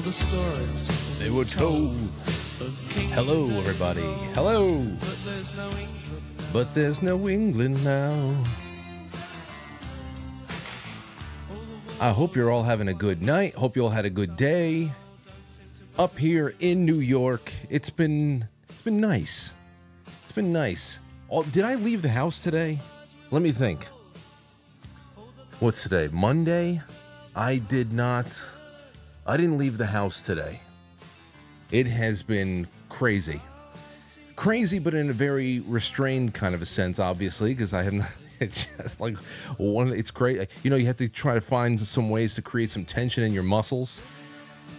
the 0.00 0.12
stories. 0.12 1.18
They 1.18 1.30
were 1.30 1.44
told. 1.44 1.96
Hello, 3.12 3.46
everybody. 3.58 4.08
Hello. 4.34 4.86
But 6.52 6.74
there's 6.74 7.02
no 7.02 7.28
England. 7.28 7.84
Now. 7.84 8.34
I 12.00 12.10
hope 12.10 12.34
you're 12.34 12.50
all 12.50 12.62
having 12.62 12.88
a 12.88 12.94
good 12.94 13.20
night. 13.20 13.54
Hope 13.54 13.76
you 13.76 13.84
all 13.84 13.90
had 13.90 14.06
a 14.06 14.10
good 14.10 14.36
day. 14.36 14.90
Up 15.98 16.18
here 16.18 16.54
in 16.60 16.86
New 16.86 17.00
York, 17.00 17.52
it's 17.68 17.90
been 17.90 18.48
it's 18.70 18.80
been 18.80 19.00
nice. 19.00 19.52
It's 20.22 20.32
been 20.32 20.52
nice. 20.52 20.98
Oh, 21.30 21.42
did 21.42 21.64
I 21.64 21.74
leave 21.74 22.00
the 22.00 22.08
house 22.08 22.42
today? 22.42 22.78
Let 23.30 23.42
me 23.42 23.52
think. 23.52 23.86
What's 25.58 25.82
today? 25.82 26.08
Monday? 26.10 26.80
I 27.36 27.58
did 27.58 27.92
not 27.92 28.26
I 29.30 29.36
didn't 29.36 29.58
leave 29.58 29.78
the 29.78 29.86
house 29.86 30.20
today. 30.20 30.60
It 31.70 31.86
has 31.86 32.22
been 32.22 32.66
crazy 32.88 33.40
crazy, 34.40 34.78
but 34.78 34.94
in 34.94 35.10
a 35.10 35.12
very 35.12 35.60
restrained 35.60 36.32
kind 36.32 36.54
of 36.54 36.62
a 36.62 36.66
sense, 36.66 36.98
obviously, 36.98 37.52
because 37.52 37.74
I 37.74 37.82
have 37.84 37.92
not. 37.92 38.10
It's 38.40 38.66
just 38.78 39.02
like 39.02 39.18
one. 39.58 39.88
It's 39.88 40.10
great. 40.10 40.48
You 40.62 40.70
know, 40.70 40.76
you 40.76 40.86
have 40.86 40.96
to 40.96 41.10
try 41.10 41.34
to 41.34 41.42
find 41.42 41.78
some 41.78 42.08
ways 42.08 42.36
to 42.36 42.42
create 42.42 42.70
some 42.70 42.86
tension 42.86 43.22
in 43.22 43.34
your 43.34 43.42
muscles, 43.42 44.00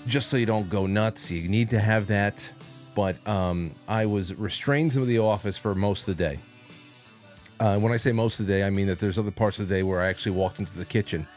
just 0.07 0.31
so 0.31 0.37
you 0.37 0.47
don't 0.47 0.67
go 0.67 0.87
nuts. 0.87 1.29
You 1.29 1.47
need 1.47 1.69
to 1.69 1.79
have 1.79 2.07
that. 2.07 2.51
But 2.95 3.15
um, 3.27 3.75
I 3.87 4.07
was 4.07 4.33
restrained 4.33 4.93
to 4.93 5.05
the 5.05 5.19
office 5.19 5.59
for 5.59 5.75
most 5.75 6.07
of 6.07 6.17
the 6.17 6.23
day. 6.23 6.39
Uh, 7.59 7.77
when 7.77 7.93
I 7.93 7.97
say 7.97 8.11
most 8.13 8.39
of 8.39 8.47
the 8.47 8.51
day, 8.51 8.63
I 8.63 8.71
mean 8.71 8.87
that 8.87 8.97
there's 8.97 9.19
other 9.19 9.29
parts 9.29 9.59
of 9.59 9.67
the 9.67 9.75
day 9.75 9.83
where 9.83 10.01
I 10.01 10.07
actually 10.07 10.31
walked 10.31 10.57
into 10.57 10.75
the 10.75 10.83
kitchen. 10.83 11.27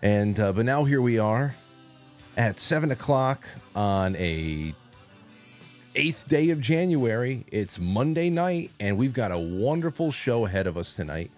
And 0.00 0.38
uh, 0.38 0.52
but 0.52 0.64
now 0.64 0.84
here 0.84 1.02
we 1.02 1.18
are 1.18 1.56
at 2.38 2.60
seven 2.60 2.92
o'clock 2.92 3.44
on 3.74 4.14
a 4.14 4.72
eighth 5.96 6.28
day 6.28 6.50
of 6.50 6.60
January. 6.60 7.44
It's 7.50 7.80
Monday 7.80 8.30
night, 8.30 8.70
and 8.78 8.96
we've 8.96 9.12
got 9.12 9.32
a 9.32 9.38
wonderful 9.38 10.12
show 10.12 10.46
ahead 10.46 10.68
of 10.68 10.76
us 10.76 10.94
tonight. 10.94 11.32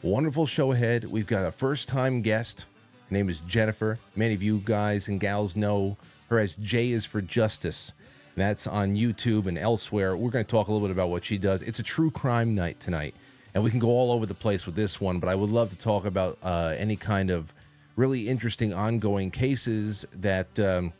Wonderful 0.00 0.46
show 0.46 0.72
ahead. 0.72 1.04
We've 1.04 1.26
got 1.26 1.44
a 1.44 1.52
first 1.52 1.86
time 1.86 2.22
guest. 2.22 2.64
Her 3.10 3.14
name 3.14 3.28
is 3.28 3.40
Jennifer. 3.40 3.98
Many 4.16 4.32
of 4.32 4.42
you 4.42 4.62
guys 4.64 5.06
and 5.06 5.20
gals 5.20 5.54
know 5.54 5.98
her 6.30 6.38
as 6.38 6.54
J 6.54 6.92
is 6.92 7.04
for 7.04 7.20
Justice. 7.20 7.92
That's 8.34 8.66
on 8.66 8.96
YouTube 8.96 9.46
and 9.46 9.58
elsewhere. 9.58 10.16
We're 10.16 10.30
going 10.30 10.46
to 10.46 10.50
talk 10.50 10.68
a 10.68 10.72
little 10.72 10.88
bit 10.88 10.92
about 10.92 11.10
what 11.10 11.26
she 11.26 11.36
does. 11.36 11.60
It's 11.60 11.78
a 11.78 11.82
true 11.82 12.10
crime 12.10 12.54
night 12.54 12.80
tonight, 12.80 13.14
and 13.52 13.62
we 13.62 13.70
can 13.70 13.80
go 13.80 13.88
all 13.88 14.12
over 14.12 14.24
the 14.24 14.34
place 14.34 14.64
with 14.64 14.76
this 14.76 14.98
one, 14.98 15.18
but 15.18 15.28
I 15.28 15.34
would 15.34 15.50
love 15.50 15.68
to 15.70 15.76
talk 15.76 16.06
about 16.06 16.38
uh, 16.42 16.74
any 16.78 16.96
kind 16.96 17.30
of 17.30 17.52
really 17.98 18.28
interesting 18.28 18.72
ongoing 18.72 19.30
cases 19.30 20.06
that. 20.12 20.58
Um, 20.58 20.92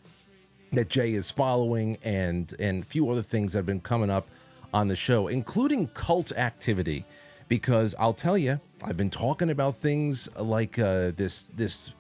that 0.73 0.91
Jay 0.91 1.15
is 1.15 1.31
following 1.31 1.97
and 2.05 2.55
and 2.59 2.83
a 2.83 2.87
few 2.87 3.09
other 3.09 3.23
things 3.23 3.53
that 3.53 3.61
have 3.61 3.67
been 3.67 3.81
coming 3.81 4.11
up 4.11 4.29
on 4.75 4.89
the 4.89 4.97
show, 4.97 5.29
including 5.29 5.89
cult 5.89 6.31
activity. 6.33 7.07
Because 7.49 7.95
I'll 7.99 8.13
tell 8.13 8.37
you, 8.37 8.61
I've 8.85 8.99
been 8.99 9.09
talking 9.09 9.49
about 9.49 9.77
things 9.77 10.29
like 10.37 10.79
uh, 10.79 11.13
this 11.17 11.45
this 11.55 11.95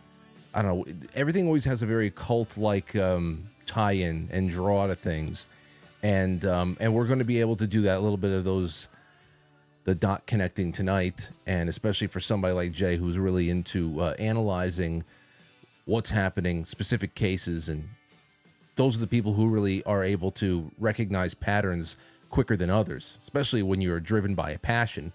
I 0.52 0.62
don't 0.62 0.86
know. 0.86 0.94
Everything 1.14 1.46
always 1.46 1.64
has 1.64 1.82
a 1.82 1.86
very 1.86 2.10
cult 2.10 2.58
like 2.58 2.94
um, 2.96 3.48
tie-in 3.64 4.28
and 4.30 4.50
draw 4.50 4.86
to 4.86 4.94
things, 4.94 5.46
and 6.02 6.44
um, 6.44 6.76
and 6.80 6.92
we're 6.92 7.06
going 7.06 7.20
to 7.20 7.24
be 7.24 7.40
able 7.40 7.56
to 7.56 7.66
do 7.66 7.80
that 7.82 7.96
a 7.98 8.00
little 8.00 8.18
bit 8.18 8.32
of 8.32 8.44
those 8.44 8.88
the 9.88 9.94
dot 9.94 10.26
connecting 10.26 10.70
tonight, 10.70 11.30
and 11.46 11.66
especially 11.66 12.08
for 12.08 12.20
somebody 12.20 12.52
like 12.52 12.72
Jay 12.72 12.98
who's 12.98 13.18
really 13.18 13.48
into 13.48 13.98
uh, 13.98 14.12
analyzing 14.18 15.02
what's 15.86 16.10
happening, 16.10 16.66
specific 16.66 17.14
cases, 17.14 17.70
and 17.70 17.88
those 18.76 18.98
are 18.98 19.00
the 19.00 19.06
people 19.06 19.32
who 19.32 19.48
really 19.48 19.82
are 19.84 20.04
able 20.04 20.30
to 20.32 20.70
recognize 20.78 21.32
patterns 21.32 21.96
quicker 22.28 22.54
than 22.54 22.68
others, 22.68 23.16
especially 23.22 23.62
when 23.62 23.80
you're 23.80 23.98
driven 23.98 24.34
by 24.34 24.50
a 24.50 24.58
passion. 24.58 25.10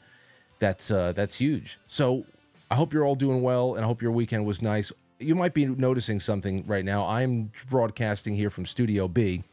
That's 0.57 0.89
uh, 0.89 1.11
that's 1.11 1.35
huge. 1.35 1.77
So 1.85 2.25
I 2.71 2.73
hope 2.73 2.93
you're 2.93 3.05
all 3.05 3.13
doing 3.13 3.43
well, 3.43 3.75
and 3.75 3.85
I 3.85 3.87
hope 3.87 4.01
your 4.01 4.11
weekend 4.11 4.43
was 4.47 4.59
nice. 4.59 4.91
You 5.19 5.35
might 5.35 5.53
be 5.53 5.67
noticing 5.67 6.19
something 6.19 6.65
right 6.65 6.83
now. 6.83 7.05
I'm 7.05 7.51
broadcasting 7.69 8.33
here 8.33 8.49
from 8.49 8.65
Studio 8.65 9.07
B 9.07 9.43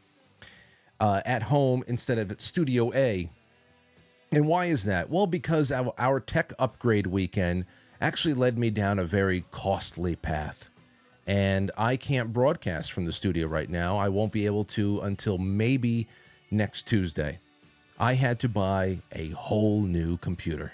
uh, 0.99 1.21
at 1.27 1.43
home 1.43 1.83
instead 1.85 2.17
of 2.17 2.31
at 2.31 2.41
Studio 2.41 2.91
A. 2.95 3.29
And 4.31 4.47
why 4.47 4.65
is 4.65 4.85
that? 4.85 5.09
Well, 5.09 5.27
because 5.27 5.71
our, 5.71 6.19
tech 6.19 6.53
upgrade 6.57 7.07
weekend 7.07 7.65
actually 7.99 8.33
led 8.33 8.57
me 8.57 8.69
down 8.69 8.97
a 8.97 9.03
very 9.03 9.43
costly 9.51 10.15
path 10.15 10.69
and 11.27 11.71
I 11.77 11.97
can't 11.97 12.33
broadcast 12.33 12.91
from 12.91 13.05
the 13.05 13.13
studio 13.13 13.47
right 13.47 13.69
now. 13.69 13.97
I 13.97 14.09
won't 14.09 14.31
be 14.31 14.45
able 14.45 14.65
to 14.65 14.99
until 15.01 15.37
maybe 15.37 16.07
next 16.49 16.87
Tuesday. 16.87 17.39
I 17.99 18.13
had 18.13 18.39
to 18.39 18.49
buy 18.49 18.99
a 19.11 19.29
whole 19.29 19.81
new 19.81 20.17
computer. 20.17 20.73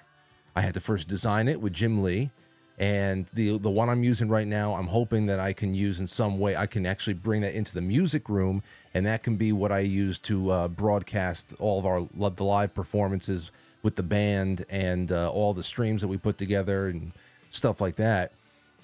I 0.56 0.62
had 0.62 0.74
to 0.76 0.80
first 0.80 1.08
design 1.08 1.48
it 1.48 1.62
with 1.62 1.74
Jim 1.74 2.02
Lee, 2.02 2.32
and 2.78 3.26
the 3.34 3.58
the 3.58 3.72
one 3.72 3.90
I'm 3.90 4.04
using 4.04 4.30
right 4.30 4.48
now, 4.48 4.74
I'm 4.74 4.88
hoping 4.88 5.26
that 5.28 5.40
I 5.40 5.52
can 5.54 5.74
use 5.74 6.00
in 6.00 6.06
some 6.06 6.40
way. 6.40 6.56
I 6.56 6.68
can 6.68 6.86
actually 6.86 7.16
bring 7.16 7.42
that 7.42 7.56
into 7.56 7.74
the 7.74 7.82
music 7.82 8.30
room, 8.30 8.62
and 8.94 9.06
that 9.06 9.24
can 9.24 9.36
be 9.36 9.52
what 9.52 9.72
I 9.72 9.80
use 9.80 10.20
to 10.20 10.52
uh, 10.52 10.68
broadcast 10.68 11.54
all 11.60 11.80
of 11.80 11.86
our 11.86 12.30
the 12.30 12.44
live 12.44 12.76
performances 12.76 13.50
with 13.82 13.96
the 13.96 14.04
band 14.04 14.66
and 14.70 15.12
uh, 15.12 15.32
all 15.32 15.54
the 15.54 15.64
streams 15.64 16.02
that 16.02 16.08
we 16.08 16.18
put 16.18 16.38
together 16.38 16.88
and 16.88 17.14
stuff 17.52 17.82
like 17.82 17.96
that. 17.96 18.32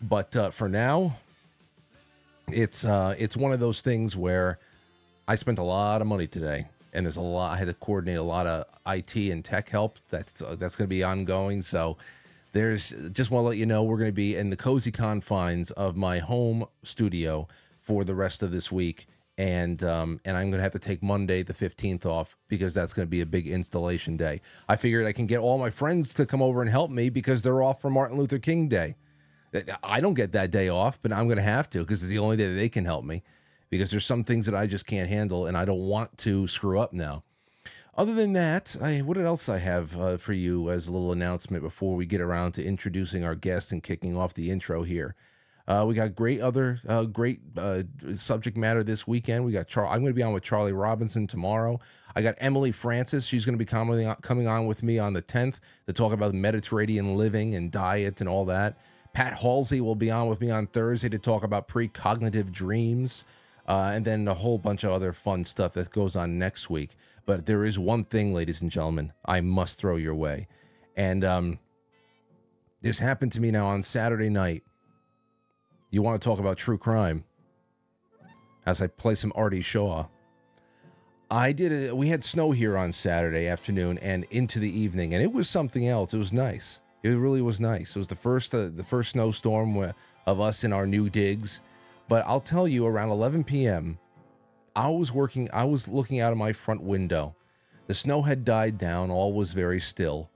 But 0.02 0.36
uh, 0.36 0.50
for 0.50 0.68
now, 0.68 1.18
it's 2.48 2.84
uh, 2.84 3.14
it's 3.20 3.38
one 3.38 3.52
of 3.52 3.60
those 3.60 3.82
things 3.82 4.16
where 4.18 4.58
I 5.28 5.36
spent 5.36 5.60
a 5.60 5.64
lot 5.64 6.02
of 6.02 6.08
money 6.08 6.26
today, 6.26 6.66
and 6.94 7.06
there's 7.06 7.18
a 7.18 7.22
lot. 7.22 7.52
I 7.52 7.58
had 7.58 7.68
to 7.68 7.76
coordinate 7.76 8.18
a 8.18 8.24
lot 8.24 8.48
of 8.48 8.66
IT 8.88 9.16
and 9.16 9.46
tech 9.46 9.70
help. 9.70 10.00
That's 10.10 10.42
uh, 10.42 10.56
that's 10.58 10.76
going 10.76 10.88
to 10.88 10.96
be 10.96 11.04
ongoing. 11.04 11.62
So 11.62 11.98
there's 12.54 12.94
just 13.12 13.32
want 13.32 13.44
to 13.44 13.48
let 13.50 13.58
you 13.58 13.66
know 13.66 13.84
we're 13.84 13.98
going 13.98 14.10
to 14.10 14.14
be 14.14 14.36
in 14.36 14.50
the 14.50 14.56
cozy 14.56 14.92
confines 14.92 15.72
of 15.72 15.96
my 15.96 16.20
home 16.20 16.66
studio 16.84 17.48
for 17.82 18.04
the 18.04 18.16
rest 18.16 18.42
of 18.42 18.52
this 18.52 18.72
week, 18.72 19.08
and 19.38 19.84
um, 19.84 20.22
and 20.24 20.38
I'm 20.38 20.50
going 20.50 20.60
to 20.60 20.64
have 20.64 20.72
to 20.74 20.80
take 20.80 21.04
Monday 21.04 21.44
the 21.44 21.54
15th 21.54 22.06
off 22.06 22.38
because 22.48 22.74
that's 22.74 22.94
going 22.94 23.08
to 23.08 23.10
be 23.10 23.22
a 23.22 23.26
big 23.26 23.48
installation 23.48 24.16
day. 24.16 24.40
I 24.70 24.76
figured 24.76 25.06
I 25.06 25.12
can 25.12 25.26
get 25.26 25.40
all 25.40 25.58
my 25.58 25.72
friends 25.72 26.14
to 26.14 26.26
come 26.26 26.42
over 26.42 26.62
and 26.62 26.70
help 26.70 26.92
me 26.92 27.10
because 27.10 27.42
they're 27.42 27.62
off 27.62 27.82
for 27.82 27.90
Martin 27.90 28.18
Luther 28.18 28.40
King 28.40 28.70
Day. 28.70 28.96
I 29.84 30.00
don't 30.00 30.16
get 30.16 30.32
that 30.32 30.50
day 30.50 30.70
off, 30.70 31.00
but 31.02 31.12
I'm 31.12 31.26
going 31.26 31.38
to 31.38 31.44
have 31.44 31.70
to 31.72 31.80
because 31.80 32.02
it's 32.02 32.10
the 32.10 32.20
only 32.20 32.38
day 32.38 32.54
they 32.54 32.70
can 32.70 32.86
help 32.86 33.06
me 33.06 33.24
because 33.70 33.92
there's 33.92 34.06
some 34.06 34.24
things 34.24 34.46
that 34.46 34.56
I 34.56 34.68
just 34.68 34.86
can't 34.86 35.10
handle 35.10 35.48
and 35.48 35.58
I 35.58 35.66
don't 35.66 35.82
want 35.82 36.16
to 36.20 36.48
screw 36.48 36.80
up 36.80 36.94
now. 36.94 37.24
Other 37.96 38.16
than 38.16 38.34
that, 38.34 38.76
I, 38.82 39.00
what 39.00 39.18
else 39.18 39.48
I 39.48 39.60
have 39.60 40.00
uh, 40.00 40.18
for 40.18 40.34
you 40.34 40.72
as 40.72 40.88
a 40.88 40.92
little 40.92 41.12
announcement 41.12 41.62
before 41.62 41.96
we 41.96 42.08
get 42.08 42.22
around 42.22 42.54
to 42.54 42.66
introducing 42.66 43.24
our 43.24 43.36
guest 43.36 43.72
and 43.72 43.84
kicking 43.84 44.18
off 44.18 44.34
the 44.34 44.50
intro 44.50 44.82
here. 44.82 45.16
Uh, 45.68 45.86
we 45.88 45.94
got 45.94 46.14
great 46.14 46.42
other 46.42 46.80
uh, 46.88 47.06
great 47.06 47.40
uh, 47.56 47.84
subject 48.16 48.58
matter 48.58 48.84
this 48.84 49.08
weekend. 49.08 49.46
We 49.46 49.54
got 49.54 49.68
Char- 49.68 49.88
I'm 49.88 50.02
going 50.02 50.12
to 50.12 50.14
be 50.14 50.24
on 50.24 50.34
with 50.34 50.44
Charlie 50.44 50.74
Robinson 50.74 51.28
tomorrow. 51.28 51.80
I 52.16 52.22
got 52.22 52.36
Emily 52.40 52.72
Francis. 52.72 53.26
She's 53.26 53.46
going 53.46 53.58
to 53.58 53.60
be 53.60 53.66
coming 53.66 54.08
on, 54.08 54.16
coming 54.18 54.48
on 54.48 54.66
with 54.66 54.84
me 54.84 55.00
on 55.00 55.14
the 55.14 55.22
10th 55.22 55.60
to 55.88 55.94
talk 55.94 56.12
about 56.12 56.34
Mediterranean 56.34 57.16
living 57.16 57.56
and 57.56 57.72
diet 57.72 58.20
and 58.20 58.28
all 58.28 58.44
that. 58.46 58.78
Pat 59.14 59.36
Halsey 59.36 59.80
will 59.80 59.96
be 59.96 60.12
on 60.12 60.28
with 60.28 60.42
me 60.42 60.50
on 60.50 60.68
Thursday 60.68 61.10
to 61.10 61.20
talk 61.20 61.44
about 61.44 61.68
precognitive 61.68 62.52
dreams, 62.52 63.24
uh, 63.68 63.92
and 63.94 64.04
then 64.04 64.28
a 64.28 64.34
whole 64.34 64.58
bunch 64.58 64.84
of 64.84 64.92
other 64.92 65.14
fun 65.14 65.46
stuff 65.46 65.74
that 65.74 65.92
goes 65.92 66.16
on 66.16 66.38
next 66.38 66.70
week. 66.70 66.98
But 67.26 67.46
there 67.46 67.64
is 67.64 67.80
one 67.80 68.04
thing, 68.04 68.34
ladies 68.34 68.62
and 68.62 68.70
gentlemen, 68.70 69.14
I 69.26 69.42
must 69.42 69.80
throw 69.80 69.96
your 69.96 70.16
way. 70.16 70.48
And 70.96 71.24
um, 71.24 71.60
this 72.82 73.00
happened 73.00 73.32
to 73.34 73.42
me 73.42 73.52
now 73.52 73.68
on 73.68 73.82
Saturday 73.82 74.30
night. 74.30 74.64
You 75.90 76.02
want 76.02 76.22
to 76.22 76.26
talk 76.26 76.40
about 76.40 76.58
true 76.58 76.78
crime? 76.78 77.24
As 78.66 78.82
I 78.82 78.88
play 78.88 79.16
some 79.16 79.32
Artie 79.36 79.62
Shaw. 79.62 80.08
I 81.32 81.52
did 81.52 81.90
a, 81.90 81.96
we 81.96 82.10
had 82.10 82.24
snow 82.24 82.52
here 82.52 82.78
on 82.78 82.94
Saturday 82.94 83.48
afternoon 83.48 83.98
and 84.00 84.26
into 84.30 84.60
the 84.60 84.70
evening, 84.70 85.14
and 85.14 85.24
it 85.24 85.34
was 85.34 85.50
something 85.50 85.88
else. 85.88 86.14
It 86.14 86.20
was 86.20 86.32
nice. 86.32 86.80
It 87.02 87.10
really 87.10 87.42
was 87.42 87.60
nice. 87.60 87.96
It 87.96 88.00
was 88.00 88.08
the 88.08 88.16
first 88.16 88.54
uh, 88.54 88.70
the 88.74 88.84
first 88.84 89.12
snowstorm 89.12 89.94
of 90.26 90.40
us 90.40 90.64
in 90.64 90.72
our 90.72 90.86
new 90.86 91.10
digs. 91.10 91.60
But 92.08 92.24
I'll 92.28 92.40
tell 92.40 92.68
you, 92.68 92.86
around 92.86 93.10
11 93.10 93.46
p.m., 93.46 93.98
I 94.76 94.90
was 94.90 95.12
working. 95.12 95.50
I 95.54 95.66
was 95.66 95.88
looking 95.88 96.20
out 96.20 96.32
of 96.32 96.38
my 96.38 96.54
front 96.54 96.82
window. 96.82 97.36
The 97.88 97.94
snow 97.94 98.24
had 98.24 98.46
died 98.46 98.78
down. 98.78 99.12
All 99.12 99.34
was 99.34 99.54
very 99.54 99.80
still. 99.80 100.30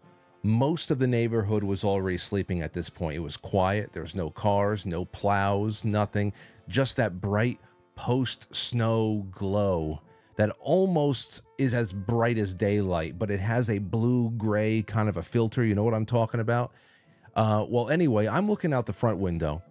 Most 0.43 0.91
of 0.91 0.99
the 0.99 1.07
neighborhood 1.07 1.63
was 1.63 1.83
already 1.83 2.17
sleeping 2.17 2.61
at 2.61 2.73
this 2.73 2.89
point. 2.89 3.15
It 3.15 3.19
was 3.19 3.37
quiet. 3.37 3.91
There 3.93 4.03
was 4.03 4.15
no 4.15 4.29
cars, 4.29 4.85
no 4.85 5.05
plows, 5.05 5.83
nothing. 5.83 6.33
Just 6.67 6.97
that 6.97 7.19
bright 7.19 7.59
post 7.95 8.47
snow 8.55 9.25
glow 9.31 10.01
that 10.35 10.55
almost 10.59 11.41
is 11.57 11.73
as 11.73 11.91
bright 11.91 12.37
as 12.37 12.53
daylight, 12.53 13.17
but 13.17 13.31
it 13.31 13.39
has 13.39 13.69
a 13.69 13.79
blue 13.79 14.29
gray 14.31 14.83
kind 14.83 15.09
of 15.09 15.17
a 15.17 15.23
filter. 15.23 15.65
You 15.65 15.73
know 15.73 15.83
what 15.83 15.95
I'm 15.95 16.05
talking 16.05 16.39
about? 16.39 16.71
Uh, 17.35 17.65
well, 17.67 17.89
anyway, 17.89 18.27
I'm 18.27 18.47
looking 18.47 18.73
out 18.73 18.85
the 18.85 18.93
front 18.93 19.17
window 19.17 19.63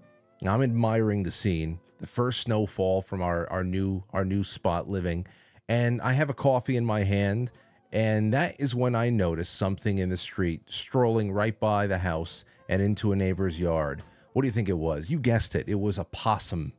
I'm 0.45 0.63
admiring 0.63 1.23
the 1.23 1.31
scene, 1.31 1.79
the 1.99 2.07
first 2.07 2.41
snowfall 2.43 3.03
from 3.03 3.23
our 3.23 3.49
our 3.51 3.65
new 3.65 4.05
our 4.11 4.25
new 4.25 4.45
spot 4.45 4.89
living, 4.89 5.27
and 5.69 6.01
I 6.01 6.13
have 6.13 6.31
a 6.31 6.35
coffee 6.35 6.77
in 6.77 6.85
my 6.85 7.03
hand, 7.03 7.53
and 7.93 8.33
that 8.33 8.57
is 8.59 8.75
when 8.75 8.95
I 8.95 9.11
notice 9.11 9.49
something 9.49 9.99
in 9.99 10.09
the 10.09 10.17
street 10.17 10.63
strolling 10.67 11.33
right 11.33 11.59
by 11.59 11.87
the 11.87 11.99
house 11.99 12.45
and 12.69 12.83
into 12.83 13.13
a 13.13 13.17
neighbor's 13.17 13.59
yard. 13.59 14.03
What 14.33 14.43
do 14.43 14.49
you 14.49 14.53
think 14.53 14.69
it 14.69 14.79
was? 14.79 15.11
You 15.11 15.19
guessed 15.19 15.55
it. 15.55 15.69
It 15.69 15.81
was 15.81 15.99
a 15.99 16.05
possum. 16.05 16.73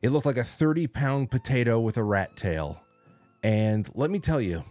It 0.00 0.10
looked 0.10 0.26
like 0.26 0.38
a 0.38 0.44
30 0.44 0.86
pound 0.86 1.30
potato 1.30 1.78
with 1.78 1.96
a 1.96 2.04
rat 2.04 2.36
tail. 2.36 2.80
And 3.42 3.90
let 3.94 4.10
me 4.10 4.18
tell 4.18 4.40
you, 4.40 4.64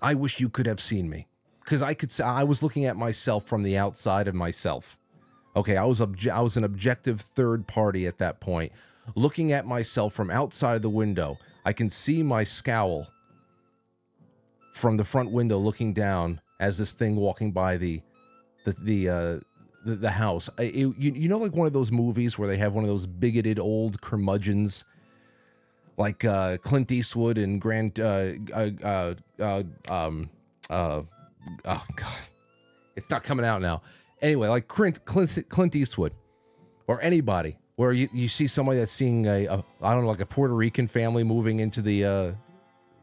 I 0.00 0.14
wish 0.14 0.40
you 0.40 0.48
could 0.48 0.66
have 0.66 0.80
seen 0.80 1.08
me 1.08 1.28
because 1.64 1.82
I 1.82 1.94
could 1.94 2.18
I 2.20 2.44
was 2.44 2.62
looking 2.62 2.86
at 2.86 2.96
myself 2.96 3.46
from 3.46 3.62
the 3.62 3.76
outside 3.76 4.28
of 4.28 4.34
myself. 4.34 4.96
Okay, 5.54 5.76
I 5.76 5.84
was 5.84 6.00
obje- 6.00 6.30
I 6.32 6.40
was 6.40 6.56
an 6.56 6.64
objective 6.64 7.20
third 7.20 7.66
party 7.66 8.06
at 8.06 8.18
that 8.18 8.40
point, 8.40 8.72
looking 9.14 9.52
at 9.52 9.66
myself 9.66 10.14
from 10.14 10.30
outside 10.30 10.82
the 10.82 10.88
window. 10.90 11.38
I 11.64 11.72
can 11.72 11.90
see 11.90 12.22
my 12.22 12.44
scowl 12.44 13.08
from 14.72 14.96
the 14.96 15.04
front 15.04 15.30
window 15.30 15.58
looking 15.58 15.92
down 15.92 16.40
as 16.58 16.78
this 16.78 16.92
thing 16.92 17.16
walking 17.16 17.52
by 17.52 17.76
the 17.76 18.00
the 18.64 18.72
the 18.82 19.08
uh 19.08 19.40
the, 19.84 19.96
the 19.96 20.10
house. 20.12 20.48
It- 20.58 20.74
you, 20.74 20.94
you 20.98 21.28
know 21.28 21.38
like 21.38 21.52
one 21.54 21.66
of 21.66 21.72
those 21.72 21.92
movies 21.92 22.38
where 22.38 22.48
they 22.48 22.56
have 22.56 22.72
one 22.72 22.84
of 22.84 22.88
those 22.88 23.06
bigoted 23.06 23.58
old 23.58 24.00
curmudgeons 24.00 24.84
like 25.98 26.24
uh 26.24 26.56
Clint 26.58 26.90
Eastwood 26.90 27.36
and 27.36 27.60
Grant 27.60 27.98
uh 27.98 28.30
uh 28.54 28.70
uh, 28.82 29.14
uh 29.38 29.62
um 29.90 30.30
uh 30.70 31.02
oh 31.66 31.86
god. 31.96 32.18
It's 32.96 33.10
not 33.10 33.22
coming 33.22 33.44
out 33.44 33.60
now. 33.60 33.82
Anyway, 34.22 34.48
like 34.48 34.68
Clint 34.68 35.04
Clint, 35.04 35.48
Clint 35.48 35.76
Eastwood 35.76 36.12
or 36.86 37.02
anybody 37.02 37.58
where 37.76 37.92
you, 37.92 38.08
you 38.12 38.28
see 38.28 38.46
somebody 38.46 38.78
that's 38.78 38.92
seeing 38.92 39.26
a, 39.26 39.46
a 39.46 39.64
I 39.82 39.92
don't 39.92 40.04
know 40.04 40.08
like 40.08 40.20
a 40.20 40.26
Puerto 40.26 40.54
Rican 40.54 40.86
family 40.86 41.24
moving 41.24 41.60
into 41.60 41.82
the 41.82 42.04
uh 42.04 42.32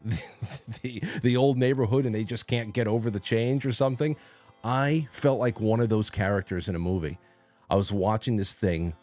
the 0.82 1.02
the 1.22 1.36
old 1.36 1.58
neighborhood 1.58 2.06
and 2.06 2.14
they 2.14 2.24
just 2.24 2.46
can't 2.46 2.72
get 2.72 2.86
over 2.86 3.10
the 3.10 3.20
change 3.20 3.66
or 3.66 3.72
something. 3.72 4.16
I 4.64 5.08
felt 5.10 5.38
like 5.38 5.60
one 5.60 5.80
of 5.80 5.90
those 5.90 6.10
characters 6.10 6.68
in 6.68 6.74
a 6.74 6.78
movie. 6.78 7.18
I 7.68 7.76
was 7.76 7.92
watching 7.92 8.36
this 8.36 8.54
thing 8.54 8.94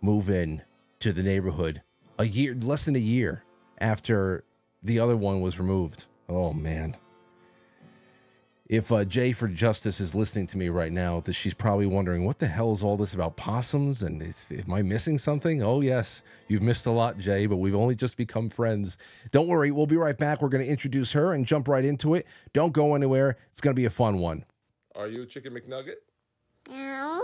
move 0.00 0.30
in 0.30 0.62
to 1.00 1.12
the 1.12 1.22
neighborhood 1.22 1.82
a 2.18 2.24
year 2.24 2.54
less 2.54 2.84
than 2.84 2.96
a 2.96 3.00
year 3.00 3.42
after 3.78 4.44
the 4.82 5.00
other 5.00 5.16
one 5.16 5.40
was 5.40 5.58
removed. 5.58 6.04
Oh 6.28 6.52
man. 6.52 6.96
If 8.68 8.90
uh, 8.90 9.04
Jay 9.04 9.30
for 9.30 9.46
Justice 9.46 10.00
is 10.00 10.16
listening 10.16 10.48
to 10.48 10.58
me 10.58 10.68
right 10.68 10.90
now, 10.90 11.20
that 11.20 11.34
she's 11.34 11.54
probably 11.54 11.86
wondering 11.86 12.24
what 12.24 12.40
the 12.40 12.48
hell 12.48 12.72
is 12.72 12.82
all 12.82 12.96
this 12.96 13.14
about 13.14 13.36
possums 13.36 14.02
and 14.02 14.20
is, 14.20 14.50
am 14.50 14.72
I 14.72 14.82
missing 14.82 15.18
something? 15.18 15.62
Oh 15.62 15.80
yes, 15.80 16.22
you've 16.48 16.62
missed 16.62 16.84
a 16.84 16.90
lot, 16.90 17.16
Jay, 17.16 17.46
but 17.46 17.58
we've 17.58 17.76
only 17.76 17.94
just 17.94 18.16
become 18.16 18.50
friends. 18.50 18.98
Don't 19.30 19.46
worry, 19.46 19.70
we'll 19.70 19.86
be 19.86 19.96
right 19.96 20.18
back. 20.18 20.42
We're 20.42 20.48
going 20.48 20.64
to 20.64 20.70
introduce 20.70 21.12
her 21.12 21.32
and 21.32 21.46
jump 21.46 21.68
right 21.68 21.84
into 21.84 22.14
it. 22.14 22.26
Don't 22.52 22.72
go 22.72 22.96
anywhere. 22.96 23.36
It's 23.52 23.60
going 23.60 23.74
to 23.74 23.80
be 23.80 23.84
a 23.84 23.90
fun 23.90 24.18
one. 24.18 24.44
Are 24.96 25.06
you 25.06 25.22
a 25.22 25.26
chicken 25.26 25.54
McNugget? 25.54 25.96
No. 26.68 27.22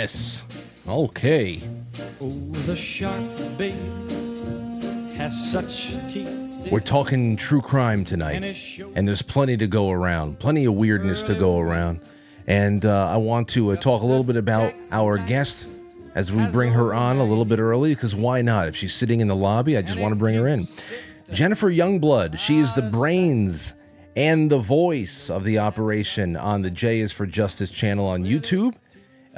Yes. 0.00 0.44
Okay. 0.88 1.60
Oh, 2.22 2.30
the 2.64 2.74
shark, 2.74 3.20
has 5.12 5.52
such 5.52 5.88
teeth. 6.08 6.72
We're 6.72 6.80
talking 6.80 7.36
true 7.36 7.60
crime 7.60 8.06
tonight, 8.06 8.42
and 8.94 9.06
there's 9.06 9.20
plenty 9.20 9.58
to 9.58 9.66
go 9.66 9.90
around, 9.90 10.38
plenty 10.38 10.64
of 10.64 10.72
weirdness 10.72 11.22
to 11.24 11.34
go 11.34 11.58
around. 11.58 12.00
And 12.46 12.86
uh, 12.86 13.10
I 13.10 13.18
want 13.18 13.50
to 13.50 13.72
uh, 13.72 13.76
talk 13.76 14.00
a 14.00 14.06
little 14.06 14.24
bit 14.24 14.36
about 14.36 14.72
our 14.90 15.18
guest 15.18 15.68
as 16.14 16.32
we 16.32 16.46
bring 16.46 16.72
her 16.72 16.94
on 16.94 17.18
a 17.18 17.24
little 17.24 17.44
bit 17.44 17.58
early, 17.58 17.94
because 17.94 18.14
why 18.14 18.40
not? 18.40 18.68
If 18.68 18.76
she's 18.76 18.94
sitting 18.94 19.20
in 19.20 19.28
the 19.28 19.36
lobby, 19.36 19.76
I 19.76 19.82
just 19.82 19.98
want 19.98 20.12
to 20.12 20.16
bring 20.16 20.34
her 20.34 20.48
in. 20.48 20.66
Jennifer 21.30 21.70
Youngblood, 21.70 22.38
she 22.38 22.58
is 22.58 22.72
the 22.72 22.88
brains 22.88 23.74
and 24.16 24.50
the 24.50 24.58
voice 24.58 25.28
of 25.28 25.44
the 25.44 25.58
operation 25.58 26.36
on 26.36 26.62
the 26.62 26.70
J 26.70 27.00
is 27.00 27.12
for 27.12 27.26
Justice 27.26 27.70
channel 27.70 28.06
on 28.06 28.24
YouTube. 28.24 28.74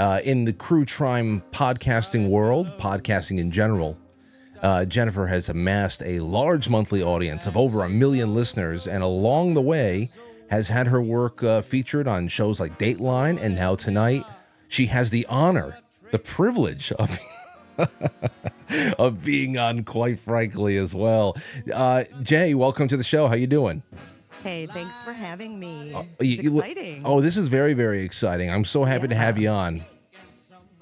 Uh, 0.03 0.19
in 0.25 0.45
the 0.45 0.53
True 0.53 0.85
Crime 0.85 1.45
podcasting 1.53 2.29
world, 2.29 2.77
podcasting 2.77 3.39
in 3.39 3.53
general, 3.53 3.97
uh, 4.61 4.85
Jennifer 4.85 5.29
has 5.29 5.49
amassed 5.49 6.03
a 6.03 6.19
large 6.19 6.69
monthly 6.69 7.01
audience 7.01 7.47
of 7.47 7.57
over 7.57 7.85
a 7.85 7.89
million 7.89 8.35
listeners, 8.35 8.89
and 8.89 9.05
along 9.05 9.55
the 9.55 9.61
way, 9.61 10.11
has 10.51 10.67
had 10.67 10.89
her 10.89 11.01
work 11.01 11.45
uh, 11.45 11.63
featured 11.63 12.09
on 12.09 12.27
shows 12.27 12.59
like 12.59 12.81
Dateline, 12.81 13.41
and 13.41 13.55
now 13.55 13.77
tonight, 13.77 14.25
she 14.67 14.87
has 14.87 15.11
the 15.11 15.25
honor, 15.27 15.79
the 16.11 16.19
privilege 16.19 16.91
of 16.99 17.17
of 18.99 19.23
being 19.23 19.57
on, 19.57 19.85
quite 19.85 20.19
frankly, 20.19 20.79
as 20.79 20.93
well. 20.93 21.37
Uh, 21.73 22.03
Jay, 22.23 22.55
welcome 22.55 22.89
to 22.89 22.97
the 22.97 23.05
show. 23.05 23.29
How 23.29 23.35
you 23.35 23.47
doing? 23.47 23.85
Hey, 24.43 24.67
thanks 24.67 25.01
for 25.03 25.13
having 25.13 25.61
me. 25.61 25.95
It's 26.19 26.43
you 26.43 26.59
exciting. 26.59 27.03
oh, 27.05 27.21
this 27.21 27.37
is 27.37 27.47
very, 27.47 27.75
very 27.75 28.03
exciting. 28.03 28.51
I'm 28.51 28.65
so 28.65 28.83
happy 28.83 29.07
to 29.07 29.15
have 29.15 29.39
you 29.39 29.49
on. 29.49 29.85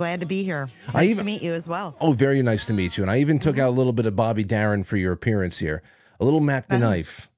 Glad 0.00 0.21
to 0.21 0.26
be 0.26 0.45
here. 0.45 0.71
Nice 0.87 0.97
I 0.97 1.04
even- 1.04 1.19
to 1.19 1.25
meet 1.25 1.42
you 1.42 1.52
as 1.52 1.69
well. 1.69 1.95
Oh, 2.00 2.12
very 2.12 2.40
nice 2.40 2.64
to 2.64 2.73
meet 2.73 2.97
you. 2.97 3.04
And 3.04 3.11
I 3.11 3.19
even 3.19 3.37
Mm-hmm. 3.38 3.47
took 3.50 3.59
out 3.59 3.69
a 3.69 3.76
little 3.76 3.92
bit 3.92 4.07
of 4.07 4.16
Bobby 4.16 4.45
Darin 4.45 4.83
for 4.83 4.97
your 4.97 5.12
appearance 5.12 5.59
here. 5.59 5.83
A 6.19 6.25
little 6.25 6.40
Mac 6.40 6.69
the 6.69 6.78
Knife. 6.78 7.28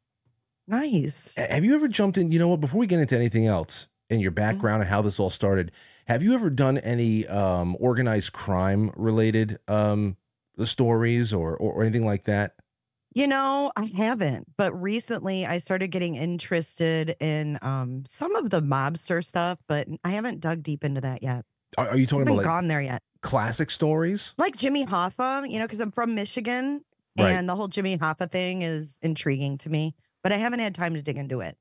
Nice. 0.68 1.34
Have 1.34 1.64
you 1.64 1.74
ever 1.74 1.88
jumped 1.88 2.16
in? 2.18 2.30
You 2.30 2.38
know 2.38 2.46
what? 2.46 2.60
Before 2.60 2.78
we 2.78 2.86
get 2.86 3.00
into 3.00 3.16
anything 3.16 3.48
else 3.48 3.88
in 4.08 4.20
your 4.20 4.30
background 4.30 4.80
and 4.82 4.88
how 4.88 5.02
this 5.02 5.18
all 5.18 5.28
started, 5.28 5.72
have 6.06 6.22
you 6.22 6.34
ever 6.34 6.50
done 6.50 6.78
any 6.78 7.26
um, 7.26 7.76
organized 7.80 8.32
crime 8.32 8.92
related 8.94 9.58
um, 9.66 10.16
stories 10.64 11.32
or, 11.32 11.56
or, 11.56 11.72
or 11.72 11.82
anything 11.82 12.06
like 12.06 12.22
that? 12.26 12.54
You 13.12 13.26
know, 13.26 13.72
I 13.76 13.86
haven't, 13.96 14.46
but 14.56 14.72
recently 14.80 15.44
I 15.46 15.58
started 15.58 15.88
getting 15.88 16.14
interested 16.14 17.16
in 17.18 17.58
um, 17.60 18.04
some 18.08 18.36
of 18.36 18.50
the 18.50 18.62
mobster 18.62 19.22
stuff, 19.24 19.58
but 19.66 19.88
I 20.04 20.10
haven't 20.10 20.40
dug 20.40 20.62
deep 20.62 20.84
into 20.84 21.00
that 21.00 21.24
yet. 21.24 21.44
Are, 21.78 21.88
are 21.88 21.96
you 21.96 22.06
talking 22.06 22.22
about 22.22 22.36
like 22.36 22.46
gone 22.46 22.68
there 22.68 22.82
yet. 22.82 23.02
classic 23.20 23.70
stories? 23.70 24.34
Like 24.38 24.56
Jimmy 24.56 24.84
Hoffa, 24.86 25.48
you 25.50 25.58
know, 25.58 25.64
because 25.66 25.80
I'm 25.80 25.90
from 25.90 26.14
Michigan 26.14 26.84
Right. 27.18 27.30
and 27.32 27.46
the 27.48 27.54
whole 27.54 27.68
Jimmy 27.68 27.98
Hoffa 27.98 28.30
thing 28.30 28.62
is 28.62 28.98
intriguing 29.02 29.58
to 29.58 29.68
me, 29.70 29.94
but 30.22 30.32
I 30.32 30.36
haven't 30.36 30.60
had 30.60 30.74
time 30.74 30.94
to 30.94 31.02
dig 31.02 31.18
into 31.18 31.40
it. 31.40 31.58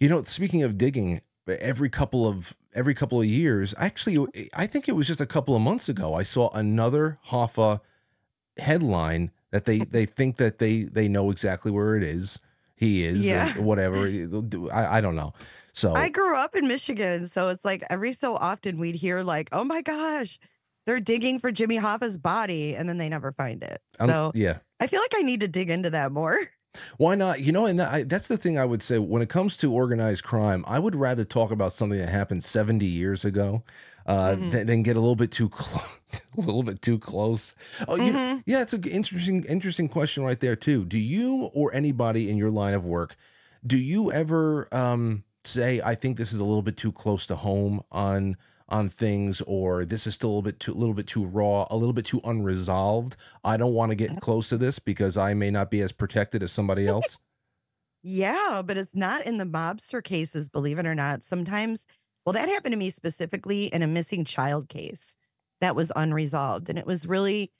You 0.00 0.08
know, 0.08 0.22
speaking 0.24 0.62
of 0.62 0.78
digging, 0.78 1.20
every 1.46 1.90
couple 1.90 2.26
of 2.26 2.54
every 2.74 2.94
couple 2.94 3.18
of 3.20 3.26
years, 3.26 3.74
actually, 3.78 4.26
I 4.54 4.66
think 4.66 4.88
it 4.88 4.92
was 4.92 5.06
just 5.06 5.20
a 5.20 5.26
couple 5.26 5.54
of 5.54 5.60
months 5.62 5.88
ago, 5.88 6.14
I 6.14 6.22
saw 6.22 6.48
another 6.54 7.18
Hoffa 7.28 7.80
headline 8.58 9.30
that 9.50 9.64
they 9.64 9.80
they 9.80 10.06
think 10.06 10.36
that 10.36 10.58
they 10.58 10.82
they 10.84 11.08
know 11.08 11.30
exactly 11.30 11.70
where 11.70 11.94
it 11.96 12.02
is. 12.02 12.38
He 12.74 13.04
is, 13.04 13.24
or 13.24 13.28
Yeah. 13.28 13.58
whatever. 13.58 14.06
I, 14.72 14.98
I 14.98 15.00
don't 15.00 15.16
know. 15.16 15.32
So 15.76 15.94
I 15.94 16.08
grew 16.08 16.36
up 16.36 16.56
in 16.56 16.66
Michigan, 16.66 17.28
so 17.28 17.48
it's 17.50 17.64
like 17.64 17.84
every 17.90 18.12
so 18.12 18.34
often 18.34 18.78
we'd 18.78 18.94
hear 18.94 19.22
like, 19.22 19.48
"Oh 19.52 19.62
my 19.64 19.82
gosh, 19.82 20.38
they're 20.86 21.00
digging 21.00 21.38
for 21.38 21.52
Jimmy 21.52 21.76
Hoffa's 21.76 22.16
body 22.18 22.74
and 22.74 22.88
then 22.88 22.96
they 22.98 23.08
never 23.08 23.30
find 23.32 23.62
it. 23.62 23.80
Um, 24.00 24.08
So 24.08 24.32
yeah. 24.34 24.58
I 24.80 24.86
feel 24.86 25.00
like 25.00 25.14
I 25.16 25.22
need 25.22 25.40
to 25.40 25.48
dig 25.48 25.68
into 25.70 25.90
that 25.90 26.12
more. 26.12 26.38
Why 26.98 27.14
not? 27.14 27.40
You 27.40 27.52
know, 27.52 27.66
and 27.66 27.78
that, 27.80 27.92
I, 27.92 28.02
that's 28.04 28.28
the 28.28 28.36
thing 28.36 28.58
I 28.58 28.64
would 28.66 28.82
say 28.82 28.98
when 28.98 29.22
it 29.22 29.28
comes 29.30 29.56
to 29.58 29.72
organized 29.72 30.24
crime. 30.24 30.64
I 30.66 30.78
would 30.78 30.94
rather 30.94 31.24
talk 31.24 31.50
about 31.50 31.72
something 31.72 31.98
that 31.98 32.08
happened 32.10 32.44
70 32.44 32.84
years 32.86 33.24
ago 33.24 33.64
uh, 34.06 34.36
Mhm. 34.36 34.50
than, 34.50 34.66
than 34.66 34.82
get 34.82 34.96
a 34.96 35.00
little 35.00 35.16
bit 35.16 35.32
too 35.32 35.48
close, 35.48 35.84
a 36.36 36.40
little 36.40 36.62
bit 36.62 36.80
too 36.82 36.98
close. 36.98 37.54
Oh, 37.88 37.96
know- 37.96 38.04
Mhm. 38.04 38.42
yeah, 38.46 38.62
it's 38.62 38.72
an 38.74 38.84
interesting, 38.84 39.42
interesting 39.44 39.88
question 39.88 40.22
right 40.22 40.38
there 40.38 40.54
too. 40.56 40.84
Do 40.84 40.98
you 40.98 41.50
or 41.54 41.74
anybody 41.74 42.30
in 42.30 42.36
your 42.36 42.50
line 42.50 42.74
of 42.74 42.84
work, 42.84 43.16
do 43.66 43.76
you 43.78 44.12
ever 44.12 44.68
um, 44.72 45.24
say, 45.46 45.80
"I 45.84 45.94
think 45.94 46.16
this 46.16 46.32
is 46.32 46.40
a 46.40 46.44
little 46.44 46.62
bit 46.62 46.76
too 46.76 46.92
close 46.92 47.26
to 47.28 47.36
home 47.36 47.82
on"? 47.90 48.36
on 48.68 48.88
things 48.88 49.40
or 49.46 49.84
this 49.84 50.08
is 50.08 50.14
still 50.16 50.28
a 50.28 50.32
little 50.32 50.42
bit 50.42 50.58
too 50.58 50.72
a 50.72 50.74
little 50.74 50.92
bit 50.92 51.06
too 51.06 51.24
raw 51.24 51.68
a 51.70 51.76
little 51.76 51.92
bit 51.92 52.04
too 52.04 52.20
unresolved 52.24 53.14
i 53.44 53.56
don't 53.56 53.74
want 53.74 53.90
to 53.90 53.94
get 53.94 54.20
close 54.20 54.48
to 54.48 54.58
this 54.58 54.80
because 54.80 55.16
i 55.16 55.32
may 55.32 55.52
not 55.52 55.70
be 55.70 55.80
as 55.80 55.92
protected 55.92 56.42
as 56.42 56.50
somebody 56.50 56.84
else 56.88 57.16
Yeah, 58.02 58.62
but 58.64 58.76
it's 58.76 58.94
not 58.94 59.24
in 59.24 59.38
the 59.38 59.44
mobster 59.44 60.02
cases, 60.02 60.48
believe 60.48 60.78
it 60.78 60.86
or 60.86 60.94
not. 60.94 61.22
Sometimes, 61.22 61.86
well, 62.24 62.32
that 62.32 62.48
happened 62.48 62.72
to 62.72 62.78
me 62.78 62.90
specifically 62.90 63.66
in 63.66 63.82
a 63.82 63.86
missing 63.86 64.24
child 64.24 64.68
case 64.68 65.16
that 65.60 65.74
was 65.74 65.90
unresolved. 65.96 66.68
And 66.68 66.78
it 66.78 66.86
was 66.86 67.06
really, 67.06 67.50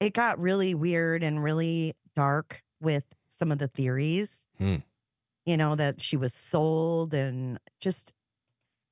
it 0.00 0.12
got 0.12 0.38
really 0.38 0.74
weird 0.74 1.22
and 1.22 1.42
really 1.42 1.94
dark 2.16 2.62
with 2.80 3.04
some 3.28 3.50
of 3.50 3.58
the 3.58 3.68
theories, 3.68 4.46
Hmm. 4.58 4.76
You 5.46 5.56
know, 5.56 5.74
that 5.74 6.00
she 6.00 6.16
was 6.16 6.32
sold 6.34 7.14
and 7.14 7.58
just, 7.80 8.12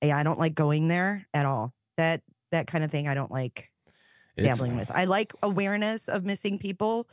yeah, 0.02 0.16
I 0.16 0.22
don't 0.22 0.38
like 0.38 0.54
going 0.54 0.88
there 0.88 1.26
at 1.32 1.46
all. 1.46 1.72
That, 1.96 2.22
that 2.50 2.66
kind 2.66 2.84
of 2.84 2.90
thing 2.90 3.08
I 3.08 3.14
don't 3.14 3.30
like 3.30 3.70
It's- 4.36 4.58
dabbling 4.58 4.76
with. 4.76 4.90
I 4.90 5.04
like 5.04 5.32
awareness 5.42 6.08
of 6.08 6.24
missing 6.24 6.58
people, 6.58 7.08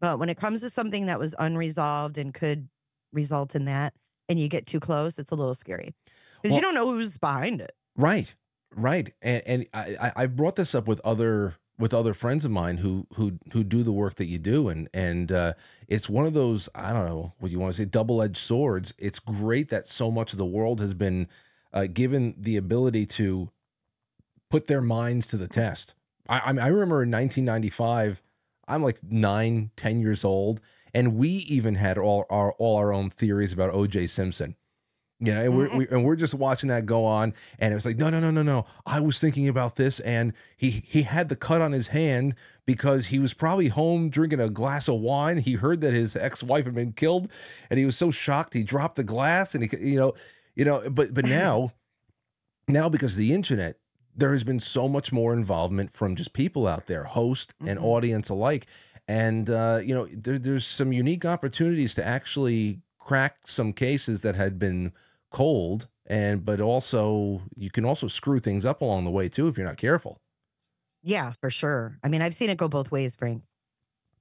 but 0.00 0.18
when 0.18 0.28
it 0.28 0.36
comes 0.36 0.60
to 0.60 0.70
something 0.70 1.06
that 1.06 1.18
was 1.18 1.34
unresolved 1.38 2.18
and 2.18 2.32
could 2.34 2.68
result 3.12 3.54
in 3.54 3.64
that, 3.66 3.94
and 4.28 4.38
you 4.38 4.48
get 4.48 4.66
too 4.66 4.80
close, 4.80 5.18
it's 5.18 5.32
a 5.32 5.34
little 5.34 5.54
scary 5.54 5.94
because 6.42 6.50
Well- 6.52 6.56
you 6.56 6.62
don't 6.62 6.74
know 6.74 6.90
who's 6.92 7.18
behind 7.18 7.60
it. 7.60 7.72
Right, 7.96 8.34
right, 8.74 9.12
and 9.20 9.42
and 9.46 9.66
I- 9.74 10.12
I 10.16 10.26
brought 10.26 10.56
this 10.56 10.74
up 10.74 10.86
with 10.86 11.00
other 11.04 11.56
with 11.80 11.94
other 11.94 12.14
friends 12.14 12.44
of 12.44 12.50
mine 12.50 12.76
who 12.76 13.06
who 13.14 13.38
who 13.52 13.64
do 13.64 13.82
the 13.82 13.92
work 13.92 14.16
that 14.16 14.26
you 14.26 14.38
do, 14.38 14.68
and 14.68 14.88
and 14.94 15.32
uh, 15.32 15.54
it's 15.88 16.08
one 16.08 16.26
of 16.26 16.34
those 16.34 16.68
I 16.74 16.92
don't 16.92 17.06
know 17.06 17.32
what 17.38 17.50
you 17.50 17.58
want 17.58 17.74
to 17.74 17.82
say 17.82 17.86
double 17.86 18.22
edged 18.22 18.36
swords. 18.36 18.92
It's 18.98 19.18
great 19.18 19.70
that 19.70 19.86
so 19.86 20.10
much 20.10 20.32
of 20.32 20.38
the 20.38 20.46
world 20.46 20.80
has 20.80 20.94
been 20.94 21.26
uh, 21.72 21.86
given 21.92 22.34
the 22.38 22.56
ability 22.56 23.06
to 23.06 23.50
put 24.50 24.66
their 24.66 24.82
minds 24.82 25.26
to 25.28 25.36
the 25.36 25.48
test. 25.48 25.94
I 26.28 26.40
I, 26.40 26.52
mean, 26.52 26.60
I 26.60 26.68
remember 26.68 27.02
in 27.02 27.10
1995, 27.10 28.22
I'm 28.68 28.82
like 28.82 29.02
nine, 29.02 29.70
ten 29.74 30.00
years 30.00 30.22
old, 30.22 30.60
and 30.92 31.16
we 31.16 31.28
even 31.28 31.76
had 31.76 31.96
all 31.96 32.26
our 32.28 32.52
all 32.52 32.76
our 32.76 32.92
own 32.92 33.08
theories 33.08 33.52
about 33.54 33.72
O.J. 33.72 34.06
Simpson. 34.08 34.54
You 35.22 35.34
know, 35.34 35.42
and 35.42 35.54
we're, 35.56 35.76
we, 35.76 35.88
and 35.88 36.02
we're 36.02 36.16
just 36.16 36.32
watching 36.32 36.70
that 36.70 36.86
go 36.86 37.04
on, 37.04 37.34
and 37.58 37.72
it 37.72 37.74
was 37.74 37.84
like, 37.84 37.98
no, 37.98 38.08
no, 38.08 38.20
no, 38.20 38.30
no, 38.30 38.42
no. 38.42 38.64
I 38.86 39.00
was 39.00 39.18
thinking 39.18 39.48
about 39.48 39.76
this, 39.76 40.00
and 40.00 40.32
he 40.56 40.70
he 40.70 41.02
had 41.02 41.28
the 41.28 41.36
cut 41.36 41.60
on 41.60 41.72
his 41.72 41.88
hand 41.88 42.34
because 42.64 43.08
he 43.08 43.18
was 43.18 43.34
probably 43.34 43.68
home 43.68 44.08
drinking 44.08 44.40
a 44.40 44.48
glass 44.48 44.88
of 44.88 45.00
wine. 45.00 45.36
He 45.38 45.54
heard 45.54 45.82
that 45.82 45.92
his 45.92 46.16
ex 46.16 46.42
wife 46.42 46.64
had 46.64 46.74
been 46.74 46.94
killed, 46.94 47.30
and 47.68 47.78
he 47.78 47.84
was 47.84 47.98
so 47.98 48.10
shocked 48.10 48.54
he 48.54 48.62
dropped 48.62 48.96
the 48.96 49.04
glass, 49.04 49.54
and 49.54 49.62
he, 49.62 49.90
you 49.90 49.98
know, 49.98 50.14
you 50.56 50.64
know. 50.64 50.88
But 50.88 51.12
but 51.12 51.26
now, 51.26 51.74
now 52.68 52.88
because 52.88 53.12
of 53.12 53.18
the 53.18 53.34
internet, 53.34 53.76
there 54.16 54.32
has 54.32 54.42
been 54.44 54.60
so 54.60 54.88
much 54.88 55.12
more 55.12 55.34
involvement 55.34 55.92
from 55.92 56.16
just 56.16 56.32
people 56.32 56.66
out 56.66 56.86
there, 56.86 57.04
host 57.04 57.52
and 57.60 57.78
Mhm. 57.78 57.84
audience 57.84 58.28
alike, 58.30 58.66
and 59.06 59.50
uh, 59.50 59.80
you 59.84 59.94
know, 59.94 60.06
there, 60.10 60.38
there's 60.38 60.66
some 60.66 60.94
unique 60.94 61.26
opportunities 61.26 61.94
to 61.96 62.06
actually 62.06 62.80
crack 62.98 63.38
some 63.44 63.72
cases 63.74 64.22
that 64.22 64.34
had 64.34 64.58
been 64.58 64.92
cold 65.30 65.88
and 66.06 66.44
but 66.44 66.60
also 66.60 67.42
you 67.56 67.70
can 67.70 67.84
also 67.84 68.08
screw 68.08 68.38
things 68.38 68.64
up 68.64 68.80
along 68.82 69.04
the 69.04 69.10
way 69.10 69.28
too 69.28 69.48
if 69.48 69.56
you're 69.56 69.66
not 69.66 69.76
careful 69.76 70.20
Yeah, 71.02 71.32
for 71.40 71.50
sure. 71.50 71.98
I 72.02 72.08
mean, 72.08 72.22
I've 72.22 72.34
seen 72.34 72.50
it 72.50 72.58
go 72.58 72.68
both 72.68 72.90
ways, 72.90 73.14
Frank. 73.16 73.42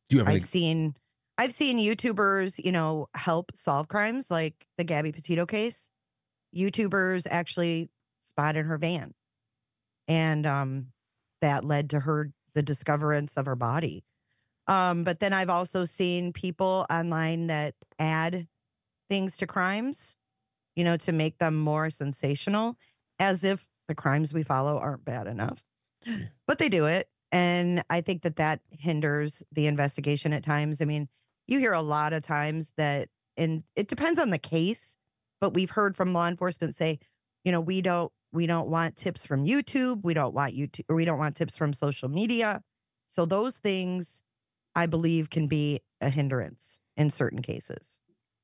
do 0.09 0.15
you 0.17 0.19
have 0.19 0.29
any 0.29 0.37
I've 0.37 0.45
seen 0.45 0.95
I've 1.37 1.53
seen 1.53 1.77
YouTubers, 1.77 2.63
you 2.63 2.71
know, 2.71 3.07
help 3.15 3.51
solve 3.55 3.87
crimes 3.87 4.29
like 4.29 4.67
the 4.77 4.83
Gabby 4.83 5.11
Petito 5.11 5.45
case. 5.45 5.89
YouTubers 6.55 7.27
actually 7.29 7.89
spotted 8.21 8.65
her 8.65 8.77
van. 8.77 9.13
And 10.07 10.45
um 10.45 10.87
that 11.41 11.63
led 11.65 11.89
to 11.91 12.01
her 12.01 12.31
the 12.53 12.63
discoverance 12.63 13.37
of 13.37 13.45
her 13.45 13.55
body. 13.55 14.03
Um, 14.67 15.03
but 15.03 15.19
then 15.19 15.33
I've 15.33 15.49
also 15.49 15.85
seen 15.85 16.33
people 16.33 16.85
online 16.91 17.47
that 17.47 17.75
add 17.99 18.47
things 19.09 19.37
to 19.37 19.47
crimes, 19.47 20.17
you 20.79 20.85
know, 20.85 20.95
to 20.95 21.11
make 21.11 21.39
them 21.39 21.57
more 21.57 21.89
sensational, 21.89 22.77
as 23.19 23.43
if 23.43 23.67
the 23.89 23.95
crimes 23.95 24.33
we 24.33 24.43
follow 24.43 24.77
aren't 24.77 25.03
bad 25.03 25.27
enough. 25.27 25.61
But 26.47 26.57
they 26.57 26.69
do 26.69 26.85
it. 26.85 27.09
And 27.33 27.83
I 27.89 27.99
think 27.99 28.21
that 28.21 28.37
that 28.37 28.61
hinders 28.69 29.43
the 29.51 29.67
investigation 29.67 30.31
at 30.31 30.41
times. 30.41 30.81
I 30.81 30.85
mean, 30.85 31.09
you 31.47 31.59
hear 31.59 31.73
a 31.73 31.81
lot 31.81 32.13
of 32.13 32.21
times 32.21 32.71
that, 32.77 33.09
and 33.35 33.63
it 33.75 33.89
depends 33.89 34.19
on 34.19 34.29
the 34.29 34.37
case, 34.37 34.95
but 35.41 35.53
we've 35.53 35.69
heard 35.69 35.97
from 35.97 36.13
law 36.13 36.29
enforcement 36.29 36.77
say, 36.77 36.99
you 37.43 37.51
know, 37.51 37.59
we 37.59 37.81
don't, 37.81 38.09
we 38.31 38.47
don't 38.47 38.69
want 38.69 38.95
tips 38.95 39.25
from 39.25 39.43
YouTube. 39.43 40.05
We 40.05 40.13
don't 40.13 40.33
want 40.33 40.55
YouTube, 40.55 40.85
or 40.87 40.95
we 40.95 41.03
don't 41.03 41.19
want 41.19 41.35
tips 41.35 41.57
from 41.57 41.73
social 41.73 42.07
media. 42.07 42.61
So 43.07 43.25
those 43.25 43.57
things, 43.57 44.23
I 44.75 44.85
believe, 44.85 45.29
can 45.29 45.47
be 45.47 45.81
a 45.99 46.09
hindrance 46.09 46.79
in 46.95 47.09
certain 47.09 47.41
cases. 47.41 47.99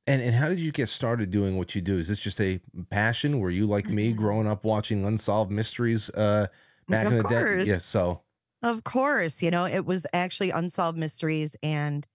And 0.07 0.21
and 0.21 0.35
how 0.35 0.49
did 0.49 0.59
you 0.59 0.71
get 0.71 0.89
started 0.89 1.31
doing 1.31 1.57
what 1.57 1.75
you 1.75 1.81
do 1.81 1.97
is 1.97 2.07
this 2.07 2.19
just 2.19 2.39
a 2.41 2.59
passion 2.89 3.39
were 3.39 3.49
you 3.49 3.65
like 3.65 3.89
me 3.89 4.11
Mhm. 4.11 4.13
growing 4.13 4.47
up 4.47 4.63
watching 4.63 5.05
unsolved 5.05 5.51
mysteries 5.51 6.09
uh 6.11 6.47
back 6.89 7.09
Of 7.09 7.11
in 7.11 7.17
the 7.17 7.23
day 7.23 7.45
course. 7.49 7.61
yeah 7.61 7.79
so 7.79 8.23
Of 8.63 8.83
course, 8.83 9.43
you 9.43 9.51
know, 9.51 9.65
it 9.65 9.85
was 9.85 10.05
actually 10.13 10.51
unsolved 10.51 10.97
mysteries. 10.97 11.55
And 11.63 12.07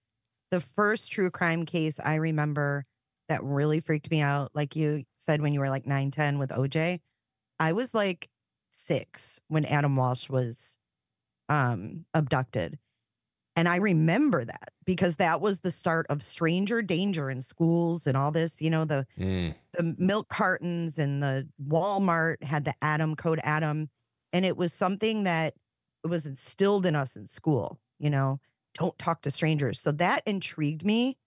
the 0.51 0.61
first 0.61 1.11
true 1.11 1.31
crime 1.31 1.65
case 1.65 1.99
I 1.99 2.15
remember 2.15 2.85
that 3.29 3.43
really 3.43 3.79
freaked 3.81 4.11
me 4.11 4.21
out, 4.21 4.51
like 4.55 4.75
you 4.75 5.05
said 5.17 5.41
when 5.41 5.53
you 5.53 5.61
were 5.61 5.69
like 5.69 5.87
9, 5.87 6.11
10 6.11 6.39
with 6.39 6.51
OJ, 6.51 7.01
I 7.59 7.73
was 7.73 7.93
like 7.95 8.29
six 8.71 9.41
when 9.49 9.65
Adam 9.65 9.95
Walsh 9.97 10.29
was 10.29 10.77
um 11.49 12.05
abducted. 12.13 12.79
And 13.55 13.67
I 13.67 13.77
remember 13.77 14.45
that 14.45 14.69
because 14.85 15.17
that 15.17 15.41
was 15.41 15.59
the 15.59 15.71
start 15.71 16.05
of 16.09 16.23
stranger 16.23 16.81
danger 16.81 17.29
in 17.29 17.41
schools 17.41 18.07
and 18.07 18.15
all 18.15 18.31
this, 18.31 18.61
you 18.61 18.69
know, 18.69 18.85
the 18.85 19.05
mm, 19.19 19.53
the 19.73 19.95
milk 19.97 20.29
cartons 20.29 20.97
and 20.97 21.21
the 21.21 21.47
Walmart 21.61 22.41
had 22.43 22.63
the 22.63 22.73
Adam 22.81 23.15
code 23.15 23.39
Adam. 23.43 23.89
And 24.31 24.45
it 24.45 24.55
was 24.55 24.71
something 24.71 25.23
that 25.23 25.53
was 26.03 26.25
instilled 26.25 26.85
in 26.85 26.95
us 26.95 27.15
in 27.15 27.27
school, 27.27 27.79
you 27.99 28.09
know, 28.09 28.39
don't 28.73 28.97
talk 28.97 29.21
to 29.23 29.31
strangers. 29.31 29.81
So 29.81 29.91
that 29.93 30.23
intrigued 30.25 30.85
me. 30.85 31.17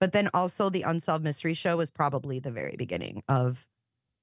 But 0.00 0.12
then 0.12 0.28
also 0.34 0.70
the 0.70 0.82
Unsolved 0.82 1.24
Mystery 1.24 1.54
Show 1.54 1.76
was 1.76 1.90
probably 1.90 2.38
the 2.38 2.50
very 2.50 2.76
beginning 2.76 3.22
of 3.28 3.66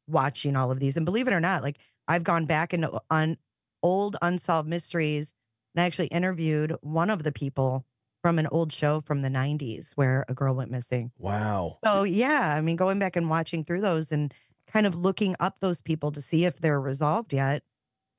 watching 0.08 0.56
all 0.56 0.72
of 0.72 0.80
these. 0.80 0.96
And 0.96 1.06
believe 1.06 1.28
it 1.28 1.34
or 1.34 1.40
not, 1.40 1.64
like 1.64 1.80
I've 2.08 2.24
gone 2.24 2.46
back 2.46 2.74
into 2.74 3.02
on 3.10 3.38
old 3.84 4.16
unsolved 4.22 4.70
mysteries 4.70 5.34
and 5.76 5.82
I 5.82 5.86
actually 5.86 6.08
interviewed 6.08 6.76
one 6.82 7.10
of 7.10 7.24
the 7.24 7.32
people 7.32 7.86
from 8.22 8.38
an 8.38 8.48
old 8.52 8.72
show 8.72 9.02
from 9.02 9.22
the 9.24 9.30
90s 9.30 9.94
where 9.94 10.26
a 10.30 10.34
girl 10.34 10.54
went 10.54 10.70
missing. 10.72 11.12
wow 11.18 11.80
So 11.84 12.04
yeah, 12.04 12.54
I 12.56 12.62
mean, 12.62 12.76
going 12.76 13.00
back 13.00 13.16
and 13.16 13.30
watching 13.30 13.64
through 13.64 13.82
those 13.82 14.12
and 14.12 14.34
kind 14.72 14.86
of 14.86 14.96
looking 14.96 15.36
up 15.40 15.60
those 15.60 15.82
people 15.82 16.12
to 16.12 16.22
see 16.22 16.46
if 16.46 16.60
they're 16.60 16.80
resolved 16.80 17.34
yet, 17.34 17.64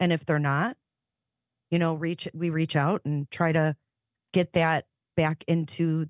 and 0.01 0.13
if 0.13 0.27
they're 0.27 0.39
not, 0.39 0.77
you 1.71 1.79
know, 1.79 1.95
reach 1.95 2.29
we 2.35 2.51
reach 2.51 2.75
out 2.77 3.01
and 3.05 3.31
try 3.31 3.53
to 3.53 3.77
get 4.33 4.53
that 4.55 4.87
back 5.17 5.45
into 5.47 6.07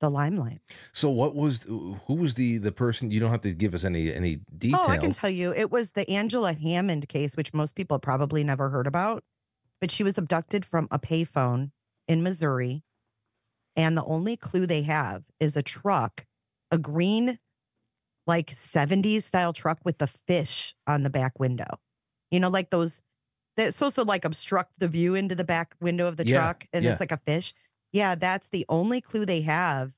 the 0.00 0.10
limelight. 0.10 0.60
so 0.92 1.10
what 1.10 1.34
was 1.34 1.62
who 1.64 2.14
was 2.14 2.34
the 2.34 2.56
the 2.58 2.72
person 2.72 3.10
you 3.10 3.20
don't 3.20 3.30
have 3.30 3.42
to 3.42 3.52
give 3.52 3.74
us 3.74 3.84
any 3.84 4.12
any 4.12 4.40
detail 4.56 4.80
Oh, 4.82 4.88
I 4.88 4.96
can 4.98 5.12
tell 5.12 5.28
you, 5.30 5.52
it 5.54 5.70
was 5.70 5.92
the 5.92 6.08
Angela 6.10 6.52
Hammond 6.52 7.08
case, 7.08 7.36
which 7.36 7.52
most 7.52 7.74
people 7.74 7.98
probably 7.98 8.42
never 8.44 8.70
heard 8.70 8.86
about, 8.86 9.24
but 9.80 9.90
she 9.90 10.02
was 10.02 10.18
abducted 10.18 10.64
from 10.64 10.88
a 10.90 10.98
payphone 10.98 11.70
in 12.08 12.22
Missouri, 12.22 12.84
and 13.76 13.96
the 13.96 14.04
only 14.04 14.36
clue 14.36 14.66
they 14.66 14.82
have 14.82 15.24
is 15.38 15.56
a 15.56 15.62
truck, 15.62 16.26
a 16.70 16.78
green, 16.78 17.38
like 18.26 18.50
70s 18.50 19.22
style 19.22 19.52
truck 19.52 19.78
with 19.84 19.98
the 19.98 20.06
fish 20.06 20.74
on 20.86 21.02
the 21.02 21.10
back 21.10 21.38
window. 21.38 21.78
You 22.30 22.40
know, 22.40 22.48
like 22.48 22.70
those 22.70 23.02
that's 23.56 23.76
supposed 23.76 23.96
to 23.96 24.04
like 24.04 24.24
obstruct 24.24 24.72
the 24.78 24.88
view 24.88 25.14
into 25.14 25.34
the 25.34 25.44
back 25.44 25.74
window 25.80 26.06
of 26.06 26.16
the 26.16 26.26
Yeah, 26.26 26.38
truck, 26.38 26.66
and 26.72 26.84
yeah. 26.84 26.92
it's 26.92 27.00
like 27.00 27.12
a 27.12 27.16
fish. 27.16 27.54
Yeah, 27.92 28.14
that's 28.14 28.48
the 28.50 28.64
only 28.68 29.00
clue 29.00 29.24
they 29.26 29.40
have 29.42 29.92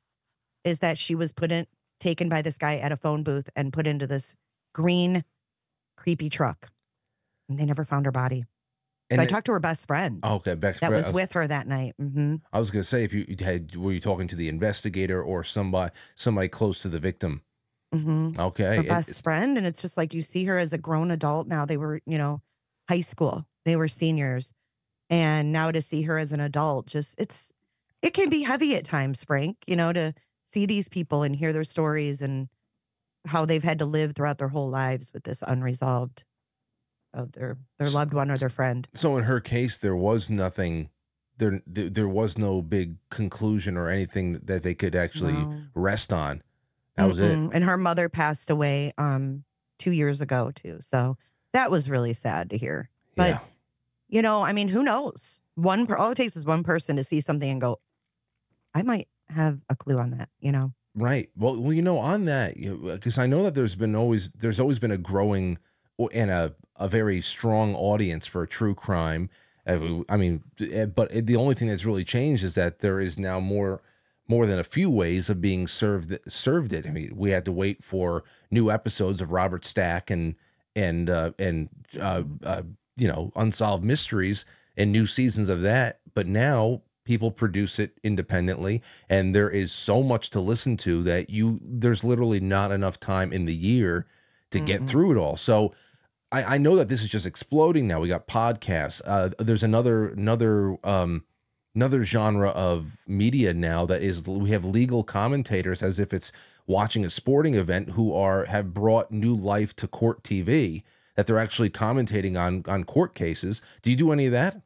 is 0.64 0.78
that 0.78 0.96
she 0.96 1.14
was 1.14 1.32
put 1.32 1.52
in 1.52 1.66
taken 2.00 2.28
by 2.28 2.42
this 2.42 2.58
guy 2.58 2.76
at 2.76 2.92
a 2.92 2.96
phone 2.96 3.22
booth 3.22 3.48
and 3.54 3.72
put 3.72 3.86
into 3.86 4.06
this 4.06 4.34
green 4.74 5.24
creepy 5.96 6.28
truck. 6.28 6.70
And 7.48 7.58
they 7.58 7.64
never 7.64 7.84
found 7.84 8.06
her 8.06 8.12
body. 8.12 8.44
And 9.12 9.20
I 9.20 9.24
it- 9.24 9.28
talked 9.30 9.46
to 9.46 9.52
her 9.52 9.60
best 9.60 9.86
friend 9.86 10.24
okay, 10.24 10.54
back 10.54 10.80
that 10.80 10.90
was 10.90 11.12
with 11.12 11.32
her 11.32 11.46
that 11.46 11.66
night. 11.68 11.94
hmm 11.98 12.36
I 12.52 12.58
was 12.58 12.70
gonna 12.70 12.84
say 12.84 13.04
if 13.04 13.12
you 13.12 13.24
had 13.40 13.76
were 13.76 13.92
you 13.92 14.00
talking 14.00 14.26
to 14.28 14.36
the 14.36 14.48
investigator 14.48 15.22
or 15.22 15.44
somebody 15.44 15.92
somebody 16.16 16.48
close 16.48 16.80
to 16.80 16.88
the 16.88 16.98
victim? 16.98 17.42
hmm 17.92 18.30
Okay, 18.38 18.76
her 18.76 18.82
best 18.82 19.08
it's- 19.10 19.20
friend 19.20 19.56
and 19.58 19.66
it's 19.66 19.82
just 19.82 19.96
like 19.96 20.14
you 20.14 20.22
see 20.22 20.44
her 20.46 20.58
as 20.58 20.72
a 20.72 20.78
grown 20.78 21.10
adult 21.10 21.46
now. 21.46 21.64
They 21.66 21.76
were 21.76 22.00
you 22.06 22.18
know 22.18 22.42
high 22.88 23.02
school. 23.02 23.46
They 23.64 23.76
were 23.76 23.88
seniors. 23.88 24.52
And 25.10 25.52
now 25.52 25.70
to 25.70 25.82
see 25.82 26.02
her 26.02 26.16
as 26.18 26.32
an 26.32 26.40
adult 26.40 26.86
just 26.86 27.14
it's 27.18 27.52
it 28.00 28.14
can 28.14 28.30
be 28.30 28.42
heavy 28.42 28.74
at 28.76 28.84
times 28.84 29.22
frank 29.22 29.56
you 29.66 29.76
know 29.76 29.92
to 29.92 30.14
see 30.46 30.64
these 30.66 30.88
people 30.88 31.22
and 31.22 31.36
hear 31.36 31.52
their 31.52 31.64
stories 31.64 32.22
and 32.22 32.48
how 33.26 33.44
they've 33.44 33.62
had 33.62 33.78
to 33.78 33.84
live 33.84 34.14
throughout 34.14 34.38
their 34.38 34.48
whole 34.48 34.68
lives 34.70 35.12
with 35.12 35.22
this 35.24 35.42
unresolved 35.46 36.24
of 37.14 37.32
their 37.32 37.56
their 37.78 37.90
loved 37.90 38.12
one 38.14 38.30
or 38.30 38.36
their 38.38 38.48
friend 38.48 38.88
so 38.94 39.16
in 39.16 39.24
her 39.24 39.40
case 39.40 39.76
there 39.78 39.96
was 39.96 40.30
nothing 40.30 40.88
there 41.38 41.60
there 41.66 42.08
was 42.08 42.38
no 42.38 42.62
big 42.62 42.96
conclusion 43.10 43.76
or 43.76 43.88
anything 43.88 44.38
that 44.44 44.62
they 44.62 44.74
could 44.74 44.94
actually 44.94 45.32
No. 45.32 45.62
rest 45.74 46.12
on. 46.12 46.42
That 46.96 47.08
was 47.08 47.18
it. 47.18 47.36
Mm-mm. 47.36 47.50
and 47.52 47.64
her 47.64 47.76
mother 47.76 48.08
passed 48.08 48.48
away 48.50 48.92
um 48.98 49.44
two 49.78 49.92
years 49.92 50.20
ago 50.20 50.52
too 50.54 50.78
so 50.80 51.16
that 51.52 51.70
was 51.70 51.88
really 51.90 52.12
sad 52.12 52.50
to 52.50 52.56
hear 52.58 52.88
but 53.16 53.30
yeah. 53.30 53.38
you 54.08 54.22
know, 54.22 54.42
I 54.42 54.52
mean, 54.54 54.68
who 54.68 54.82
knows? 54.82 55.40
One, 55.54 55.86
per- 55.86 55.96
all 55.96 56.12
it 56.12 56.14
takes 56.16 56.34
is 56.36 56.46
one 56.46 56.62
person 56.62 56.96
to 56.96 57.04
see 57.04 57.20
something 57.20 57.48
and 57.50 57.60
go, 57.60 57.78
I 58.74 58.82
might 58.82 59.08
have 59.28 59.60
a 59.68 59.76
clue 59.76 59.98
on 59.98 60.10
that, 60.12 60.28
you 60.40 60.50
know? 60.52 60.72
Right. 60.94 61.28
Well, 61.36 61.60
well, 61.60 61.72
you 61.74 61.82
know, 61.82 61.98
on 61.98 62.24
that, 62.26 62.54
because 62.56 63.18
I 63.18 63.26
know 63.26 63.42
that 63.42 63.54
there's 63.54 63.74
been 63.76 63.94
always 63.94 64.30
there's 64.30 64.60
always 64.60 64.78
been 64.78 64.90
a 64.90 64.96
growing 64.98 65.58
and 66.12 66.30
a 66.30 66.54
a 66.76 66.88
very 66.88 67.20
strong 67.20 67.74
audience 67.74 68.26
for 68.26 68.46
true 68.46 68.74
crime. 68.74 69.30
Uh, 69.66 70.02
I 70.08 70.16
mean, 70.16 70.42
eh, 70.60 70.86
but 70.86 71.10
the 71.10 71.36
only 71.36 71.54
thing 71.54 71.68
that's 71.68 71.84
really 71.84 72.04
changed 72.04 72.42
is 72.42 72.54
that 72.56 72.80
there 72.80 73.00
is 73.00 73.18
now 73.18 73.38
more 73.40 73.80
more 74.28 74.46
than 74.46 74.58
a 74.58 74.64
few 74.64 74.90
ways 74.90 75.28
of 75.28 75.40
being 75.40 75.68
served 75.68 76.18
served 76.26 76.72
it. 76.72 76.86
I 76.86 76.90
mean, 76.90 77.12
we 77.14 77.30
had 77.30 77.44
to 77.44 77.52
wait 77.52 77.82
for 77.82 78.24
new 78.50 78.70
episodes 78.70 79.20
of 79.20 79.32
Robert 79.32 79.64
Stack 79.64 80.10
and 80.10 80.34
and 80.74 81.10
uh, 81.10 81.32
and 81.38 81.68
uh, 82.00 82.22
uh, 82.44 82.62
you 82.96 83.08
know 83.08 83.32
unsolved 83.36 83.84
mysteries 83.84 84.44
and 84.76 84.90
new 84.90 85.06
seasons 85.06 85.48
of 85.48 85.60
that. 85.62 86.00
But 86.14 86.26
now 86.26 86.82
people 87.04 87.30
produce 87.30 87.78
it 87.78 87.98
independently, 88.02 88.82
and 89.08 89.34
there 89.34 89.50
is 89.50 89.70
so 89.70 90.02
much 90.02 90.30
to 90.30 90.40
listen 90.40 90.76
to 90.78 91.02
that 91.02 91.30
you 91.30 91.60
there's 91.62 92.02
literally 92.02 92.40
not 92.40 92.72
enough 92.72 92.98
time 92.98 93.32
in 93.32 93.44
the 93.46 93.54
year 93.54 94.06
to 94.50 94.60
get 94.60 94.86
through 94.88 95.12
it 95.12 95.18
all. 95.18 95.36
So. 95.36 95.72
I, 96.32 96.54
I 96.54 96.58
know 96.58 96.74
that 96.76 96.88
this 96.88 97.02
is 97.02 97.10
just 97.10 97.26
exploding 97.26 97.86
now. 97.86 98.00
We 98.00 98.08
got 98.08 98.26
podcasts. 98.26 99.00
Uh, 99.04 99.30
there's 99.38 99.62
another 99.62 100.08
another 100.08 100.76
um, 100.84 101.24
another 101.74 102.04
genre 102.04 102.50
of 102.50 102.96
media 103.06 103.52
now 103.54 103.84
that 103.86 104.02
is 104.02 104.22
we 104.24 104.50
have 104.50 104.64
legal 104.64 105.04
commentators 105.04 105.82
as 105.82 105.98
if 105.98 106.12
it's 106.12 106.32
watching 106.66 107.04
a 107.04 107.10
sporting 107.10 107.54
event 107.54 107.90
who 107.90 108.14
are 108.14 108.46
have 108.46 108.72
brought 108.72 109.10
new 109.12 109.34
life 109.34 109.76
to 109.76 109.86
court 109.86 110.22
TV 110.22 110.82
that 111.16 111.26
they're 111.26 111.38
actually 111.38 111.70
commentating 111.70 112.40
on 112.40 112.64
on 112.66 112.84
court 112.84 113.14
cases. 113.14 113.60
Do 113.82 113.90
you 113.90 113.96
do 113.96 114.10
any 114.12 114.26
of 114.26 114.32
that? 114.32 114.60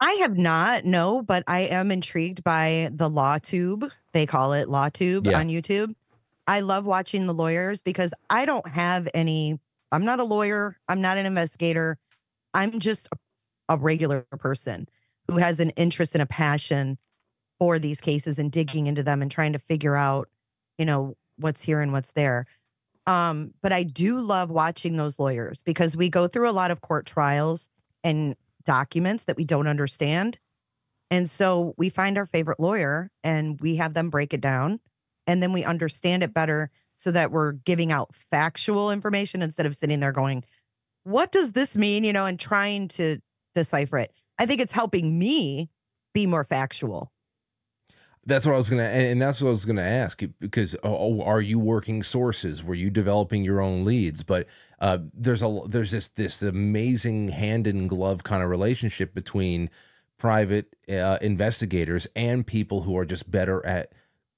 I 0.00 0.14
have 0.14 0.36
not, 0.36 0.84
no, 0.84 1.22
but 1.22 1.44
I 1.46 1.60
am 1.60 1.92
intrigued 1.92 2.42
by 2.42 2.90
the 2.92 3.08
Law 3.08 3.38
Tube. 3.38 3.88
They 4.12 4.26
call 4.26 4.52
it 4.52 4.68
Law 4.68 4.88
Tube 4.88 5.28
Yeah. 5.28 5.38
on 5.38 5.46
YouTube. 5.46 5.94
I 6.48 6.58
love 6.58 6.84
watching 6.86 7.28
the 7.28 7.34
lawyers 7.34 7.82
because 7.82 8.12
I 8.28 8.44
don't 8.44 8.66
have 8.66 9.06
any, 9.14 9.60
I'm 9.92 10.04
not 10.04 10.18
a 10.20 10.24
lawyer, 10.24 10.78
I'm 10.88 11.00
not 11.00 11.18
an 11.18 11.26
investigator. 11.26 11.98
I'm 12.54 12.80
just 12.80 13.08
a, 13.68 13.76
regular 13.78 14.26
person 14.38 14.86
who 15.28 15.38
has 15.38 15.58
an 15.58 15.70
interest 15.70 16.14
and 16.14 16.20
a 16.20 16.26
passion 16.26 16.98
for 17.58 17.78
these 17.78 18.02
cases 18.02 18.38
and 18.38 18.52
digging 18.52 18.86
into 18.86 19.02
them 19.02 19.22
and 19.22 19.30
trying 19.30 19.54
to 19.54 19.58
figure 19.58 19.96
out, 19.96 20.28
you 20.76 20.84
know, 20.84 21.14
what's 21.36 21.62
here 21.62 21.80
and 21.80 21.90
what's 21.90 22.12
there. 22.12 22.44
Um, 23.06 23.54
but 23.62 23.72
I 23.72 23.82
do 23.82 24.20
love 24.20 24.50
watching 24.50 24.98
those 24.98 25.18
lawyers 25.18 25.62
because 25.62 25.96
we 25.96 26.10
go 26.10 26.26
through 26.26 26.50
a 26.50 26.52
lot 26.52 26.70
of 26.70 26.82
court 26.82 27.06
trials 27.06 27.70
and 28.04 28.36
documents 28.66 29.24
that 29.24 29.38
we 29.38 29.44
don't 29.44 29.66
understand. 29.66 30.38
And 31.10 31.30
so 31.30 31.74
we 31.78 31.88
find 31.88 32.18
our 32.18 32.26
favorite 32.26 32.60
lawyer 32.60 33.10
and 33.24 33.58
we 33.60 33.76
have 33.76 33.94
them 33.94 34.10
break 34.10 34.34
it 34.34 34.42
down 34.42 34.80
and 35.26 35.42
then 35.42 35.52
we 35.52 35.64
understand 35.64 36.22
it 36.22 36.34
better 36.34 36.70
so 36.96 37.10
that 37.10 37.30
we're 37.30 37.52
giving 37.52 37.92
out 37.92 38.14
factual 38.14 38.90
information 38.90 39.42
instead 39.42 39.66
of 39.66 39.74
sitting 39.74 40.00
there 40.00 40.12
going, 40.12 40.44
what 41.04 41.32
does 41.32 41.52
this 41.52 41.76
mean? 41.76 42.04
You 42.04 42.12
know, 42.12 42.26
and 42.26 42.38
trying 42.38 42.88
to 42.88 43.18
decipher 43.54 43.98
it. 43.98 44.12
I 44.38 44.46
think 44.46 44.60
it's 44.60 44.72
helping 44.72 45.18
me 45.18 45.70
be 46.14 46.26
more 46.26 46.44
factual. 46.44 47.12
That's 48.24 48.46
what 48.46 48.54
I 48.54 48.58
was 48.58 48.70
gonna, 48.70 48.84
and 48.84 49.20
that's 49.20 49.40
what 49.40 49.48
I 49.48 49.52
was 49.52 49.64
gonna 49.64 49.82
ask 49.82 50.22
because 50.38 50.76
oh, 50.84 51.22
are 51.22 51.40
you 51.40 51.58
working 51.58 52.04
sources? 52.04 52.62
Were 52.62 52.74
you 52.74 52.88
developing 52.88 53.42
your 53.42 53.60
own 53.60 53.84
leads? 53.84 54.22
But 54.22 54.46
uh, 54.80 54.98
there's 55.12 55.42
a 55.42 55.60
there's 55.66 55.90
this 55.90 56.06
this 56.06 56.40
amazing 56.40 57.30
hand 57.30 57.66
in 57.66 57.88
glove 57.88 58.22
kind 58.22 58.40
of 58.44 58.48
relationship 58.48 59.12
between 59.12 59.70
private 60.18 60.76
uh, 60.88 61.18
investigators 61.20 62.06
and 62.14 62.46
people 62.46 62.82
who 62.82 62.96
are 62.96 63.04
just 63.04 63.28
better 63.28 63.64
at 63.66 63.92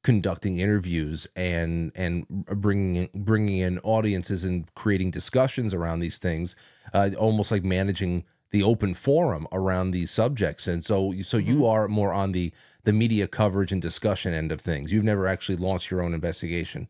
conducting 0.05 0.61
interviews 0.61 1.27
and 1.35 1.90
and 1.97 2.29
bringing 2.29 3.09
bringing 3.12 3.59
in 3.59 3.81
audiences 3.81 4.45
and 4.45 4.73
creating 4.75 5.11
discussions 5.11 5.75
around 5.75 5.99
these 5.99 6.19
things, 6.19 6.55
uh, 6.93 7.11
almost 7.19 7.51
like 7.51 7.64
managing 7.64 8.25
the 8.51 8.62
open 8.62 8.95
forum 8.95 9.49
around 9.51 9.90
these 9.90 10.12
subjects. 10.12 10.69
And 10.69 10.85
so 10.85 11.12
so 11.25 11.38
you 11.38 11.67
are 11.67 11.88
more 11.88 12.12
on 12.12 12.31
the 12.31 12.53
the 12.85 12.93
media 12.93 13.27
coverage 13.27 13.73
and 13.73 13.83
discussion 13.83 14.33
end 14.33 14.53
of 14.53 14.61
things. 14.61 14.93
You've 14.93 15.05
never 15.05 15.27
actually 15.27 15.57
launched 15.57 15.90
your 15.90 16.03
own 16.03 16.14
investigation. 16.14 16.88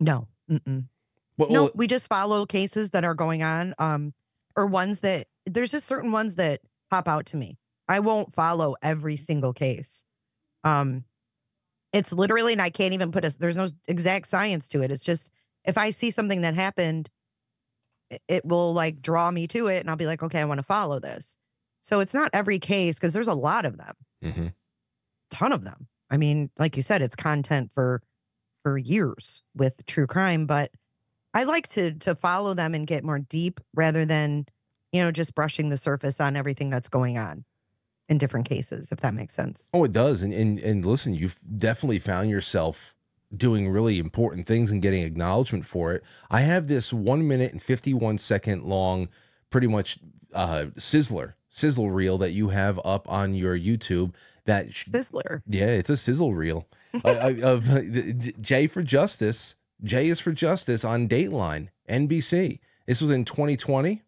No. 0.00 0.28
Well, 0.48 1.50
no, 1.50 1.62
well, 1.64 1.70
we 1.74 1.86
just 1.86 2.08
follow 2.08 2.46
cases 2.46 2.90
that 2.90 3.04
are 3.04 3.14
going 3.14 3.42
on, 3.42 3.74
um, 3.78 4.14
or 4.56 4.66
ones 4.66 5.00
that 5.00 5.26
there's 5.44 5.70
just 5.70 5.86
certain 5.86 6.10
ones 6.10 6.36
that 6.36 6.60
pop 6.90 7.06
out 7.06 7.26
to 7.26 7.36
me. 7.36 7.58
I 7.88 8.00
won't 8.00 8.32
follow 8.32 8.76
every 8.82 9.16
single 9.16 9.52
case. 9.52 10.04
Um, 10.64 11.04
it's 11.92 12.12
literally, 12.12 12.52
and 12.52 12.62
I 12.62 12.70
can't 12.70 12.94
even 12.94 13.12
put 13.12 13.24
a. 13.24 13.36
There's 13.38 13.56
no 13.56 13.68
exact 13.86 14.28
science 14.28 14.68
to 14.70 14.82
it. 14.82 14.90
It's 14.90 15.04
just 15.04 15.30
if 15.64 15.78
I 15.78 15.90
see 15.90 16.10
something 16.10 16.42
that 16.42 16.54
happened, 16.54 17.08
it, 18.28 18.44
will 18.44 18.72
like 18.72 19.00
draw 19.00 19.30
me 19.30 19.46
to 19.48 19.68
it, 19.68 19.80
and 19.80 19.90
I'll 19.90 19.96
be 19.96 20.06
like, 20.06 20.22
okay, 20.22 20.40
I 20.40 20.44
want 20.44 20.58
to 20.58 20.64
follow 20.64 20.98
this. 20.98 21.36
So 21.80 22.00
it's 22.00 22.14
not 22.14 22.30
every 22.34 22.58
case 22.58 22.96
because 22.96 23.12
there's 23.14 23.28
a 23.28 23.34
lot 23.34 23.64
of 23.64 23.78
them, 23.78 23.94
mhm. 24.22 24.54
ton 25.30 25.52
of 25.52 25.64
them. 25.64 25.88
I 26.10 26.16
mean, 26.16 26.50
like 26.58 26.76
you 26.76 26.82
said, 26.82 27.02
it's 27.02 27.16
content 27.16 27.70
for 27.74 28.02
for 28.62 28.76
years 28.76 29.42
with 29.54 29.84
true 29.86 30.06
crime, 30.06 30.46
but 30.46 30.70
I 31.32 31.44
like 31.44 31.68
to 31.68 31.92
to 31.94 32.14
follow 32.14 32.54
them 32.54 32.74
and 32.74 32.86
get 32.86 33.04
more 33.04 33.18
deep 33.18 33.60
rather 33.74 34.04
than, 34.04 34.46
you 34.92 35.00
know, 35.00 35.10
just 35.10 35.34
brushing 35.34 35.70
the 35.70 35.76
surface 35.76 36.20
on 36.20 36.36
everything 36.36 36.68
that's 36.68 36.88
going 36.88 37.16
on 37.16 37.44
in 38.08 38.18
different 38.18 38.48
cases, 38.48 38.90
if 38.92 39.00
that 39.00 39.14
makes 39.14 39.34
sense. 39.34 39.68
Oh, 39.72 39.84
it 39.84 39.92
does. 39.92 40.22
And, 40.22 40.32
and 40.32 40.58
and 40.58 40.84
listen, 40.84 41.14
you've 41.14 41.38
definitely 41.56 41.98
found 41.98 42.30
yourself 42.30 42.94
doing 43.36 43.68
really 43.68 43.98
important 43.98 44.46
things 44.46 44.70
and 44.70 44.80
getting 44.80 45.02
acknowledgement 45.02 45.66
for 45.66 45.92
it. 45.92 46.02
I 46.30 46.40
have 46.40 46.66
this 46.68 46.92
one 46.92 47.28
minute 47.28 47.52
and 47.52 47.62
51 47.62 48.18
second 48.18 48.64
long, 48.64 49.08
pretty 49.50 49.66
much 49.66 49.98
uh, 50.32 50.66
sizzler, 50.76 51.34
sizzle 51.50 51.90
reel 51.90 52.16
that 52.18 52.32
you 52.32 52.48
have 52.48 52.80
up 52.84 53.08
on 53.08 53.34
your 53.34 53.58
YouTube 53.58 54.14
that 54.46 54.74
sh- 54.74 54.86
Sizzler. 54.88 55.42
Yeah, 55.46 55.66
it's 55.66 55.90
a 55.90 55.96
sizzle 55.96 56.34
reel. 56.34 56.66
Of 57.04 58.40
J 58.40 58.66
for 58.66 58.82
Justice. 58.82 59.54
J 59.84 60.06
is 60.06 60.20
for 60.20 60.32
Justice 60.32 60.84
on 60.84 61.06
Dateline, 61.06 61.68
NBC. 61.88 62.60
This 62.86 63.02
was 63.02 63.10
in 63.10 63.26
2020. 63.26 64.02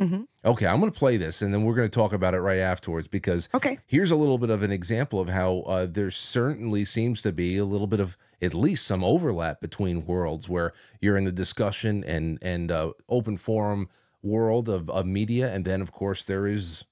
Mhm. 0.00 0.26
Okay, 0.44 0.66
I'm 0.66 0.80
going 0.80 0.90
to 0.90 0.98
play 0.98 1.16
this 1.18 1.42
and 1.42 1.52
then 1.52 1.62
we're 1.64 1.74
going 1.74 1.88
to 1.90 1.94
talk 1.94 2.12
about 2.14 2.32
it 2.34 2.40
right 2.40 2.58
afterwards 2.58 3.06
because 3.06 3.48
Okay. 3.54 3.78
here's 3.86 4.10
a 4.10 4.16
little 4.16 4.38
bit 4.38 4.48
of 4.50 4.62
an 4.62 4.72
example 4.72 5.20
of 5.20 5.28
how 5.28 5.58
uh, 5.60 5.86
there 5.88 6.10
certainly 6.10 6.84
seems 6.86 7.20
to 7.22 7.32
be 7.32 7.58
a 7.58 7.64
little 7.66 7.86
bit 7.86 8.00
of 8.00 8.16
at 8.40 8.54
least 8.54 8.86
some 8.86 9.04
overlap 9.04 9.60
between 9.60 10.06
worlds 10.06 10.48
where 10.48 10.72
you're 11.02 11.18
in 11.18 11.24
the 11.24 11.32
discussion 11.32 12.02
and 12.04 12.38
and 12.42 12.72
uh, 12.72 12.92
open 13.10 13.36
forum 13.36 13.90
world 14.22 14.68
of, 14.70 14.88
of 14.88 15.04
media 15.04 15.52
and 15.52 15.64
then 15.66 15.82
of 15.82 15.92
course 15.92 16.22
there 16.24 16.46
is 16.46 16.84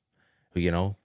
you 0.55 0.71
know 0.71 0.97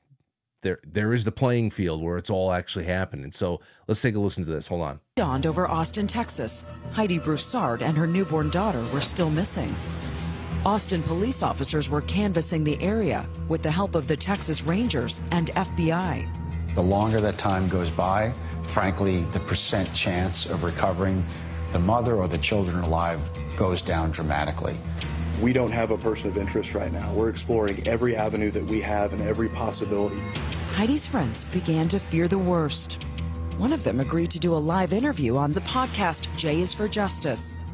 there 0.61 0.79
there 0.85 1.13
is 1.13 1.23
the 1.23 1.31
playing 1.31 1.69
field 1.71 2.01
where 2.03 2.17
it's 2.17 2.29
all 2.29 2.51
actually 2.51 2.85
happening 2.85 3.31
so 3.31 3.59
let's 3.87 4.01
take 4.01 4.15
a 4.15 4.19
listen 4.19 4.43
to 4.43 4.49
this 4.49 4.67
hold 4.67 4.81
on 4.81 4.99
dawned 5.15 5.45
over 5.45 5.67
Austin, 5.69 6.07
Texas. 6.07 6.65
Heidi 6.91 7.19
Broussard 7.19 7.81
and 7.81 7.95
her 7.97 8.07
newborn 8.07 8.49
daughter 8.49 8.83
were 8.93 8.99
still 9.01 9.29
missing. 9.29 9.73
Austin 10.65 11.03
police 11.03 11.43
officers 11.43 11.89
were 11.89 11.99
canvassing 12.01 12.63
the 12.63 12.81
area 12.81 13.27
with 13.49 13.61
the 13.61 13.69
help 13.69 13.95
of 13.95 14.07
the 14.07 14.15
Texas 14.15 14.63
Rangers 14.63 15.21
and 15.31 15.47
FBI. 15.55 16.25
The 16.75 16.81
longer 16.81 17.19
that 17.19 17.37
time 17.37 17.67
goes 17.67 17.91
by, 17.91 18.33
frankly, 18.63 19.25
the 19.33 19.41
percent 19.41 19.93
chance 19.93 20.45
of 20.45 20.63
recovering 20.63 21.25
the 21.73 21.79
mother 21.79 22.15
or 22.15 22.29
the 22.29 22.37
children 22.37 22.81
alive 22.81 23.29
goes 23.57 23.81
down 23.81 24.11
dramatically. 24.11 24.77
We 25.41 25.51
don't 25.51 25.71
have 25.71 25.91
a 25.91 25.97
person 25.97 26.29
of 26.29 26.37
interest 26.37 26.75
right 26.75 26.93
now. 26.93 27.11
We're 27.11 27.29
exploring 27.29 27.85
every 27.85 28.15
avenue 28.15 28.51
that 28.51 28.63
we 28.63 28.79
have 28.79 29.11
and 29.11 29.21
every 29.21 29.49
possibility. 29.49 30.19
Heidi's 30.75 31.05
friends 31.05 31.43
began 31.45 31.89
to 31.89 31.99
fear 31.99 32.29
the 32.29 32.37
worst. 32.37 33.03
One 33.57 33.73
of 33.73 33.83
them 33.83 33.99
agreed 33.99 34.31
to 34.31 34.39
do 34.39 34.55
a 34.55 34.55
live 34.55 34.93
interview 34.93 35.35
on 35.35 35.51
the 35.51 35.61
podcast 35.61 36.33
Jay 36.37 36.61
is 36.61 36.73
for 36.73 36.87
Justice. 36.87 37.65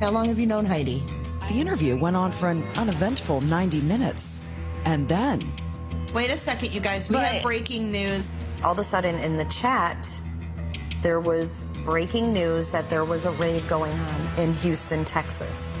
How 0.00 0.10
long 0.10 0.28
have 0.28 0.38
you 0.38 0.46
known 0.46 0.66
Heidi? 0.66 1.02
The 1.48 1.60
interview 1.60 1.96
went 1.96 2.16
on 2.16 2.32
for 2.32 2.48
an 2.48 2.64
uneventful 2.76 3.40
90 3.40 3.80
minutes. 3.82 4.42
And 4.84 5.08
then, 5.08 5.52
Wait 6.14 6.30
a 6.30 6.36
second, 6.36 6.72
you 6.72 6.80
guys. 6.80 7.10
We 7.10 7.16
have 7.16 7.42
breaking 7.42 7.90
news. 7.90 8.30
All 8.64 8.72
of 8.72 8.78
a 8.78 8.84
sudden, 8.84 9.16
in 9.16 9.36
the 9.36 9.44
chat, 9.46 10.08
there 11.02 11.20
was 11.20 11.66
breaking 11.84 12.32
news 12.32 12.70
that 12.70 12.88
there 12.88 13.04
was 13.04 13.26
a 13.26 13.32
raid 13.32 13.68
going 13.68 13.92
on 13.92 14.38
in 14.38 14.54
Houston, 14.54 15.04
Texas. 15.04 15.76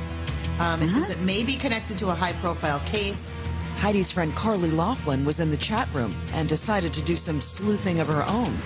Um, 0.58 0.82
it 0.82 0.88
says 0.88 1.10
it 1.10 1.20
may 1.20 1.42
be 1.42 1.56
connected 1.56 1.98
to 1.98 2.08
a 2.08 2.14
high 2.14 2.32
profile 2.34 2.80
case. 2.80 3.32
Heidi's 3.76 4.10
friend 4.10 4.34
Carly 4.34 4.70
Laughlin 4.70 5.24
was 5.24 5.40
in 5.40 5.50
the 5.50 5.56
chat 5.56 5.88
room 5.94 6.16
and 6.32 6.48
decided 6.48 6.92
to 6.94 7.02
do 7.02 7.16
some 7.16 7.40
sleuthing 7.40 8.00
of 8.00 8.06
her 8.06 8.26
own. 8.26 8.58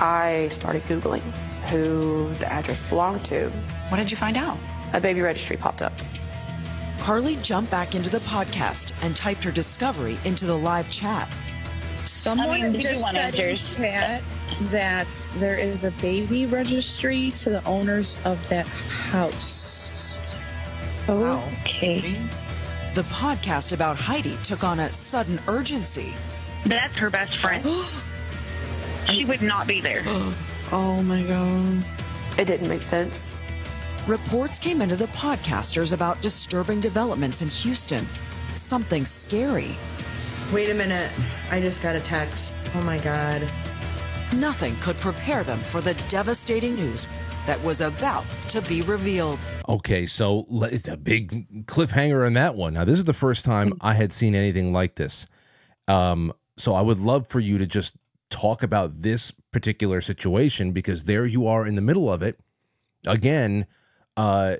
I 0.00 0.48
started 0.50 0.84
Googling 0.84 1.22
who 1.70 2.32
the 2.34 2.52
address 2.52 2.82
belonged 2.84 3.24
to. 3.26 3.50
What 3.88 3.98
did 3.98 4.10
you 4.10 4.16
find 4.16 4.36
out? 4.36 4.58
A 4.92 5.00
baby 5.00 5.20
registry 5.20 5.56
popped 5.56 5.82
up. 5.82 5.92
Carly 7.00 7.36
jumped 7.36 7.70
back 7.70 7.94
into 7.94 8.10
the 8.10 8.20
podcast 8.20 8.92
and 9.02 9.16
typed 9.16 9.42
her 9.42 9.50
discovery 9.50 10.18
into 10.24 10.44
the 10.44 10.56
live 10.56 10.90
chat. 10.90 11.32
Someone 12.04 12.60
I 12.62 12.68
mean, 12.68 12.80
just 12.80 13.00
one 13.00 13.12
said 13.12 13.34
in 13.34 13.40
enters- 13.40 13.74
chat 13.74 14.22
that 14.70 15.30
there 15.38 15.56
is 15.56 15.84
a 15.84 15.90
baby 15.92 16.44
registry 16.46 17.30
to 17.32 17.50
the 17.50 17.64
owners 17.64 18.18
of 18.24 18.38
that 18.50 18.66
house. 18.66 20.22
Wow. 21.08 21.42
Okay. 21.62 22.16
The 22.94 23.02
podcast 23.04 23.72
about 23.72 23.96
Heidi 23.96 24.36
took 24.42 24.62
on 24.62 24.80
a 24.80 24.92
sudden 24.92 25.40
urgency. 25.48 26.14
That's 26.66 26.94
her 26.96 27.08
best 27.08 27.38
friend. 27.38 27.66
she 29.08 29.24
would 29.24 29.42
not 29.42 29.66
be 29.66 29.80
there. 29.80 30.02
Oh 30.72 31.02
my 31.02 31.20
god. 31.24 31.84
It 32.38 32.44
didn't 32.44 32.68
make 32.68 32.82
sense. 32.82 33.34
Reports 34.06 34.58
came 34.58 34.80
into 34.80 34.96
the 34.96 35.08
podcasters 35.08 35.92
about 35.92 36.22
disturbing 36.22 36.80
developments 36.80 37.42
in 37.42 37.48
Houston. 37.50 38.08
Something 38.54 39.04
scary. 39.04 39.76
Wait 40.52 40.70
a 40.70 40.74
minute. 40.74 41.12
I 41.50 41.60
just 41.60 41.82
got 41.82 41.94
a 41.94 42.00
text. 42.00 42.62
Oh 42.74 42.80
my 42.80 42.98
God. 42.98 43.46
Nothing 44.32 44.74
could 44.76 44.96
prepare 44.96 45.44
them 45.44 45.62
for 45.62 45.82
the 45.82 45.94
devastating 46.08 46.76
news 46.76 47.06
that 47.46 47.62
was 47.62 47.82
about 47.82 48.24
to 48.48 48.62
be 48.62 48.80
revealed. 48.80 49.38
Okay, 49.68 50.06
so 50.06 50.46
it's 50.50 50.88
a 50.88 50.96
big 50.96 51.66
cliffhanger 51.66 52.24
on 52.24 52.32
that 52.34 52.54
one. 52.54 52.74
Now, 52.74 52.84
this 52.84 52.98
is 52.98 53.04
the 53.04 53.12
first 53.12 53.44
time 53.44 53.74
I 53.82 53.92
had 53.92 54.12
seen 54.12 54.34
anything 54.34 54.72
like 54.72 54.94
this. 54.94 55.26
Um, 55.88 56.32
so 56.56 56.74
I 56.74 56.80
would 56.80 56.98
love 56.98 57.26
for 57.28 57.40
you 57.40 57.58
to 57.58 57.66
just 57.66 57.96
talk 58.30 58.62
about 58.62 59.02
this 59.02 59.30
particular 59.52 60.00
situation 60.00 60.72
because 60.72 61.04
there 61.04 61.26
you 61.26 61.46
are 61.46 61.66
in 61.66 61.74
the 61.74 61.82
middle 61.82 62.10
of 62.10 62.22
it. 62.22 62.40
Again, 63.06 63.66
uh, 64.20 64.56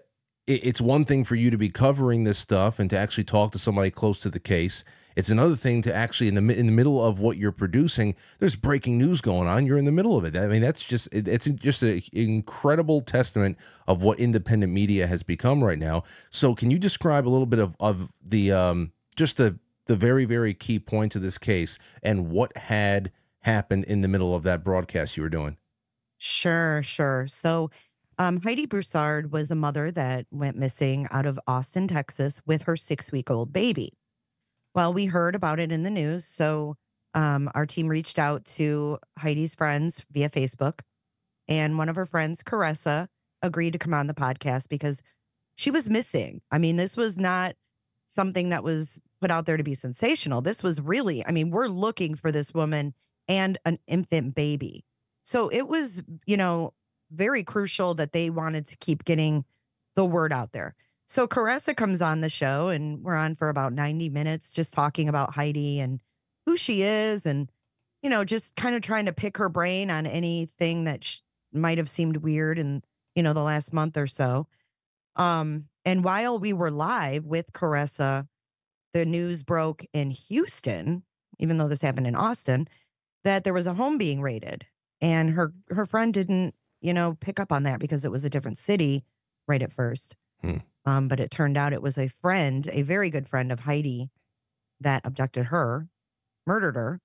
it, 0.47 0.65
it's 0.65 0.81
one 0.81 1.05
thing 1.05 1.23
for 1.23 1.35
you 1.35 1.51
to 1.51 1.59
be 1.59 1.69
covering 1.69 2.25
this 2.25 2.39
stuff 2.39 2.79
and 2.79 2.89
to 2.89 2.99
actually 2.99 3.25
talk 3.25 3.53
to 3.53 3.59
somebody 3.59 3.91
close 3.91 4.19
to 4.21 4.31
the 4.31 4.41
case. 4.41 4.85
It's 5.17 5.29
another 5.29 5.55
thing 5.55 5.83
to 5.83 5.95
actually 5.95 6.29
in 6.29 6.35
the 6.35 6.59
in 6.59 6.65
the 6.65 6.73
middle 6.73 7.05
of 7.05 7.19
what 7.19 7.37
you're 7.37 7.53
producing. 7.53 8.15
There's 8.39 8.57
breaking 8.57 8.97
news 8.97 9.21
going 9.21 9.49
on. 9.49 9.67
You're 9.67 9.77
in 9.77 9.85
the 9.85 9.93
middle 9.93 10.17
of 10.17 10.25
it. 10.25 10.35
I 10.35 10.47
mean, 10.47 10.63
that's 10.63 10.83
just 10.83 11.13
it, 11.13 11.29
it's 11.29 11.45
just 11.45 11.83
an 11.83 12.01
incredible 12.13 13.03
testament 13.03 13.59
of 13.87 14.03
what 14.03 14.19
independent 14.19 14.73
media 14.73 15.07
has 15.07 15.23
become 15.23 15.63
right 15.63 15.79
now. 15.79 16.05
So, 16.31 16.55
can 16.55 16.71
you 16.71 16.79
describe 16.79 17.29
a 17.29 17.31
little 17.31 17.45
bit 17.45 17.59
of 17.59 17.77
of 17.79 18.09
the 18.25 18.53
um, 18.53 18.93
just 19.15 19.37
the 19.37 19.59
the 19.87 19.97
very 19.97 20.25
very 20.25 20.55
key 20.55 20.79
points 20.79 21.17
of 21.17 21.23
this 21.23 21.37
case 21.37 21.79
and 22.03 22.31
what 22.31 22.57
had 22.57 23.13
happened 23.41 23.85
in 23.85 24.01
the 24.01 24.09
middle 24.09 24.35
of 24.35 24.43
that 24.45 24.65
broadcast 24.65 25.19
you 25.19 25.23
were 25.23 25.29
doing? 25.29 25.59
Sure, 26.17 26.83
sure. 26.83 27.27
So, 27.27 27.71
um, 28.21 28.39
Heidi 28.43 28.67
Broussard 28.67 29.33
was 29.33 29.51
a 29.51 29.55
mother 29.55 29.91
that 29.93 30.27
went 30.31 30.55
missing 30.55 31.09
out 31.11 31.25
of 31.25 31.41
Austin, 31.47 31.89
Texas, 31.89 32.43
with 32.45 32.65
her 32.65 32.77
six 32.77 33.11
week 33.11 33.31
old 33.31 33.51
baby. 33.51 33.95
Well, 34.75 34.93
we 34.93 35.07
heard 35.07 35.35
about 35.35 35.59
it 35.59 35.73
in 35.73 35.85
the 35.85 35.91
news. 35.91 36.27
So, 36.27 36.77
um, 37.15 37.51
our 37.55 37.65
team 37.65 37.89
reached 37.89 38.19
out 38.19 38.45
to 38.45 38.99
Heidi's 39.19 39.55
friends 39.55 40.03
via 40.11 40.29
Facebook, 40.29 40.81
and 41.49 41.79
one 41.79 41.89
of 41.89 41.97
her 41.97 42.05
friends, 42.05 42.43
Caressa, 42.43 43.09
agreed 43.41 43.73
to 43.73 43.79
come 43.79 43.95
on 43.95 44.07
the 44.07 44.13
podcast 44.13 44.69
because 44.69 45.03
she 45.55 45.71
was 45.71 45.89
missing. 45.89 46.43
I 46.51 46.59
mean, 46.59 46.77
this 46.77 46.99
was 46.99 47.17
not 47.17 47.57
something 48.07 48.51
that 48.51 48.63
was 48.63 49.01
put 49.23 49.31
out 49.31 49.47
there 49.47 49.57
to 49.57 49.65
be 49.65 49.75
sensational. 49.75 50.43
This 50.43 50.63
was 50.63 50.79
really, 50.79 51.25
I 51.25 51.31
mean, 51.31 51.51
we're 51.51 51.69
looking 51.69 52.17
for 52.17 52.31
this 52.31 52.53
woman 52.53 52.93
and 53.29 53.57
an 53.65 53.79
infant 53.87 54.35
baby. 54.35 54.85
So 55.23 55.49
it 55.49 55.69
was, 55.69 56.03
you 56.27 56.37
know, 56.37 56.75
very 57.11 57.43
crucial 57.43 57.95
that 57.95 58.13
they 58.13 58.31
wanted 58.31 58.67
to 58.69 58.77
keep 58.77 59.05
getting 59.05 59.45
the 59.97 60.05
word 60.05 60.33
out 60.33 60.53
there. 60.53 60.75
So 61.09 61.27
Caressa 61.27 61.77
comes 61.77 62.01
on 62.01 62.21
the 62.21 62.31
show 62.31 62.69
and 62.69 63.03
we're 63.03 63.17
on 63.17 63.35
for 63.35 63.49
about 63.49 63.73
90 63.73 64.09
minutes 64.11 64.53
just 64.53 64.73
talking 64.73 65.09
about 65.09 65.35
Heidi 65.35 65.81
and 65.81 66.01
who 66.47 66.57
she 66.57 66.83
is 66.83 67.27
and, 67.27 67.51
you 68.03 68.11
know, 68.11 68.25
just 68.25 68.55
kind 68.55 68.77
of 68.77 68.83
trying 68.83 69.07
to 69.07 69.13
pick 69.13 69.37
her 69.39 69.49
brain 69.49 69.91
on 69.91 70.07
anything 70.07 70.85
that 70.85 71.03
sh- 71.03 71.19
might 71.53 71.79
have 71.79 71.91
seemed 71.91 72.19
weird 72.19 72.59
in, 72.59 72.83
you 73.17 73.23
know, 73.25 73.33
the 73.33 73.43
last 73.43 73.73
month 73.73 73.97
or 73.97 74.07
so. 74.07 74.47
Um, 75.17 75.67
and 75.85 76.05
while 76.05 76.39
we 76.39 76.53
were 76.53 76.71
live 76.71 77.27
with 77.27 77.53
Caressa, 77.53 78.29
the 78.93 79.05
news 79.05 79.43
broke 79.43 79.85
in 79.93 80.11
Houston, 80.11 81.03
even 81.39 81.59
though 81.59 81.69
this 81.69 81.83
happened 81.83 82.07
in 82.07 82.15
Austin, 82.15 82.69
that 83.25 83.45
there 83.45 83.55
was 83.55 83.67
a 83.67 83.75
home 83.75 83.99
being 83.99 84.21
raided. 84.21 84.67
And 85.01 85.31
her 85.31 85.53
her 85.71 85.87
friend 85.87 86.13
didn't, 86.13 86.55
you 86.81 86.93
know, 86.93 87.17
pick 87.21 87.39
up 87.39 87.53
on 87.53 87.63
that 87.65 87.81
because 87.81 88.05
it 88.05 88.11
was 88.11 88.25
a 88.25 88.31
different 88.31 88.59
city 88.59 89.05
right 89.47 89.63
at 89.63 89.73
first. 89.73 90.17
Hmm. 90.43 90.59
Um, 90.87 91.09
but 91.09 91.21
it 91.21 91.31
turned 91.31 91.57
out 91.57 91.73
it 91.73 91.83
was 91.83 91.99
a 91.99 92.09
friend, 92.09 92.69
a 92.73 92.83
very 92.83 93.11
good 93.11 93.29
friend 93.29 93.53
of 93.53 93.61
Heidi, 93.61 94.11
that 94.81 95.03
abducted 95.05 95.47
her, 95.47 95.89
murdered 96.47 96.75
her, 96.75 97.01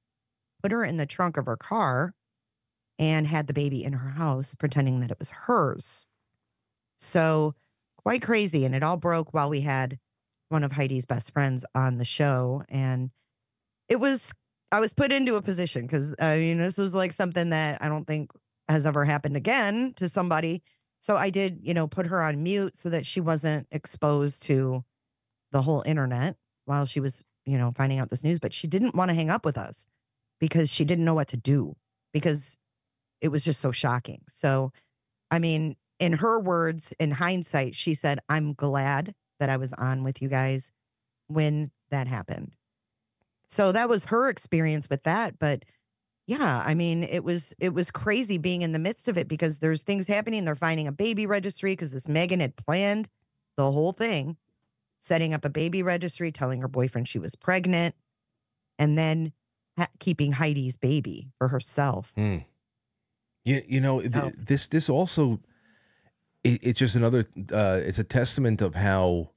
put 0.64 0.72
her 0.72 0.84
in 0.84 0.98
the 0.98 1.06
trunk 1.06 1.36
of 1.38 1.46
her 1.46 1.58
car, 1.58 2.14
and 2.98 3.28
had 3.28 3.48
the 3.48 3.54
baby 3.54 3.84
in 3.84 3.94
her 3.94 4.12
house, 4.12 4.56
pretending 4.56 5.02
that 5.02 5.12
it 5.12 5.20
was 5.20 5.32
hers. 5.32 6.08
So 6.98 7.54
quite 7.98 8.22
crazy. 8.22 8.64
And 8.64 8.74
it 8.74 8.84
all 8.84 8.98
broke 8.98 9.34
while 9.34 9.50
we 9.50 9.62
had 9.62 10.00
one 10.50 10.64
of 10.64 10.72
Heidi's 10.72 11.06
best 11.06 11.32
friends 11.32 11.66
on 11.76 11.98
the 11.98 12.06
show. 12.06 12.64
And 12.70 13.12
it 13.90 13.98
was, 13.98 14.32
I 14.72 14.80
was 14.80 14.94
put 14.94 15.12
into 15.12 15.36
a 15.36 15.42
position 15.42 15.82
because 15.82 16.16
I 16.20 16.38
mean, 16.38 16.60
this 16.60 16.78
was 16.78 16.94
like 16.94 17.12
something 17.12 17.50
that 17.50 17.82
I 17.82 17.90
don't 17.90 18.06
think 18.06 18.32
has 18.68 18.86
ever 18.86 19.06
happened 19.06 19.36
again 19.36 19.94
to 19.98 20.10
somebody. 20.10 20.64
So 21.00 21.16
I 21.16 21.30
did, 21.30 21.60
you 21.62 21.74
know, 21.74 21.88
put 21.88 22.08
her 22.08 22.22
on 22.22 22.42
mute 22.42 22.76
so 22.76 22.90
that 22.90 23.06
she 23.06 23.22
wasn't 23.22 23.68
exposed 23.72 24.44
to 24.44 24.84
the 25.52 25.62
whole 25.62 25.84
internet 25.86 26.36
while 26.66 26.86
she 26.86 27.00
was, 27.00 27.24
you 27.46 27.58
know, 27.58 27.74
finding 27.76 28.00
out 28.00 28.10
this 28.10 28.24
news. 28.24 28.40
But 28.40 28.54
she 28.54 28.68
didn't 28.68 28.96
want 28.96 29.10
to 29.10 29.16
hang 29.16 29.30
up 29.30 29.46
with 29.46 29.58
us 29.58 29.86
because 30.40 30.70
she 30.70 30.84
didn't 30.84 31.06
know 31.06 31.14
what 31.14 31.28
to 31.30 31.38
do 31.38 31.76
because 32.12 32.58
it 33.22 33.30
was 33.30 33.44
just 33.44 33.62
so 33.62 33.72
shocking. 33.72 34.22
So, 34.30 34.72
I 35.30 35.40
mean, 35.40 35.76
in 36.00 36.14
her 36.14 36.40
words, 36.40 36.94
in 37.00 37.12
hindsight, 37.12 37.76
she 37.76 37.94
said, 37.94 38.20
I'm 38.28 38.54
glad 38.54 39.14
that 39.40 39.50
I 39.50 39.58
was 39.58 39.74
on 39.74 40.04
with 40.04 40.22
you 40.22 40.28
guys 40.28 40.72
when 41.28 41.72
that 41.92 42.08
happened. 42.08 42.54
So 43.48 43.72
that 43.72 43.90
was 43.90 44.06
her 44.06 44.28
experience 44.28 44.90
with 44.90 45.04
that. 45.04 45.40
But 45.40 45.66
yeah, 46.28 46.64
I 46.66 46.74
mean, 46.74 47.04
it 47.04 47.24
was 47.24 47.54
it 47.60 47.74
was 47.74 47.92
crazy 47.92 48.38
being 48.38 48.62
in 48.64 48.72
the 48.72 48.80
midst 48.80 49.08
of 49.08 49.18
it 49.18 49.28
because 49.28 49.60
there's 49.60 49.84
things 49.84 50.08
happening. 50.08 50.46
They're 50.46 50.56
finding 50.56 50.88
a 50.88 50.92
baby 50.92 51.28
registry 51.28 51.74
because 51.74 51.92
this 51.92 52.08
Magen 52.08 52.40
had 52.40 52.56
planned 52.56 53.08
the 53.58 53.72
whole 53.72 53.94
thing, 53.94 54.38
setting 55.00 55.34
up 55.34 55.46
a 55.46 55.50
baby 55.50 55.84
registry, 55.84 56.32
telling 56.32 56.62
her 56.62 56.68
boyfriend 56.68 57.08
she 57.08 57.20
was 57.20 57.36
pregnant, 57.36 57.94
and 58.80 58.98
then 58.98 59.34
ha- 59.78 59.88
keeping 60.00 60.32
Heidi's 60.34 60.78
baby 60.78 61.30
for 61.38 61.50
herself. 61.50 62.12
Hmm. 62.16 62.38
You, 63.44 63.62
you 63.68 63.80
know 63.82 64.02
th- 64.02 64.14
Oh. 64.16 64.32
this 64.36 64.68
this 64.68 64.90
also 64.90 65.40
it, 66.44 66.60
it's 66.64 66.80
just 66.80 66.96
another 66.96 67.28
uh 67.54 67.80
it's 67.84 68.00
a 68.00 68.04
testament 68.04 68.60
of 68.64 68.74
how 68.74 69.30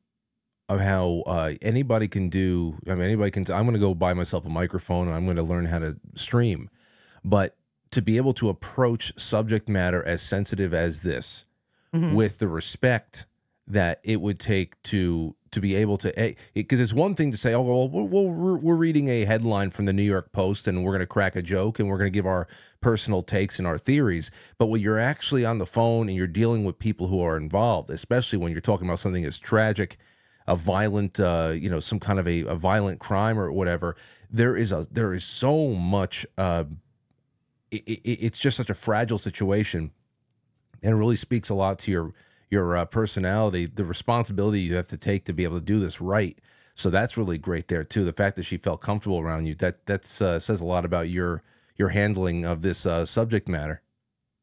of 0.70 0.81
how 0.81 1.22
uh 1.27 1.53
anybody 1.61 2.09
can 2.09 2.31
do 2.31 2.79
I 2.88 2.94
mean 2.94 3.03
anybody 3.05 3.31
can 3.31 3.42
I'm 3.53 3.64
going 3.64 3.74
to 3.74 3.79
go 3.79 3.94
buy 3.94 4.14
myself 4.14 4.46
a 4.46 4.48
microphone 4.48 5.07
and 5.09 5.14
I'm 5.14 5.27
going 5.27 5.37
to 5.37 5.42
learn 5.42 5.66
how 5.66 5.79
to 5.81 5.96
stream 6.14 6.70
but 7.28 7.56
to 7.90 8.02
be 8.02 8.16
able 8.16 8.34
to 8.34 8.48
approach 8.48 9.12
subject 9.18 9.68
matter 9.68 10.02
as 10.04 10.22
sensitive 10.22 10.72
as 10.74 11.00
this 11.00 11.44
Mhm. 11.94 12.14
with 12.14 12.38
the 12.38 12.48
respect 12.48 13.26
that 13.66 14.00
it 14.04 14.20
would 14.20 14.38
take 14.38 14.80
to 14.84 15.34
to 15.50 15.60
be 15.62 15.74
able 15.74 15.96
to 15.96 16.34
because 16.52 16.78
it's 16.80 16.92
one 16.92 17.14
thing 17.14 17.30
to 17.30 17.38
say 17.38 17.54
oh 17.54 17.62
well 17.62 17.88
we're, 17.88 18.04
we're, 18.28 18.56
we're 18.56 18.74
reading 18.76 19.08
a 19.08 19.24
headline 19.24 19.70
from 19.70 19.86
the 19.86 19.92
new 19.94 20.02
york 20.02 20.30
post 20.32 20.66
and 20.66 20.84
we're 20.84 20.90
going 20.92 21.00
to 21.00 21.06
crack 21.06 21.34
a 21.34 21.40
joke 21.40 21.78
and 21.78 21.88
we're 21.88 21.96
going 21.96 22.10
to 22.12 22.14
give 22.14 22.26
our 22.26 22.46
personal 22.82 23.22
takes 23.22 23.58
and 23.58 23.66
our 23.66 23.78
theories 23.78 24.30
but 24.58 24.66
when 24.66 24.82
you're 24.82 24.98
actually 24.98 25.46
on 25.46 25.56
the 25.58 25.64
phone 25.66 26.08
and 26.08 26.16
you're 26.16 26.26
dealing 26.26 26.64
with 26.64 26.78
people 26.78 27.06
who 27.08 27.20
are 27.22 27.36
involved 27.38 27.88
especially 27.88 28.38
when 28.38 28.52
you're 28.52 28.60
talking 28.60 28.86
about 28.86 29.00
something 29.00 29.24
as 29.24 29.38
tragic 29.38 29.96
a 30.46 30.56
violent, 30.56 31.20
uh, 31.20 31.52
you 31.54 31.68
know, 31.68 31.78
some 31.78 32.00
kind 32.00 32.18
of 32.18 32.26
a, 32.26 32.40
a 32.46 32.54
violent 32.54 32.98
crime 32.98 33.38
or 33.38 33.52
whatever. 33.52 33.94
There 34.30 34.56
is 34.56 34.72
a 34.72 34.86
there 34.90 35.12
is 35.12 35.22
so 35.22 35.74
much. 35.74 36.24
Uh, 36.38 36.64
it, 37.70 37.83
it, 37.87 38.00
it's 38.04 38.38
just 38.38 38.57
such 38.57 38.70
a 38.70 38.74
fragile 38.74 39.18
situation, 39.18 39.92
and 40.83 40.92
it 40.92 40.96
really 40.96 41.16
speaks 41.16 41.50
a 41.50 41.54
lot 41.54 41.78
to 41.81 41.90
your 41.90 42.12
your 42.50 42.76
uh, 42.76 42.85
personality, 42.85 43.66
the 43.66 43.85
responsibility 43.85 44.61
you 44.61 44.74
have 44.74 44.88
to 44.88 44.96
take 44.96 45.24
to 45.26 45.33
be 45.33 45.44
able 45.44 45.59
to 45.59 45.64
do 45.64 45.78
this 45.78 46.00
right. 46.00 46.38
So 46.74 46.90
that's 46.90 47.16
really 47.16 47.38
great 47.38 47.68
there 47.68 47.85
too. 47.85 48.04
The 48.04 48.12
fact 48.12 48.37
that 48.37 48.44
she 48.44 48.57
felt 48.57 48.81
comfortable 48.81 49.18
around 49.18 49.46
you 49.46 49.54
that 49.57 49.87
that 49.87 50.04
uh, 50.22 50.38
says 50.38 50.61
a 50.61 50.64
lot 50.64 50.85
about 50.85 51.09
your 51.11 51.42
your 51.76 51.90
handling 51.90 52.44
of 52.44 52.62
this 52.62 52.87
uh, 52.87 53.07
subject 53.07 53.48
matter. 53.48 53.83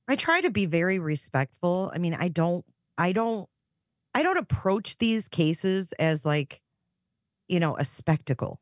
I 0.07 0.15
try 0.15 0.41
to 0.41 0.51
be 0.51 0.65
very 0.65 0.99
respectful. 0.99 1.91
I 1.93 1.97
mean, 1.97 2.13
I 2.13 2.27
don't, 2.27 2.65
I 2.97 3.11
don't, 3.11 3.49
I 4.13 4.23
don't 4.23 4.37
approach 4.37 4.97
these 4.97 5.27
cases 5.27 5.91
as 5.93 6.23
like, 6.23 6.61
you 7.47 7.59
know, 7.59 7.75
a 7.77 7.85
spectacle. 7.85 8.59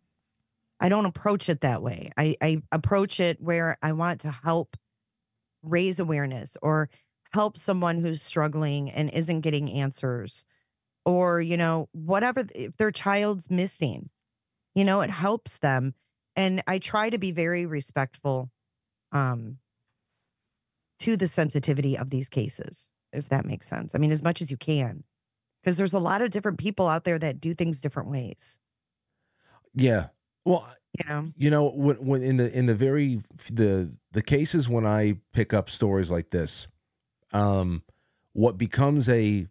I 0.83 0.89
don't 0.89 1.05
approach 1.05 1.47
it 1.47 1.61
that 1.61 1.81
way. 1.81 2.11
I, 2.17 2.35
I 2.41 2.61
approach 2.73 3.21
it 3.21 3.39
where 3.39 3.77
I 3.81 3.93
want 3.93 4.19
to 4.21 4.31
help 4.31 4.75
raise 5.63 5.97
awareness 5.97 6.57
or 6.61 6.89
help 7.31 7.57
someone 7.57 8.01
who's 8.01 8.21
struggling 8.21 8.91
and 8.91 9.09
isn't 9.09 9.41
getting 9.41 9.71
answers 9.71 10.43
or, 11.05 11.39
you 11.39 11.55
know, 11.55 11.87
whatever, 11.93 12.45
if 12.53 12.75
their 12.75 12.91
child's 12.91 13.49
missing, 13.49 14.09
you 14.75 14.83
know, 14.83 14.99
it 14.99 15.09
helps 15.09 15.59
them. 15.59 15.95
And 16.35 16.61
I 16.67 16.79
try 16.79 17.09
to 17.09 17.17
be 17.17 17.31
very 17.31 17.65
respectful 17.65 18.51
um, 19.13 19.59
to 20.99 21.15
the 21.15 21.27
sensitivity 21.27 21.97
of 21.97 22.09
these 22.09 22.27
cases, 22.27 22.91
if 23.13 23.29
that 23.29 23.45
makes 23.45 23.69
sense. 23.69 23.95
I 23.95 23.99
mean, 23.99 24.11
as 24.11 24.21
much 24.21 24.41
as 24.41 24.51
you 24.51 24.57
can, 24.57 25.05
because 25.61 25.77
there's 25.77 25.93
a 25.93 25.99
lot 25.99 26.21
of 26.21 26.31
different 26.31 26.57
people 26.57 26.89
out 26.89 27.05
there 27.05 27.19
that 27.19 27.39
do 27.39 27.53
things 27.53 27.79
different 27.79 28.09
ways. 28.09 28.59
Yeah. 29.73 30.07
Well, 30.45 30.67
you 30.99 31.09
know, 31.09 31.31
you 31.37 31.49
know, 31.49 31.69
when, 31.69 31.95
when 31.97 32.23
in 32.23 32.37
the 32.37 32.55
in 32.55 32.65
the 32.67 32.75
very 32.75 33.21
the 33.51 33.95
the 34.11 34.21
cases 34.21 34.69
when 34.69 34.85
I 34.85 35.17
pick 35.33 35.53
up 35.53 35.69
stories 35.69 36.11
like 36.11 36.29
this, 36.29 36.67
um, 37.31 37.83
what 38.33 38.57
becomes 38.57 39.09
a 39.09 39.47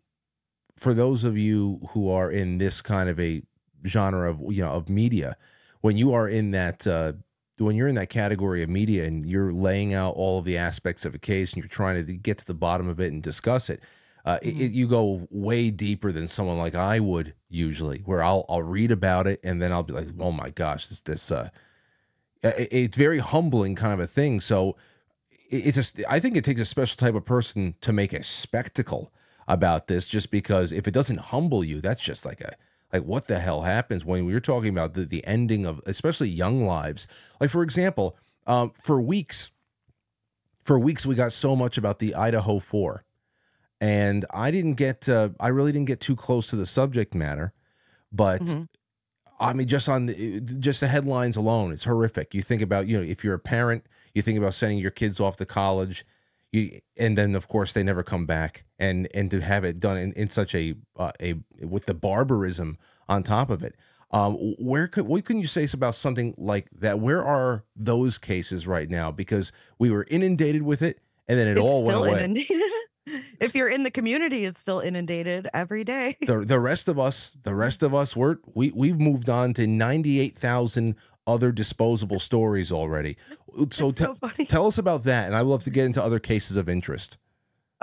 for 0.76 0.94
those 0.94 1.24
of 1.24 1.36
you 1.36 1.80
who 1.90 2.10
are 2.10 2.30
in 2.30 2.58
this 2.58 2.80
kind 2.80 3.08
of 3.08 3.18
a 3.18 3.42
genre 3.86 4.30
of 4.30 4.40
you 4.52 4.62
know 4.62 4.70
of 4.72 4.88
media, 4.88 5.36
when 5.80 5.96
you 5.96 6.12
are 6.12 6.28
in 6.28 6.52
that 6.52 6.86
uh, 6.86 7.12
when 7.58 7.76
you're 7.76 7.88
in 7.88 7.94
that 7.96 8.10
category 8.10 8.62
of 8.62 8.68
media 8.68 9.04
and 9.04 9.26
you're 9.26 9.52
laying 9.52 9.94
out 9.94 10.14
all 10.14 10.38
of 10.38 10.44
the 10.44 10.56
aspects 10.56 11.04
of 11.04 11.14
a 11.14 11.18
case 11.18 11.52
and 11.52 11.62
you're 11.62 11.68
trying 11.68 12.04
to 12.04 12.12
get 12.14 12.38
to 12.38 12.46
the 12.46 12.54
bottom 12.54 12.88
of 12.88 13.00
it 13.00 13.12
and 13.12 13.22
discuss 13.22 13.68
it, 13.68 13.80
uh, 14.24 14.36
mm-hmm. 14.36 14.48
it, 14.48 14.60
it, 14.60 14.72
you 14.72 14.86
go 14.86 15.26
way 15.30 15.70
deeper 15.70 16.12
than 16.12 16.28
someone 16.28 16.58
like 16.58 16.74
I 16.74 17.00
would 17.00 17.34
usually, 17.48 17.98
where 18.04 18.22
I'll 18.22 18.44
I'll 18.48 18.62
read 18.62 18.90
about 18.90 19.26
it 19.26 19.40
and 19.42 19.60
then 19.60 19.72
I'll 19.72 19.82
be 19.82 19.92
like, 19.92 20.08
oh 20.18 20.32
my 20.32 20.50
gosh, 20.50 20.88
this 20.88 21.00
this 21.00 21.30
uh, 21.30 21.48
it, 22.42 22.68
it's 22.70 22.96
very 22.96 23.18
humbling 23.18 23.74
kind 23.74 23.92
of 23.92 24.00
a 24.00 24.06
thing. 24.06 24.40
So 24.40 24.76
it's 25.30 25.76
just 25.76 26.00
I 26.08 26.20
think 26.20 26.36
it 26.36 26.44
takes 26.44 26.60
a 26.60 26.66
special 26.66 26.96
type 26.96 27.14
of 27.14 27.24
person 27.24 27.74
to 27.80 27.92
make 27.92 28.12
a 28.12 28.22
spectacle 28.22 29.12
about 29.48 29.86
this, 29.88 30.06
just 30.06 30.30
because 30.30 30.72
if 30.72 30.86
it 30.86 30.92
doesn't 30.92 31.18
humble 31.18 31.64
you, 31.64 31.80
that's 31.80 32.00
just 32.00 32.24
like 32.24 32.40
a 32.40 32.54
like 32.92 33.04
what 33.04 33.26
the 33.26 33.38
hell 33.38 33.62
happens 33.62 34.04
when 34.04 34.26
we 34.26 34.34
are 34.34 34.40
talking 34.40 34.68
about 34.68 34.94
the, 34.94 35.04
the 35.04 35.26
ending 35.26 35.64
of 35.64 35.80
especially 35.86 36.28
young 36.28 36.64
lives 36.64 37.06
like 37.40 37.50
for 37.50 37.62
example 37.62 38.16
um, 38.46 38.72
for 38.80 39.00
weeks 39.00 39.50
for 40.62 40.78
weeks 40.78 41.06
we 41.06 41.14
got 41.14 41.32
so 41.32 41.56
much 41.56 41.78
about 41.78 41.98
the 41.98 42.14
idaho 42.14 42.58
4 42.58 43.04
and 43.82 44.24
i 44.32 44.50
didn't 44.50 44.74
get 44.74 45.08
uh, 45.08 45.28
i 45.40 45.48
really 45.48 45.72
didn't 45.72 45.88
get 45.88 46.00
too 46.00 46.16
close 46.16 46.46
to 46.46 46.56
the 46.56 46.66
subject 46.66 47.14
matter 47.14 47.52
but 48.10 48.40
mm-hmm. 48.42 48.62
i 49.40 49.52
mean 49.52 49.66
just 49.66 49.88
on 49.88 50.06
the, 50.06 50.40
just 50.40 50.80
the 50.80 50.88
headlines 50.88 51.36
alone 51.36 51.72
it's 51.72 51.84
horrific. 51.84 52.32
You 52.32 52.42
think 52.42 52.62
about 52.62 52.86
you 52.86 52.96
know 52.96 53.04
if 53.04 53.22
you're 53.24 53.34
a 53.34 53.40
parent 53.40 53.84
you 54.14 54.22
think 54.22 54.38
about 54.38 54.54
sending 54.54 54.78
your 54.78 54.90
kids 54.90 55.20
off 55.20 55.36
to 55.36 55.46
college 55.46 56.06
you, 56.52 56.80
and 56.96 57.18
then 57.18 57.34
of 57.34 57.48
course 57.48 57.72
they 57.72 57.82
never 57.82 58.02
come 58.02 58.26
back. 58.26 58.64
And 58.78 59.08
and 59.14 59.30
to 59.30 59.40
have 59.40 59.64
it 59.64 59.80
done 59.80 59.96
in, 59.96 60.12
in 60.12 60.30
such 60.30 60.54
a 60.54 60.74
uh, 60.96 61.12
a 61.20 61.34
with 61.60 61.86
the 61.86 61.94
barbarism 61.94 62.78
on 63.08 63.22
top 63.22 63.50
of 63.50 63.62
it. 63.62 63.74
Um 64.10 64.34
where 64.58 64.86
could 64.86 65.06
what 65.06 65.24
can 65.24 65.38
you 65.38 65.46
say 65.46 65.66
about 65.72 65.94
something 65.94 66.34
like 66.36 66.68
that? 66.78 67.00
Where 67.00 67.24
are 67.24 67.64
those 67.74 68.18
cases 68.18 68.66
right 68.66 68.88
now? 68.88 69.10
Because 69.10 69.50
we 69.78 69.90
were 69.90 70.06
inundated 70.10 70.62
with 70.62 70.82
it 70.82 71.00
and 71.26 71.38
then 71.38 71.48
it 71.48 71.52
it's 71.52 71.60
all 71.60 71.84
went 71.84 71.98
away. 71.98 72.18
inundated. 72.18 72.60
if 73.40 73.54
you're 73.54 73.68
in 73.68 73.82
the 73.82 73.90
community 73.90 74.44
it's 74.44 74.60
still 74.60 74.78
inundated 74.78 75.48
every 75.52 75.82
day 75.82 76.16
the 76.26 76.40
the 76.40 76.60
rest 76.60 76.88
of 76.88 76.98
us 76.98 77.36
the 77.42 77.54
rest 77.54 77.82
of 77.82 77.94
us 77.94 78.14
we're 78.14 78.36
we 78.54 78.70
we've 78.70 79.00
moved 79.00 79.28
on 79.28 79.52
to 79.54 79.66
98,000 79.66 80.94
other 81.26 81.52
disposable 81.52 82.18
stories 82.18 82.72
already. 82.72 83.16
So, 83.70 83.92
te- 83.92 84.04
so 84.04 84.16
tell 84.48 84.66
us 84.66 84.78
about 84.78 85.04
that, 85.04 85.26
and 85.26 85.36
I 85.36 85.42
would 85.42 85.50
love 85.50 85.64
to 85.64 85.70
get 85.70 85.84
into 85.84 86.02
other 86.02 86.18
cases 86.18 86.56
of 86.56 86.68
interest. 86.68 87.18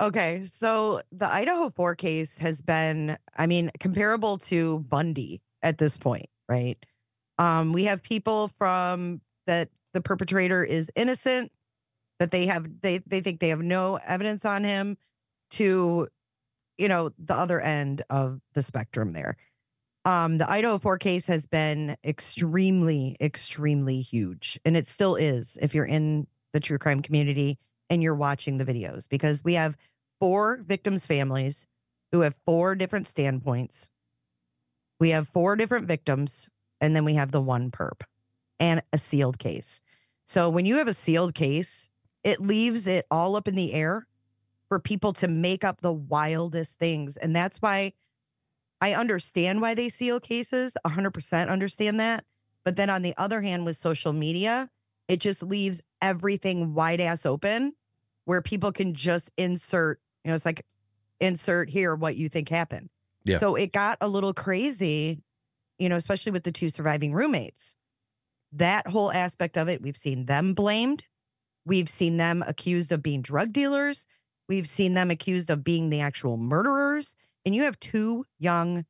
Okay, 0.00 0.44
so 0.50 1.02
the 1.12 1.30
Idaho 1.30 1.70
4 1.70 1.94
case 1.94 2.38
has 2.38 2.62
been, 2.62 3.18
I 3.36 3.46
mean, 3.46 3.70
comparable 3.80 4.38
to 4.38 4.80
Bundy 4.80 5.42
at 5.62 5.78
this 5.78 5.98
point, 5.98 6.26
right? 6.48 6.78
Um, 7.38 7.72
we 7.72 7.84
have 7.84 8.02
people 8.02 8.48
from 8.58 9.20
that 9.46 9.68
the 9.92 10.00
perpetrator 10.00 10.64
is 10.64 10.90
innocent, 10.96 11.52
that 12.18 12.30
they 12.30 12.46
have 12.46 12.68
they 12.82 12.98
they 12.98 13.20
think 13.20 13.40
they 13.40 13.48
have 13.48 13.62
no 13.62 13.98
evidence 14.06 14.44
on 14.44 14.64
him, 14.64 14.96
to 15.50 16.08
you 16.78 16.88
know 16.88 17.10
the 17.18 17.34
other 17.34 17.60
end 17.60 18.02
of 18.10 18.40
the 18.54 18.62
spectrum 18.62 19.12
there 19.12 19.36
um, 20.04 20.38
the 20.38 20.50
Idaho 20.50 20.78
4 20.78 20.98
case 20.98 21.26
has 21.26 21.46
been 21.46 21.96
extremely, 22.04 23.16
extremely 23.20 24.00
huge. 24.00 24.58
And 24.64 24.76
it 24.76 24.88
still 24.88 25.14
is 25.14 25.58
if 25.60 25.74
you're 25.74 25.84
in 25.84 26.26
the 26.52 26.60
true 26.60 26.78
crime 26.78 27.02
community 27.02 27.58
and 27.90 28.02
you're 28.02 28.14
watching 28.14 28.58
the 28.58 28.64
videos, 28.64 29.08
because 29.08 29.44
we 29.44 29.54
have 29.54 29.76
four 30.18 30.62
victims' 30.62 31.06
families 31.06 31.66
who 32.12 32.20
have 32.20 32.34
four 32.44 32.74
different 32.74 33.08
standpoints. 33.08 33.88
We 34.98 35.10
have 35.10 35.28
four 35.28 35.56
different 35.56 35.86
victims, 35.86 36.48
and 36.80 36.94
then 36.94 37.04
we 37.04 37.14
have 37.14 37.30
the 37.30 37.40
one 37.40 37.70
perp 37.70 38.02
and 38.58 38.82
a 38.92 38.98
sealed 38.98 39.38
case. 39.38 39.82
So 40.26 40.48
when 40.48 40.66
you 40.66 40.76
have 40.76 40.88
a 40.88 40.94
sealed 40.94 41.34
case, 41.34 41.90
it 42.22 42.40
leaves 42.40 42.86
it 42.86 43.06
all 43.10 43.36
up 43.36 43.48
in 43.48 43.54
the 43.54 43.72
air 43.72 44.06
for 44.70 44.78
people 44.78 45.12
to 45.12 45.28
make 45.28 45.64
up 45.64 45.80
the 45.80 45.92
wildest 45.92 46.78
things. 46.78 47.16
And 47.16 47.34
that's 47.34 47.58
why 47.58 47.92
I 48.80 48.94
understand 48.94 49.60
why 49.60 49.74
they 49.74 49.88
seal 49.88 50.20
cases, 50.20 50.74
100% 50.86 51.48
understand 51.48 52.00
that. 52.00 52.24
But 52.64 52.76
then 52.76 52.88
on 52.88 53.02
the 53.02 53.12
other 53.18 53.42
hand, 53.42 53.66
with 53.66 53.76
social 53.76 54.12
media, 54.12 54.70
it 55.08 55.18
just 55.18 55.42
leaves 55.42 55.82
everything 56.00 56.72
wide 56.72 57.00
ass 57.00 57.26
open 57.26 57.72
where 58.26 58.40
people 58.40 58.70
can 58.70 58.94
just 58.94 59.30
insert, 59.36 60.00
you 60.24 60.28
know, 60.28 60.36
it's 60.36 60.46
like 60.46 60.64
insert 61.18 61.68
here 61.68 61.96
what 61.96 62.16
you 62.16 62.28
think 62.28 62.48
happened. 62.48 62.90
Yeah. 63.24 63.38
So 63.38 63.56
it 63.56 63.72
got 63.72 63.98
a 64.00 64.06
little 64.06 64.32
crazy, 64.32 65.20
you 65.80 65.88
know, 65.88 65.96
especially 65.96 66.30
with 66.30 66.44
the 66.44 66.52
two 66.52 66.68
surviving 66.68 67.12
roommates. 67.12 67.74
That 68.52 68.86
whole 68.86 69.10
aspect 69.10 69.58
of 69.58 69.68
it, 69.68 69.82
we've 69.82 69.96
seen 69.96 70.26
them 70.26 70.54
blamed. 70.54 71.04
We've 71.66 71.90
seen 71.90 72.18
them 72.18 72.44
accused 72.46 72.92
of 72.92 73.02
being 73.02 73.20
drug 73.20 73.52
dealers. 73.52 74.06
We've 74.50 74.68
seen 74.68 74.94
them 74.94 75.12
accused 75.12 75.48
of 75.48 75.62
being 75.62 75.90
the 75.90 76.00
actual 76.00 76.36
murderers 76.36 77.14
and 77.46 77.54
you 77.54 77.62
have 77.62 77.78
two 77.78 78.24
young 78.40 78.84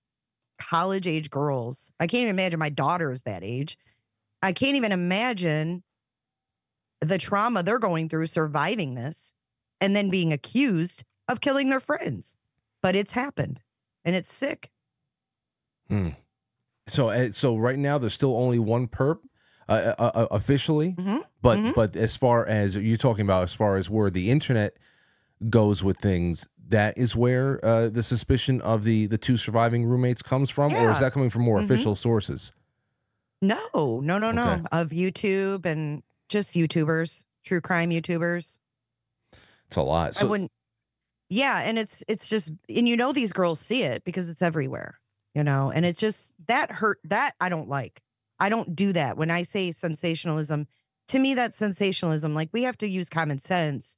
college 0.59 1.07
age 1.07 1.29
girls. 1.29 1.92
I 2.01 2.07
can't 2.07 2.23
even 2.23 2.35
imagine 2.35 2.59
my 2.59 2.70
daughter 2.70 3.12
is 3.12 3.25
that 3.25 3.44
age. 3.44 3.77
I 4.42 4.55
can't 4.55 4.77
even 4.77 4.90
imagine 4.90 5.83
the 7.03 7.18
trauma 7.18 7.62
they're 7.62 7.79
going 7.79 8.09
through 8.09 8.29
surviving 8.29 8.94
this 8.94 9.35
and 9.83 9.94
then 9.94 10.09
being 10.09 10.33
accused 10.33 11.05
of 11.29 11.42
killing 11.42 11.68
their 11.68 11.79
friends. 11.79 12.38
But 12.83 12.96
it's 12.96 13.12
happened 13.12 13.61
and 14.03 14.16
it's 14.16 14.33
sick. 14.33 14.70
Hmm. 15.88 16.09
So, 16.87 17.11
uh, 17.11 17.33
so 17.33 17.59
right 17.59 17.79
now 17.79 17.99
there's 17.99 18.14
still 18.14 18.35
only 18.35 18.59
one 18.59 18.88
perp 18.88 19.18
uh, 19.68 19.92
uh, 19.99 20.11
uh 20.14 20.27
officially, 20.31 20.92
mm-hmm. 20.92 21.18
but 21.42 21.59
mm-hmm. 21.59 21.73
but 21.77 21.96
as 21.96 22.16
far 22.16 22.46
as 22.46 22.77
you're 22.77 22.96
talking 22.96 23.27
about, 23.27 23.44
as 23.44 23.53
far 23.53 23.77
as 23.77 23.90
where 23.90 24.09
the 24.09 24.31
internet 24.31 24.79
goes 25.48 25.83
with 25.83 25.98
things, 25.98 26.46
that 26.68 26.96
is 26.96 27.16
where 27.16 27.64
uh, 27.64 27.88
the 27.88 28.03
suspicion 28.03 28.61
of 28.62 28.85
the 28.85 29.07
the 29.07 29.18
two 29.18 29.37
surviving 29.37 29.85
roommates 29.85 30.22
comes 30.22 30.50
from, 30.50 30.72
yeah. 30.72 30.85
or 30.85 30.92
is 30.92 31.00
that 31.00 31.12
coming 31.12 31.31
from 31.31 31.42
more 31.42 31.59
mm-hmm. 31.59 31.72
official 31.72 31.96
sources? 31.96 32.53
No, 33.42 33.68
no, 33.74 34.00
no, 34.00 34.31
no. 34.31 34.53
Okay. 34.53 34.62
Of 34.72 34.90
YouTube 34.90 35.64
and 35.64 36.03
just 36.29 36.55
YouTubers, 36.55 37.24
true 37.44 37.61
crime 37.61 37.90
YouTubers. 37.90 38.59
It's 39.66 39.76
a 39.76 39.83
lot. 39.83 40.14
So, 40.14 40.26
I 40.26 40.31
wouldn't. 40.31 40.53
Yeah, 41.29 41.61
and 41.61 41.79
it's 41.79 42.03
it's 42.09 42.29
just 42.29 42.50
and 42.68 42.88
you 42.88 42.96
know 42.96 43.12
these 43.12 43.33
girls 43.33 43.61
see 43.61 43.83
it 43.83 44.05
because 44.05 44.29
it's 44.29 44.42
everywhere, 44.42 45.00
you 45.35 45.44
know, 45.44 45.70
and 45.70 45.87
it's 45.87 46.00
just 46.00 46.33
that 46.48 46.70
hurt 46.70 46.98
that 47.05 47.35
I 47.40 47.48
don't 47.48 47.68
like. 47.68 48.03
I 48.38 48.48
don't 48.48 48.74
do 48.74 48.92
that. 48.92 49.16
When 49.16 49.31
I 49.31 49.42
say 49.42 49.70
sensationalism, 49.70 50.66
to 51.09 51.18
me 51.18 51.35
that's 51.35 51.57
sensationalism. 51.57 52.35
Like 52.35 52.50
we 52.53 52.64
have 52.64 52.79
to 52.79 52.88
use 52.88 53.09
common 53.09 53.38
sense. 53.38 53.96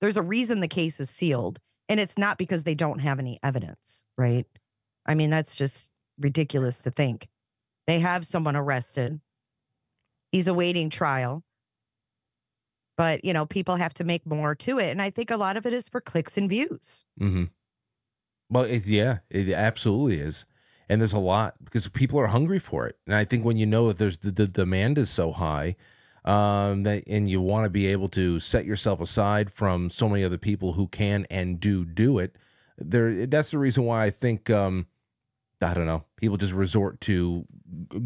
There's 0.00 0.16
a 0.16 0.22
reason 0.22 0.60
the 0.60 0.68
case 0.68 1.00
is 1.00 1.10
sealed 1.10 1.58
and 1.88 2.00
it's 2.00 2.16
not 2.16 2.38
because 2.38 2.62
they 2.62 2.74
don't 2.74 3.00
have 3.00 3.18
any 3.18 3.38
evidence, 3.42 4.04
right? 4.16 4.46
I 5.06 5.14
mean, 5.14 5.30
that's 5.30 5.56
just 5.56 5.92
ridiculous 6.18 6.82
to 6.82 6.90
think. 6.90 7.28
They 7.86 8.00
have 8.00 8.26
someone 8.26 8.56
arrested. 8.56 9.20
He's 10.32 10.48
awaiting 10.48 10.90
trial. 10.90 11.42
But, 12.96 13.24
you 13.24 13.32
know, 13.32 13.46
people 13.46 13.76
have 13.76 13.94
to 13.94 14.04
make 14.04 14.26
more 14.26 14.54
to 14.54 14.78
it. 14.78 14.90
And 14.90 15.00
I 15.00 15.10
think 15.10 15.30
a 15.30 15.36
lot 15.36 15.56
of 15.56 15.66
it 15.66 15.72
is 15.72 15.88
for 15.88 16.00
clicks 16.00 16.36
and 16.36 16.48
views. 16.48 17.04
Mm-hmm. 17.20 17.44
Well, 18.50 18.64
it, 18.64 18.86
yeah, 18.86 19.18
it 19.30 19.48
absolutely 19.50 20.16
is, 20.16 20.44
and 20.88 21.00
there's 21.00 21.12
a 21.12 21.20
lot 21.20 21.54
because 21.64 21.86
people 21.88 22.18
are 22.18 22.26
hungry 22.26 22.58
for 22.58 22.86
it. 22.88 22.98
And 23.06 23.14
I 23.14 23.24
think 23.24 23.44
when 23.44 23.56
you 23.56 23.64
know 23.64 23.88
that 23.88 23.98
there's 23.98 24.18
the, 24.18 24.32
the 24.32 24.48
demand 24.48 24.98
is 24.98 25.08
so 25.08 25.30
high, 25.30 25.76
um, 26.24 26.82
that 26.82 27.04
and 27.06 27.28
you 27.30 27.40
want 27.40 27.64
to 27.64 27.70
be 27.70 27.86
able 27.86 28.08
to 28.08 28.40
set 28.40 28.64
yourself 28.64 29.00
aside 29.00 29.52
from 29.52 29.90
so 29.90 30.08
many 30.08 30.24
other 30.24 30.38
people 30.38 30.74
who 30.74 30.86
can 30.88 31.26
and 31.30 31.60
do 31.60 31.84
do 31.84 32.18
it. 32.18 32.36
There, 32.78 33.26
that's 33.26 33.50
the 33.50 33.58
reason 33.58 33.84
why 33.84 34.04
I 34.04 34.10
think 34.10 34.50
um, 34.50 34.86
I 35.62 35.74
don't 35.74 35.86
know. 35.86 36.04
People 36.16 36.36
just 36.36 36.52
resort 36.52 37.00
to 37.02 37.46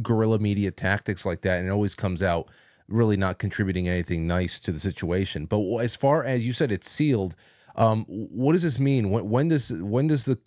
guerrilla 0.02 0.38
media 0.38 0.70
tactics 0.70 1.24
like 1.24 1.42
that, 1.42 1.58
and 1.58 1.68
it 1.68 1.72
always 1.72 1.94
comes 1.94 2.22
out 2.22 2.48
really 2.88 3.16
not 3.16 3.38
contributing 3.38 3.88
anything 3.88 4.26
nice 4.26 4.60
to 4.60 4.72
the 4.72 4.80
situation. 4.80 5.46
But 5.46 5.78
as 5.78 5.96
far 5.96 6.24
as 6.24 6.44
you 6.44 6.52
said, 6.52 6.70
it's 6.70 6.90
sealed. 6.90 7.34
Um, 7.76 8.04
what 8.06 8.52
does 8.52 8.62
this 8.62 8.78
mean? 8.78 9.10
When, 9.10 9.28
when 9.28 9.48
does 9.48 9.72
when 9.72 10.06
does 10.06 10.24
the 10.24 10.38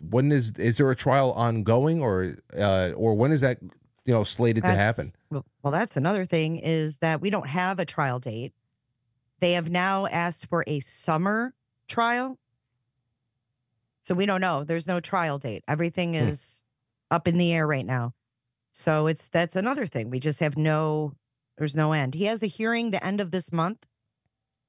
when 0.00 0.32
is 0.32 0.52
is 0.58 0.78
there 0.78 0.90
a 0.90 0.96
trial 0.96 1.32
ongoing 1.32 2.02
or 2.02 2.36
uh, 2.58 2.90
or 2.96 3.14
when 3.14 3.30
is 3.30 3.40
that 3.42 3.58
you 4.04 4.12
know 4.12 4.24
slated 4.24 4.64
to 4.64 4.70
happen? 4.74 5.10
Well, 5.30 5.44
that's 5.72 5.96
another 5.96 6.24
thing 6.24 6.56
is 6.58 6.98
that 6.98 7.20
we 7.20 7.30
don't 7.30 7.46
have 7.48 7.78
a 7.78 7.84
trial 7.84 8.18
date. 8.18 8.52
They 9.40 9.52
have 9.52 9.70
now 9.70 10.06
asked 10.06 10.46
for 10.48 10.64
a 10.66 10.80
summer 10.80 11.54
trial. 11.88 12.38
So 14.02 14.14
we 14.14 14.26
don't 14.26 14.40
know. 14.40 14.64
There's 14.64 14.86
no 14.86 15.00
trial 15.00 15.38
date. 15.38 15.62
Everything 15.68 16.10
Hmm. 16.14 16.20
is 16.28 16.64
up 17.10 17.28
in 17.28 17.38
the 17.38 17.52
air 17.52 17.66
right 17.66 17.86
now. 17.86 18.14
So 18.72 19.06
it's 19.06 19.28
that's 19.28 19.54
another 19.56 19.86
thing. 19.86 20.10
We 20.10 20.18
just 20.20 20.40
have 20.40 20.56
no 20.56 21.14
there's 21.58 21.76
no 21.76 21.92
end. 21.92 22.14
He 22.14 22.24
has 22.24 22.42
a 22.42 22.46
hearing 22.46 22.90
the 22.90 23.04
end 23.04 23.20
of 23.20 23.30
this 23.30 23.52
month. 23.52 23.86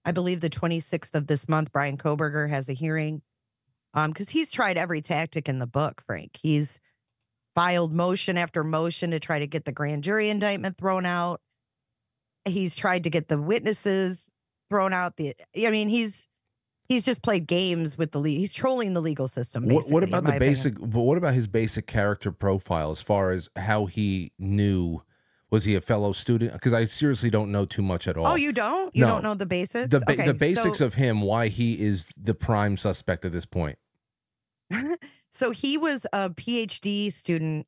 I 0.06 0.12
believe 0.12 0.42
the 0.42 0.50
26th 0.50 1.16
of 1.16 1.28
this 1.28 1.48
month 1.48 1.72
Bryan 1.72 1.98
Kohberger 1.98 2.50
has 2.50 2.68
a 2.70 2.74
hearing. 2.74 3.22
Um 3.94 4.14
cuz 4.14 4.30
he's 4.30 4.52
tried 4.52 4.78
every 4.78 5.02
tactic 5.02 5.48
in 5.50 5.60
the 5.60 5.68
book, 5.68 6.04
Frank. 6.06 6.38
He's 6.42 6.80
filed 7.56 7.94
motion 7.94 8.38
after 8.38 8.64
motion 8.64 9.12
to 9.12 9.20
try 9.20 9.40
to 9.40 9.48
get 9.48 9.66
the 9.66 9.72
grand 9.72 10.04
jury 10.04 10.30
indictment 10.30 10.78
thrown 10.78 11.06
out. 11.06 11.42
He's 12.46 12.76
tried 12.76 13.04
to 13.06 13.10
get 13.10 13.28
the 13.28 13.42
witnesses 13.42 14.32
thrown 14.70 14.94
out. 14.94 15.18
The 15.18 15.36
I 15.58 15.72
mean, 15.72 15.88
he's 15.90 16.28
he's 16.90 17.06
just 17.06 17.22
played 17.22 17.48
games 17.48 17.98
with 17.98 18.12
the 18.12 18.20
league. 18.20 18.40
He's 18.40 18.54
trolling 18.54 18.94
the 18.94 19.02
legal 19.02 19.28
system. 19.28 19.68
What, 19.68 19.86
what 19.90 20.04
about 20.04 20.24
the 20.24 20.30
opinion. 20.30 20.52
basic? 20.52 20.80
But 20.80 21.02
what 21.02 21.18
about 21.18 21.34
his 21.34 21.48
basic 21.48 21.88
character 21.88 22.32
profile 22.32 22.92
as 22.92 23.02
far 23.02 23.32
as 23.32 23.50
how 23.56 23.86
he 23.86 24.32
knew? 24.38 25.02
Was 25.50 25.66
he 25.66 25.76
a 25.76 25.82
fellow 25.82 26.14
student? 26.14 26.52
Because 26.54 26.74
I 26.74 26.86
seriously 26.86 27.30
don't 27.30 27.52
know 27.52 27.66
too 27.66 27.84
much 27.84 28.08
at 28.08 28.18
oh, 28.18 28.24
all. 28.24 28.32
Oh, 28.32 28.36
you 28.36 28.52
don't? 28.52 28.94
You 28.96 29.02
No. 29.06 29.10
don't 29.10 29.24
know 29.24 29.36
the 29.36 29.46
basics? 29.46 29.92
the 29.92 30.00
ba- 30.00 30.14
Okay, 30.14 30.26
the 30.26 30.34
basics 30.34 30.80
so, 30.80 30.88
of 30.88 30.96
him, 30.96 31.22
why 31.22 31.48
he 31.48 31.80
is 31.80 32.08
the 32.18 32.34
prime 32.34 32.76
suspect 32.76 33.24
at 33.24 33.32
this 33.32 33.46
point. 33.46 33.78
so 35.34 35.52
he 35.52 35.78
was 35.78 36.06
a 36.14 36.30
PhD 36.30 37.12
student 37.12 37.68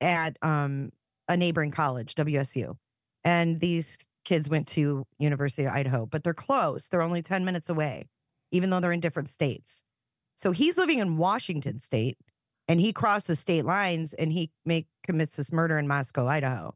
at 0.00 0.36
um 0.42 0.90
a 1.28 1.36
neighboring 1.36 1.70
college, 1.70 2.14
WSU. 2.14 2.76
And 3.24 3.60
these 3.60 3.98
kids 4.24 4.48
went 4.48 4.68
to 4.68 5.04
University 5.18 5.64
of 5.64 5.72
Idaho, 5.72 6.06
but 6.06 6.24
they're 6.24 6.34
close. 6.34 6.88
They're 6.88 7.02
only 7.02 7.22
10 7.22 7.44
minutes 7.44 7.70
away, 7.70 8.08
even 8.50 8.70
though 8.70 8.80
they're 8.80 8.92
in 8.92 9.00
different 9.00 9.28
states. 9.28 9.84
So 10.36 10.52
he's 10.52 10.76
living 10.78 10.98
in 10.98 11.18
Washington 11.18 11.78
state 11.78 12.18
and 12.68 12.80
he 12.80 12.92
crosses 12.92 13.38
state 13.38 13.64
lines 13.64 14.12
and 14.14 14.32
he 14.32 14.50
make 14.64 14.86
commits 15.04 15.36
this 15.36 15.52
murder 15.52 15.78
in 15.78 15.86
Moscow, 15.86 16.26
Idaho. 16.26 16.74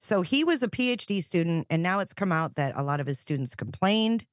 So 0.00 0.22
he 0.22 0.44
was 0.44 0.62
a 0.62 0.68
PhD 0.68 1.22
student 1.22 1.66
and 1.70 1.82
now 1.82 1.98
it's 2.00 2.14
come 2.14 2.32
out 2.32 2.54
that 2.56 2.72
a 2.76 2.82
lot 2.82 3.00
of 3.00 3.06
his 3.06 3.18
students 3.18 3.54
complained. 3.54 4.24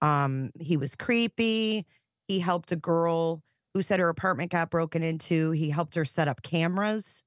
Um 0.00 0.50
he 0.58 0.76
was 0.76 0.94
creepy. 0.94 1.86
He 2.28 2.40
helped 2.40 2.72
a 2.72 2.76
girl 2.76 3.42
who 3.76 3.82
said 3.82 4.00
her 4.00 4.08
apartment 4.08 4.50
got 4.50 4.70
broken 4.70 5.02
into. 5.02 5.50
He 5.50 5.68
helped 5.68 5.96
her 5.96 6.06
set 6.06 6.28
up 6.28 6.40
cameras. 6.40 7.22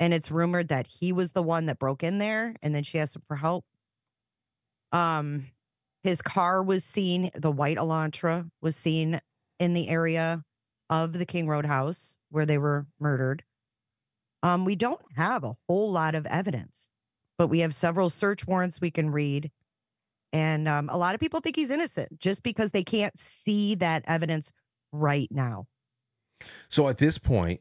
And 0.00 0.12
it's 0.12 0.28
rumored 0.28 0.66
that 0.68 0.88
he 0.88 1.12
was 1.12 1.32
the 1.32 1.42
one 1.42 1.66
that 1.66 1.78
broke 1.78 2.02
in 2.02 2.18
there 2.18 2.56
and 2.64 2.74
then 2.74 2.82
she 2.82 2.98
asked 2.98 3.14
him 3.14 3.22
for 3.28 3.36
help. 3.36 3.64
Um 4.90 5.46
his 6.02 6.20
car 6.20 6.64
was 6.64 6.84
seen, 6.84 7.30
the 7.34 7.52
white 7.52 7.76
Elantra 7.76 8.50
was 8.60 8.74
seen 8.74 9.20
in 9.60 9.74
the 9.74 9.88
area 9.88 10.42
of 10.90 11.12
the 11.12 11.26
King 11.26 11.46
Road 11.46 11.66
house 11.66 12.16
where 12.30 12.46
they 12.46 12.58
were 12.58 12.86
murdered. 12.98 13.44
Um, 14.42 14.64
we 14.64 14.74
don't 14.74 15.00
have 15.16 15.44
a 15.44 15.56
whole 15.68 15.92
lot 15.92 16.16
of 16.16 16.26
evidence, 16.26 16.90
but 17.36 17.48
we 17.48 17.60
have 17.60 17.74
several 17.74 18.10
search 18.10 18.46
warrants 18.46 18.80
we 18.80 18.90
can 18.90 19.10
read. 19.10 19.52
And 20.32 20.66
um, 20.66 20.88
a 20.88 20.98
lot 20.98 21.14
of 21.14 21.20
people 21.20 21.40
think 21.40 21.56
he's 21.56 21.70
innocent 21.70 22.18
just 22.18 22.42
because 22.42 22.70
they 22.70 22.84
can't 22.84 23.18
see 23.18 23.74
that 23.76 24.04
evidence 24.06 24.52
right 24.92 25.28
now. 25.30 25.66
So 26.68 26.88
at 26.88 26.98
this 26.98 27.18
point, 27.18 27.60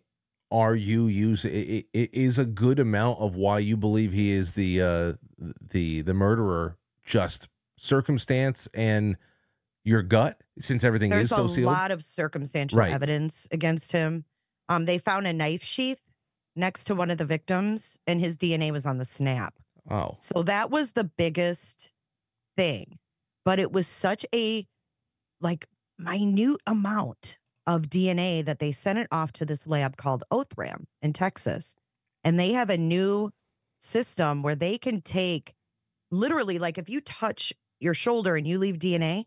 are 0.52 0.76
you 0.76 1.08
using? 1.08 1.52
i- 1.54 1.86
i- 1.96 2.00
i- 2.00 2.10
a 2.38 2.46
good 2.46 2.80
amount 2.80 3.20
of 3.20 3.36
why 3.36 3.60
you 3.60 3.76
believe 3.76 4.14
he 4.14 4.30
is 4.32 4.54
the 4.54 4.82
uh, 4.82 5.14
the 5.70 6.02
the 6.02 6.14
murderer 6.14 6.78
just 7.04 7.50
circumstance 7.78 8.68
and 8.74 9.18
your 9.84 10.02
gut, 10.04 10.42
since 10.60 10.84
everything 10.84 11.10
There's 11.12 11.26
is 11.26 11.30
so 11.30 11.38
a 11.38 11.48
lot 11.66 11.92
of 11.92 12.04
circumstantial 12.04 12.78
Right. 12.80 12.92
evidence 12.94 13.48
against 13.52 13.92
him. 13.94 14.26
Um, 14.70 14.84
they 14.86 14.98
found 14.98 15.26
a 15.28 15.34
knife 15.34 15.64
sheath 15.64 16.04
next 16.56 16.86
to 16.86 16.96
one 16.96 17.10
of 17.10 17.18
the 17.18 17.26
victims, 17.26 17.98
and 18.06 18.20
his 18.20 18.36
DNA 18.38 18.72
was 18.72 18.86
on 18.86 18.98
the 18.98 19.06
snap. 19.06 19.54
oh, 19.90 20.18
So 20.20 20.44
that 20.44 20.70
was 20.70 20.92
the 20.94 21.06
biggest 21.06 21.94
thing. 22.58 23.00
But 23.46 23.60
it 23.60 23.72
was 23.72 23.88
such 23.88 24.26
a 24.36 24.68
like 25.40 25.68
minute 25.98 26.62
amount 26.66 27.38
of 27.66 27.84
DNA 27.84 28.44
that 28.46 28.60
they 28.60 28.72
sent 28.72 29.00
it 29.00 29.08
off 29.12 29.32
to 29.34 29.46
this 29.46 29.68
lab 29.68 29.98
called 29.98 30.24
Othram 30.32 30.86
in 31.02 31.14
Texas. 31.14 31.76
And 32.24 32.40
they 32.40 32.54
have 32.54 32.70
a 32.70 32.78
new 32.78 33.32
system 33.80 34.42
where 34.42 34.56
they 34.56 34.78
can 34.78 35.02
take 35.02 35.54
literally 36.12 36.60
like 36.60 36.78
if 36.78 36.90
you 36.90 37.02
touch 37.02 37.54
your 37.80 37.94
shoulder 37.94 38.36
and 38.36 38.48
you 38.48 38.58
leave 38.58 38.78
DNA, 38.80 39.26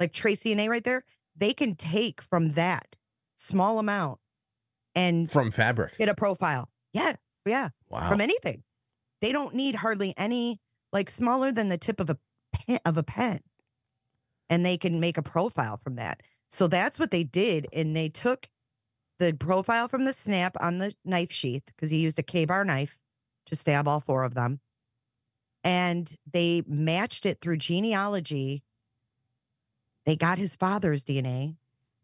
like 0.00 0.12
trace 0.12 0.42
DNA 0.42 0.68
right 0.68 0.84
there, 0.84 1.04
they 1.36 1.52
can 1.52 1.74
take 1.74 2.20
from 2.20 2.50
that 2.50 2.96
small 3.36 3.78
amount 3.78 4.18
and 4.94 5.30
from 5.30 5.50
fabric. 5.50 5.96
get 5.98 6.08
a 6.08 6.14
profile. 6.14 6.68
Yeah. 6.92 7.14
Yeah 7.46 7.68
Wow. 7.88 8.08
from 8.08 8.20
anything. 8.20 8.62
They 9.22 9.32
don't 9.32 9.54
need 9.54 9.76
hardly 9.76 10.14
any 10.16 10.60
like 10.92 11.10
smaller 11.10 11.52
than 11.52 11.68
the 11.68 11.78
tip 11.78 12.00
of 12.00 12.10
a 12.10 12.18
pen 12.52 12.78
of 12.84 12.96
a 12.98 13.02
pen. 13.02 13.40
And 14.50 14.64
they 14.64 14.76
can 14.76 15.00
make 15.00 15.18
a 15.18 15.22
profile 15.22 15.76
from 15.76 15.96
that. 15.96 16.22
So 16.50 16.68
that's 16.68 16.98
what 16.98 17.10
they 17.10 17.24
did. 17.24 17.66
And 17.72 17.94
they 17.94 18.08
took 18.08 18.48
the 19.18 19.32
profile 19.34 19.88
from 19.88 20.04
the 20.04 20.12
snap 20.12 20.56
on 20.60 20.78
the 20.78 20.94
knife 21.04 21.32
sheath 21.32 21.64
because 21.66 21.90
he 21.90 21.98
used 21.98 22.18
a 22.18 22.22
Ka-Bar 22.22 22.64
knife 22.64 22.98
to 23.46 23.56
stab 23.56 23.86
all 23.86 24.00
four 24.00 24.24
of 24.24 24.34
them. 24.34 24.60
And 25.64 26.14
they 26.30 26.62
matched 26.66 27.26
it 27.26 27.40
through 27.40 27.58
genealogy. 27.58 28.62
They 30.06 30.16
got 30.16 30.38
his 30.38 30.56
father's 30.56 31.04
DNA 31.04 31.56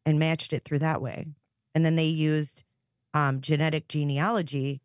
and 0.05 0.19
matched 0.19 0.53
it 0.53 0.65
through 0.65 0.81
that 0.81 1.01
way. 1.01 1.27
And 1.75 1.85
then 1.85 1.97
they 1.97 2.05
used 2.07 2.65
um, 3.15 3.41
genetic 3.41 3.89
genealogy 3.89 4.83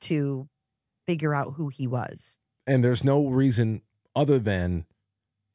to 0.00 0.48
figure 1.06 1.34
out 1.34 1.54
who 1.54 1.68
he 1.68 1.86
was. 1.86 2.38
and 2.66 2.84
there's 2.84 3.02
no 3.02 3.26
reason 3.26 3.80
other 4.14 4.38
than 4.38 4.84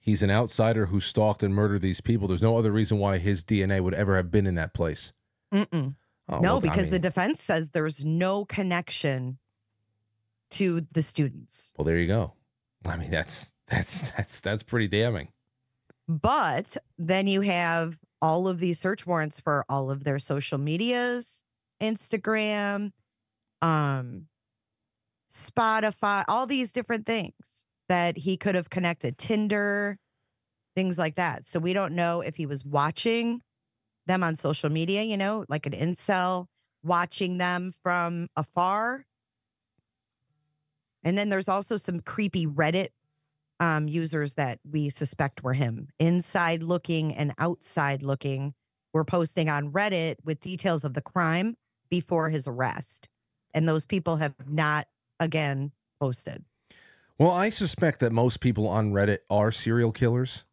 he's 0.03 0.21
an 0.21 0.29
outsider 0.29 0.87
who 0.87 0.99
stalked 0.99 1.41
and 1.41 1.55
murdered 1.55 1.81
these 1.81 2.01
people. 2.01 2.27
There's 2.27 2.41
no 2.41 2.57
other 2.57 2.71
reason 2.71 2.99
why 2.99 3.17
his 3.17 3.43
DNA 3.43 3.79
would 3.79 3.93
ever 3.93 4.17
have 4.17 4.29
been 4.29 4.45
in 4.45 4.55
that 4.55 4.73
place. 4.73 5.13
Mm-mm. 5.51 5.95
Oh, 6.29 6.39
no, 6.39 6.41
well, 6.41 6.57
I 6.57 6.59
because 6.59 6.89
the 6.89 6.99
defense 6.99 7.41
says 7.41 7.71
there's 7.71 8.03
no 8.03 8.45
connection 8.45 9.39
to 10.51 10.85
the 10.91 11.01
students. 11.01 11.73
Well, 11.77 11.85
there 11.85 11.97
you 11.97 12.07
go. 12.07 12.33
I 12.85 12.97
mean, 12.97 13.09
that's 13.09 13.51
that's 13.67 14.11
that's 14.11 14.41
that's 14.41 14.63
pretty 14.63 14.87
damning. 14.87 15.29
But 16.07 16.77
then 16.97 17.27
you 17.27 17.41
have 17.41 17.97
all 18.21 18.47
of 18.47 18.59
these 18.59 18.79
search 18.79 19.07
warrants 19.07 19.39
for 19.39 19.65
all 19.69 19.89
of 19.89 20.03
their 20.03 20.19
social 20.19 20.57
medias, 20.57 21.43
Instagram, 21.81 22.91
um, 23.61 24.27
Spotify, 25.33 26.25
all 26.27 26.45
these 26.45 26.71
different 26.71 27.05
things 27.05 27.67
that 27.93 28.17
he 28.17 28.37
could 28.37 28.55
have 28.55 28.71
connected, 28.71 29.19
Tinder, 29.19 29.99
things 30.75 30.97
like 30.97 31.13
that. 31.13 31.47
So 31.47 31.59
we 31.59 31.73
don't 31.73 31.93
know 31.93 32.21
if 32.21 32.35
he 32.35 32.47
was 32.47 32.65
watching 32.65 33.39
them 34.07 34.23
on 34.23 34.35
social 34.35 34.71
media, 34.71 35.03
you 35.03 35.15
know, 35.15 35.45
like 35.47 35.67
an 35.67 35.73
incel, 35.73 36.47
watching 36.83 37.37
them 37.37 37.71
from 37.83 38.29
afar. 38.35 39.05
And 41.03 41.15
then 41.15 41.29
there's 41.29 41.47
also 41.47 41.77
some 41.77 41.99
creepy 41.99 42.47
Reddit 42.47 42.87
um, 43.59 43.87
users 43.87 44.33
that 44.33 44.57
we 44.67 44.89
suspect 44.89 45.43
were 45.43 45.53
him, 45.53 45.89
inside 45.99 46.63
looking 46.63 47.13
and 47.13 47.31
outside 47.37 48.01
looking. 48.01 48.55
We're 48.91 49.03
posting 49.03 49.49
on 49.49 49.71
Reddit 49.71 50.15
with 50.23 50.39
details 50.39 50.83
of 50.83 50.95
the 50.95 51.01
crime 51.01 51.57
before 51.91 52.31
his 52.31 52.47
arrest. 52.47 53.07
And 53.53 53.69
those 53.69 53.85
people 53.85 54.15
have 54.15 54.33
not 54.47 54.87
again 55.19 55.73
posted. 55.99 56.43
Well, 57.19 57.31
I 57.31 57.49
suspect 57.49 57.99
that 57.99 58.11
most 58.11 58.39
people 58.39 58.67
on 58.67 58.91
Reddit 58.91 59.19
are 59.29 59.51
serial 59.51 59.91
killers 59.91 60.45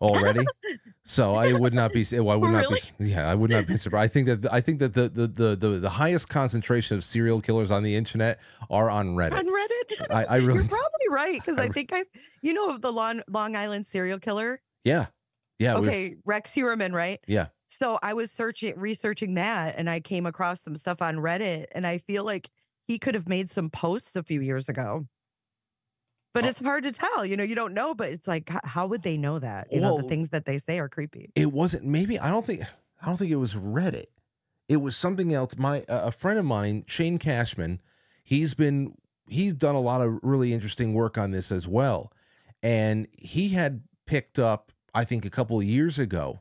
already. 0.00 0.44
so 1.04 1.34
I 1.34 1.52
would 1.52 1.72
not 1.72 1.92
be. 1.92 2.04
Well, 2.12 2.30
I 2.30 2.36
would 2.36 2.50
not 2.50 2.64
Really? 2.64 2.80
be. 2.98 3.10
Yeah, 3.10 3.30
I 3.30 3.34
would 3.34 3.50
not 3.50 3.66
be 3.66 3.76
surprised. 3.76 4.10
I 4.10 4.12
think 4.12 4.26
that 4.26 4.52
I 4.52 4.60
think 4.60 4.80
that 4.80 4.94
the 4.94 5.08
the, 5.08 5.26
the 5.26 5.56
the 5.56 5.68
the 5.78 5.90
highest 5.90 6.28
concentration 6.28 6.96
of 6.96 7.04
serial 7.04 7.40
killers 7.40 7.70
on 7.70 7.82
the 7.82 7.94
internet 7.94 8.40
are 8.68 8.90
on 8.90 9.14
Reddit. 9.14 9.38
On 9.38 9.46
Reddit? 9.46 10.10
I, 10.10 10.24
I 10.24 10.36
really. 10.38 10.60
You're 10.60 10.68
probably 10.68 11.08
right 11.10 11.40
because 11.44 11.58
I 11.58 11.64
I, 11.64 11.68
think 11.68 11.92
I've, 11.92 12.06
you 12.42 12.52
know, 12.52 12.76
the 12.78 12.92
Long, 12.92 13.22
Long 13.28 13.56
Island 13.56 13.86
serial 13.86 14.18
killer. 14.18 14.60
Yeah. 14.84 15.06
Yeah. 15.58 15.76
okay, 15.76 16.16
Rex 16.24 16.52
Heuermann, 16.54 16.92
right? 16.92 17.20
yeah. 17.28 17.46
So 17.68 17.98
I 18.02 18.12
was 18.14 18.30
searching, 18.30 18.74
researching 18.76 19.34
that, 19.34 19.76
and 19.78 19.88
I 19.88 20.00
came 20.00 20.26
across 20.26 20.60
some 20.60 20.76
stuff 20.76 21.00
on 21.00 21.16
Reddit, 21.16 21.66
and 21.72 21.86
I 21.86 21.98
feel 21.98 22.24
like 22.24 22.50
he 22.86 22.98
could 22.98 23.14
have 23.14 23.28
made 23.28 23.50
some 23.50 23.70
posts 23.70 24.16
a 24.16 24.22
few 24.22 24.40
years 24.42 24.68
ago. 24.68 25.06
But 26.34 26.46
it's 26.46 26.62
hard 26.62 26.84
to 26.84 26.92
tell, 26.92 27.26
you 27.26 27.36
know. 27.36 27.44
You 27.44 27.54
don't 27.54 27.74
know, 27.74 27.94
but 27.94 28.10
it's 28.10 28.26
like, 28.26 28.50
how 28.64 28.86
would 28.86 29.02
they 29.02 29.16
know 29.16 29.38
that? 29.38 29.70
You 29.70 29.80
know, 29.80 30.00
the 30.00 30.08
things 30.08 30.30
that 30.30 30.46
they 30.46 30.58
say 30.58 30.78
are 30.78 30.88
creepy. 30.88 31.30
It 31.34 31.52
wasn't. 31.52 31.84
Maybe 31.84 32.18
I 32.18 32.30
don't 32.30 32.44
think. 32.44 32.62
I 33.02 33.06
don't 33.06 33.16
think 33.16 33.30
it 33.30 33.36
was 33.36 33.54
Reddit. 33.54 34.06
It 34.68 34.76
was 34.76 34.96
something 34.96 35.34
else. 35.34 35.56
My 35.58 35.84
a 35.88 36.06
a 36.06 36.12
friend 36.12 36.38
of 36.38 36.44
mine, 36.44 36.84
Shane 36.86 37.18
Cashman, 37.18 37.80
he's 38.24 38.54
been 38.54 38.96
he's 39.26 39.54
done 39.54 39.74
a 39.74 39.80
lot 39.80 40.00
of 40.00 40.18
really 40.22 40.52
interesting 40.52 40.94
work 40.94 41.18
on 41.18 41.32
this 41.32 41.52
as 41.52 41.68
well, 41.68 42.12
and 42.62 43.08
he 43.12 43.50
had 43.50 43.82
picked 44.06 44.38
up. 44.38 44.72
I 44.94 45.04
think 45.04 45.24
a 45.24 45.30
couple 45.30 45.58
of 45.58 45.64
years 45.64 45.98
ago. 45.98 46.40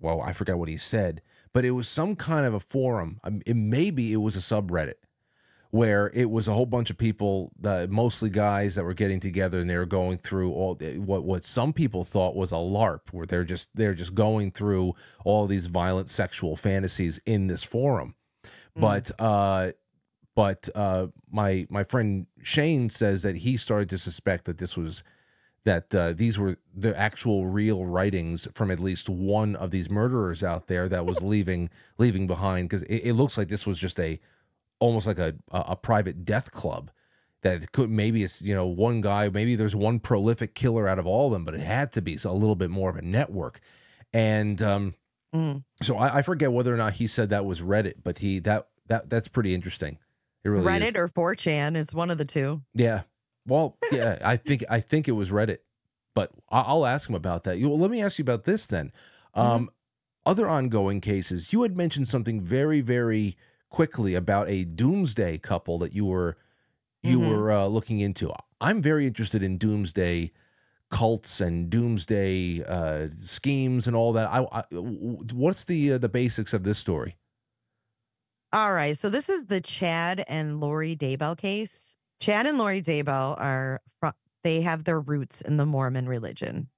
Well, 0.00 0.20
I 0.22 0.32
forgot 0.32 0.58
what 0.58 0.68
he 0.68 0.76
said, 0.76 1.20
but 1.52 1.64
it 1.64 1.72
was 1.72 1.86
some 1.86 2.16
kind 2.16 2.46
of 2.46 2.54
a 2.54 2.60
forum. 2.60 3.20
Um, 3.22 3.42
It 3.44 3.54
maybe 3.54 4.12
it 4.12 4.16
was 4.16 4.34
a 4.34 4.38
subreddit 4.38 4.94
where 5.70 6.10
it 6.14 6.30
was 6.30 6.48
a 6.48 6.52
whole 6.52 6.66
bunch 6.66 6.90
of 6.90 6.98
people, 6.98 7.52
uh, 7.64 7.86
mostly 7.88 8.28
guys 8.28 8.74
that 8.74 8.84
were 8.84 8.94
getting 8.94 9.20
together 9.20 9.58
and 9.58 9.70
they 9.70 9.76
were 9.76 9.86
going 9.86 10.18
through 10.18 10.52
all 10.52 10.74
what 10.96 11.24
what 11.24 11.44
some 11.44 11.72
people 11.72 12.04
thought 12.04 12.34
was 12.34 12.50
a 12.52 12.56
LARP, 12.56 13.12
where 13.12 13.26
they're 13.26 13.44
just 13.44 13.68
they're 13.74 13.94
just 13.94 14.14
going 14.14 14.50
through 14.50 14.94
all 15.24 15.46
these 15.46 15.66
violent 15.66 16.10
sexual 16.10 16.56
fantasies 16.56 17.20
in 17.24 17.46
this 17.46 17.62
forum. 17.62 18.14
But 18.76 19.10
uh, 19.18 19.72
but 20.34 20.68
uh, 20.74 21.08
my 21.30 21.66
my 21.70 21.84
friend 21.84 22.26
Shane 22.42 22.90
says 22.90 23.22
that 23.22 23.36
he 23.36 23.56
started 23.56 23.88
to 23.90 23.98
suspect 23.98 24.46
that 24.46 24.58
this 24.58 24.76
was 24.76 25.02
that 25.64 25.94
uh, 25.94 26.12
these 26.12 26.38
were 26.38 26.56
the 26.74 26.98
actual 26.98 27.46
real 27.46 27.84
writings 27.84 28.48
from 28.54 28.70
at 28.70 28.80
least 28.80 29.08
one 29.08 29.54
of 29.56 29.70
these 29.70 29.90
murderers 29.90 30.42
out 30.42 30.66
there 30.66 30.88
that 30.88 31.04
was 31.04 31.20
leaving 31.22 31.68
leaving 31.98 32.26
behind 32.26 32.68
because 32.68 32.82
it, 32.84 33.02
it 33.04 33.14
looks 33.14 33.36
like 33.36 33.48
this 33.48 33.66
was 33.66 33.78
just 33.78 34.00
a 34.00 34.18
almost 34.80 35.06
like 35.06 35.18
a 35.20 35.34
a, 35.52 35.64
a 35.68 35.76
private 35.76 36.24
death 36.24 36.50
club 36.52 36.90
that 37.42 37.70
could 37.72 37.88
maybe 37.90 38.22
it's 38.22 38.42
you 38.42 38.54
know 38.54 38.66
one 38.66 39.00
guy 39.00 39.28
maybe 39.28 39.54
there's 39.56 39.76
one 39.76 39.98
prolific 40.00 40.54
killer 40.54 40.88
out 40.88 40.98
of 40.98 41.06
all 41.06 41.26
of 41.28 41.32
them 41.32 41.44
but 41.44 41.54
it 41.54 41.60
had 41.60 41.92
to 41.92 42.02
be 42.02 42.18
a 42.24 42.32
little 42.32 42.56
bit 42.56 42.68
more 42.70 42.90
of 42.90 42.96
a 42.96 43.02
network 43.02 43.60
and 44.12 44.60
um 44.62 44.94
Mm. 45.32 45.62
so 45.80 45.96
I, 45.96 46.16
I 46.18 46.22
forget 46.22 46.50
whether 46.50 46.74
or 46.74 46.76
not 46.76 46.94
he 46.94 47.06
said 47.06 47.30
that 47.30 47.44
was 47.44 47.60
reddit 47.60 47.94
but 48.02 48.18
he 48.18 48.40
that 48.40 48.66
that 48.88 49.08
that's 49.08 49.28
pretty 49.28 49.54
interesting 49.54 49.96
it 50.42 50.48
really 50.48 50.64
is. 50.66 50.82
Reddit 50.82 50.96
or 50.96 51.06
4chan, 51.08 51.76
it's 51.76 51.94
one 51.94 52.10
of 52.10 52.18
the 52.18 52.24
two. 52.24 52.62
Yeah. 52.74 53.02
Well, 53.46 53.76
yeah, 53.92 54.18
I 54.24 54.36
think 54.36 54.64
I 54.68 54.80
think 54.80 55.06
it 55.06 55.12
was 55.12 55.30
Reddit, 55.30 55.58
but 56.16 56.32
I- 56.50 56.62
I'll 56.62 56.84
ask 56.86 57.08
him 57.08 57.14
about 57.14 57.44
that. 57.44 57.58
You, 57.58 57.68
well, 57.68 57.78
let 57.78 57.90
me 57.92 58.00
ask 58.02 58.18
you 58.18 58.22
about 58.22 58.44
this 58.44 58.66
then. 58.66 58.90
Um, 59.34 59.70
Other 60.26 60.48
ongoing 60.48 61.00
cases. 61.00 61.52
You 61.52 61.62
had 61.62 61.76
mentioned 61.76 62.08
something 62.08 62.40
very, 62.40 62.80
very 62.80 63.36
quickly 63.70 64.14
about 64.14 64.48
a 64.50 64.64
doomsday 64.64 65.38
couple 65.38 65.78
that 65.78 65.94
you 65.94 66.04
were 66.04 66.36
you 67.02 67.18
Mhm. 67.18 67.30
were 67.30 67.50
uh, 67.50 67.66
looking 67.66 68.00
into. 68.00 68.30
I'm 68.60 68.82
very 68.82 69.06
interested 69.06 69.42
in 69.42 69.56
doomsday 69.56 70.32
cults 70.90 71.40
and 71.40 71.70
doomsday 71.70 72.62
uh, 72.64 73.08
schemes 73.20 73.86
and 73.86 73.96
all 73.96 74.12
that. 74.12 74.28
I, 74.30 74.46
I 74.52 74.64
what's 74.72 75.64
the 75.64 75.92
uh, 75.94 75.98
the 75.98 76.08
basics 76.10 76.52
of 76.52 76.64
this 76.64 76.78
story? 76.78 77.16
All 78.52 78.72
right. 78.72 78.98
So 78.98 79.08
this 79.10 79.28
is 79.28 79.46
the 79.46 79.60
Chad 79.60 80.24
and 80.26 80.60
Lori 80.60 80.96
Daybell 80.96 81.38
case. 81.38 81.96
Chad 82.20 82.46
and 82.46 82.58
Lori 82.58 82.82
Daybell 82.82 83.40
are 83.40 83.80
from, 84.00 84.12
they 84.42 84.60
have 84.62 84.84
their 84.84 85.00
roots 85.00 85.40
in 85.40 85.56
the 85.56 85.64
Mormon 85.66 86.06
religion. 86.08 86.68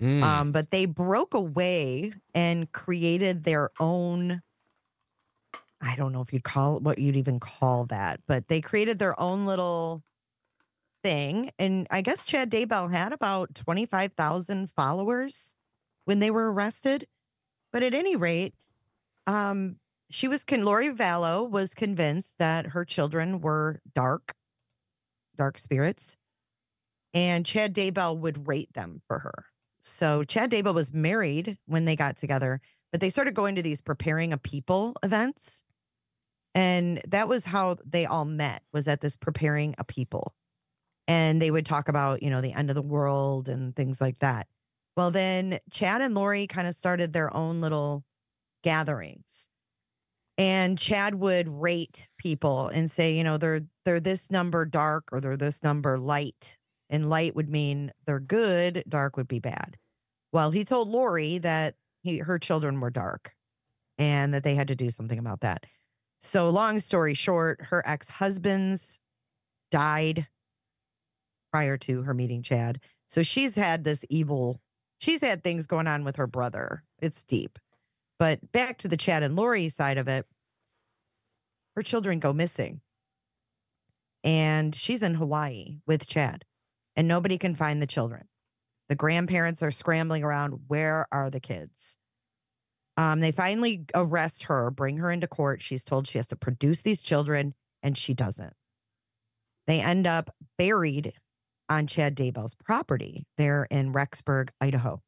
Mm. 0.00 0.22
Um, 0.22 0.52
but 0.52 0.70
they 0.70 0.86
broke 0.86 1.34
away 1.34 2.12
and 2.34 2.70
created 2.72 3.42
their 3.44 3.70
own. 3.80 4.42
I 5.80 5.94
don't 5.96 6.12
know 6.12 6.22
if 6.22 6.32
you'd 6.32 6.44
call 6.44 6.80
what 6.80 6.98
you'd 6.98 7.16
even 7.16 7.38
call 7.38 7.86
that, 7.86 8.20
but 8.26 8.48
they 8.48 8.60
created 8.60 8.98
their 8.98 9.18
own 9.20 9.46
little 9.46 10.02
thing. 11.02 11.50
And 11.58 11.86
I 11.90 12.00
guess 12.00 12.24
Chad 12.24 12.50
Daybell 12.50 12.90
had 12.92 13.12
about 13.12 13.54
25,000 13.54 14.70
followers 14.70 15.54
when 16.04 16.18
they 16.18 16.30
were 16.30 16.52
arrested. 16.52 17.06
But 17.72 17.82
at 17.82 17.94
any 17.94 18.16
rate, 18.16 18.54
um, 19.26 19.76
she 20.10 20.26
was 20.26 20.42
con 20.42 20.64
Lori 20.64 20.90
Vallow 20.92 21.48
was 21.48 21.74
convinced 21.74 22.38
that 22.38 22.68
her 22.68 22.84
children 22.84 23.40
were 23.40 23.80
dark, 23.94 24.34
dark 25.36 25.58
spirits, 25.58 26.16
and 27.14 27.44
Chad 27.44 27.74
Daybell 27.74 28.18
would 28.18 28.48
rate 28.48 28.72
them 28.72 29.02
for 29.06 29.20
her. 29.20 29.44
So 29.80 30.24
Chad 30.24 30.50
Daybell 30.50 30.74
was 30.74 30.92
married 30.92 31.58
when 31.66 31.84
they 31.84 31.94
got 31.94 32.16
together, 32.16 32.60
but 32.90 33.00
they 33.00 33.10
started 33.10 33.34
going 33.34 33.54
to 33.56 33.62
these 33.62 33.80
preparing 33.80 34.32
a 34.32 34.38
people 34.38 34.96
events. 35.02 35.64
And 36.54 37.00
that 37.08 37.28
was 37.28 37.44
how 37.44 37.76
they 37.84 38.06
all 38.06 38.24
met 38.24 38.62
was 38.72 38.88
at 38.88 39.00
this 39.00 39.16
preparing 39.16 39.74
a 39.78 39.84
people. 39.84 40.34
And 41.06 41.40
they 41.40 41.50
would 41.50 41.66
talk 41.66 41.88
about, 41.88 42.22
you 42.22 42.30
know, 42.30 42.40
the 42.40 42.52
end 42.52 42.70
of 42.70 42.76
the 42.76 42.82
world 42.82 43.48
and 43.48 43.74
things 43.74 44.00
like 44.00 44.18
that. 44.18 44.46
Well, 44.96 45.10
then 45.10 45.58
Chad 45.70 46.00
and 46.00 46.14
Lori 46.14 46.46
kind 46.46 46.66
of 46.66 46.74
started 46.74 47.12
their 47.12 47.34
own 47.34 47.60
little 47.60 48.04
gatherings. 48.62 49.48
And 50.36 50.78
Chad 50.78 51.14
would 51.16 51.48
rate 51.48 52.08
people 52.18 52.68
and 52.68 52.90
say, 52.90 53.16
you 53.16 53.24
know, 53.24 53.38
they're 53.38 53.62
they're 53.84 54.00
this 54.00 54.30
number 54.30 54.64
dark 54.64 55.08
or 55.12 55.20
they're 55.20 55.36
this 55.36 55.62
number 55.62 55.98
light. 55.98 56.56
And 56.90 57.10
light 57.10 57.34
would 57.34 57.48
mean 57.48 57.92
they're 58.06 58.20
good, 58.20 58.84
dark 58.88 59.16
would 59.16 59.28
be 59.28 59.40
bad. 59.40 59.76
Well, 60.32 60.50
he 60.50 60.64
told 60.64 60.88
Lori 60.88 61.38
that 61.38 61.74
he 62.02 62.18
her 62.18 62.38
children 62.38 62.80
were 62.80 62.90
dark 62.90 63.34
and 63.98 64.32
that 64.34 64.44
they 64.44 64.54
had 64.54 64.68
to 64.68 64.76
do 64.76 64.90
something 64.90 65.18
about 65.18 65.40
that. 65.40 65.64
So 66.20 66.50
long 66.50 66.80
story 66.80 67.14
short, 67.14 67.62
her 67.70 67.82
ex-husbands 67.86 68.98
died 69.70 70.26
prior 71.52 71.76
to 71.78 72.02
her 72.02 72.14
meeting 72.14 72.42
Chad. 72.42 72.80
So 73.08 73.22
she's 73.22 73.54
had 73.54 73.84
this 73.84 74.04
evil, 74.10 74.60
she's 74.98 75.20
had 75.20 75.42
things 75.42 75.66
going 75.66 75.86
on 75.86 76.04
with 76.04 76.16
her 76.16 76.26
brother. 76.26 76.84
It's 77.00 77.24
deep. 77.24 77.58
But 78.18 78.52
back 78.52 78.78
to 78.78 78.88
the 78.88 78.96
Chad 78.96 79.22
and 79.22 79.36
Lori 79.36 79.68
side 79.68 79.96
of 79.96 80.08
it, 80.08 80.26
her 81.76 81.82
children 81.82 82.18
go 82.18 82.32
missing. 82.32 82.80
And 84.24 84.74
she's 84.74 85.02
in 85.02 85.14
Hawaii 85.14 85.78
with 85.86 86.08
Chad, 86.08 86.44
and 86.96 87.06
nobody 87.06 87.38
can 87.38 87.54
find 87.54 87.80
the 87.80 87.86
children. 87.86 88.26
The 88.88 88.96
grandparents 88.96 89.62
are 89.62 89.70
scrambling 89.70 90.24
around. 90.24 90.62
Where 90.66 91.06
are 91.12 91.30
the 91.30 91.40
kids? 91.40 91.98
Um, 92.98 93.20
they 93.20 93.30
finally 93.30 93.84
arrest 93.94 94.44
her, 94.44 94.72
bring 94.72 94.96
her 94.96 95.08
into 95.08 95.28
court. 95.28 95.62
She's 95.62 95.84
told 95.84 96.08
she 96.08 96.18
has 96.18 96.26
to 96.26 96.36
produce 96.36 96.82
these 96.82 97.00
children, 97.00 97.54
and 97.80 97.96
she 97.96 98.12
doesn't. 98.12 98.54
They 99.68 99.80
end 99.80 100.08
up 100.08 100.34
buried 100.58 101.12
on 101.68 101.86
Chad 101.86 102.16
Daybell's 102.16 102.56
property 102.56 103.24
there 103.36 103.68
in 103.70 103.92
Rexburg, 103.92 104.48
Idaho. 104.60 105.00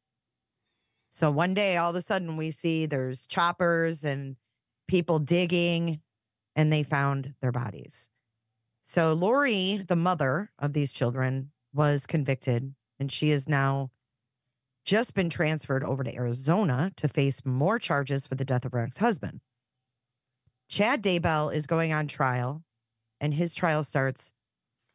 So 1.09 1.31
one 1.31 1.53
day, 1.53 1.75
all 1.75 1.89
of 1.89 1.97
a 1.97 2.01
sudden, 2.01 2.37
we 2.37 2.49
see 2.51 2.85
there's 2.85 3.25
choppers 3.25 4.05
and 4.05 4.37
people 4.87 5.19
digging, 5.19 5.99
and 6.55 6.71
they 6.71 6.83
found 6.83 7.33
their 7.41 7.51
bodies. 7.51 8.09
So 8.85 9.11
Lori, 9.11 9.83
the 9.85 9.97
mother 9.97 10.51
of 10.57 10.71
these 10.71 10.93
children, 10.93 11.51
was 11.73 12.07
convicted, 12.07 12.73
and 13.01 13.11
she 13.11 13.31
is 13.31 13.49
now 13.49 13.91
just 14.85 15.13
been 15.13 15.29
transferred 15.29 15.83
over 15.83 16.03
to 16.03 16.15
Arizona 16.15 16.91
to 16.97 17.07
face 17.07 17.45
more 17.45 17.79
charges 17.79 18.25
for 18.25 18.35
the 18.35 18.45
death 18.45 18.65
of 18.65 18.71
her 18.71 18.79
ex-husband. 18.79 19.41
Chad 20.69 21.03
Daybell 21.03 21.53
is 21.53 21.67
going 21.67 21.91
on 21.91 22.07
trial, 22.07 22.63
and 23.19 23.33
his 23.33 23.53
trial 23.53 23.83
starts 23.83 24.31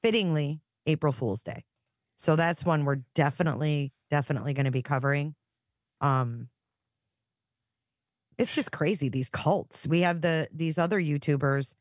fittingly 0.03 0.61
April 0.87 1.13
Fool's 1.13 1.43
Day. 1.43 1.65
So 2.17 2.35
that's 2.35 2.65
one 2.65 2.85
we're 2.85 3.03
definitely, 3.15 3.93
definitely 4.11 4.55
going 4.55 4.65
to 4.65 4.71
be 4.71 4.83
covering. 4.83 5.35
Um, 6.01 6.49
it's 8.39 8.55
just 8.55 8.73
crazy 8.73 9.09
these 9.09 9.29
cults. 9.29 9.87
We 9.87 10.01
have 10.01 10.23
the 10.23 10.49
these 10.53 10.79
other 10.79 11.01
YouTubers, 11.01 11.75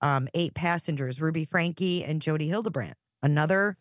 um, 0.00 0.28
eight 0.34 0.54
passengers, 0.54 1.20
Ruby 1.20 1.44
Franke 1.44 2.04
and 2.04 2.22
Jodi 2.22 2.48
Hildebrandt, 2.48 2.96
another 3.22 3.76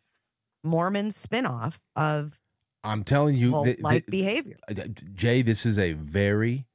Mormon 0.64 1.12
spinoff 1.12 1.80
of 1.96 2.41
I'm 2.84 3.04
telling 3.04 3.36
you, 3.36 3.52
cult 3.52 3.66
th- 3.66 3.82
like 3.82 4.06
th- 4.06 4.12
behavior. 4.12 4.58
uh, 4.70 4.74
Jay, 5.14 5.42
this 5.42 5.66
is 5.66 5.78
a 5.78 5.94
very, 5.94 6.66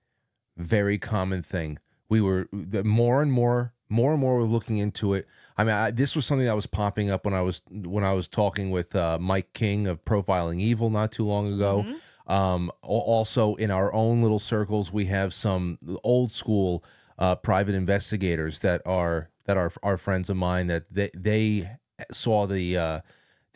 very 0.57 0.99
common 0.99 1.43
thing. 1.43 1.79
We 2.09 2.21
were 2.21 2.49
the 2.53 2.85
more 2.85 3.23
and 3.23 3.33
more 3.33 3.73
more 3.89 4.13
and 4.13 4.21
more 4.21 4.37
we're 4.37 4.43
looking 4.45 4.79
into 4.79 5.15
it. 5.15 5.27
I 5.57 5.65
mean 5.65 5.75
I, 5.75 5.91
this 5.91 6.17
was 6.17 6.27
something 6.27 6.47
that 6.47 6.57
was 6.57 6.67
popping 6.67 7.11
up 7.11 7.25
when 7.25 7.35
i 7.35 7.41
was 7.41 7.63
when 7.71 8.05
i 8.05 8.13
was 8.13 8.29
talking 8.29 8.71
with 8.71 8.95
uh, 8.97 9.19
mike 9.21 9.53
king 9.53 9.87
of 9.87 10.05
profiling 10.05 10.61
evil 10.61 10.91
not 10.91 11.13
too 11.13 11.25
long 11.25 11.53
ago. 11.53 11.85
Um, 12.27 12.73
also 12.83 13.55
in 13.55 13.71
our 13.71 13.93
own 13.95 14.23
little 14.23 14.41
circles 14.41 14.93
we 14.93 15.05
have 15.07 15.33
some 15.33 15.79
old 16.03 16.33
school 16.33 16.83
uh, 17.19 17.37
private 17.37 17.75
investigators 17.77 18.59
that 18.61 18.83
are 18.85 19.31
that 19.47 19.57
are 19.57 19.71
are 19.83 19.97
friends 19.97 20.29
of 20.29 20.37
mine 20.37 20.67
that 20.67 20.93
they 20.93 21.11
they 21.15 21.71
saw 22.13 22.47
the 22.47 22.77
uh, 22.77 23.01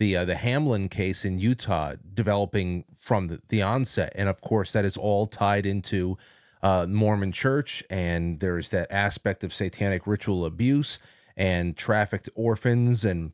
the 0.00 0.16
uh, 0.16 0.24
the 0.24 0.34
Hamlin 0.34 0.88
case 0.88 1.24
in 1.24 1.38
Utah 1.38 1.94
developing 2.14 2.84
from 2.98 3.28
the, 3.28 3.40
the 3.50 3.62
onset, 3.62 4.12
and 4.16 4.28
of 4.28 4.40
course 4.40 4.72
that 4.72 4.84
is 4.84 4.96
all 4.96 5.26
tied 5.26 5.66
into 5.66 6.18
uh, 6.62 6.86
Mormon 6.88 7.32
Church, 7.32 7.84
and 7.88 8.40
there's 8.40 8.70
that 8.70 8.90
aspect 8.90 9.44
of 9.44 9.54
satanic 9.54 10.06
ritual 10.06 10.44
abuse 10.44 10.98
and 11.36 11.76
trafficked 11.76 12.28
orphans, 12.34 13.04
and 13.04 13.32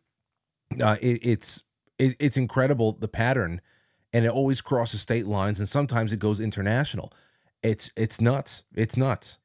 uh, 0.83 0.97
it, 1.01 1.21
it's 1.23 1.63
it, 1.99 2.17
it's 2.19 2.37
incredible 2.37 2.93
the 2.93 3.09
pattern, 3.09 3.61
and 4.13 4.25
it 4.25 4.31
always 4.31 4.61
crosses 4.61 5.01
state 5.01 5.27
lines, 5.27 5.61
and 5.61 5.69
sometimes 5.69 6.13
it 6.13 6.19
goes 6.19 6.41
international. 6.41 7.13
It's 7.63 7.91
it's 7.97 8.21
nuts. 8.21 8.65
It's 8.75 8.97
nuts. 8.97 9.39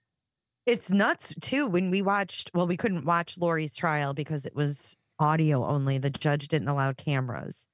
It's 0.66 0.90
nuts 0.90 1.36
too. 1.40 1.68
When 1.68 1.92
we 1.92 2.02
watched, 2.02 2.50
well, 2.56 2.66
we 2.66 2.78
couldn't 2.78 3.06
watch 3.06 3.38
Lori's 3.38 3.76
trial 3.76 4.16
because 4.16 4.48
it 4.48 4.56
was 4.56 4.96
audio 5.22 5.66
only. 5.66 5.98
The 5.98 6.10
judge 6.10 6.48
didn't 6.48 6.68
allow 6.68 6.94
cameras. 6.94 7.68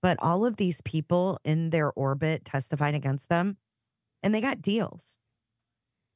But 0.00 0.18
all 0.20 0.44
of 0.44 0.56
these 0.56 0.80
people 0.80 1.38
in 1.44 1.70
their 1.70 1.92
orbit 1.92 2.44
testified 2.44 2.94
against 2.94 3.28
them 3.28 3.56
and 4.22 4.34
they 4.34 4.40
got 4.40 4.62
deals. 4.62 5.18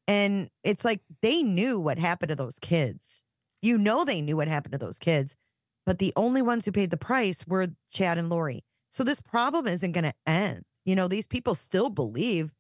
And 0.09 0.51
it's 0.65 0.85
like 0.85 1.01
they 1.23 1.43
knew 1.43 1.79
what 1.79 1.99
happened 1.99 2.31
to 2.31 2.37
those 2.37 2.59
kids. 2.59 3.25
You 3.63 3.79
know, 3.79 4.05
they 4.05 4.21
knew 4.21 4.37
what 4.37 4.49
happened 4.49 4.73
to 4.73 4.79
those 4.79 4.99
kids, 4.99 5.37
but 5.85 5.99
the 5.99 6.13
only 6.17 6.43
ones 6.43 6.65
who 6.65 6.73
paid 6.73 6.91
the 6.91 6.97
price 6.97 7.47
were 7.47 7.69
Chad 7.91 8.19
and 8.19 8.29
Lori. 8.29 8.65
So 8.91 9.03
this 9.03 9.21
problem 9.21 9.67
isn't 9.67 9.93
going 9.93 10.05
to 10.05 10.15
end. 10.27 10.63
You 10.85 10.95
know, 10.95 11.09
these 11.09 11.27
people 11.27 11.55
still 11.55 11.91
believe 11.91 12.53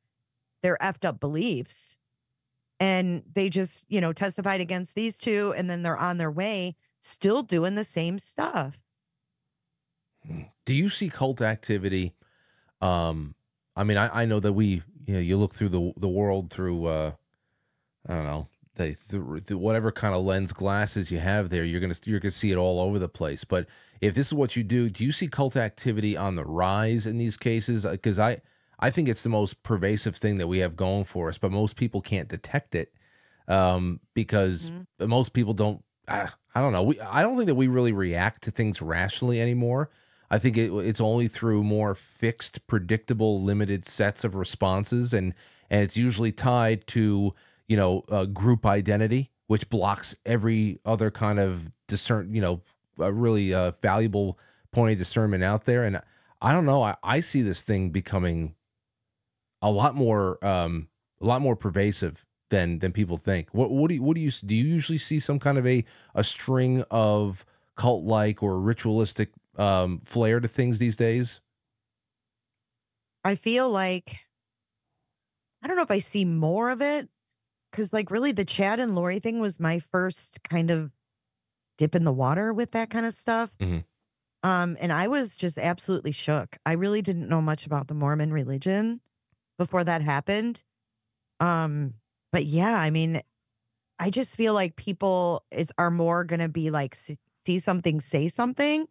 their 0.62 0.76
effed 0.80 1.04
up 1.04 1.20
beliefs 1.20 1.98
and 2.80 3.22
they 3.34 3.48
just, 3.48 3.84
you 3.88 4.00
know, 4.00 4.12
testified 4.12 4.60
against 4.60 4.94
these 4.94 5.18
two 5.18 5.54
and 5.56 5.70
then 5.70 5.82
they're 5.82 5.96
on 5.96 6.18
their 6.18 6.30
way 6.30 6.74
still 7.06 7.42
doing 7.42 7.74
the 7.74 7.84
same 7.84 8.18
stuff. 8.18 8.80
do 10.64 10.74
you 10.74 10.90
see 10.90 11.08
cult 11.08 11.40
activity? 11.40 12.14
Um 12.80 13.34
i 13.76 13.84
mean 13.84 13.96
i, 13.96 14.22
I 14.22 14.24
know 14.24 14.40
that 14.40 14.54
we 14.54 14.82
you 15.06 15.14
know 15.14 15.20
you 15.20 15.36
look 15.36 15.54
through 15.54 15.68
the 15.68 15.92
the 15.96 16.08
world 16.08 16.50
through 16.50 16.86
uh 16.86 17.12
i 18.08 18.14
don't 18.14 18.24
know 18.24 18.48
the, 18.76 18.96
the, 19.08 19.42
the 19.46 19.58
whatever 19.58 19.90
kind 19.90 20.14
of 20.14 20.24
lens 20.24 20.52
glasses 20.52 21.10
you 21.10 21.18
have 21.18 21.48
there 21.48 21.64
you're 21.64 21.80
gonna 21.80 21.94
you're 22.04 22.20
gonna 22.20 22.30
see 22.30 22.50
it 22.50 22.56
all 22.56 22.80
over 22.80 22.98
the 22.98 23.08
place. 23.08 23.44
But 23.44 23.66
if 24.00 24.14
this 24.14 24.26
is 24.28 24.34
what 24.34 24.56
you 24.56 24.62
do 24.62 24.90
do 24.90 25.04
you 25.04 25.12
see 25.12 25.28
cult 25.28 25.56
activity 25.56 26.16
on 26.16 26.36
the 26.36 26.44
rise 26.44 27.06
in 27.06 27.16
these 27.16 27.36
cases? 27.36 27.84
Because 27.84 28.18
i 28.18 28.38
i 28.78 28.90
think 28.90 29.08
it's 29.08 29.22
the 29.22 29.30
most 29.30 29.62
pervasive 29.62 30.16
thing 30.16 30.36
that 30.38 30.48
we 30.48 30.58
have 30.58 30.76
going 30.76 31.04
for 31.04 31.30
us 31.30 31.38
but 31.38 31.50
most 31.50 31.76
people 31.76 32.02
can't 32.02 32.28
detect 32.28 32.74
it 32.74 32.92
um 33.48 34.00
because 34.12 34.70
most 35.00 35.32
people 35.32 35.54
don't 35.54 35.82
I, 36.08 36.28
I 36.54 36.60
don't 36.60 36.72
know. 36.72 36.82
We 36.82 37.00
i 37.00 37.22
don't 37.22 37.36
think 37.36 37.48
that 37.48 37.54
we 37.54 37.68
really 37.68 37.92
react 37.92 38.42
to 38.42 38.50
things 38.50 38.80
rationally 38.80 39.40
anymore. 39.40 39.90
I 40.30 40.38
think 40.38 40.56
it, 40.56 40.72
it's 40.72 41.00
only 41.00 41.28
through 41.28 41.62
more 41.62 41.94
fixed, 41.94 42.66
predictable, 42.66 43.42
limited 43.42 43.84
sets 43.84 44.24
of 44.24 44.34
responses, 44.34 45.12
and 45.12 45.34
and 45.70 45.82
it's 45.82 45.96
usually 45.96 46.32
tied 46.32 46.86
to 46.88 47.34
you 47.68 47.76
know 47.76 48.04
a 48.08 48.26
group 48.26 48.66
identity, 48.66 49.30
which 49.46 49.68
blocks 49.68 50.16
every 50.24 50.80
other 50.84 51.10
kind 51.10 51.38
of 51.38 51.70
discern, 51.86 52.34
you 52.34 52.40
know, 52.40 52.62
a 52.98 53.12
really 53.12 53.54
uh, 53.54 53.72
valuable 53.82 54.38
point 54.72 54.92
of 54.92 54.98
discernment 54.98 55.44
out 55.44 55.64
there. 55.64 55.84
And 55.84 56.00
I 56.40 56.52
don't 56.52 56.66
know, 56.66 56.82
I, 56.82 56.96
I 57.02 57.20
see 57.20 57.42
this 57.42 57.62
thing 57.62 57.90
becoming 57.90 58.54
a 59.62 59.70
lot 59.70 59.94
more, 59.94 60.44
um, 60.44 60.88
a 61.20 61.26
lot 61.26 61.40
more 61.40 61.56
pervasive 61.56 62.25
than 62.50 62.78
than 62.78 62.92
people 62.92 63.16
think. 63.18 63.48
What 63.52 63.70
what 63.70 63.88
do 63.88 63.94
you 63.96 64.02
what 64.02 64.14
do 64.14 64.20
you 64.20 64.30
do? 64.30 64.54
You 64.54 64.64
usually 64.64 64.98
see 64.98 65.20
some 65.20 65.38
kind 65.38 65.58
of 65.58 65.66
a 65.66 65.84
a 66.14 66.24
string 66.24 66.84
of 66.90 67.44
cult 67.76 68.04
like 68.04 68.42
or 68.42 68.60
ritualistic 68.60 69.30
um, 69.56 70.00
flair 70.00 70.40
to 70.40 70.48
things 70.48 70.78
these 70.78 70.96
days? 70.96 71.40
I 73.24 73.34
feel 73.34 73.68
like 73.68 74.20
I 75.62 75.66
don't 75.68 75.76
know 75.76 75.82
if 75.82 75.90
I 75.90 75.98
see 75.98 76.24
more 76.24 76.70
of 76.70 76.82
it 76.82 77.08
because, 77.70 77.92
like, 77.92 78.10
really, 78.10 78.32
the 78.32 78.44
Chad 78.44 78.80
and 78.80 78.94
Lori 78.94 79.18
thing 79.18 79.40
was 79.40 79.60
my 79.60 79.78
first 79.78 80.42
kind 80.44 80.70
of 80.70 80.92
dip 81.78 81.94
in 81.94 82.04
the 82.04 82.12
water 82.12 82.52
with 82.52 82.72
that 82.72 82.90
kind 82.90 83.06
of 83.06 83.14
stuff. 83.14 83.52
Mhm. 83.60 83.84
Um, 84.42 84.76
and 84.80 84.92
I 84.92 85.08
was 85.08 85.36
just 85.36 85.58
absolutely 85.58 86.12
shook. 86.12 86.58
I 86.66 86.72
really 86.72 87.02
didn't 87.02 87.28
know 87.28 87.42
much 87.42 87.66
about 87.66 87.88
the 87.88 87.94
Mormon 87.94 88.32
religion 88.32 89.00
before 89.58 89.84
that 89.84 90.02
happened. 90.02 90.64
Um, 91.40 91.94
but 92.36 92.44
yeah, 92.44 92.78
I 92.78 92.90
mean, 92.90 93.22
I 93.98 94.10
just 94.10 94.36
feel 94.36 94.52
like 94.52 94.76
people 94.76 95.42
is 95.50 95.72
are 95.78 95.90
more 95.90 96.22
gonna 96.22 96.50
be 96.50 96.68
like 96.68 96.94
see, 96.94 97.16
see 97.46 97.58
something, 97.58 97.98
say 97.98 98.28
something, 98.28 98.86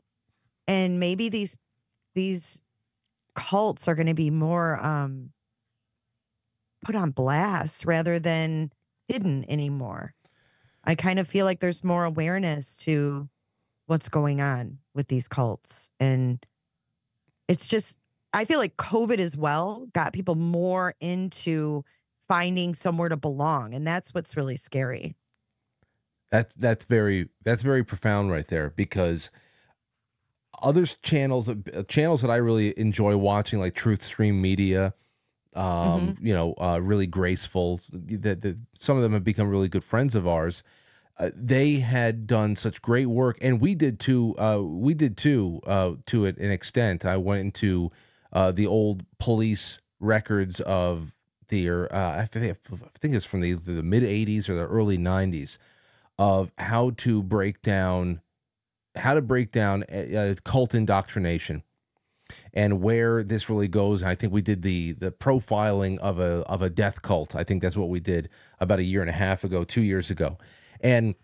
and 0.68 1.00
maybe 1.00 1.30
these 1.30 1.56
these 2.16 2.64
cults 3.36 3.88
are 3.88 3.94
going 3.94 4.08
to 4.08 4.16
be 4.16 4.32
more 4.32 4.84
um 4.84 5.30
put 6.84 6.96
on 6.96 7.12
blast 7.12 7.86
rather 7.86 8.18
than 8.18 8.72
hidden 9.08 9.46
anymore. 9.48 10.16
I 10.84 10.96
kind 10.96 11.20
of 11.20 11.28
feel 11.28 11.46
like 11.46 11.60
there's 11.60 11.84
more 11.84 12.04
awareness 12.04 12.78
to 12.78 13.30
what's 13.86 14.10
going 14.10 14.42
on 14.42 14.80
with 14.96 15.08
these 15.08 15.28
cults 15.28 15.92
and 16.00 16.44
it's 17.48 17.68
just 17.68 18.00
I 18.34 18.46
feel 18.46 18.58
like 18.58 18.76
COVID 18.78 19.20
as 19.20 19.38
well 19.38 19.88
got 19.94 20.14
people 20.14 20.34
more 20.34 20.96
into 21.00 21.86
finding 22.28 22.74
somewhere 22.74 23.10
to 23.10 23.18
belong 23.18 23.74
and 23.74 23.86
that's 23.86 24.14
what's 24.14 24.36
really 24.36 24.56
scary. 24.56 25.16
That's 26.32 26.56
that's 26.56 26.86
very 26.86 27.30
that's 27.44 27.64
very 27.64 27.84
profound 27.84 28.32
right 28.32 28.48
there 28.48 28.72
because 28.72 29.30
other 30.62 30.86
channels 30.86 31.48
uh, 31.48 31.84
channels 31.88 32.22
that 32.22 32.32
I 32.32 32.38
really 32.38 32.78
enjoy 32.78 33.18
watching 33.18 33.60
like 33.60 33.76
Truth 33.76 34.04
Stream 34.04 34.42
Media, 34.42 34.94
um, 35.54 36.18
you 36.22 36.34
know, 36.34 36.54
uh, 36.60 36.80
really 36.82 37.08
graceful. 37.08 37.80
That 37.92 38.42
that 38.42 38.58
some 38.76 38.98
of 38.98 39.04
them 39.04 39.14
have 39.14 39.24
become 39.24 39.50
really 39.50 39.68
good 39.68 39.84
friends 39.84 40.16
of 40.16 40.28
ours. 40.28 40.64
Uh, 41.18 41.30
they 41.34 41.76
had 41.76 42.28
done 42.28 42.56
such 42.56 42.82
great 42.82 43.06
work, 43.06 43.38
and 43.42 43.62
we 43.62 43.76
did 43.76 44.00
too. 44.00 44.36
Uh, 44.38 44.62
we 44.62 44.94
did 44.94 45.16
too, 45.16 45.62
uh, 45.66 45.94
to 46.08 46.26
an 46.26 46.52
extent. 46.52 47.06
I 47.06 47.18
went 47.18 47.42
into 47.42 47.90
uh, 48.34 48.52
the 48.52 48.68
old 48.68 49.06
police 49.20 49.80
records 50.00 50.60
of 50.62 51.16
the, 51.48 51.70
uh, 51.70 51.88
I 51.92 52.26
think 52.26 53.14
it's 53.16 53.26
from 53.26 53.42
the 53.42 53.54
the 53.54 53.84
mid 53.84 54.04
'80s 54.04 54.50
or 54.50 54.56
the 54.56 54.68
early 54.68 54.98
'90s 54.98 55.58
of 56.18 56.52
how 56.58 56.92
to 56.92 57.22
break 57.22 57.62
down 57.62 58.22
how 58.96 59.14
to 59.14 59.22
break 59.22 59.52
down 59.52 59.84
uh, 59.84 60.36
cult 60.44 60.74
indoctrination 60.74 61.64
and 62.54 62.82
where 62.82 63.24
this 63.24 63.50
really 63.50 63.68
goes. 63.68 64.02
I 64.02 64.16
think 64.16 64.34
we 64.34 64.42
did 64.42 64.62
the 64.62 64.94
the 64.94 65.12
profiling 65.12 65.98
of 66.00 66.20
a 66.20 66.44
of 66.48 66.62
a 66.62 66.70
death 66.70 67.02
cult. 67.02 67.36
I 67.36 67.44
think 67.44 67.62
that's 67.62 67.78
what 67.78 67.90
we 67.90 68.00
did 68.00 68.30
about 68.60 68.80
a 68.80 68.84
year 68.84 69.02
and 69.02 69.10
a 69.10 69.14
half 69.14 69.44
ago, 69.44 69.64
two 69.64 69.82
years 69.82 70.10
ago, 70.10 70.38
and 70.82 71.16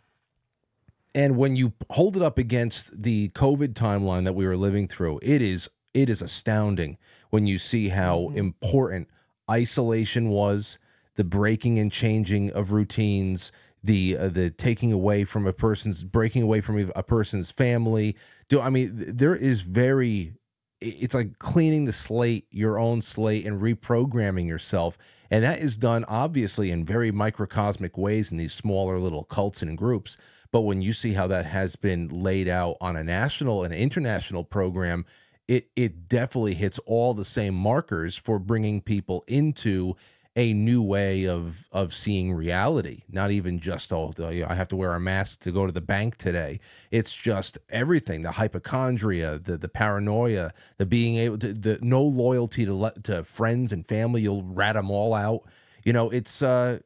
and 1.14 1.38
when 1.38 1.56
you 1.56 1.74
hold 1.92 2.16
it 2.16 2.22
up 2.22 2.38
against 2.38 3.02
the 3.02 3.30
COVID 3.30 3.74
timeline 3.74 4.24
that 4.26 4.34
we 4.34 4.46
were 4.46 4.58
living 4.58 4.88
through, 4.88 5.20
it 5.22 5.42
is 5.42 5.70
it 5.94 6.10
is 6.10 6.22
astounding 6.22 6.98
when 7.30 7.48
you 7.48 7.58
see 7.58 7.90
how 7.90 8.30
important 8.30 9.08
isolation 9.52 10.30
was, 10.30 10.80
the 11.16 11.24
breaking 11.24 11.78
and 11.78 11.92
changing 11.92 12.52
of 12.54 12.72
routines, 12.72 13.52
the 13.84 14.18
uh, 14.18 14.28
the 14.30 14.50
taking 14.50 14.94
away 14.94 15.24
from 15.24 15.46
a 15.48 15.54
person's 15.54 16.04
breaking 16.04 16.44
away 16.44 16.62
from 16.62 16.92
a 16.96 17.04
person's 17.04 17.52
family. 17.52 18.16
Do 18.48 18.62
I 18.62 18.70
mean 18.70 18.92
there 18.96 19.36
is 19.36 19.62
very 19.62 20.34
it's 20.80 21.14
like 21.14 21.38
cleaning 21.38 21.86
the 21.86 21.94
slate, 21.94 22.48
your 22.50 22.80
own 22.80 23.02
slate, 23.02 23.46
and 23.46 23.60
reprogramming 23.60 24.48
yourself. 24.48 24.98
And 25.30 25.44
that 25.44 25.60
is 25.60 25.78
done 25.78 26.06
obviously 26.08 26.72
in 26.72 26.84
very 26.84 27.12
microcosmic 27.12 27.98
ways 27.98 28.32
in 28.32 28.38
these 28.38 28.54
smaller 28.54 28.98
little 29.00 29.24
cults 29.24 29.62
and 29.62 29.78
groups. 29.78 30.18
But 30.52 30.62
when 30.62 30.82
you 30.82 30.92
see 30.92 31.14
how 31.14 31.28
that 31.28 31.46
has 31.46 31.76
been 31.76 32.10
laid 32.10 32.48
out 32.48 32.78
on 32.82 32.96
a 32.96 33.04
national 33.04 33.64
and 33.64 33.74
international 33.74 34.44
program, 34.44 35.06
it 35.48 35.70
it 35.76 36.08
definitely 36.08 36.54
hits 36.56 36.80
all 36.80 37.14
the 37.14 37.26
same 37.26 37.56
markers 37.56 38.16
for 38.16 38.40
bringing 38.40 38.82
people 38.82 39.24
into 39.28 39.96
a 40.38 40.54
new 40.54 40.82
way 40.82 41.28
of 41.28 41.68
of 41.74 41.94
seeing 41.94 42.32
reality 42.34 43.02
not 43.10 43.32
even 43.32 43.60
just 43.60 43.92
oh 43.92 44.12
i 44.20 44.56
have 44.56 44.68
to 44.70 44.78
wear 44.78 44.94
a 44.94 45.00
mask 45.00 45.40
to 45.42 45.52
go 45.52 45.66
to 45.66 45.74
the 45.74 45.82
bank 45.82 46.16
today 46.16 46.58
it's 46.90 47.14
just 47.16 47.58
everything 47.70 48.22
the 48.22 48.32
hypochondria 48.32 49.38
the 49.40 49.58
the 49.58 49.68
paranoia 49.68 50.52
the 50.78 50.86
being 50.86 51.18
able 51.18 51.38
to 51.38 51.52
the 51.54 51.78
no 51.82 52.02
loyalty 52.02 52.66
to 52.66 52.74
let 52.74 53.04
to 53.04 53.24
friends 53.26 53.74
and 53.74 53.86
family 53.88 54.22
you'll 54.22 54.44
rat 54.44 54.76
them 54.76 54.90
all 54.90 55.14
out 55.14 55.44
You 55.84 55.94
know, 55.94 56.10
it's 56.12 56.42
uh 56.42 56.78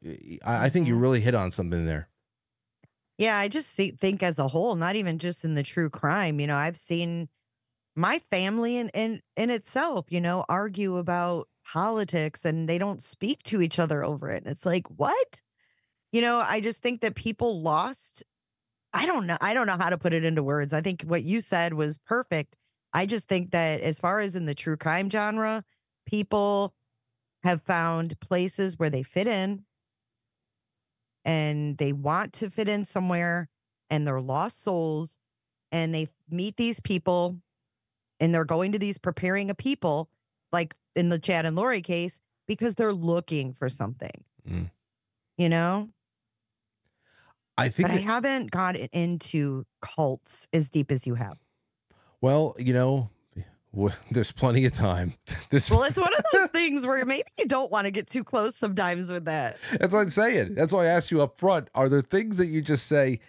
I, 0.44 0.66
I 0.66 0.68
think 0.70 0.86
Mm-hmm. 0.86 0.88
you 0.88 0.96
really 0.96 1.20
hit 1.20 1.34
on 1.34 1.50
something 1.50 1.86
there. 1.86 2.08
Yeah, 3.18 3.36
I 3.38 3.48
just 3.48 3.70
see, 3.72 3.92
think 3.92 4.22
as 4.22 4.38
a 4.38 4.48
whole, 4.48 4.74
not 4.76 4.94
even 4.96 5.18
just 5.18 5.44
in 5.44 5.54
the 5.54 5.62
true 5.62 5.88
crime. 5.88 6.38
You 6.38 6.46
know, 6.46 6.56
I've 6.56 6.76
seen 6.76 7.28
my 7.96 8.20
family 8.30 8.76
in 8.76 8.90
in 8.90 9.22
in 9.36 9.50
itself, 9.50 10.06
you 10.10 10.20
know, 10.20 10.44
argue 10.48 10.96
about 10.96 11.48
politics 11.64 12.44
and 12.44 12.68
they 12.68 12.78
don't 12.78 13.02
speak 13.02 13.42
to 13.44 13.60
each 13.60 13.78
other 13.78 14.04
over 14.04 14.30
it. 14.30 14.44
And 14.44 14.52
it's 14.52 14.66
like, 14.66 14.86
what? 14.88 15.40
You 16.12 16.20
know, 16.22 16.42
I 16.46 16.60
just 16.60 16.82
think 16.82 17.00
that 17.00 17.16
people 17.16 17.62
lost. 17.62 18.22
I 18.92 19.06
don't 19.06 19.26
know. 19.26 19.36
I 19.40 19.54
don't 19.54 19.66
know 19.66 19.76
how 19.78 19.90
to 19.90 19.98
put 19.98 20.12
it 20.14 20.24
into 20.24 20.42
words. 20.42 20.72
I 20.72 20.80
think 20.80 21.02
what 21.02 21.24
you 21.24 21.40
said 21.40 21.74
was 21.74 21.98
perfect. 21.98 22.56
I 22.92 23.06
just 23.06 23.28
think 23.28 23.50
that 23.50 23.80
as 23.80 24.00
far 24.00 24.20
as 24.20 24.34
in 24.34 24.46
the 24.46 24.54
true 24.54 24.76
crime 24.76 25.10
genre, 25.10 25.64
people 26.06 26.74
have 27.42 27.62
found 27.62 28.18
places 28.20 28.78
where 28.78 28.90
they 28.90 29.02
fit 29.02 29.26
in 29.26 29.64
and 31.24 31.76
they 31.78 31.92
want 31.92 32.32
to 32.34 32.50
fit 32.50 32.68
in 32.68 32.84
somewhere 32.84 33.48
and 33.90 34.06
they're 34.06 34.20
lost 34.20 34.62
souls 34.62 35.18
and 35.72 35.94
they 35.94 36.08
meet 36.30 36.56
these 36.56 36.80
people 36.80 37.40
and 38.20 38.34
they're 38.34 38.44
going 38.44 38.72
to 38.72 38.78
these 38.78 38.98
preparing 38.98 39.50
a 39.50 39.54
people 39.54 40.08
like 40.52 40.74
in 40.94 41.08
the 41.08 41.18
Chad 41.18 41.46
and 41.46 41.56
Lori 41.56 41.82
case 41.82 42.20
because 42.46 42.74
they're 42.74 42.92
looking 42.92 43.52
for 43.52 43.68
something. 43.68 44.24
Mm. 44.48 44.70
You 45.36 45.48
know? 45.48 45.90
I 47.58 47.68
think 47.68 47.88
But 47.88 47.96
I 47.96 48.00
haven't 48.00 48.50
got 48.50 48.76
into 48.76 49.64
cults 49.80 50.46
as 50.52 50.68
deep 50.68 50.92
as 50.92 51.06
you 51.06 51.14
have. 51.14 51.38
well, 52.20 52.54
you 52.58 52.72
know, 52.72 53.10
there's 54.10 54.32
plenty 54.32 54.64
of 54.64 54.74
time. 54.74 55.14
This 55.50 55.70
Well, 55.70 55.84
it's 55.84 55.96
one 55.96 56.12
of 56.12 56.24
those 56.32 56.48
things 56.48 56.86
where 56.86 57.04
maybe 57.04 57.28
you 57.38 57.46
don't 57.46 57.70
want 57.70 57.84
to 57.84 57.92
get 57.92 58.10
too 58.10 58.24
close 58.24 58.56
sometimes 58.56 59.08
with 59.10 59.26
that. 59.26 59.58
That's 59.78 59.94
what 59.94 60.00
I'm 60.00 60.10
saying. 60.10 60.54
That's 60.54 60.72
why 60.72 60.84
I 60.84 60.86
asked 60.86 61.12
you 61.12 61.22
up 61.22 61.38
front. 61.38 61.68
Are 61.74 61.88
there 61.88 62.02
things 62.02 62.36
that 62.38 62.46
you 62.46 62.60
just 62.60 62.86
say, 62.88 63.20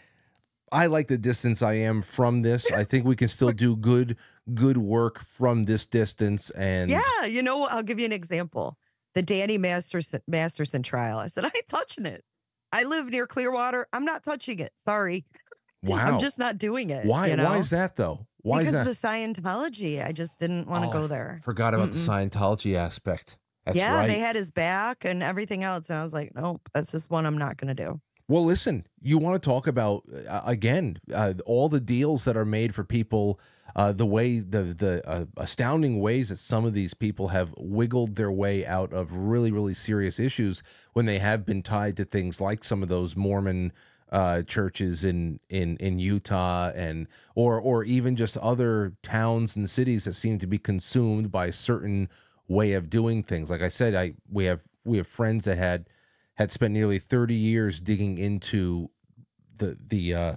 I 0.72 0.88
like 0.88 1.08
the 1.08 1.18
distance 1.18 1.62
I 1.62 1.74
am 1.74 2.02
from 2.02 2.42
this. 2.42 2.72
I 2.72 2.84
think 2.84 3.06
we 3.06 3.16
can 3.16 3.28
still 3.28 3.52
do 3.66 3.76
good 3.76 4.18
good 4.54 4.78
work 4.78 5.20
from 5.22 5.64
this 5.64 5.86
distance 5.86 6.50
and 6.52 6.90
Yeah, 6.90 7.26
you 7.26 7.42
know, 7.42 7.66
I'll 7.66 7.84
give 7.84 8.00
you 8.00 8.06
an 8.06 8.14
example. 8.14 8.78
The 9.16 9.22
Danny 9.22 9.58
Masterson 9.58 10.22
Masterson 10.28 10.84
trial. 10.84 11.18
I 11.20 11.28
said, 11.28 11.46
I 11.46 11.52
ain't 11.56 11.68
touching 11.68 12.06
it. 12.06 12.24
I 12.72 12.84
live 12.84 13.08
near 13.08 13.26
Clearwater. 13.28 13.88
I'm 13.94 14.06
not 14.06 14.24
touching 14.24 14.60
it. 14.60 14.72
Sorry. 14.86 15.26
Wow. 15.84 15.98
I'm 15.98 16.20
just 16.20 16.40
not 16.40 16.58
doing 16.58 16.90
it. 16.90 17.06
Why 17.06 17.28
you 17.28 17.36
know? 17.36 17.46
why 17.46 17.58
is 17.60 17.70
that 17.70 17.96
though? 17.96 18.26
Why 18.42 18.58
because 18.60 18.74
is 18.74 18.74
that? 18.74 18.88
of 18.88 19.02
the 19.02 19.42
Scientology. 19.42 20.04
I 20.06 20.12
just 20.12 20.40
didn't 20.40 20.68
want 20.68 20.84
to 20.84 20.90
Oh, 20.90 20.92
go 21.02 21.08
there. 21.08 21.40
Forgot 21.44 21.76
about 21.76 21.90
Mm-mm. 21.90 21.94
the 22.06 22.12
Scientology 22.12 22.74
aspect. 22.74 23.38
That's 23.64 23.78
yeah, 23.78 23.94
right. 24.00 24.08
they 24.08 24.18
had 24.18 24.36
his 24.36 24.50
back 24.50 25.06
and 25.06 25.22
everything 25.22 25.64
else. 25.64 25.90
And 25.90 26.00
I 26.00 26.04
was 26.04 26.14
like, 26.14 26.32
nope, 26.34 26.62
that's 26.74 26.92
just 26.92 27.12
one 27.12 27.28
I'm 27.28 27.38
not 27.38 27.58
going 27.58 27.74
to 27.74 27.86
do. 27.86 28.02
Well, 28.28 28.44
listen, 28.44 28.86
you 29.02 29.18
want 29.18 29.42
to 29.42 29.50
talk 29.50 29.68
about 29.68 30.04
uh, 30.30 30.42
again 30.46 30.98
uh, 31.14 31.36
all 31.46 31.70
the 31.70 31.80
deals 31.80 32.26
that 32.26 32.36
are 32.36 32.46
made 32.46 32.76
for 32.76 32.84
people, 32.84 33.40
uh, 33.74 33.94
the 33.94 34.06
way 34.06 34.40
the 34.40 34.64
the 34.64 35.10
uh, 35.10 35.26
astounding 35.38 36.02
ways 36.02 36.28
that 36.30 36.38
some 36.38 36.66
of 36.66 36.74
these 36.74 36.94
people 36.94 37.30
have 37.30 37.54
wiggled 37.58 38.16
their 38.16 38.32
way 38.32 38.66
out 38.66 38.92
of 38.92 39.14
really 39.14 39.50
really 39.50 39.74
serious 39.74 40.20
issues 40.20 40.62
when 40.92 41.06
they 41.06 41.20
have 41.20 41.46
been 41.46 41.64
tied 41.64 41.96
to 41.98 42.04
things 42.06 42.42
like 42.42 42.66
some 42.66 42.84
of 42.84 42.90
those 42.90 43.16
Mormon 43.16 43.72
uh, 44.12 44.42
churches 44.42 45.06
in 45.06 45.40
in 45.50 45.78
in 45.78 45.98
Utah 45.98 46.72
and 46.76 47.08
or 47.34 47.58
or 47.62 47.86
even 47.86 48.18
just 48.18 48.36
other 48.38 48.92
towns 49.04 49.56
and 49.56 49.70
cities 49.70 50.04
that 50.04 50.16
seem 50.16 50.38
to 50.40 50.48
be 50.48 50.58
consumed 50.58 51.32
by 51.32 51.46
a 51.46 51.54
certain 51.54 52.10
way 52.50 52.74
of 52.74 52.90
doing 52.90 53.24
things. 53.24 53.50
Like 53.50 53.62
I 53.62 53.70
said, 53.70 53.96
I 53.96 54.16
we 54.30 54.46
have 54.46 54.64
we 54.84 54.98
have 54.98 55.08
friends 55.08 55.46
that 55.46 55.58
had 55.58 55.88
had 56.38 56.52
spent 56.52 56.74
nearly 56.74 57.00
30 57.00 57.34
years 57.34 57.80
digging 57.80 58.18
into 58.18 58.90
the 59.58 59.78
the 59.88 60.14
uh 60.14 60.36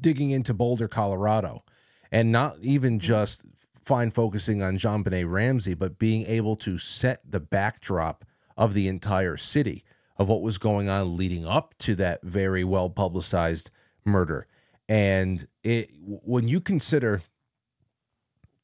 digging 0.00 0.30
into 0.30 0.52
Boulder, 0.52 0.88
Colorado, 0.88 1.62
and 2.10 2.32
not 2.32 2.56
even 2.60 2.98
just 2.98 3.42
fine 3.82 4.10
focusing 4.10 4.62
on 4.62 4.78
JonBenét 4.78 5.30
Ramsey, 5.30 5.74
but 5.74 5.98
being 5.98 6.26
able 6.26 6.56
to 6.56 6.78
set 6.78 7.20
the 7.30 7.40
backdrop 7.40 8.24
of 8.56 8.72
the 8.72 8.88
entire 8.88 9.36
city 9.36 9.84
of 10.16 10.28
what 10.28 10.42
was 10.42 10.58
going 10.58 10.88
on 10.88 11.16
leading 11.16 11.46
up 11.46 11.74
to 11.78 11.94
that 11.96 12.22
very 12.22 12.64
well 12.64 12.88
publicized 12.88 13.70
murder. 14.04 14.46
And 14.88 15.46
it 15.62 15.90
when 15.98 16.48
you 16.48 16.60
consider 16.60 17.22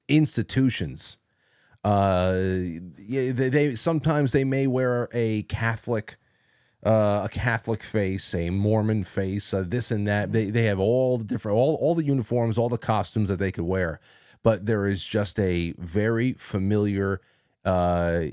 institutions 0.08 1.16
uh 1.84 2.32
they, 2.32 3.30
they 3.30 3.74
sometimes 3.74 4.32
they 4.32 4.44
may 4.44 4.66
wear 4.66 5.08
a 5.12 5.42
catholic 5.44 6.18
uh, 6.84 7.22
a 7.24 7.28
Catholic 7.30 7.82
face, 7.82 8.34
a 8.34 8.50
Mormon 8.50 9.04
face, 9.04 9.52
uh, 9.52 9.64
this 9.66 9.90
and 9.90 10.06
that. 10.06 10.32
They 10.32 10.50
they 10.50 10.64
have 10.64 10.78
all 10.78 11.18
the 11.18 11.24
different 11.24 11.56
all 11.56 11.76
all 11.76 11.94
the 11.94 12.04
uniforms, 12.04 12.56
all 12.58 12.68
the 12.68 12.78
costumes 12.78 13.28
that 13.28 13.38
they 13.38 13.52
could 13.52 13.64
wear, 13.64 14.00
but 14.42 14.66
there 14.66 14.86
is 14.86 15.04
just 15.04 15.38
a 15.38 15.74
very 15.78 16.32
familiar 16.34 17.20
uh, 17.64 18.24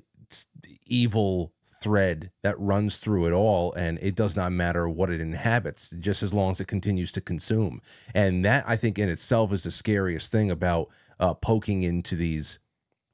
evil 0.85 1.51
thread 1.81 2.31
that 2.41 2.59
runs 2.59 2.97
through 2.97 3.27
it 3.27 3.31
all, 3.31 3.73
and 3.73 3.99
it 4.01 4.15
does 4.15 4.35
not 4.35 4.51
matter 4.51 4.89
what 4.89 5.09
it 5.09 5.21
inhabits, 5.21 5.89
just 5.99 6.23
as 6.23 6.33
long 6.33 6.51
as 6.51 6.59
it 6.59 6.67
continues 6.67 7.11
to 7.11 7.21
consume. 7.21 7.81
And 8.15 8.43
that 8.45 8.63
I 8.67 8.75
think 8.75 8.97
in 8.97 9.09
itself 9.09 9.51
is 9.51 9.63
the 9.63 9.71
scariest 9.71 10.31
thing 10.31 10.49
about 10.49 10.89
uh, 11.19 11.33
poking 11.33 11.83
into 11.83 12.15
these 12.15 12.59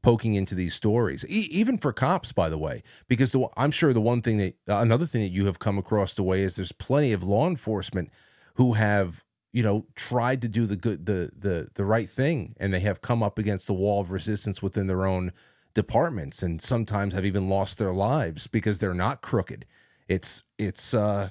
poking 0.04 0.36
into 0.36 0.54
these 0.54 0.76
stories, 0.76 1.26
e- 1.28 1.48
even 1.50 1.78
for 1.80 1.92
cops, 1.92 2.32
by 2.32 2.50
the 2.50 2.58
way, 2.60 2.84
because 3.08 3.32
the, 3.32 3.48
I'm 3.58 3.72
sure 3.72 3.94
the 3.94 4.02
one 4.02 4.22
thing 4.22 4.38
that 4.38 4.56
uh, 4.70 4.78
another 4.82 5.08
thing 5.08 5.22
that 5.24 5.32
you 5.32 5.48
have 5.48 5.58
come 5.58 5.80
across 5.80 6.14
the 6.14 6.24
way 6.24 6.44
is 6.44 6.56
there's 6.56 6.72
plenty 6.72 7.12
of 7.14 7.24
law 7.24 7.48
enforcement 7.48 8.12
who 8.56 8.74
have 8.74 9.24
you 9.52 9.64
know 9.64 9.88
tried 9.96 10.42
to 10.42 10.48
do 10.48 10.66
the 10.68 10.76
good 10.76 11.06
the 11.06 11.32
the 11.38 11.70
the 11.76 11.86
right 11.86 12.10
thing 12.10 12.56
and 12.60 12.74
they 12.74 12.80
have 12.82 13.02
come 13.02 13.24
up 13.24 13.38
against 13.40 13.66
the 13.68 13.74
wall 13.74 14.02
of 14.02 14.12
resistance 14.12 14.62
within 14.62 14.88
their 14.88 15.06
own 15.06 15.32
departments 15.74 16.44
and 16.44 16.62
sometimes 16.62 17.14
have 17.14 17.26
even 17.26 17.50
lost 17.50 17.78
their 17.78 17.94
lives 17.94 18.48
because 18.48 18.78
they're 18.80 18.94
not 18.94 19.22
crooked 19.22 19.66
it's 20.08 20.44
it's 20.58 20.94
uh 20.94 21.30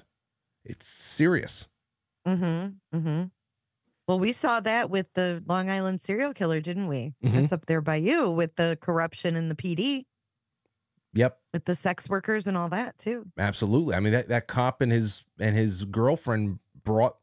it's 0.65 0.87
serious 0.87 1.67
Mm-hmm. 2.27 2.97
Mm-hmm. 2.97 3.25
Well, 4.09 4.19
we 4.19 4.33
saw 4.33 4.61
that 4.61 4.91
with 4.91 5.13
the 5.15 5.43
Long 5.47 5.71
Island 5.71 6.01
serial 6.01 6.35
killer, 6.35 6.61
didn't 6.61 6.89
we? 6.89 7.15
Mhm. 7.25 7.33
That's 7.33 7.53
up 7.53 7.67
there 7.67 7.81
by 7.81 7.97
you 7.97 8.31
with 8.31 8.57
the 8.57 8.77
corruption 8.81 9.37
in 9.37 9.49
the 9.49 9.55
PD, 9.55 10.07
yep 11.15 11.39
with 11.53 11.65
the 11.67 11.75
sex 11.75 12.09
workers 12.09 12.47
and 12.47 12.57
all 12.57 12.69
that 12.71 12.99
too. 12.99 13.27
Absolutely. 13.39 13.95
I 13.95 14.01
mean 14.01 14.13
that 14.13 14.29
that 14.29 14.47
cop 14.49 14.81
and 14.81 14.91
his 14.91 15.25
and 15.39 15.55
his 15.57 15.85
girlfriend 15.85 16.59
brought 16.85 17.17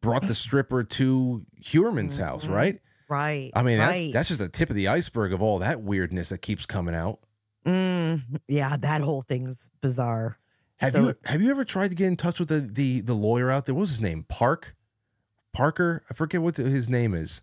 brought 0.00 0.22
the 0.26 0.34
stripper 0.34 0.82
to 0.84 1.46
Heuermann's 1.64 2.16
house, 2.16 2.46
right? 2.46 2.80
Right. 3.08 3.50
I 3.54 3.62
mean, 3.62 3.78
Mm-hmm. 3.78 3.88
right. 3.88 4.12
that's, 4.12 4.28
that's 4.28 4.28
just 4.28 4.40
the 4.40 4.48
tip 4.48 4.68
of 4.70 4.76
the 4.76 4.88
iceberg 4.88 5.32
of 5.32 5.40
all 5.42 5.58
that 5.60 5.82
weirdness 5.82 6.30
that 6.30 6.38
keeps 6.38 6.66
coming 6.66 6.94
out. 6.94 7.20
Mm, 7.66 8.40
yeah, 8.48 8.76
that 8.76 9.00
whole 9.02 9.22
thing's 9.22 9.70
bizarre. 9.80 10.38
Have 10.78 10.92
So- 10.92 11.00
you 11.08 11.14
have 11.24 11.40
you 11.40 11.50
ever 11.50 11.64
tried 11.64 11.88
to 11.88 11.94
get 11.94 12.08
in 12.08 12.16
touch 12.16 12.40
with 12.40 12.48
the 12.48 12.60
the 12.60 13.00
the 13.00 13.14
lawyer 13.14 13.50
out 13.50 13.66
there? 13.66 13.74
What 13.74 13.82
was 13.82 13.90
his 13.90 14.00
name? 14.00 14.24
Park, 14.28 14.74
Parker. 15.52 16.02
I 16.10 16.14
forget 16.14 16.42
what 16.42 16.54
the- 16.56 16.64
his 16.64 16.88
name 16.88 17.14
is. 17.14 17.42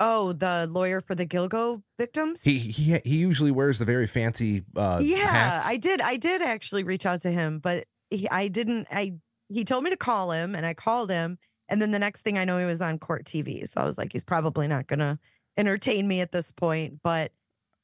Oh, 0.00 0.32
the 0.32 0.68
lawyer 0.70 1.00
for 1.00 1.14
the 1.14 1.24
Gilgo 1.24 1.82
victims? 1.98 2.42
He 2.42 2.58
he 2.58 2.98
he 3.04 3.16
usually 3.16 3.52
wears 3.52 3.78
the 3.78 3.84
very 3.84 4.06
fancy 4.08 4.64
uh, 4.76 4.98
yeah, 5.02 5.18
hats. 5.30 5.66
I 5.66 5.76
did. 5.76 6.00
I 6.00 6.16
did 6.16 6.42
actually 6.42 6.82
reach 6.82 7.06
out 7.06 7.22
to 7.22 7.30
him, 7.30 7.60
but 7.60 7.86
he, 8.10 8.28
I 8.28 8.48
didn't. 8.48 8.88
I 8.90 9.14
he 9.48 9.64
told 9.64 9.84
me 9.84 9.90
to 9.90 9.96
call 9.96 10.32
him, 10.32 10.54
and 10.56 10.66
I 10.66 10.74
called 10.74 11.10
him, 11.10 11.38
and 11.68 11.80
then 11.80 11.92
the 11.92 12.00
next 12.00 12.22
thing 12.22 12.38
I 12.38 12.44
know, 12.44 12.58
he 12.58 12.64
was 12.64 12.80
on 12.80 12.98
court 12.98 13.24
TV. 13.24 13.68
So 13.68 13.80
I 13.80 13.84
was 13.84 13.96
like, 13.96 14.12
he's 14.12 14.24
probably 14.24 14.66
not 14.66 14.88
gonna 14.88 15.18
entertain 15.56 16.08
me 16.08 16.20
at 16.20 16.32
this 16.32 16.50
point. 16.50 16.98
But 17.04 17.30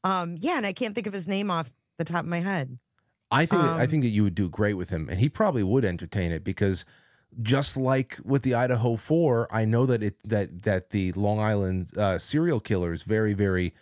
um, 0.03 0.37
yeah, 0.41 0.57
and 0.57 0.67
I 0.67 0.73
can't 0.73 0.97
think 0.97 1.07
of 1.07 1.13
his 1.13 1.29
name 1.29 1.49
off 1.51 1.71
the 1.97 2.05
top 2.05 2.25
of 2.25 2.29
my 2.29 2.41
head. 2.41 2.77
I 3.31 3.47
think 3.47 3.63
that, 3.63 3.71
I 3.71 3.85
Um, 3.85 3.89
think 3.89 4.03
that 4.03 4.09
you 4.11 4.25
would 4.25 4.35
do 4.35 4.49
great 4.49 4.75
with 4.75 4.91
him, 4.91 5.09
and 5.09 5.21
he 5.21 5.29
probably 5.29 5.63
would 5.63 5.85
entertain 5.85 6.33
it 6.33 6.43
because 6.43 6.85
just 7.43 7.77
like 7.77 8.19
with 8.25 8.43
the 8.43 8.55
Idaho 8.55 8.97
Four, 8.97 9.49
I 9.51 9.65
know 9.65 9.87
that 9.87 10.03
it 10.03 10.17
that 10.25 10.63
that 10.63 10.91
the 10.91 11.13
Long 11.13 11.39
Island 11.41 11.97
uh, 11.97 12.19
serial 12.19 12.61
killer 12.61 12.93
is 12.93 13.03
very 13.03 13.35
very. 13.35 13.75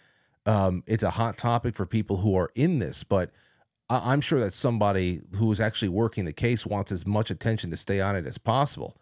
Um, 0.46 0.82
it's 0.86 1.02
a 1.02 1.10
hot 1.10 1.36
topic 1.36 1.74
for 1.74 1.84
people 1.84 2.18
who 2.18 2.34
are 2.36 2.50
in 2.54 2.78
this, 2.78 3.04
but 3.04 3.30
I- 3.90 4.12
I'm 4.12 4.22
sure 4.22 4.40
that 4.40 4.54
somebody 4.54 5.20
who 5.36 5.52
is 5.52 5.60
actually 5.60 5.90
working 5.90 6.24
the 6.24 6.32
case 6.32 6.64
wants 6.64 6.90
as 6.90 7.06
much 7.06 7.30
attention 7.30 7.70
to 7.70 7.76
stay 7.76 8.00
on 8.00 8.16
it 8.16 8.24
as 8.24 8.38
possible. 8.38 8.96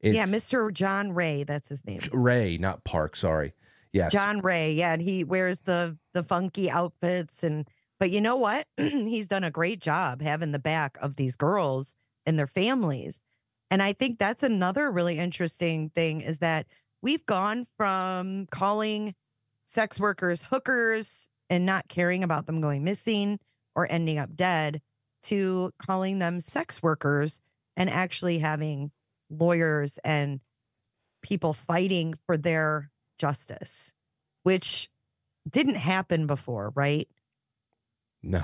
It's 0.00 0.16
yeah, 0.16 0.26
Mr. 0.26 0.72
John 0.72 1.12
Ray, 1.12 1.44
that's 1.44 1.68
his 1.68 1.84
name. 1.86 2.00
Ray, 2.12 2.58
not 2.58 2.82
Park. 2.84 3.14
Sorry. 3.14 3.54
Yes. 3.92 4.12
John 4.12 4.40
Ray, 4.40 4.72
yeah, 4.72 4.92
and 4.92 5.00
he 5.02 5.22
wears 5.24 5.60
the 5.62 5.96
the 6.14 6.22
funky 6.24 6.68
outfits 6.70 7.42
and 7.44 7.68
but 8.00 8.10
you 8.10 8.20
know 8.20 8.36
what? 8.36 8.66
He's 8.76 9.26
done 9.28 9.44
a 9.44 9.50
great 9.50 9.80
job 9.80 10.20
having 10.22 10.52
the 10.52 10.58
back 10.58 10.98
of 11.00 11.16
these 11.16 11.36
girls 11.36 11.94
and 12.26 12.38
their 12.38 12.46
families. 12.46 13.22
And 13.70 13.82
I 13.82 13.92
think 13.92 14.18
that's 14.18 14.42
another 14.42 14.90
really 14.90 15.18
interesting 15.18 15.90
thing 15.90 16.20
is 16.20 16.38
that 16.38 16.66
we've 17.02 17.24
gone 17.26 17.66
from 17.76 18.46
calling 18.50 19.14
sex 19.66 20.00
workers 20.00 20.42
hookers 20.42 21.28
and 21.50 21.66
not 21.66 21.88
caring 21.88 22.24
about 22.24 22.46
them 22.46 22.60
going 22.60 22.84
missing 22.84 23.38
or 23.74 23.86
ending 23.90 24.18
up 24.18 24.34
dead 24.34 24.80
to 25.24 25.72
calling 25.78 26.18
them 26.18 26.40
sex 26.40 26.82
workers 26.82 27.42
and 27.76 27.90
actually 27.90 28.38
having 28.38 28.90
lawyers 29.30 29.98
and 30.04 30.40
people 31.22 31.52
fighting 31.52 32.14
for 32.26 32.36
their 32.36 32.90
justice, 33.18 33.92
which 34.42 34.88
didn't 35.48 35.76
happen 35.76 36.26
before, 36.26 36.72
right? 36.74 37.08
No. 38.22 38.42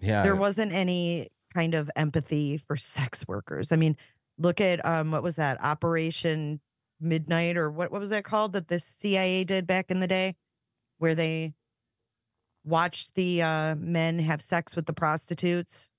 Yeah. 0.00 0.22
There 0.22 0.36
wasn't 0.36 0.72
any 0.72 1.28
kind 1.54 1.74
of 1.74 1.90
empathy 1.96 2.56
for 2.56 2.76
sex 2.76 3.26
workers. 3.26 3.72
I 3.72 3.76
mean, 3.76 3.96
look 4.40 4.60
at 4.60 4.84
um 4.84 5.12
what 5.12 5.22
was 5.22 5.36
that? 5.36 5.62
Operation 5.62 6.60
Midnight 7.00 7.56
or 7.56 7.70
what 7.70 7.92
what 7.92 8.00
was 8.00 8.10
that 8.10 8.24
called 8.24 8.52
that 8.54 8.68
the 8.68 8.80
CIA 8.80 9.44
did 9.44 9.66
back 9.66 9.90
in 9.90 10.00
the 10.00 10.08
day 10.08 10.34
where 10.98 11.14
they 11.14 11.54
watched 12.64 13.14
the 13.14 13.42
uh 13.42 13.74
men 13.76 14.18
have 14.18 14.42
sex 14.42 14.74
with 14.74 14.86
the 14.86 14.92
prostitutes. 14.92 15.90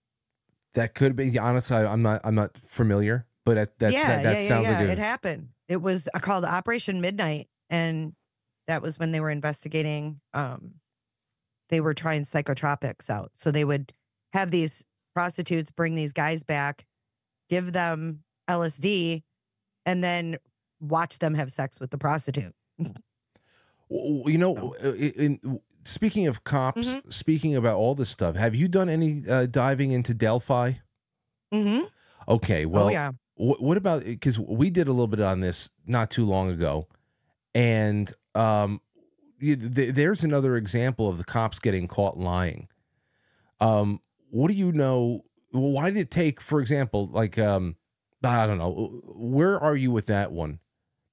that 0.73 0.93
could 0.93 1.15
be 1.15 1.37
honestly 1.39 1.77
I'm 1.77 2.01
not 2.01 2.21
I'm 2.23 2.35
not 2.35 2.57
familiar, 2.65 3.25
but 3.45 3.55
that 3.55 3.79
that's, 3.79 3.93
yeah, 3.93 4.07
that, 4.07 4.23
that 4.23 4.41
yeah, 4.41 4.47
sounds 4.47 4.67
yeah, 4.67 4.81
yeah. 4.81 4.87
a, 4.87 4.91
it 4.91 4.97
happened. 4.97 5.49
It 5.67 5.81
was 5.81 6.07
uh, 6.13 6.19
called 6.19 6.43
Operation 6.45 6.99
Midnight, 7.01 7.47
and 7.69 8.13
that 8.67 8.81
was 8.81 8.99
when 8.99 9.11
they 9.11 9.19
were 9.19 9.29
investigating. 9.29 10.19
Um, 10.33 10.75
they 11.69 11.79
were 11.81 11.93
trying 11.93 12.25
psychotropics 12.25 13.09
out, 13.09 13.31
so 13.37 13.49
they 13.51 13.63
would 13.63 13.93
have 14.33 14.51
these 14.51 14.85
prostitutes 15.15 15.71
bring 15.71 15.95
these 15.95 16.13
guys 16.13 16.43
back, 16.43 16.85
give 17.49 17.71
them 17.73 18.23
LSD, 18.51 19.23
and 19.85 20.03
then 20.03 20.37
watch 20.79 21.19
them 21.19 21.33
have 21.35 21.51
sex 21.51 21.79
with 21.79 21.89
the 21.91 21.97
prostitute. 21.97 22.53
You 23.89 24.37
know, 24.37 24.73
uh, 24.83 24.93
in, 24.93 25.39
in 25.43 25.59
speaking 25.83 26.27
of 26.27 26.43
cops, 26.43 26.93
Mm-hmm. 26.93 27.09
speaking 27.09 27.55
about 27.55 27.75
all 27.77 27.93
this 27.95 28.09
stuff, 28.09 28.35
have 28.35 28.55
you 28.55 28.67
done 28.67 28.87
any 28.89 29.23
uh, 29.29 29.47
diving 29.47 29.91
into 29.91 30.13
Delphi? 30.13 30.73
Mm-hmm. 31.53 31.83
Okay, 32.29 32.65
well, 32.65 32.85
oh 32.85 32.89
yeah. 32.89 33.11
wh- 33.35 33.61
what 33.61 33.75
about 33.77 34.05
because 34.05 34.39
we 34.39 34.69
did 34.69 34.87
a 34.87 34.91
little 34.91 35.07
bit 35.07 35.19
on 35.19 35.41
this 35.41 35.69
not 35.85 36.09
too 36.09 36.25
long 36.25 36.49
ago, 36.49 36.87
and 37.53 38.13
um, 38.33 38.79
you, 39.39 39.57
th- 39.57 39.93
there's 39.93 40.23
another 40.23 40.55
example 40.55 41.09
of 41.09 41.17
the 41.17 41.25
cops 41.25 41.59
getting 41.59 41.87
caught 41.89 42.17
lying. 42.17 42.69
Um, 43.59 43.99
what 44.29 44.47
do 44.49 44.53
you 44.55 44.71
know? 44.71 45.25
well, 45.51 45.71
Why 45.71 45.89
did 45.89 45.99
it 45.99 46.11
take, 46.11 46.39
for 46.39 46.61
example, 46.61 47.07
like 47.07 47.37
um, 47.37 47.75
I 48.23 48.45
don't 48.47 48.57
know, 48.57 49.01
where 49.05 49.59
are 49.59 49.75
you 49.75 49.91
with 49.91 50.05
that 50.07 50.31
one? 50.31 50.59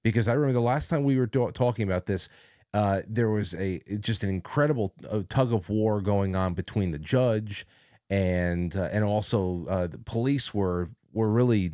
Because 0.05 0.29
I 0.29 0.35
remember 0.35 0.55
the 0.55 0.61
last 0.61 0.89
time 0.89 1.05
we 1.05 1.17
were 1.17 1.27
do- 1.27 1.51
talking 1.53 1.87
about 1.87 2.07
this, 2.07 2.29
uh, 2.75 3.01
there 3.09 3.31
was 3.31 3.55
a 3.55 3.81
just 3.99 4.23
an 4.23 4.31
incredible 4.31 4.95
uh, 5.11 5.23
tug 5.29 5.53
of 5.53 5.69
war 5.69 6.01
going 6.01 6.37
on 6.37 6.55
between 6.55 6.91
the 6.91 6.99
judge 6.99 7.67
and 8.11 8.77
uh, 8.77 8.89
and 8.93 9.05
also 9.05 9.67
uh, 9.69 9.87
the 9.87 9.99
police 9.99 10.53
were 10.53 10.91
were 11.13 11.31
really 11.31 11.73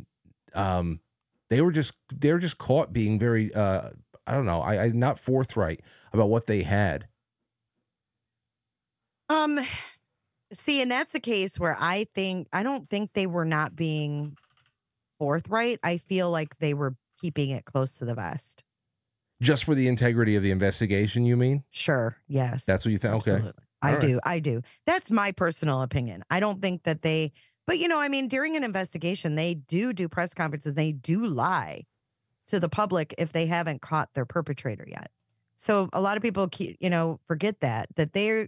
um, 0.53 1.01
they 1.49 1.61
were 1.61 1.71
just 1.71 1.93
they 2.13 2.31
were 2.31 2.39
just 2.39 2.57
caught 2.57 2.93
being 2.93 3.19
very 3.19 3.53
uh, 3.53 3.89
I 4.25 4.33
don't 4.33 4.45
know 4.45 4.61
I, 4.61 4.85
I 4.85 4.89
not 4.89 5.19
forthright 5.19 5.81
about 6.13 6.29
what 6.29 6.47
they 6.47 6.63
had. 6.63 7.07
Um, 9.27 9.59
see, 10.53 10.81
and 10.81 10.89
that's 10.89 11.11
the 11.11 11.19
case 11.19 11.59
where 11.59 11.77
I 11.79 12.05
think 12.15 12.47
I 12.53 12.63
don't 12.63 12.89
think 12.89 13.13
they 13.13 13.27
were 13.27 13.45
not 13.45 13.75
being 13.75 14.37
forthright. 15.17 15.79
I 15.83 15.97
feel 15.97 16.29
like 16.29 16.57
they 16.59 16.73
were 16.73 16.95
keeping 17.19 17.49
it 17.49 17.65
close 17.65 17.97
to 17.99 18.05
the 18.05 18.15
vest. 18.15 18.63
Just 19.41 19.63
for 19.65 19.75
the 19.75 19.87
integrity 19.87 20.35
of 20.35 20.43
the 20.43 20.51
investigation, 20.51 21.25
you 21.25 21.35
mean? 21.35 21.63
Sure. 21.69 22.15
Yes. 22.27 22.65
That's 22.65 22.85
what 22.85 22.91
you 22.91 22.97
think? 22.97 23.15
Okay. 23.15 23.31
Absolutely. 23.31 23.63
I 23.81 23.87
All 23.89 23.93
right. 23.95 24.01
do. 24.01 24.19
I 24.23 24.39
do. 24.39 24.61
That's 24.85 25.11
my 25.11 25.31
personal 25.31 25.81
opinion. 25.81 26.23
I 26.29 26.39
don't 26.39 26.61
think 26.61 26.83
that 26.83 27.01
they, 27.01 27.33
but 27.67 27.77
you 27.77 27.87
know, 27.87 27.99
I 27.99 28.07
mean, 28.07 28.27
during 28.27 28.55
an 28.55 28.63
investigation, 28.63 29.35
they 29.35 29.55
do 29.55 29.93
do 29.93 30.07
press 30.07 30.33
conferences. 30.33 30.73
They 30.73 30.91
do 30.91 31.25
lie 31.25 31.83
to 32.47 32.59
the 32.59 32.69
public 32.69 33.13
if 33.17 33.33
they 33.33 33.45
haven't 33.45 33.81
caught 33.81 34.13
their 34.13 34.25
perpetrator 34.25 34.85
yet. 34.87 35.11
So 35.57 35.89
a 35.93 36.01
lot 36.01 36.17
of 36.17 36.23
people, 36.23 36.47
keep, 36.47 36.77
you 36.79 36.89
know, 36.89 37.19
forget 37.27 37.59
that 37.61 37.89
that 37.95 38.13
they're 38.13 38.47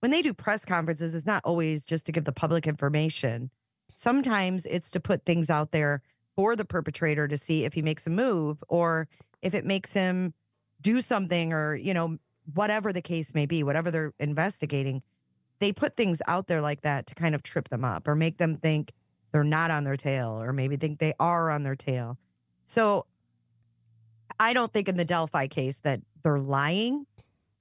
when 0.00 0.10
they 0.10 0.22
do 0.22 0.34
press 0.34 0.64
conferences, 0.64 1.14
it's 1.14 1.26
not 1.26 1.42
always 1.44 1.86
just 1.86 2.06
to 2.06 2.12
give 2.12 2.24
the 2.24 2.32
public 2.32 2.66
information. 2.66 3.50
Sometimes 3.94 4.66
it's 4.66 4.90
to 4.92 5.00
put 5.00 5.24
things 5.24 5.48
out 5.50 5.72
there 5.72 6.02
for 6.36 6.56
the 6.56 6.64
perpetrator 6.64 7.28
to 7.28 7.38
see 7.38 7.64
if 7.64 7.74
he 7.74 7.82
makes 7.82 8.06
a 8.06 8.10
move 8.10 8.62
or 8.68 9.08
if 9.40 9.54
it 9.54 9.64
makes 9.64 9.92
him 9.92 10.34
do 10.80 11.00
something 11.00 11.52
or, 11.52 11.76
you 11.76 11.94
know, 11.94 12.18
whatever 12.52 12.92
the 12.92 13.02
case 13.02 13.34
may 13.34 13.46
be, 13.46 13.62
whatever 13.62 13.90
they're 13.90 14.12
investigating, 14.18 15.02
they 15.60 15.72
put 15.72 15.96
things 15.96 16.20
out 16.26 16.46
there 16.48 16.60
like 16.60 16.82
that 16.82 17.06
to 17.06 17.14
kind 17.14 17.34
of 17.34 17.42
trip 17.42 17.68
them 17.68 17.84
up 17.84 18.06
or 18.08 18.14
make 18.14 18.38
them 18.38 18.56
think 18.56 18.92
they're 19.32 19.44
not 19.44 19.70
on 19.70 19.84
their 19.84 19.96
tail 19.96 20.42
or 20.42 20.52
maybe 20.52 20.76
think 20.76 20.98
they 20.98 21.14
are 21.18 21.50
on 21.50 21.62
their 21.62 21.76
tail. 21.76 22.18
So 22.66 23.06
I 24.38 24.52
don't 24.52 24.72
think 24.72 24.88
in 24.88 24.96
the 24.96 25.04
Delphi 25.04 25.46
case 25.46 25.78
that 25.78 26.00
they're 26.22 26.38
lying. 26.38 27.06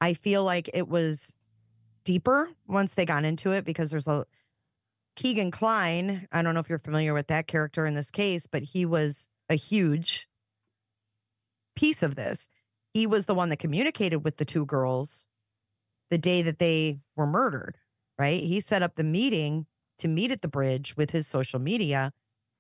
I 0.02 0.14
feel 0.14 0.44
like 0.44 0.70
it 0.74 0.88
was 0.88 1.36
deeper 2.04 2.50
once 2.68 2.94
they 2.94 3.06
got 3.06 3.24
into 3.24 3.52
it 3.52 3.64
because 3.64 3.90
there's 3.90 4.08
a 4.08 4.26
Kegan 5.16 5.52
Kline. 5.52 6.28
I 6.32 6.42
don't 6.42 6.54
know 6.54 6.60
if 6.60 6.70
you're 6.70 6.80
familiar 6.80 7.14
with 7.14 7.28
that 7.28 7.48
character 7.48 7.86
in 7.86 7.94
this 7.94 8.12
case, 8.12 8.48
but 8.48 8.64
he 8.64 8.86
was 8.86 9.28
a 9.50 9.56
huge 9.56 10.28
piece 11.76 12.04
of 12.04 12.16
this. 12.16 12.50
He 12.94 13.08
was 13.08 13.26
the 13.26 13.36
one 13.36 13.50
that 13.50 13.58
communicated 13.58 14.18
with 14.18 14.38
the 14.38 14.46
two 14.46 14.66
girls 14.66 15.26
the 16.10 16.18
day 16.18 16.42
that 16.42 16.60
they 16.60 17.00
were 17.16 17.26
murdered, 17.26 17.78
right? 18.20 18.44
He 18.44 18.60
set 18.60 18.84
up 18.84 18.96
the 18.96 19.04
meeting 19.04 19.66
to 20.00 20.08
meet 20.08 20.32
at 20.32 20.42
the 20.42 20.48
bridge 20.48 20.96
with 20.98 21.12
his 21.12 21.28
social 21.28 21.60
media, 21.60 22.12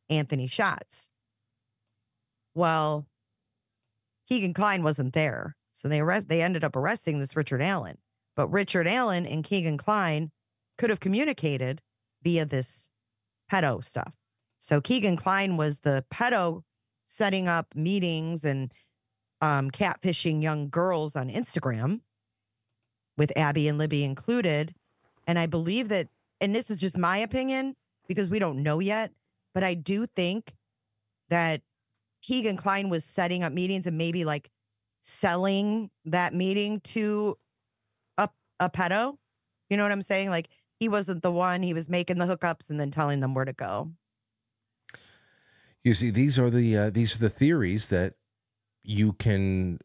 Anthony 0.09 0.47
Schatz. 0.47 1.09
Well, 2.55 3.07
Kegan 4.27 4.53
Kline 4.53 4.83
wasn't 4.83 5.13
there. 5.13 5.55
So 5.71 5.87
they 5.87 5.99
arrest 5.99 6.29
they 6.29 6.41
ended 6.41 6.63
up 6.63 6.75
arresting 6.75 7.19
this 7.19 7.35
Richard 7.35 7.61
Allen. 7.61 7.97
But 8.35 8.49
Richard 8.49 8.87
Allen 8.87 9.25
and 9.25 9.43
Kegan 9.43 9.77
Kline 9.77 10.31
could 10.77 10.89
have 10.89 10.99
communicated 10.99 11.81
via 12.23 12.45
this 12.45 12.89
pedo 13.51 13.83
stuff. 13.83 14.13
So 14.59 14.79
Kegan 14.79 15.17
Kline 15.17 15.57
was 15.57 15.81
the 15.81 16.05
pedo 16.11 16.63
setting 17.05 17.47
up 17.47 17.67
meetings 17.75 18.45
and 18.45 18.73
um, 19.41 19.69
catfishing 19.69 20.41
young 20.41 20.69
girls 20.69 21.15
on 21.15 21.29
Instagram 21.29 21.99
with 23.17 23.37
Abby 23.37 23.67
and 23.67 23.77
Libby 23.77 24.03
included. 24.03 24.73
And 25.27 25.37
I 25.37 25.45
believe 25.45 25.89
that, 25.89 26.07
and 26.39 26.55
this 26.55 26.71
is 26.71 26.79
just 26.79 26.97
my 26.97 27.17
opinion 27.17 27.75
because 28.07 28.29
we 28.29 28.39
don't 28.39 28.63
know 28.63 28.79
yet, 28.79 29.11
but 29.53 29.63
I 29.63 29.73
do 29.73 30.05
think 30.05 30.53
that 31.29 31.61
Kegan 32.21 32.57
Kline 32.57 32.89
was 32.89 33.03
setting 33.03 33.43
up 33.43 33.51
meetings 33.51 33.85
and 33.85 33.97
maybe 33.97 34.23
like 34.23 34.49
selling 35.01 35.91
that 36.05 36.33
meeting 36.33 36.79
to 36.81 37.37
a, 38.17 38.29
a 38.59 38.69
pedo. 38.69 39.17
You 39.69 39.77
know 39.77 39.83
what 39.83 39.91
I'm 39.91 40.01
saying? 40.01 40.29
Like 40.29 40.49
he 40.79 40.89
wasn't 40.89 41.23
the 41.23 41.31
one, 41.31 41.63
he 41.63 41.73
was 41.73 41.89
making 41.89 42.17
the 42.17 42.25
hookups 42.25 42.69
and 42.69 42.79
then 42.79 42.91
telling 42.91 43.19
them 43.19 43.33
where 43.33 43.45
to 43.45 43.53
go. 43.53 43.91
You 45.83 45.93
see, 45.93 46.09
these 46.09 46.39
are 46.39 46.49
the 46.49 46.77
uh, 46.77 46.89
these 46.89 47.15
are 47.15 47.19
the 47.19 47.29
theories 47.29 47.89
that 47.89 48.13
you 48.83 49.13
can 49.13 49.79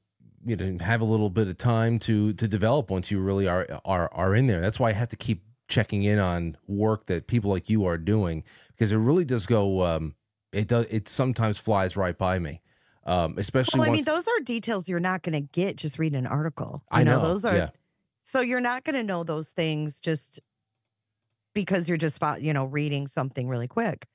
you 0.44 0.56
know 0.56 0.78
have 0.80 1.00
a 1.00 1.04
little 1.04 1.30
bit 1.30 1.48
of 1.48 1.56
time 1.56 1.98
to 2.00 2.32
to 2.34 2.48
develop 2.48 2.90
once 2.90 3.10
you 3.10 3.20
really 3.20 3.48
are 3.48 3.66
are 3.84 4.08
are 4.12 4.34
in 4.34 4.46
there. 4.46 4.60
That's 4.60 4.78
why 4.78 4.90
I 4.90 4.92
have 4.92 5.08
to 5.08 5.16
keep 5.16 5.42
checking 5.68 6.02
in 6.04 6.18
on 6.18 6.56
work 6.66 7.06
that 7.06 7.26
people 7.26 7.50
like 7.50 7.68
you 7.68 7.84
are 7.84 7.98
doing 7.98 8.44
because 8.68 8.92
it 8.92 8.96
really 8.96 9.24
does 9.24 9.46
go. 9.46 9.84
Um, 9.84 10.14
it 10.52 10.68
does. 10.68 10.86
It 10.86 11.08
sometimes 11.08 11.58
flies 11.58 11.96
right 11.96 12.16
by 12.16 12.38
me, 12.38 12.62
um, 13.04 13.34
especially. 13.36 13.80
Well, 13.80 13.90
I 13.90 13.92
mean, 13.92 14.04
those 14.04 14.26
are 14.28 14.40
details 14.44 14.88
you're 14.88 15.00
not 15.00 15.22
going 15.22 15.34
to 15.34 15.48
get 15.52 15.76
just 15.76 15.98
reading 15.98 16.18
an 16.18 16.26
article. 16.26 16.82
You 16.92 17.00
I 17.00 17.04
know, 17.04 17.20
those 17.20 17.44
are. 17.44 17.56
yeah. 17.56 17.70
So 18.22 18.40
you're 18.40 18.60
not 18.60 18.84
going 18.84 18.96
to 18.96 19.02
know 19.02 19.24
those 19.24 19.48
things 19.48 20.00
just 20.00 20.38
because 21.58 21.88
you're 21.88 21.98
just 21.98 22.20
you 22.40 22.52
know 22.52 22.66
reading 22.66 23.08
something 23.08 23.48
really 23.48 23.66
quick. 23.66 24.06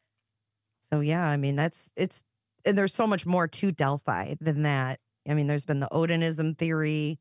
So 0.89 1.01
yeah, 1.01 1.27
I 1.27 1.35
mean 1.35 1.57
that's 1.57 1.91
it's 1.97 2.23
and 2.63 2.77
there's 2.77 2.93
so 2.93 3.05
much 3.05 3.25
more 3.25 3.49
to 3.49 3.73
Delphi 3.73 4.35
than 4.39 4.63
that. 4.63 5.01
I 5.27 5.33
mean, 5.33 5.47
there's 5.47 5.65
been 5.65 5.81
the 5.81 5.89
Odinism 5.91 6.57
theory, 6.57 7.19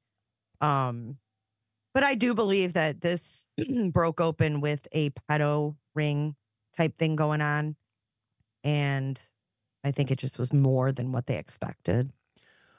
um, 0.60 1.18
but 1.92 2.04
I 2.04 2.14
do 2.14 2.34
believe 2.34 2.74
that 2.74 3.00
this 3.00 3.48
broke 3.92 4.20
open 4.20 4.60
with 4.60 4.86
a 4.92 5.10
pedo 5.10 5.74
ring 5.96 6.36
type 6.72 6.96
thing 6.98 7.16
going 7.16 7.40
on, 7.40 7.74
and 8.62 9.18
I 9.82 9.90
think 9.90 10.12
it 10.12 10.18
just 10.18 10.38
was 10.38 10.52
more 10.52 10.92
than 10.92 11.10
what 11.10 11.26
they 11.26 11.36
expected. 11.36 12.12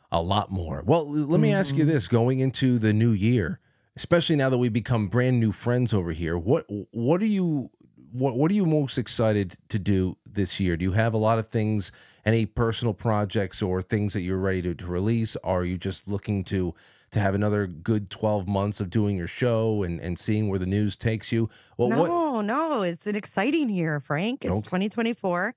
a 0.09 0.21
lot 0.21 0.49
more. 0.49 0.81
Well, 0.85 1.09
let 1.11 1.41
me 1.41 1.51
ask 1.51 1.75
you 1.75 1.83
this: 1.83 2.07
going 2.07 2.39
into 2.39 2.79
the 2.79 2.93
new 2.93 3.11
year, 3.11 3.59
especially 3.95 4.35
now 4.35 4.49
that 4.49 4.57
we've 4.57 4.73
become 4.73 5.07
brand 5.07 5.39
new 5.39 5.51
friends 5.51 5.93
over 5.93 6.11
here, 6.11 6.37
what 6.37 6.65
what 6.91 7.21
are 7.21 7.27
you 7.27 7.69
what 8.11 8.35
what 8.35 8.51
are 8.51 8.55
you 8.55 8.65
most 8.65 8.97
excited 8.97 9.57
to 9.69 9.79
do 9.79 10.17
this 10.29 10.59
year? 10.59 10.77
Do 10.77 10.83
you 10.83 10.91
have 10.93 11.13
a 11.13 11.17
lot 11.17 11.39
of 11.39 11.49
things, 11.49 11.91
any 12.25 12.45
personal 12.45 12.93
projects 12.93 13.61
or 13.61 13.81
things 13.81 14.13
that 14.13 14.21
you're 14.21 14.37
ready 14.37 14.61
to, 14.63 14.75
to 14.75 14.85
release? 14.85 15.35
Are 15.43 15.63
you 15.65 15.77
just 15.77 16.07
looking 16.07 16.43
to 16.45 16.73
to 17.13 17.19
have 17.19 17.35
another 17.35 17.67
good 17.67 18.09
12 18.09 18.47
months 18.47 18.79
of 18.79 18.89
doing 18.89 19.15
your 19.15 19.27
show 19.27 19.83
and, 19.83 19.99
and 19.99 20.17
seeing 20.19 20.49
where 20.49 20.59
the 20.59 20.65
news 20.65 20.97
takes 20.97 21.31
you. 21.31 21.49
Well, 21.77 21.89
no, 21.89 22.01
what 22.01 22.45
no, 22.45 22.81
it's 22.81 23.07
an 23.07 23.15
exciting 23.15 23.69
year, 23.69 23.99
Frank. 23.99 24.43
It's 24.43 24.51
Okay. 24.51 24.61
2024, 24.61 25.55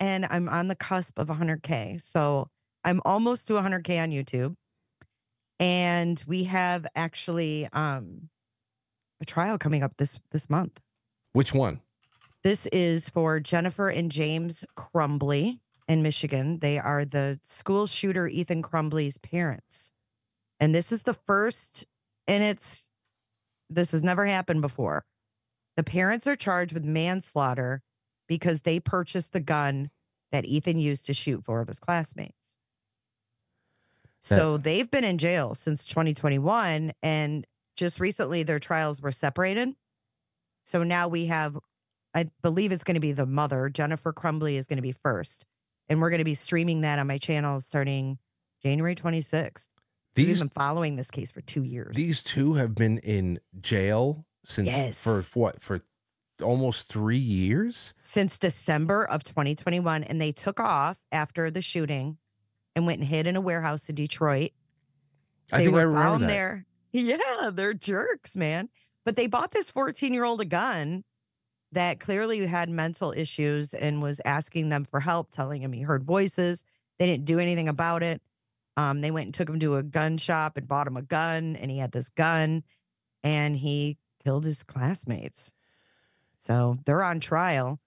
and 0.00 0.26
I'm 0.26 0.48
on 0.48 0.68
the 0.68 0.76
cusp 0.76 1.18
of 1.18 1.28
100K. 1.28 2.00
So 2.00 2.50
I'm 2.84 3.00
almost 3.04 3.46
to 3.48 3.54
100K 3.54 4.02
on 4.02 4.10
YouTube. 4.10 4.54
And 5.60 6.22
we 6.26 6.44
have 6.44 6.86
actually 6.94 7.68
um, 7.72 8.28
a 9.20 9.24
trial 9.24 9.58
coming 9.58 9.82
up 9.82 9.96
this 9.96 10.20
this 10.30 10.48
month. 10.48 10.80
which 11.32 11.52
one? 11.52 11.80
This 12.44 12.66
is 12.66 13.08
for 13.08 13.40
Jennifer 13.40 13.88
and 13.88 14.12
James 14.12 14.64
Crumbley 14.76 15.58
in 15.88 16.02
Michigan. 16.02 16.60
They 16.60 16.78
are 16.78 17.04
the 17.04 17.40
school 17.42 17.86
shooter 17.86 18.28
Ethan 18.28 18.62
Crumbley's 18.62 19.18
parents. 19.18 19.90
And 20.60 20.74
this 20.74 20.92
is 20.92 21.02
the 21.02 21.14
first, 21.14 21.84
and 22.28 22.44
it's, 22.44 22.90
this 23.68 23.90
has 23.90 24.04
never 24.04 24.24
happened 24.26 24.62
before. 24.62 25.04
The 25.76 25.84
parents 25.84 26.26
are 26.26 26.36
charged 26.36 26.72
with 26.72 26.84
manslaughter 26.84 27.82
because 28.28 28.62
they 28.62 28.78
purchased 28.78 29.32
the 29.32 29.40
gun 29.40 29.90
that 30.30 30.44
Ethan 30.44 30.78
used 30.78 31.06
to 31.06 31.14
shoot 31.14 31.44
four 31.44 31.60
of 31.60 31.68
his 31.68 31.80
classmates. 31.80 32.37
So 34.22 34.56
they've 34.58 34.90
been 34.90 35.04
in 35.04 35.18
jail 35.18 35.54
since 35.54 35.84
2021. 35.86 36.92
And 37.02 37.46
just 37.76 38.00
recently, 38.00 38.42
their 38.42 38.58
trials 38.58 39.00
were 39.00 39.12
separated. 39.12 39.74
So 40.64 40.82
now 40.82 41.08
we 41.08 41.26
have, 41.26 41.56
I 42.14 42.26
believe 42.42 42.72
it's 42.72 42.84
going 42.84 42.96
to 42.96 43.00
be 43.00 43.12
the 43.12 43.26
mother, 43.26 43.68
Jennifer 43.68 44.12
Crumbley, 44.12 44.54
is 44.56 44.66
going 44.66 44.76
to 44.76 44.82
be 44.82 44.92
first. 44.92 45.44
And 45.88 46.00
we're 46.00 46.10
going 46.10 46.18
to 46.18 46.24
be 46.24 46.34
streaming 46.34 46.82
that 46.82 46.98
on 46.98 47.06
my 47.06 47.16
channel 47.18 47.60
starting 47.60 48.18
January 48.62 48.94
26th. 48.94 49.66
We've 50.16 50.38
been 50.38 50.48
following 50.48 50.96
this 50.96 51.10
case 51.12 51.30
for 51.30 51.40
two 51.40 51.62
years. 51.62 51.94
these 51.94 52.22
two 52.24 52.54
have 52.54 52.74
been 52.74 52.98
in 52.98 53.38
jail 53.60 54.26
since 54.44 54.68
for 55.00 55.16
Yes. 55.18 55.36
what 55.36 55.62
for 55.62 55.80
almost 56.42 56.88
three 56.88 57.16
years. 57.18 57.94
since 58.02 58.36
December 58.38 59.04
of 59.04 59.22
2021, 59.22 60.02
and 60.02 60.20
they 60.20 60.32
took 60.32 60.58
off 60.58 60.98
after 61.12 61.50
the 61.52 61.62
shooting 61.62 62.18
and 62.78 62.86
went 62.86 63.00
and 63.00 63.08
hid 63.08 63.26
in 63.26 63.36
a 63.36 63.40
warehouse 63.40 63.88
in 63.88 63.96
Detroit. 63.96 64.52
I 65.52 65.58
They 65.58 65.64
think 65.64 65.76
I 65.76 65.84
were 65.84 65.88
remember 65.90 66.08
found 66.10 66.22
that. 66.22 66.26
there. 66.28 66.66
Yeah, 66.92 67.50
they're 67.52 67.74
jerks, 67.74 68.36
man. 68.36 68.70
But 69.04 69.16
they 69.16 69.26
bought 69.26 69.50
this 69.50 69.68
14 69.70 70.14
year 70.14 70.24
old 70.24 70.40
a 70.40 70.44
gun 70.46 71.04
that 71.72 72.00
clearly 72.00 72.46
had 72.46 72.70
mental 72.70 73.12
issues 73.14 73.74
and 73.74 74.00
was 74.00 74.20
asking 74.24 74.70
them 74.70 74.84
for 74.84 75.00
help, 75.00 75.30
telling 75.30 75.60
him 75.60 75.72
he 75.72 75.82
heard 75.82 76.04
voices. 76.04 76.64
They 76.98 77.06
didn't 77.06 77.26
do 77.26 77.38
anything 77.38 77.68
about 77.68 78.02
it. 78.02 78.22
Um, 78.76 79.00
they 79.00 79.10
went 79.10 79.26
and 79.26 79.34
took 79.34 79.48
him 79.48 79.58
to 79.60 79.76
a 79.76 79.82
gun 79.82 80.16
shop 80.18 80.56
and 80.56 80.68
bought 80.68 80.86
him 80.86 80.96
a 80.96 81.02
gun, 81.02 81.56
and 81.56 81.70
he 81.70 81.78
had 81.78 81.92
this 81.92 82.08
gun, 82.08 82.62
and 83.24 83.56
he 83.56 83.98
killed 84.22 84.44
his 84.44 84.62
classmates. 84.62 85.52
So 86.36 86.76
they're 86.86 87.02
on 87.02 87.18
trial. 87.20 87.80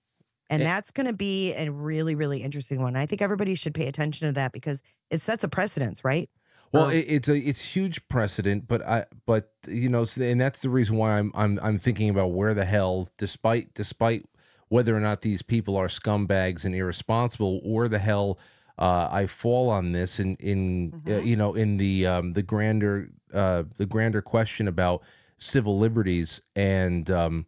And 0.52 0.62
Eh. 0.62 0.66
that's 0.66 0.91
going 0.91 1.08
to 1.08 1.14
be 1.14 1.54
a 1.54 1.70
really, 1.72 2.14
really 2.14 2.43
interesting 2.43 2.82
one. 2.82 2.95
I 2.95 3.06
think 3.08 3.22
everybody 3.22 3.56
should 3.56 3.74
pay 3.74 3.88
attention 3.88 4.28
to 4.28 4.34
that 4.34 4.52
because 4.52 4.84
it 5.10 5.22
sets 5.22 5.43
a 5.43 5.47
precedence, 5.47 6.04
right? 6.06 6.30
Well, 6.74 6.86
Um, 6.86 6.91
it, 6.91 7.06
it's 7.08 7.28
a 7.30 7.36
it's 7.38 7.62
huge 7.76 8.08
precedent, 8.08 8.68
but 8.68 8.82
I 8.84 9.06
but 9.26 9.52
you 9.68 9.89
know, 9.89 10.06
and 10.20 10.39
that's 10.39 10.60
the 10.60 10.70
reason 10.70 10.97
why 10.97 11.18
I'm 11.18 11.32
I'm 11.36 11.60
I'm 11.64 11.78
thinking 11.78 12.10
about 12.10 12.32
where 12.34 12.54
the 12.54 12.66
hell, 12.66 13.10
despite 13.18 13.74
despite 13.74 14.26
whether 14.70 14.95
or 14.95 15.02
not 15.02 15.22
these 15.22 15.41
people 15.41 15.76
are 15.76 15.88
scumbags 15.89 16.64
and 16.64 16.74
irresponsible, 16.76 17.60
where 17.64 17.89
the 17.89 17.99
hell 17.99 18.39
uh, 18.80 19.10
I 19.12 19.28
fall 19.28 19.70
on 19.70 19.91
this 19.91 20.20
in 20.20 20.36
in 20.39 20.93
uh, 21.06 21.10
Mm-hmm. 21.10 21.28
you 21.28 21.36
know 21.36 21.54
in 21.56 21.78
the 21.78 22.06
um, 22.08 22.34
the 22.34 22.43
grander 22.43 23.10
uh, 23.34 23.64
the 23.78 23.86
grander 23.86 24.22
question 24.22 24.68
about 24.68 25.02
civil 25.39 25.78
liberties 25.78 26.41
and 26.56 27.10
um, 27.12 27.45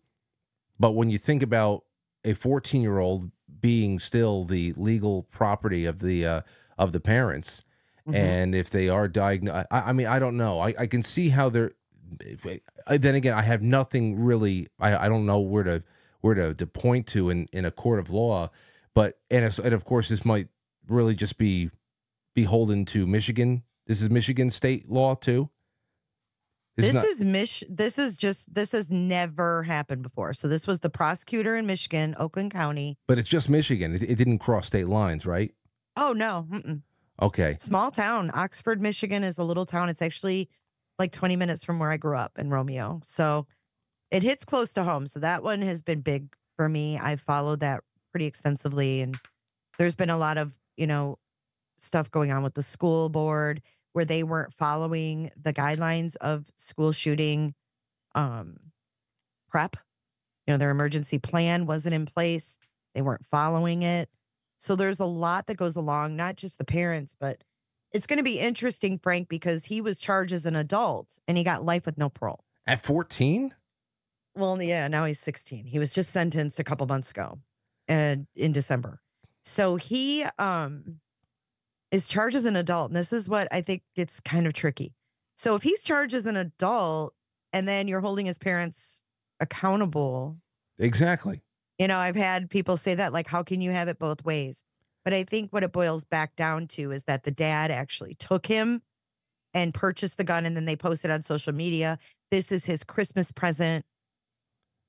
but 0.79 0.91
when 0.91 1.09
you 1.09 1.17
think 1.17 1.41
about 1.43 1.83
a 2.25 2.33
14 2.33 2.81
year 2.81 2.99
old 2.99 3.31
being 3.61 3.99
still 3.99 4.43
the 4.43 4.73
legal 4.73 5.23
property 5.23 5.85
of 5.85 5.99
the 5.99 6.25
uh, 6.25 6.41
of 6.77 6.91
the 6.91 6.99
parents. 6.99 7.63
Mhm. 8.07 8.15
and 8.15 8.53
if 8.55 8.69
they 8.69 8.89
are 8.89 9.07
diagnosed 9.07 9.65
I, 9.71 9.79
I 9.79 9.93
mean 9.93 10.07
i 10.07 10.19
don't 10.19 10.35
know. 10.35 10.59
I, 10.59 10.73
I 10.77 10.87
can 10.87 11.03
see 11.03 11.29
how 11.29 11.47
they're 11.47 11.71
I, 12.85 12.97
then 12.97 13.15
again 13.15 13.33
i 13.33 13.41
have 13.41 13.61
nothing 13.61 14.19
really 14.21 14.67
I, 14.77 15.05
I 15.05 15.07
don't 15.07 15.25
know 15.25 15.39
where 15.39 15.63
to 15.63 15.83
where 16.19 16.35
to, 16.35 16.53
to 16.53 16.67
point 16.67 17.07
to 17.07 17.29
in, 17.29 17.47
in 17.53 17.63
a 17.63 17.71
court 17.71 17.99
of 17.99 18.09
law. 18.09 18.49
But 18.93 19.19
and, 19.31 19.45
and 19.45 19.73
of 19.73 19.85
course 19.85 20.09
this 20.09 20.25
might 20.25 20.49
really 20.89 21.15
just 21.15 21.37
be 21.37 21.69
beholden 22.35 22.83
to 22.87 23.07
michigan. 23.07 23.63
This 23.87 24.01
is 24.01 24.09
michigan 24.09 24.49
state 24.51 24.89
law 24.89 25.15
too 25.15 25.49
This 26.75 26.93
not- 26.93 27.05
is 27.05 27.23
Mich. 27.23 27.63
This 27.69 27.99
is 27.99 28.17
just. 28.17 28.53
This 28.53 28.71
has 28.71 28.89
never 28.89 29.63
happened 29.63 30.01
before. 30.01 30.33
So 30.33 30.47
this 30.47 30.65
was 30.65 30.79
the 30.79 30.89
prosecutor 30.89 31.55
in 31.55 31.67
Michigan, 31.67 32.15
Oakland 32.17 32.51
County. 32.51 32.97
but 33.07 33.19
it's 33.19 33.29
just 33.29 33.47
michigan 33.49 33.93
it, 33.95 34.01
it 34.03 34.15
didn't 34.15 34.39
cross 34.39 34.67
state 34.67 34.87
lines 34.87 35.25
right 35.25 35.53
Oh 35.95 36.13
no, 36.13 36.47
mm-mm. 36.49 36.81
okay 37.21 37.57
small 37.59 37.91
town. 37.91 38.31
Oxford, 38.33 38.81
Michigan 38.81 39.23
is 39.23 39.37
a 39.37 39.43
little 39.43 39.65
town. 39.67 39.89
It's 39.89 40.01
actually 40.01 40.49
like 40.97 41.11
20 41.11 41.35
minutes 41.35 41.63
from 41.63 41.77
where 41.79 41.91
I 41.91 41.97
grew 41.97 42.17
up 42.17 42.33
in 42.39 42.49
Romeo. 42.49 43.01
So 43.03 43.45
it 44.09 44.23
hits 44.23 44.45
close 44.45 44.73
to 44.73 44.83
home. 44.83 45.05
So 45.07 45.19
that 45.19 45.43
one 45.43 45.61
has 45.61 45.81
been 45.83 46.01
big 46.01 46.33
for 46.55 46.67
me. 46.69 46.97
I 46.97 47.15
followed 47.17 47.59
that 47.59 47.83
pretty 48.11 48.25
extensively, 48.25 49.01
and 49.01 49.17
there's 49.77 49.95
been 49.95 50.09
a 50.09 50.17
lot 50.17 50.37
of 50.39 50.53
you 50.77 50.87
know 50.87 51.17
stuff 51.77 52.09
going 52.09 52.31
on 52.31 52.41
with 52.43 52.53
the 52.55 52.63
school 52.63 53.09
board 53.09 53.61
where 53.93 54.05
they 54.05 54.23
weren't 54.23 54.53
following 54.53 55.31
the 55.41 55.53
guidelines 55.53 56.15
of 56.17 56.45
school 56.57 56.91
shooting 56.91 57.53
um 58.15 58.57
prep. 59.49 59.77
You 60.45 60.53
know 60.53 60.57
their 60.57 60.71
emergency 60.71 61.19
plan 61.19 61.65
wasn't 61.65 61.95
in 61.95 62.05
place. 62.05 62.57
They 62.93 63.01
weren't 63.01 63.25
following 63.25 63.81
it. 63.83 64.09
So 64.59 64.75
there's 64.75 64.99
a 64.99 65.05
lot 65.05 65.47
that 65.47 65.57
goes 65.57 65.75
along 65.75 66.15
not 66.15 66.35
just 66.35 66.57
the 66.57 66.65
parents 66.65 67.15
but 67.19 67.43
it's 67.91 68.07
going 68.07 68.17
to 68.17 68.23
be 68.23 68.39
interesting 68.39 68.97
frank 68.97 69.29
because 69.29 69.65
he 69.65 69.79
was 69.79 69.99
charged 69.99 70.33
as 70.33 70.47
an 70.47 70.55
adult 70.55 71.19
and 71.27 71.37
he 71.37 71.43
got 71.43 71.63
life 71.63 71.85
with 71.85 71.97
no 71.97 72.09
parole. 72.09 72.43
At 72.67 72.81
14 72.81 73.53
well 74.35 74.61
yeah 74.61 74.87
now 74.87 75.05
he's 75.05 75.19
16 75.19 75.65
he 75.65 75.77
was 75.77 75.93
just 75.93 76.09
sentenced 76.09 76.59
a 76.59 76.63
couple 76.63 76.87
months 76.87 77.11
ago 77.11 77.37
and 77.87 78.25
in 78.35 78.51
december. 78.51 78.99
So 79.43 79.75
he 79.75 80.25
um 80.39 80.99
is 81.93 82.07
charged 82.07 82.35
as 82.35 82.45
an 82.45 82.55
adult 82.57 82.89
and 82.89 82.97
this 82.97 83.13
is 83.13 83.29
what 83.29 83.47
i 83.51 83.61
think 83.61 83.83
gets 83.95 84.19
kind 84.19 84.45
of 84.45 84.53
tricky. 84.53 84.93
So 85.37 85.55
if 85.55 85.63
he's 85.63 85.83
charged 85.83 86.13
as 86.13 86.25
an 86.25 86.35
adult 86.35 87.13
and 87.53 87.67
then 87.67 87.87
you're 87.87 88.01
holding 88.01 88.25
his 88.25 88.37
parents 88.37 89.01
accountable 89.39 90.37
exactly. 90.77 91.41
You 91.79 91.87
know 91.87 91.97
i've 91.97 92.15
had 92.15 92.49
people 92.49 92.75
say 92.75 92.95
that 92.95 93.13
like 93.13 93.27
how 93.27 93.43
can 93.43 93.61
you 93.61 93.71
have 93.71 93.87
it 93.87 93.99
both 93.99 94.25
ways? 94.25 94.65
But 95.05 95.13
i 95.13 95.23
think 95.23 95.53
what 95.53 95.63
it 95.63 95.71
boils 95.71 96.03
back 96.03 96.35
down 96.35 96.67
to 96.69 96.91
is 96.91 97.03
that 97.03 97.23
the 97.23 97.31
dad 97.31 97.71
actually 97.71 98.15
took 98.15 98.47
him 98.47 98.81
and 99.53 99.73
purchased 99.73 100.17
the 100.17 100.23
gun 100.23 100.45
and 100.45 100.57
then 100.57 100.65
they 100.65 100.75
posted 100.75 101.11
on 101.11 101.21
social 101.21 101.53
media 101.53 101.99
this 102.31 102.51
is 102.51 102.65
his 102.65 102.83
christmas 102.83 103.31
present 103.31 103.85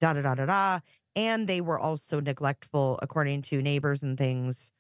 da 0.01 0.15
da 0.15 0.23
da 0.23 0.35
da 0.35 0.47
da 0.47 0.81
and 1.17 1.47
they 1.47 1.61
were 1.61 1.79
also 1.79 2.21
neglectful 2.21 2.99
according 3.03 3.43
to 3.43 3.61
neighbors 3.61 4.03
and 4.03 4.17
things 4.17 4.73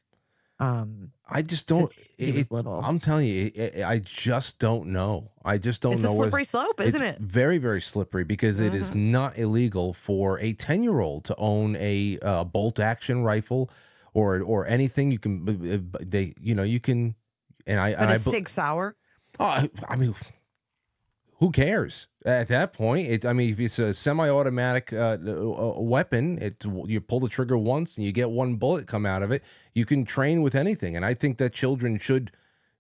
um 0.61 1.11
I 1.29 1.43
just 1.43 1.67
don't. 1.67 1.91
It- 2.19 2.51
little. 2.51 2.81
I'm 2.85 3.01
telling 3.01 3.27
you, 3.27 3.51
it, 3.55 3.83
I 3.83 3.99
just 3.99 4.59
don't 4.59 4.89
know. 4.89 5.31
I 5.45 5.57
just 5.59 5.81
don't 5.83 5.95
It's 5.95 6.05
a 6.05 6.09
know. 6.09 6.15
where- 6.15 6.29
slippery 6.29 6.45
slope, 6.45 6.81
isn't 6.81 7.01
it's 7.03 7.19
it? 7.19 7.23
Very, 7.23 7.57
very 7.59 7.81
slippery 7.81 8.25
because 8.25 8.61
it 8.61 8.75
is 8.75 8.91
Mhm. 8.93 8.97
not 9.11 9.39
illegal 9.39 9.95
for 9.95 10.39
a 10.41 10.53
10 10.53 10.83
year 10.83 11.01
old 11.01 11.25
to 11.25 11.35
own 11.37 11.77
a 11.77 12.19
uh, 12.21 12.45
bolt 12.45 12.79
action 12.79 13.23
rifle 13.23 13.71
or 14.13 14.43
or 14.43 14.67
anything. 14.67 15.11
You 15.11 15.19
can 15.19 15.45
they 16.03 16.35
you 16.41 16.55
know 16.55 16.63
you 16.63 16.79
can 16.79 17.15
and 17.67 17.81
I 17.81 17.91
but 17.93 18.01
and 18.01 18.11
a 18.11 18.15
I 18.15 18.19
sig 18.19 18.49
sauer 18.49 18.97
Oh, 19.41 19.47
I, 19.47 19.69
I 19.89 19.97
mean, 19.97 20.15
who 21.39 21.51
cares 21.51 22.07
at 22.25 22.49
that 22.49 22.73
point? 22.73 23.09
It, 23.09 23.25
I 23.25 23.33
mean, 23.33 23.53
if 23.53 23.61
it's 23.61 23.79
a 23.79 23.93
semi-automatic 23.93 24.93
uh, 24.93 25.19
uh, 25.27 25.81
weapon, 25.81 26.39
it 26.41 26.65
you 26.87 27.01
pull 27.01 27.21
the 27.21 27.29
trigger 27.29 27.59
once 27.59 27.97
and 27.97 28.07
you 28.07 28.13
get 28.13 28.31
one 28.31 28.57
bullet 28.57 28.87
come 28.87 29.05
out 29.05 29.23
of 29.23 29.31
it. 29.31 29.43
You 29.75 29.85
can 29.85 30.05
train 30.05 30.43
with 30.43 30.55
anything, 30.55 30.97
and 30.97 31.05
I 31.05 31.15
think 31.15 31.39
that 31.39 31.53
children 31.53 31.99
should 31.99 32.31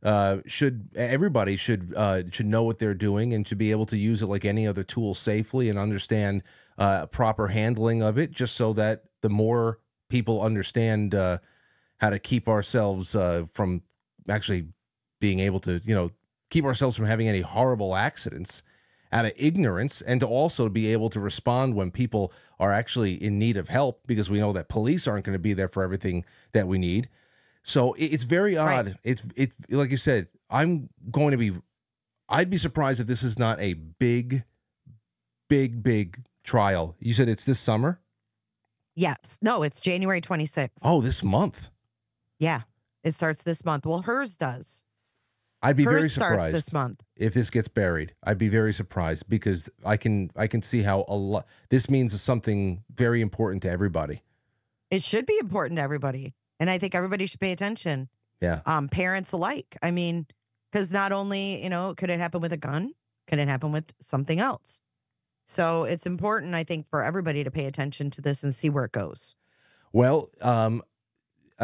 uh, 0.02 0.38
should 0.46 0.88
everybody 0.94 1.56
should 1.56 1.94
uh, 1.96 2.22
should 2.30 2.46
know 2.46 2.62
what 2.62 2.78
they're 2.78 2.94
doing 2.94 3.32
and 3.32 3.46
should 3.46 3.58
be 3.58 3.70
able 3.70 3.86
to 3.86 3.96
use 3.96 4.22
it 4.22 4.26
like 4.26 4.44
any 4.44 4.66
other 4.66 4.84
tool 4.84 5.14
safely 5.14 5.68
and 5.68 5.78
understand 5.78 6.42
uh, 6.78 7.06
proper 7.06 7.48
handling 7.48 8.02
of 8.02 8.18
it, 8.18 8.30
just 8.30 8.54
so 8.54 8.72
that 8.74 9.04
the 9.22 9.30
more 9.30 9.78
people 10.08 10.42
understand 10.42 11.14
uh, 11.14 11.38
how 11.98 12.10
to 12.10 12.18
keep 12.18 12.48
ourselves 12.48 13.14
uh, 13.16 13.44
from 13.50 13.82
actually 14.28 14.66
being 15.20 15.40
able 15.40 15.60
to, 15.60 15.80
you 15.84 15.94
know, 15.94 16.10
keep 16.50 16.64
ourselves 16.64 16.96
from 16.96 17.06
having 17.06 17.28
any 17.28 17.40
horrible 17.40 17.96
accidents 17.96 18.62
out 19.12 19.24
of 19.24 19.32
ignorance 19.36 20.00
and 20.02 20.20
to 20.20 20.26
also 20.26 20.68
be 20.68 20.92
able 20.92 21.08
to 21.08 21.20
respond 21.20 21.74
when 21.74 21.90
people 21.90 22.32
are 22.58 22.72
actually 22.72 23.14
in 23.14 23.38
need 23.38 23.56
of 23.56 23.68
help 23.68 24.00
because 24.06 24.28
we 24.28 24.40
know 24.40 24.52
that 24.52 24.68
police 24.68 25.06
aren't 25.06 25.24
going 25.24 25.34
to 25.34 25.38
be 25.38 25.52
there 25.52 25.68
for 25.68 25.82
everything 25.82 26.24
that 26.52 26.66
we 26.66 26.78
need. 26.78 27.08
So 27.62 27.94
it's 27.98 28.24
very 28.24 28.56
odd. 28.56 28.98
It's 29.04 29.24
it's 29.36 29.56
like 29.70 29.90
you 29.90 29.96
said, 29.96 30.28
I'm 30.50 30.90
going 31.10 31.30
to 31.30 31.36
be 31.36 31.52
I'd 32.28 32.50
be 32.50 32.58
surprised 32.58 33.00
if 33.00 33.06
this 33.06 33.22
is 33.22 33.38
not 33.38 33.60
a 33.60 33.74
big, 33.74 34.44
big, 35.48 35.82
big 35.82 36.24
trial. 36.42 36.96
You 36.98 37.14
said 37.14 37.28
it's 37.28 37.44
this 37.44 37.60
summer. 37.60 38.00
Yes. 38.94 39.38
No, 39.42 39.62
it's 39.62 39.80
January 39.80 40.20
26th. 40.20 40.70
Oh, 40.82 41.00
this 41.00 41.22
month. 41.22 41.70
Yeah. 42.38 42.62
It 43.02 43.14
starts 43.14 43.42
this 43.42 43.64
month. 43.64 43.86
Well, 43.86 44.02
hers 44.02 44.36
does. 44.36 44.84
I'd 45.64 45.76
be 45.76 45.84
hers 45.84 45.94
very 45.94 46.08
surprised 46.10 46.54
this 46.54 46.72
month. 46.72 47.02
if 47.16 47.32
this 47.34 47.50
gets 47.50 47.68
buried. 47.68 48.14
I'd 48.22 48.38
be 48.38 48.48
very 48.48 48.74
surprised 48.74 49.28
because 49.28 49.70
I 49.84 49.96
can 49.96 50.30
I 50.36 50.46
can 50.46 50.62
see 50.62 50.82
how 50.82 51.04
a 51.08 51.14
lot 51.14 51.46
this 51.70 51.88
means 51.88 52.20
something 52.20 52.84
very 52.94 53.20
important 53.22 53.62
to 53.62 53.70
everybody. 53.70 54.20
It 54.90 55.02
should 55.02 55.26
be 55.26 55.38
important 55.40 55.78
to 55.78 55.82
everybody. 55.82 56.34
And 56.60 56.70
I 56.70 56.78
think 56.78 56.94
everybody 56.94 57.26
should 57.26 57.40
pay 57.40 57.52
attention. 57.52 58.08
Yeah. 58.40 58.60
Um, 58.66 58.88
parents 58.88 59.32
alike. 59.32 59.76
I 59.82 59.90
mean, 59.90 60.26
because 60.70 60.90
not 60.92 61.12
only, 61.12 61.62
you 61.62 61.70
know, 61.70 61.94
could 61.94 62.10
it 62.10 62.20
happen 62.20 62.40
with 62.40 62.52
a 62.52 62.56
gun, 62.56 62.92
could 63.26 63.38
it 63.38 63.48
happen 63.48 63.72
with 63.72 63.92
something 64.00 64.38
else? 64.38 64.80
So 65.46 65.84
it's 65.84 66.06
important, 66.06 66.54
I 66.54 66.64
think, 66.64 66.86
for 66.86 67.02
everybody 67.02 67.42
to 67.44 67.50
pay 67.50 67.66
attention 67.66 68.10
to 68.10 68.20
this 68.20 68.42
and 68.42 68.54
see 68.54 68.68
where 68.70 68.84
it 68.84 68.92
goes. 68.92 69.34
Well, 69.92 70.30
um, 70.40 70.82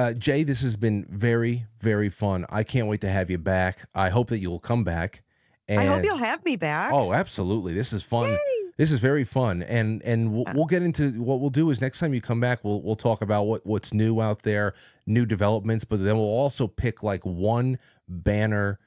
uh, 0.01 0.13
Jay, 0.15 0.43
this 0.45 0.63
has 0.63 0.77
been 0.77 1.07
very, 1.11 1.67
very 1.81 2.09
fun. 2.09 2.47
I 2.49 2.63
can't 2.63 2.89
wait 2.89 3.03
to 3.03 3.09
have 3.11 3.31
you 3.31 3.39
back. 3.39 3.89
I 3.95 4.09
hope 4.09 4.29
that 4.29 4.39
you'll 4.39 4.59
come 4.59 4.83
back. 4.83 5.23
And 5.69 5.79
I 5.79 5.85
hope 5.85 6.03
you'll 6.05 6.17
have 6.17 6.45
me 6.45 6.57
back. 6.57 6.93
Oh, 6.93 7.13
absolutely. 7.13 7.75
This 7.75 7.93
is 7.93 8.03
fun. 8.03 8.37
This 8.77 8.93
is 8.93 9.01
very 9.01 9.25
fun, 9.25 9.63
and 9.63 10.01
and 10.03 10.33
we'll, 10.33 10.47
we'll 10.55 10.65
get 10.65 10.83
into 10.83 11.23
what 11.23 11.39
we'll 11.41 11.51
do 11.51 11.69
is 11.69 11.83
next 11.83 11.99
time 12.01 12.15
you 12.15 12.23
come 12.23 12.41
back, 12.41 12.65
we'll 12.65 12.81
we'll 12.81 12.97
talk 12.97 13.21
about 13.21 13.43
what 13.43 13.67
what's 13.67 13.93
new 13.93 14.23
out 14.23 14.41
there, 14.43 14.73
new 15.07 15.27
developments, 15.27 15.85
but 15.85 16.03
then 16.03 16.17
we'll 16.17 16.25
also 16.25 16.67
pick 16.67 17.03
like 17.03 17.27
one 17.27 17.79
banner, 18.09 18.79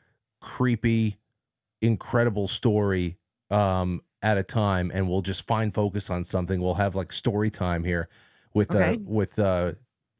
creepy, 0.41 1.17
incredible 1.81 2.47
story 2.47 3.17
um 3.51 4.01
at 4.23 4.39
a 4.39 4.43
time, 4.43 4.89
and 4.91 5.07
we'll 5.07 5.21
just 5.21 5.45
find 5.45 5.75
focus 5.75 6.09
on 6.09 6.23
something. 6.23 6.59
We'll 6.59 6.73
have 6.75 6.95
like 6.95 7.13
story 7.13 7.51
time 7.51 7.83
here 7.83 8.09
with 8.55 8.71
Okay. 8.71 8.95
uh 8.95 8.97
with 9.05 9.37
uh 9.37 9.73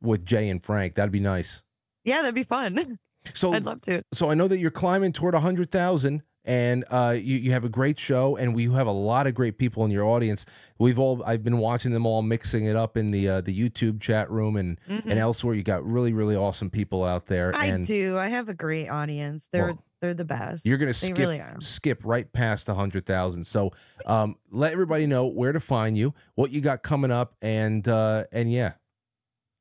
with 0.04 0.26
Jay 0.26 0.50
and 0.50 0.62
Frank. 0.64 0.96
That'd 0.96 1.12
be 1.12 1.20
nice. 1.20 1.62
Yeah, 2.04 2.18
that'd 2.22 2.36
be 2.36 2.44
fun. 2.44 3.00
So 3.36 3.54
I'd 3.54 3.64
love 3.64 3.80
to. 3.84 4.04
So 4.14 4.30
I 4.30 4.34
know 4.34 4.50
that 4.50 4.60
you're 4.60 4.70
climbing 4.70 5.14
toward 5.14 5.34
a 5.34 5.40
hundred 5.40 5.72
thousand, 5.72 6.24
and 6.44 6.84
uh, 6.92 7.16
you 7.18 7.38
you 7.38 7.52
have 7.54 7.64
a 7.64 7.70
great 7.70 7.98
show, 7.98 8.36
and 8.36 8.54
we 8.54 8.70
have 8.70 8.86
a 8.86 8.92
lot 8.92 9.28
of 9.28 9.34
great 9.34 9.58
people 9.58 9.86
in 9.86 9.92
your 9.92 10.04
audience. 10.04 10.46
We've 10.78 11.00
all 11.00 11.24
I've 11.26 11.42
been 11.42 11.58
watching 11.60 11.94
them 11.94 12.06
all 12.06 12.22
mixing 12.22 12.66
it 12.66 12.76
up 12.76 12.98
in 12.98 13.12
the 13.12 13.30
uh, 13.30 13.40
the 13.40 13.58
YouTube 13.58 14.02
chat 14.02 14.30
room 14.30 14.58
and 14.58 14.78
Mhm. 14.90 15.06
and 15.06 15.18
elsewhere. 15.20 15.56
You 15.56 15.64
got 15.64 15.86
really 15.90 16.12
really 16.12 16.36
awesome 16.36 16.70
people 16.70 17.06
out 17.06 17.28
there, 17.28 17.56
I 17.56 17.68
and 17.68 17.88
do. 17.88 18.18
I 18.18 18.28
have 18.28 18.50
a 18.50 18.54
great 18.54 18.90
audience. 18.90 19.48
They're 19.54 19.68
Well, 19.68 19.80
they're 20.02 20.14
the 20.14 20.26
best. 20.26 20.66
you're 20.66 20.78
gonna 20.78 20.90
They 20.90 21.08
skip 21.14 21.18
really 21.18 21.42
skip 21.62 22.02
right 22.04 22.30
past 22.34 22.68
a 22.68 22.74
hundred 22.74 23.06
thousand. 23.06 23.46
So 23.46 23.72
um, 24.06 24.36
let 24.52 24.74
everybody 24.74 25.06
know 25.08 25.28
where 25.28 25.54
to 25.54 25.62
find 25.62 25.98
you, 25.98 26.14
what 26.36 26.52
you 26.52 26.60
got 26.60 26.84
coming 26.84 27.10
up, 27.10 27.36
and 27.42 27.88
uh, 27.88 28.26
and 28.34 28.52
yeah. 28.52 28.74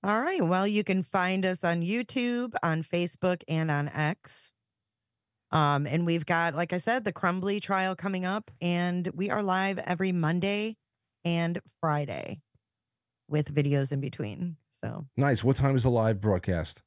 All 0.04 0.20
right. 0.20 0.42
Well, 0.42 0.66
you 0.66 0.82
can 0.82 1.02
find 1.02 1.46
us 1.46 1.62
on 1.62 1.80
YouTube, 1.82 2.54
on 2.62 2.82
Facebook, 2.82 3.42
and 3.46 3.70
on 3.70 3.88
X. 3.88 4.52
Um, 5.52 5.86
and 5.86 6.06
we've 6.06 6.26
got, 6.26 6.54
like 6.54 6.72
I 6.72 6.78
said, 6.78 7.04
the 7.04 7.12
Crumbley 7.12 7.60
trial 7.60 7.94
coming 7.94 8.24
up, 8.24 8.50
and 8.60 9.08
we 9.14 9.30
are 9.30 9.42
live 9.42 9.78
every 9.78 10.10
Monday 10.10 10.76
and 11.24 11.60
Friday 11.80 12.40
with 13.28 13.54
videos 13.54 13.92
in 13.92 14.00
between. 14.00 14.56
So 14.72 15.06
Nice. 15.16 15.44
What 15.44 15.56
time 15.56 15.76
is 15.76 15.84
the 15.84 15.90
live 15.90 16.20
broadcast? 16.20 16.82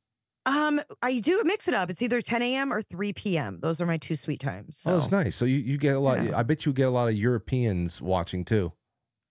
um 0.48 0.80
I 1.02 1.20
do 1.20 1.42
mix 1.44 1.68
it 1.68 1.74
up. 1.74 1.90
It's 1.90 2.02
either 2.02 2.22
10 2.22 2.42
a.m. 2.44 2.72
or 2.74 2.82
3 2.82 3.14
p.m. 3.14 3.60
Those 3.62 3.80
are 3.82 3.86
my 3.86 3.98
two 3.98 4.16
sweet 4.16 4.40
times. 4.40 4.78
So 4.78 4.92
Oh, 4.92 4.98
it's 4.98 5.10
nice. 5.10 5.36
So 5.36 5.46
you, 5.46 5.58
you 5.58 5.78
get 5.78 5.96
a 5.96 6.00
lot. 6.00 6.20
I 6.20 6.44
bet 6.44 6.66
you 6.66 6.74
get 6.74 6.88
a 6.88 6.92
lot 6.92 7.08
of 7.08 7.16
Europeans 7.16 8.00
watching 8.02 8.44
too. 8.46 8.72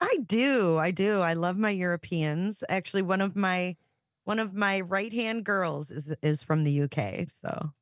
I 0.01 0.19
do. 0.27 0.79
I 0.79 0.91
do. 0.91 1.21
I 1.21 1.35
love 1.35 1.57
my 1.57 1.71
Europeans. 1.71 2.63
Actually, 2.69 3.03
one 3.03 3.21
of 3.21 3.37
my 3.37 3.77
one 4.25 4.39
of 4.39 4.55
my 4.55 4.81
right 4.81 5.13
hand 5.13 5.45
girls 5.45 5.91
is 5.91 6.15
is 6.23 6.43
from 6.43 6.65
the 6.65 6.83
UK. 6.83 7.29
So 7.29 7.73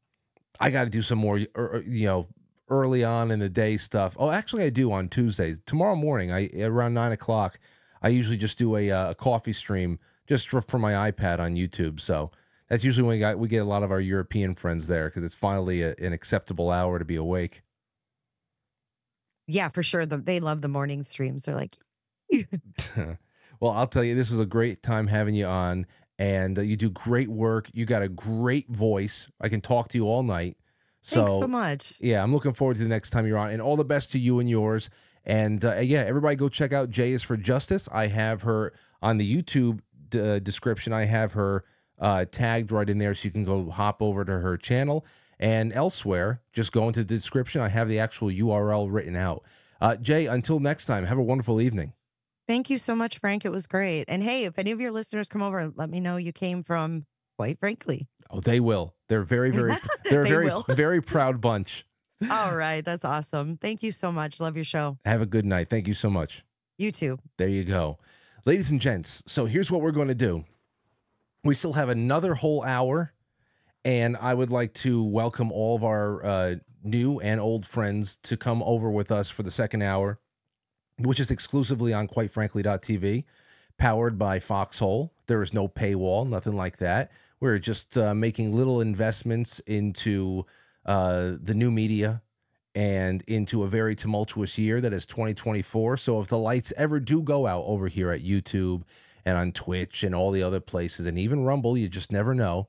I 0.61 0.71
got 0.71 0.85
to 0.85 0.91
do 0.91 1.03
some 1.03 1.19
more, 1.19 1.41
er, 1.57 1.83
you 1.87 2.07
know, 2.07 2.29
early 2.69 3.05
on 3.05 3.31
in 3.31 3.39
the 3.39 3.49
day 3.49 3.77
stuff. 3.77 4.15
Oh, 4.19 4.31
actually, 4.31 4.65
I 4.65 4.71
do 4.71 4.93
on 4.93 5.09
Tuesdays. 5.09 5.61
Tomorrow 5.67 5.97
morning, 5.97 6.33
I 6.33 6.49
around 6.61 6.95
nine 6.95 7.13
o'clock, 7.13 7.59
I 8.03 8.09
usually 8.09 8.37
just 8.37 8.59
do 8.59 8.77
a, 8.77 8.91
uh, 8.91 9.11
a 9.11 9.15
coffee 9.15 9.53
stream 9.53 9.99
just 10.29 10.49
for, 10.49 10.63
for 10.63 10.79
my 10.79 11.11
iPad 11.11 11.39
on 11.39 11.55
YouTube. 11.55 12.01
So 12.01 12.31
that's 12.69 12.85
usually 12.85 13.07
when 13.07 13.17
we 13.17 13.21
got 13.21 13.39
we 13.39 13.49
get 13.49 13.59
a 13.59 13.65
lot 13.65 13.83
of 13.83 13.91
our 13.91 14.01
European 14.01 14.55
friends 14.55 14.87
there 14.87 15.09
because 15.09 15.25
it's 15.25 15.35
finally 15.35 15.83
a, 15.83 15.95
an 15.99 16.13
acceptable 16.13 16.71
hour 16.71 16.99
to 16.99 17.05
be 17.05 17.17
awake. 17.17 17.63
yeah, 19.47 19.69
for 19.69 19.83
sure. 19.83 20.07
The, 20.07 20.19
they 20.19 20.41
love 20.41 20.61
the 20.63 20.69
morning 20.69 21.03
streams. 21.05 21.45
They're 21.45 21.55
like, 21.55 21.77
well, 23.61 23.73
I'll 23.73 23.87
tell 23.87 24.05
you, 24.05 24.15
this 24.15 24.31
is 24.31 24.41
a 24.41 24.47
great 24.47 24.83
time 24.83 25.07
having 25.07 25.35
you 25.35 25.47
on, 25.47 25.87
and 26.19 26.59
uh, 26.59 26.63
you 26.63 26.77
do 26.77 26.91
great 26.91 27.29
work. 27.29 27.71
You 27.73 27.85
got 27.85 28.03
a 28.03 28.09
great 28.09 28.69
voice. 28.69 29.29
I 29.41 29.49
can 29.49 29.61
talk 29.61 29.89
to 29.89 29.99
you 29.99 30.07
all 30.07 30.23
night. 30.23 30.57
So, 31.03 31.27
Thanks 31.27 31.41
so 31.41 31.49
much. 31.49 31.95
Yeah, 32.01 32.23
I'm 32.23 32.33
looking 32.33 32.53
forward 32.53 32.77
to 32.77 32.83
the 32.83 32.89
next 32.89 33.11
time 33.11 33.27
you're 33.27 33.39
on, 33.39 33.51
and 33.51 33.61
all 33.61 33.77
the 33.77 33.85
best 33.85 34.13
to 34.13 34.19
you 34.19 34.39
and 34.39 34.49
yours. 34.49 34.89
And 35.25 35.65
uh, 35.65 35.77
yeah, 35.77 36.01
everybody 36.01 36.37
go 36.37 36.49
check 36.49 36.73
out 36.73 36.91
Jay 36.91 37.13
is 37.13 37.23
for 37.23 37.37
Justice. 37.37 37.89
I 37.93 38.09
have 38.09 38.43
her 38.43 38.73
on 39.01 39.19
the 39.19 39.43
YouTube 39.43 39.81
d- 40.09 40.21
uh, 40.21 40.39
description. 40.39 40.93
I 40.93 41.05
have 41.05 41.33
her 41.35 41.65
uh, 41.99 42.25
tagged 42.31 42.73
right 42.73 42.89
in 42.89 42.99
there, 42.99 43.15
so 43.15 43.27
you 43.27 43.31
can 43.31 43.45
go 43.45 43.71
hop 43.71 44.03
over 44.03 44.25
to 44.25 44.39
her 44.41 44.57
channel. 44.57 45.05
And 45.39 45.73
elsewhere, 45.73 46.41
just 46.53 46.71
go 46.71 46.87
into 46.87 47.01
the 47.01 47.15
description. 47.15 47.61
I 47.61 47.69
have 47.69 47.89
the 47.89 47.99
actual 47.99 48.29
URL 48.29 48.89
written 48.93 49.17
out. 49.17 49.45
Uh, 49.81 49.97
Jay, 49.97 50.27
until 50.27 50.61
next 50.61 50.87
time, 50.87 51.05
have 51.07 51.19
a 51.19 51.23
wonderful 51.23 51.61
evening. 51.61 51.93
Thank 52.49 52.71
you 52.71 52.79
so 52.79 52.95
much, 52.95 53.19
Frank. 53.19 53.45
It 53.45 53.53
was 53.53 53.67
great. 53.67 54.05
And 54.09 54.23
hey, 54.23 54.45
if 54.45 54.59
any 54.59 54.73
of 54.73 54.81
your 54.81 54.91
listeners 54.91 55.29
come 55.29 55.43
over, 55.43 55.73
let 55.77 55.89
me 55.91 56.01
know 56.01 56.17
you 56.17 56.33
came 56.33 56.63
from, 56.65 57.07
quite 57.39 57.59
frankly. 57.59 58.09
Oh, 58.31 58.41
they 58.41 58.61
will. 58.61 58.95
They're 59.09 59.23
very, 59.23 59.51
very, 59.53 59.75
they're 60.05 60.23
a 60.23 60.25
They 60.25 60.31
very, 60.31 60.47
will. 60.47 60.65
very 60.69 61.01
proud 61.01 61.41
bunch. 61.41 61.87
All 62.31 62.55
right. 62.55 62.85
That's 62.85 63.05
awesome. 63.05 63.57
Thank 63.57 63.83
you 63.83 63.93
so 63.93 64.13
much. 64.13 64.39
Love 64.41 64.57
your 64.57 64.65
show. 64.65 64.99
Have 65.05 65.23
a 65.23 65.27
good 65.27 65.45
night. 65.45 65.71
Thank 65.71 65.87
you 65.89 65.95
so 65.95 66.09
much. 66.11 66.45
You 66.79 66.93
too. 66.93 67.19
There 67.39 67.49
you 67.49 67.65
go. 67.65 67.99
Ladies 68.45 68.71
and 68.71 68.81
gents, 68.81 69.23
so 69.27 69.47
here's 69.47 69.71
what 69.71 69.81
we're 69.83 69.93
going 69.93 70.09
to 70.09 70.15
do. 70.15 70.45
We 71.45 71.55
still 71.55 71.73
have 71.75 71.89
another 71.89 72.35
whole 72.35 72.63
hour, 72.65 73.13
and 73.85 74.17
I 74.17 74.35
would 74.35 74.51
like 74.51 74.75
to 74.75 75.03
welcome 75.03 75.53
all 75.53 75.77
of 75.77 75.85
our 75.85 76.25
uh, 76.25 76.55
new 76.83 77.21
and 77.21 77.41
old 77.41 77.67
friends 77.67 78.17
to 78.25 78.37
come 78.37 78.63
over 78.65 78.91
with 78.91 79.11
us 79.13 79.31
for 79.31 79.43
the 79.45 79.51
second 79.51 79.83
hour, 79.83 80.19
which 80.99 81.21
is 81.21 81.31
exclusively 81.31 81.93
on 81.93 82.09
quitefrankly.tv, 82.09 83.25
powered 83.79 84.19
by 84.19 84.39
Foxhole. 84.39 85.13
There 85.27 85.43
is 85.43 85.53
no 85.53 85.69
paywall, 85.69 86.29
nothing 86.29 86.55
like 86.55 86.79
that. 86.79 87.11
We're 87.41 87.59
just 87.59 87.99
uh, 87.99 88.15
making 88.15 88.55
little 88.55 88.81
investments 88.81 89.59
into 89.61 90.47
uh, 90.87 91.33
the 91.43 91.55
new 91.55 91.71
media 91.71 92.23
and 92.75 93.23
into 93.27 93.63
a 93.63 93.69
very 93.69 93.95
tumultuous 93.95 94.57
year 94.59 94.81
that 94.81 94.93
is 94.93 95.07
2024. 95.07 95.97
So 95.97 96.21
if 96.21 96.29
the 96.29 96.39
lights 96.39 96.73
ever 96.77 97.01
do 97.01 97.21
go 97.21 97.47
out 97.47 97.65
over 97.67 97.89
here 97.89 98.11
at 98.11 98.23
YouTube 98.23 98.83
and 99.25 99.37
on 99.37 99.53
Twitch 99.53 100.03
and 100.03 100.15
all 100.15 100.31
the 100.31 100.43
other 100.43 100.61
places 100.61 101.07
and 101.07 101.19
even 101.19 101.45
Rumble, 101.45 101.77
you 101.77 101.89
just 101.89 102.13
never 102.13 102.35
know. 102.35 102.69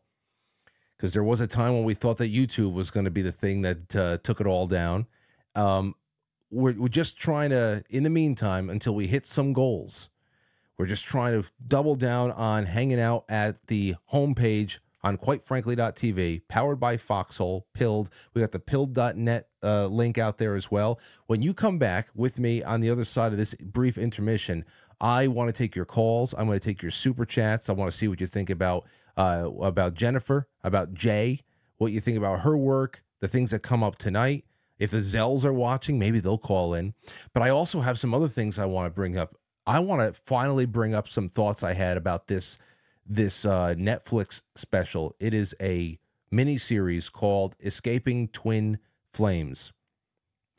Because 0.98 1.14
there 1.14 1.24
was 1.24 1.42
a 1.42 1.48
time 1.48 1.74
when 1.74 1.84
we 1.84 1.94
thought 1.94 2.18
that 2.18 2.34
YouTube 2.34 2.74
was 2.74 2.92
going 2.92 3.06
to 3.06 3.12
be 3.12 3.22
the 3.22 3.32
thing 3.32 3.62
that 3.62 3.96
uh, 3.96 4.18
took 4.24 4.40
it 4.40 4.48
all 4.48 4.68
down. 4.68 5.08
Um, 5.56 5.96
we're, 6.54 6.74
we're 6.74 6.88
just 6.88 7.18
trying 7.18 7.50
to, 7.50 7.84
in 7.90 8.04
the 8.04 8.10
meantime, 8.10 8.70
until 8.70 8.94
we 8.94 9.08
hit 9.08 9.26
some 9.26 9.54
goals, 9.54 10.10
we're 10.78 10.86
just 10.86 11.06
trying 11.06 11.42
to 11.42 11.50
double 11.68 11.96
down 11.96 12.32
on 12.32 12.66
hanging 12.66 13.00
out 13.00 13.26
at 13.28 13.68
the 13.68 13.96
homepage 14.12 14.80
on 15.04 15.18
quitefrankly.tv, 15.18 16.44
powered 16.48 16.80
by 16.80 16.96
Foxhole, 16.96 17.68
Pilled. 17.74 18.10
We 18.34 18.42
got 18.42 18.52
the 18.52 18.60
pilled.net 18.60 19.48
uh, 19.62 19.88
link 19.88 20.18
out 20.18 20.38
there 20.38 20.56
as 20.56 20.72
well. 20.72 21.00
When 21.28 21.42
you 21.42 21.54
come 21.54 21.78
back 21.78 22.08
with 22.16 22.40
me 22.40 22.64
on 22.64 22.82
the 22.82 22.90
other 22.90 23.06
side 23.06 23.32
of 23.32 23.38
this 23.38 23.54
brief 23.56 23.98
intermission, 23.98 24.64
I 25.02 25.28
want 25.28 25.50
to 25.50 25.54
take 25.54 25.76
your 25.76 25.86
calls. 25.86 26.34
I'm 26.34 26.46
going 26.46 26.60
to 26.60 26.66
take 26.66 26.82
your 26.82 26.92
super 26.92 27.26
chats. 27.26 27.70
I 27.70 27.74
want 27.74 27.92
to 27.92 27.98
see 27.98 28.08
what 28.08 28.22
you 28.22 28.28
think 28.28 28.50
about 28.50 28.86
uh, 29.18 29.50
about 29.62 29.94
Jennifer, 29.94 30.48
about 30.64 30.94
Jay, 30.94 31.42
what 31.78 31.92
you 31.92 32.00
think 32.00 32.18
about 32.18 32.40
her 32.40 32.58
work, 32.58 33.04
the 33.20 33.28
things 33.28 33.52
that 33.52 33.60
come 33.60 33.84
up 33.84 33.98
tonight. 33.98 34.46
If 34.84 34.92
the 34.92 34.98
Zells 34.98 35.46
are 35.46 35.54
watching, 35.54 35.98
maybe 35.98 36.20
they'll 36.20 36.38
call 36.38 36.74
in. 36.74 36.94
But 37.34 37.42
I 37.42 37.50
also 37.50 37.80
have 37.80 37.98
some 37.98 38.14
other 38.14 38.28
things 38.28 38.60
I 38.60 38.66
want 38.66 38.86
to 38.86 38.94
bring 38.94 39.18
up. 39.18 39.38
I 39.66 39.80
want 39.80 40.02
to 40.02 40.22
finally 40.26 40.66
bring 40.66 40.94
up 40.94 41.08
some 41.08 41.30
thoughts 41.30 41.64
I 41.64 41.72
had 41.72 41.96
about 41.96 42.28
this 42.28 42.58
this 43.06 43.46
uh, 43.46 43.76
Netflix 43.78 44.42
special. 44.56 45.16
It 45.22 45.34
is 45.34 45.56
a 45.62 46.00
mini 46.32 46.58
series 46.58 47.08
called 47.08 47.56
Escaping 47.64 48.28
Twin 48.30 48.78
Flames. 49.14 49.72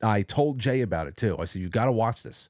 I 0.03 0.23
told 0.23 0.59
Jay 0.59 0.81
about 0.81 1.07
it 1.07 1.19
too. 1.19 1.37
I 1.39 1.45
said 1.45 1.61
you 1.61 1.69
got 1.69 1.85
to 1.85 1.93
watch 1.93 2.23
this. 2.23 2.49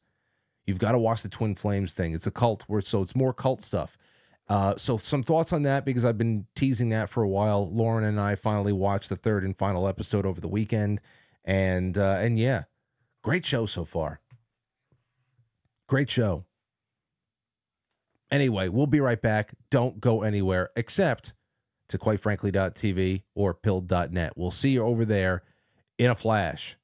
You've 0.66 0.78
got 0.78 0.92
to 0.92 0.98
watch 0.98 1.22
the 1.22 1.28
Twin 1.28 1.56
Flames 1.56 1.92
thing. 1.92 2.14
It's 2.14 2.28
a 2.28 2.30
cult 2.30 2.62
where 2.68 2.82
so 2.82 3.02
it's 3.02 3.16
more 3.16 3.34
cult 3.34 3.62
stuff. 3.62 3.98
Uh, 4.48 4.76
so 4.76 4.96
some 4.96 5.24
thoughts 5.24 5.52
on 5.52 5.62
that 5.62 5.84
because 5.84 6.04
I've 6.04 6.18
been 6.18 6.46
teasing 6.54 6.90
that 6.90 7.08
for 7.08 7.24
a 7.24 7.28
while. 7.28 7.68
Lauren 7.68 8.04
and 8.04 8.20
I 8.20 8.36
finally 8.36 8.72
watched 8.72 9.08
the 9.08 9.16
third 9.16 9.42
and 9.42 9.56
final 9.58 9.88
episode 9.88 10.24
over 10.24 10.40
the 10.40 10.48
weekend, 10.48 11.00
And 11.44 11.98
uh, 11.98 12.18
and 12.20 12.38
yeah, 12.38 12.64
great 13.22 13.44
show 13.44 13.66
so 13.66 13.84
far. 13.84 14.20
Great 15.86 16.10
show. 16.10 16.44
Anyway, 18.30 18.68
we'll 18.68 18.86
be 18.86 19.00
right 19.00 19.20
back. 19.20 19.54
Don't 19.70 20.00
go 20.00 20.22
anywhere 20.22 20.70
except 20.76 21.34
to 21.88 21.98
quite 21.98 22.20
frankly.tv 22.20 23.22
or 23.34 23.54
pilled.net. 23.54 24.32
We'll 24.36 24.50
see 24.50 24.70
you 24.70 24.82
over 24.82 25.04
there 25.04 25.42
in 25.98 26.10
a 26.10 26.14
flash. 26.14 26.76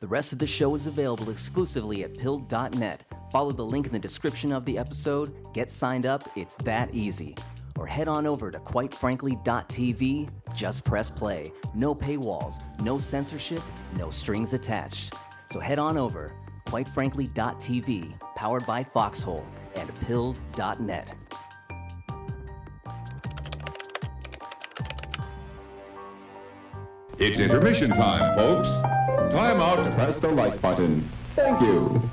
The 0.00 0.06
rest 0.06 0.32
of 0.32 0.38
the 0.38 0.46
show 0.46 0.74
is 0.74 0.86
available 0.86 1.30
exclusively 1.30 2.04
at 2.04 2.16
pilled.net. 2.16 3.04
Follow 3.32 3.52
the 3.52 3.64
link 3.64 3.86
in 3.86 3.92
the 3.92 3.98
description 3.98 4.52
of 4.52 4.64
the 4.64 4.78
episode, 4.78 5.34
get 5.54 5.70
signed 5.70 6.06
up, 6.06 6.28
it's 6.36 6.54
that 6.56 6.92
easy. 6.92 7.34
Or 7.78 7.86
head 7.86 8.08
on 8.08 8.26
over 8.26 8.50
to 8.50 8.58
quitefrankly.tv, 8.58 10.28
just 10.54 10.84
press 10.84 11.10
play. 11.10 11.52
No 11.74 11.94
paywalls, 11.94 12.62
no 12.80 12.98
censorship, 12.98 13.62
no 13.96 14.10
strings 14.10 14.52
attached. 14.52 15.14
So 15.50 15.60
head 15.60 15.78
on 15.78 15.96
over, 15.96 16.32
quitefrankly.tv, 16.66 18.18
powered 18.34 18.66
by 18.66 18.84
Foxhole, 18.84 19.46
and 19.74 20.00
pilled.net. 20.00 21.12
It's 27.18 27.38
intermission 27.38 27.90
time, 27.90 28.36
folks. 28.36 28.68
Time 29.32 29.60
out 29.60 29.82
to 29.82 29.90
press 29.92 30.20
the 30.20 30.28
like 30.28 30.60
button. 30.60 31.08
Thank 31.34 31.62
you. 31.62 32.10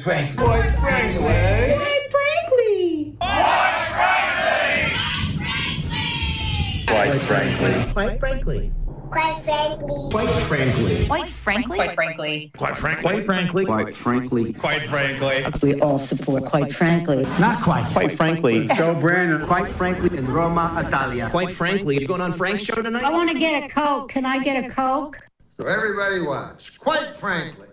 Frankly. 0.00 0.36
Quite 0.36 0.72
frankly. 0.72 1.26
Quite 6.86 7.20
frankly. 7.20 7.84
Quite 7.92 7.92
frankly. 7.92 7.92
Quite 7.92 8.20
frankly. 8.20 8.72
Quite 10.10 10.40
frankly. 10.40 11.06
Quite 11.08 11.30
frankly. 11.30 11.68
Quite 11.76 11.90
frankly. 11.90 12.50
Quite 12.56 12.76
frankly. 12.76 13.06
Quite 13.06 13.24
frankly. 13.26 13.64
Quite 13.66 13.94
frankly. 13.94 14.52
Quite 14.52 14.52
frankly. 14.52 14.52
Quite 14.54 14.82
frankly. 14.82 15.44
We 15.62 15.80
all 15.80 15.98
support 15.98 16.46
quite 16.46 16.72
frankly. 16.72 17.24
Not 17.38 17.60
quite. 17.60 17.86
Quite 17.92 18.16
frankly. 18.16 18.66
Joe 18.68 18.94
Brandon. 18.94 19.44
Quite 19.46 19.70
frankly 19.70 20.16
in 20.16 20.26
Roma, 20.26 20.72
Italia. 20.86 21.28
Quite 21.30 21.52
frankly, 21.52 22.00
you 22.00 22.06
going 22.06 22.20
on 22.20 22.32
Frank's 22.32 22.64
show 22.64 22.80
tonight? 22.80 23.04
I 23.04 23.10
want 23.10 23.30
to 23.30 23.38
get 23.38 23.64
a 23.64 23.68
Coke. 23.68 24.10
Can 24.10 24.24
I 24.24 24.38
get 24.38 24.64
a 24.64 24.68
Coke? 24.70 25.18
So 25.50 25.66
everybody 25.66 26.20
watch. 26.20 26.78
Quite 26.78 27.16
frankly, 27.16 27.68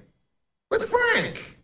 with 0.69 0.89
Frank. 0.89 1.56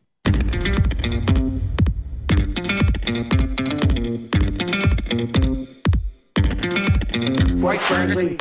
Quite 7.62 7.82
friendly. 7.82 8.38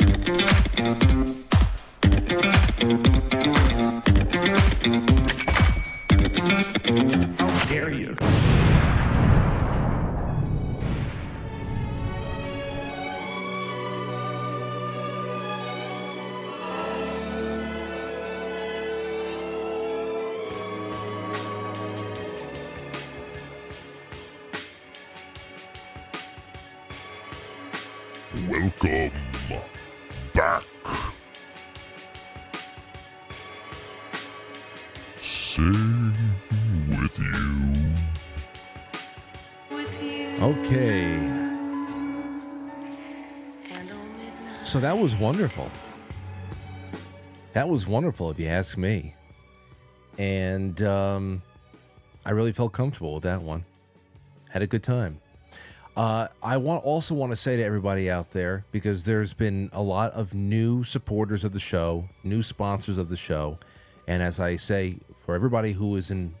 Welcome 28.83 29.11
back. 30.33 30.65
Sing 35.21 36.13
with 36.89 37.17
you. 37.17 37.73
Okay. 40.41 41.17
So 44.65 44.81
that 44.81 44.97
was 44.97 45.15
wonderful. 45.15 45.71
That 47.53 47.69
was 47.69 47.87
wonderful, 47.87 48.31
if 48.31 48.39
you 48.39 48.47
ask 48.47 48.77
me. 48.77 49.15
And 50.17 50.81
um, 50.81 51.41
I 52.25 52.31
really 52.31 52.51
felt 52.51 52.73
comfortable 52.73 53.13
with 53.13 53.23
that 53.23 53.41
one. 53.41 53.63
Had 54.49 54.61
a 54.61 54.67
good 54.67 54.83
time. 54.83 55.21
Uh, 55.95 56.27
I 56.41 56.57
want 56.57 56.83
also 56.83 57.13
want 57.13 57.31
to 57.31 57.35
say 57.35 57.55
to 57.57 57.63
everybody 57.63 58.09
out 58.09 58.31
there 58.31 58.65
because 58.71 59.03
there's 59.03 59.33
been 59.33 59.69
a 59.73 59.81
lot 59.81 60.11
of 60.13 60.33
new 60.33 60.83
supporters 60.83 61.43
of 61.43 61.53
the 61.53 61.59
show, 61.59 62.09
new 62.23 62.41
sponsors 62.41 62.97
of 62.97 63.09
the 63.09 63.17
show, 63.17 63.59
and 64.07 64.23
as 64.23 64.39
I 64.39 64.57
say, 64.57 64.97
for 65.25 65.35
everybody 65.35 65.73
who 65.73 65.95
is 65.95 66.09
in 66.09 66.33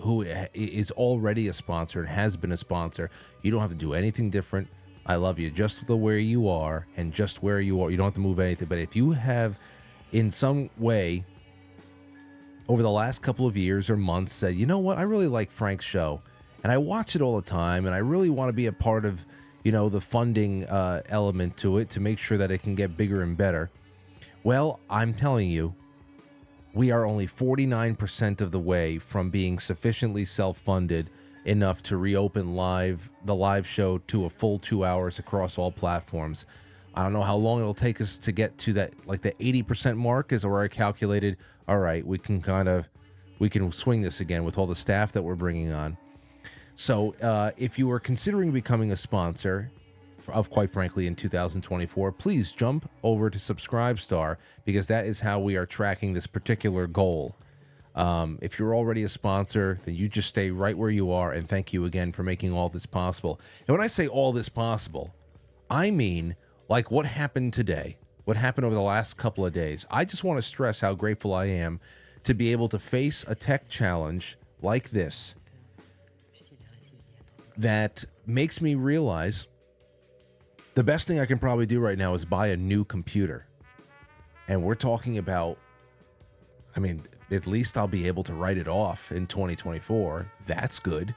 who 0.00 0.22
is 0.22 0.90
already 0.92 1.48
a 1.48 1.52
sponsor 1.52 2.00
and 2.00 2.08
has 2.08 2.36
been 2.36 2.52
a 2.52 2.56
sponsor, 2.56 3.10
you 3.42 3.50
don't 3.50 3.60
have 3.60 3.70
to 3.70 3.76
do 3.76 3.94
anything 3.94 4.30
different. 4.30 4.68
I 5.04 5.16
love 5.16 5.38
you 5.38 5.50
just 5.50 5.86
the 5.86 5.96
way 5.96 6.20
you 6.20 6.48
are 6.48 6.86
and 6.96 7.12
just 7.12 7.42
where 7.42 7.60
you 7.60 7.82
are. 7.82 7.90
You 7.90 7.96
don't 7.96 8.06
have 8.06 8.14
to 8.14 8.20
move 8.20 8.38
anything. 8.38 8.68
But 8.68 8.78
if 8.78 8.94
you 8.94 9.12
have, 9.12 9.58
in 10.12 10.30
some 10.30 10.70
way, 10.76 11.24
over 12.68 12.82
the 12.82 12.90
last 12.90 13.22
couple 13.22 13.46
of 13.46 13.56
years 13.56 13.90
or 13.90 13.96
months, 13.96 14.34
said, 14.34 14.54
you 14.54 14.66
know 14.66 14.78
what, 14.78 14.98
I 14.98 15.02
really 15.02 15.26
like 15.26 15.50
Frank's 15.50 15.84
show, 15.84 16.20
and 16.62 16.72
I 16.72 16.78
watch 16.78 17.14
it 17.16 17.22
all 17.22 17.36
the 17.36 17.48
time, 17.48 17.86
and 17.86 17.94
I 17.94 17.98
really 17.98 18.30
want 18.30 18.48
to 18.48 18.52
be 18.52 18.66
a 18.66 18.72
part 18.72 19.04
of, 19.04 19.24
you 19.64 19.72
know, 19.72 19.88
the 19.88 20.00
funding 20.00 20.64
uh, 20.66 21.02
element 21.08 21.56
to 21.58 21.78
it 21.78 21.90
to 21.90 22.00
make 22.00 22.18
sure 22.18 22.38
that 22.38 22.50
it 22.50 22.62
can 22.62 22.74
get 22.74 22.96
bigger 22.96 23.22
and 23.22 23.36
better. 23.36 23.70
Well, 24.42 24.80
I'm 24.88 25.14
telling 25.14 25.50
you, 25.50 25.74
we 26.74 26.90
are 26.90 27.04
only 27.06 27.26
49% 27.26 28.40
of 28.40 28.52
the 28.52 28.60
way 28.60 28.98
from 28.98 29.30
being 29.30 29.58
sufficiently 29.58 30.24
self-funded 30.24 31.10
enough 31.44 31.82
to 31.82 31.96
reopen 31.96 32.54
live 32.54 33.10
the 33.24 33.34
live 33.34 33.66
show 33.66 33.98
to 33.98 34.26
a 34.26 34.30
full 34.30 34.58
2 34.58 34.84
hours 34.84 35.18
across 35.18 35.58
all 35.58 35.72
platforms. 35.72 36.44
I 36.94 37.02
don't 37.02 37.12
know 37.12 37.22
how 37.22 37.36
long 37.36 37.60
it'll 37.60 37.74
take 37.74 38.00
us 38.00 38.18
to 38.18 38.32
get 38.32 38.58
to 38.58 38.72
that 38.74 38.92
like 39.06 39.22
the 39.22 39.32
80% 39.32 39.96
mark 39.96 40.32
is 40.32 40.44
where 40.44 40.62
I 40.62 40.68
calculated, 40.68 41.36
all 41.66 41.78
right, 41.78 42.06
we 42.06 42.18
can 42.18 42.42
kind 42.42 42.68
of 42.68 42.88
we 43.38 43.48
can 43.48 43.70
swing 43.72 44.02
this 44.02 44.20
again 44.20 44.44
with 44.44 44.58
all 44.58 44.66
the 44.66 44.74
staff 44.74 45.12
that 45.12 45.22
we're 45.22 45.36
bringing 45.36 45.72
on. 45.72 45.96
So, 46.80 47.16
uh, 47.20 47.50
if 47.56 47.76
you 47.76 47.90
are 47.90 47.98
considering 47.98 48.52
becoming 48.52 48.92
a 48.92 48.96
sponsor 48.96 49.72
of 50.28 50.48
quite 50.48 50.70
frankly 50.70 51.08
in 51.08 51.16
2024, 51.16 52.12
please 52.12 52.52
jump 52.52 52.88
over 53.02 53.28
to 53.30 53.36
Subscribestar 53.36 54.36
because 54.64 54.86
that 54.86 55.04
is 55.04 55.18
how 55.18 55.40
we 55.40 55.56
are 55.56 55.66
tracking 55.66 56.14
this 56.14 56.28
particular 56.28 56.86
goal. 56.86 57.34
Um, 57.96 58.38
if 58.40 58.60
you're 58.60 58.76
already 58.76 59.02
a 59.02 59.08
sponsor, 59.08 59.80
then 59.84 59.96
you 59.96 60.08
just 60.08 60.28
stay 60.28 60.52
right 60.52 60.78
where 60.78 60.88
you 60.88 61.10
are. 61.10 61.32
And 61.32 61.48
thank 61.48 61.72
you 61.72 61.84
again 61.84 62.12
for 62.12 62.22
making 62.22 62.52
all 62.52 62.68
this 62.68 62.86
possible. 62.86 63.40
And 63.66 63.76
when 63.76 63.84
I 63.84 63.88
say 63.88 64.06
all 64.06 64.30
this 64.30 64.48
possible, 64.48 65.12
I 65.68 65.90
mean 65.90 66.36
like 66.68 66.92
what 66.92 67.06
happened 67.06 67.54
today, 67.54 67.98
what 68.24 68.36
happened 68.36 68.66
over 68.66 68.76
the 68.76 68.80
last 68.80 69.16
couple 69.16 69.44
of 69.44 69.52
days. 69.52 69.84
I 69.90 70.04
just 70.04 70.22
want 70.22 70.38
to 70.38 70.42
stress 70.46 70.78
how 70.78 70.94
grateful 70.94 71.34
I 71.34 71.46
am 71.46 71.80
to 72.22 72.34
be 72.34 72.52
able 72.52 72.68
to 72.68 72.78
face 72.78 73.24
a 73.26 73.34
tech 73.34 73.68
challenge 73.68 74.38
like 74.62 74.90
this 74.90 75.34
that 77.58 78.04
makes 78.24 78.62
me 78.62 78.74
realize 78.76 79.48
the 80.74 80.84
best 80.84 81.08
thing 81.08 81.18
I 81.18 81.26
can 81.26 81.38
probably 81.38 81.66
do 81.66 81.80
right 81.80 81.98
now 81.98 82.14
is 82.14 82.24
buy 82.24 82.46
a 82.48 82.56
new 82.56 82.84
computer. 82.84 83.46
And 84.46 84.62
we're 84.62 84.76
talking 84.76 85.18
about, 85.18 85.58
I 86.76 86.80
mean, 86.80 87.02
at 87.30 87.46
least 87.46 87.76
I'll 87.76 87.88
be 87.88 88.06
able 88.06 88.22
to 88.24 88.32
write 88.32 88.56
it 88.56 88.68
off 88.68 89.12
in 89.12 89.26
2024. 89.26 90.30
That's 90.46 90.78
good. 90.78 91.14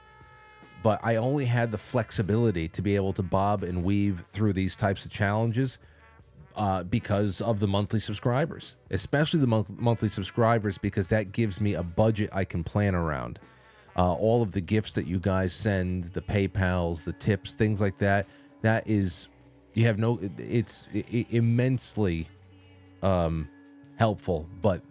But 0.82 1.00
I 1.04 1.16
only 1.16 1.44
had 1.44 1.70
the 1.70 1.78
flexibility 1.78 2.66
to 2.68 2.82
be 2.82 2.96
able 2.96 3.12
to 3.14 3.22
bob 3.22 3.62
and 3.62 3.84
weave 3.84 4.24
through 4.32 4.52
these 4.52 4.74
types 4.74 5.04
of 5.04 5.12
challenges 5.12 5.78
uh, 6.56 6.82
because 6.82 7.40
of 7.40 7.60
the 7.60 7.68
monthly 7.68 8.00
subscribers, 8.00 8.74
especially 8.90 9.40
the 9.40 9.46
month- 9.46 9.70
monthly 9.70 10.08
subscribers, 10.08 10.76
because 10.76 11.08
that 11.08 11.30
gives 11.30 11.60
me 11.60 11.74
a 11.74 11.84
budget 11.84 12.30
I 12.32 12.44
can 12.44 12.64
plan 12.64 12.96
around. 12.96 13.38
Uh, 13.96 14.12
all 14.14 14.40
of 14.42 14.52
the 14.52 14.60
gifts 14.60 14.94
that 14.94 15.06
you 15.06 15.18
guys 15.18 15.52
send, 15.52 16.04
the 16.04 16.22
PayPal's, 16.22 17.02
the 17.02 17.12
tips, 17.12 17.52
things 17.52 17.80
like 17.80 17.98
that, 17.98 18.26
that 18.62 18.88
is, 18.88 19.28
you 19.74 19.84
have 19.84 19.98
no, 19.98 20.18
it- 20.18 20.32
it's 20.38 20.88
immensely 21.30 22.26
um, 23.02 23.48
helpful. 23.98 24.48
But 24.62 24.82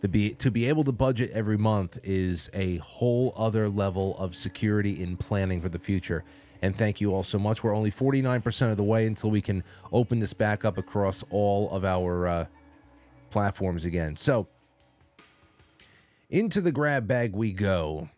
to 0.00 0.08
be 0.08 0.30
to 0.34 0.50
be 0.50 0.66
able 0.68 0.84
to 0.84 0.92
budget 0.92 1.30
every 1.32 1.58
month 1.58 1.98
is 2.04 2.48
a 2.54 2.76
whole 2.76 3.34
other 3.36 3.68
level 3.68 4.16
of 4.16 4.34
security 4.34 5.02
in 5.02 5.16
planning 5.16 5.60
for 5.60 5.68
the 5.68 5.78
future. 5.78 6.24
And 6.62 6.74
thank 6.74 7.00
you 7.00 7.12
all 7.14 7.22
so 7.24 7.38
much. 7.38 7.62
We're 7.62 7.74
only 7.76 7.90
49% 7.90 8.70
of 8.70 8.76
the 8.76 8.84
way 8.84 9.06
until 9.06 9.30
we 9.30 9.40
can 9.40 9.62
open 9.92 10.20
this 10.20 10.32
back 10.32 10.64
up 10.64 10.78
across 10.78 11.22
all 11.30 11.70
of 11.70 11.84
our 11.84 12.26
uh, 12.26 12.46
platforms 13.30 13.84
again. 13.84 14.16
So 14.16 14.46
into 16.30 16.60
the 16.60 16.72
grab 16.72 17.06
bag 17.06 17.32
we 17.34 17.52
go. 17.52 18.08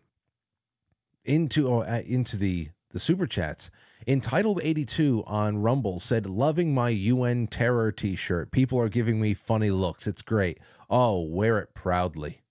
Into 1.25 1.71
uh, 1.73 2.03
into 2.07 2.37
the 2.37 2.71
the 2.91 3.01
super 3.01 3.27
chats. 3.27 3.71
Entitled 4.07 4.61
82 4.63 5.25
on 5.27 5.59
Rumble 5.59 6.01
said, 6.01 6.27
Loving 6.27 6.75
my 6.75 6.89
UN 6.89 7.47
terror 7.47 7.93
t 7.93 8.17
shirt. 8.17 8.51
People 8.51 8.81
are 8.81 8.89
giving 8.89 9.21
me 9.21 9.35
funny 9.35 9.71
looks. 9.71 10.07
It's 10.07 10.23
great. 10.23 10.59
Oh, 10.89 11.21
wear 11.21 11.59
it 11.59 11.75
proudly. 11.75 12.43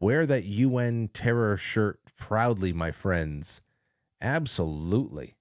Wear 0.00 0.24
that 0.24 0.44
UN 0.44 1.08
terror 1.12 1.58
shirt 1.58 2.00
proudly, 2.16 2.72
my 2.72 2.90
friends. 2.90 3.60
Absolutely. 4.22 5.36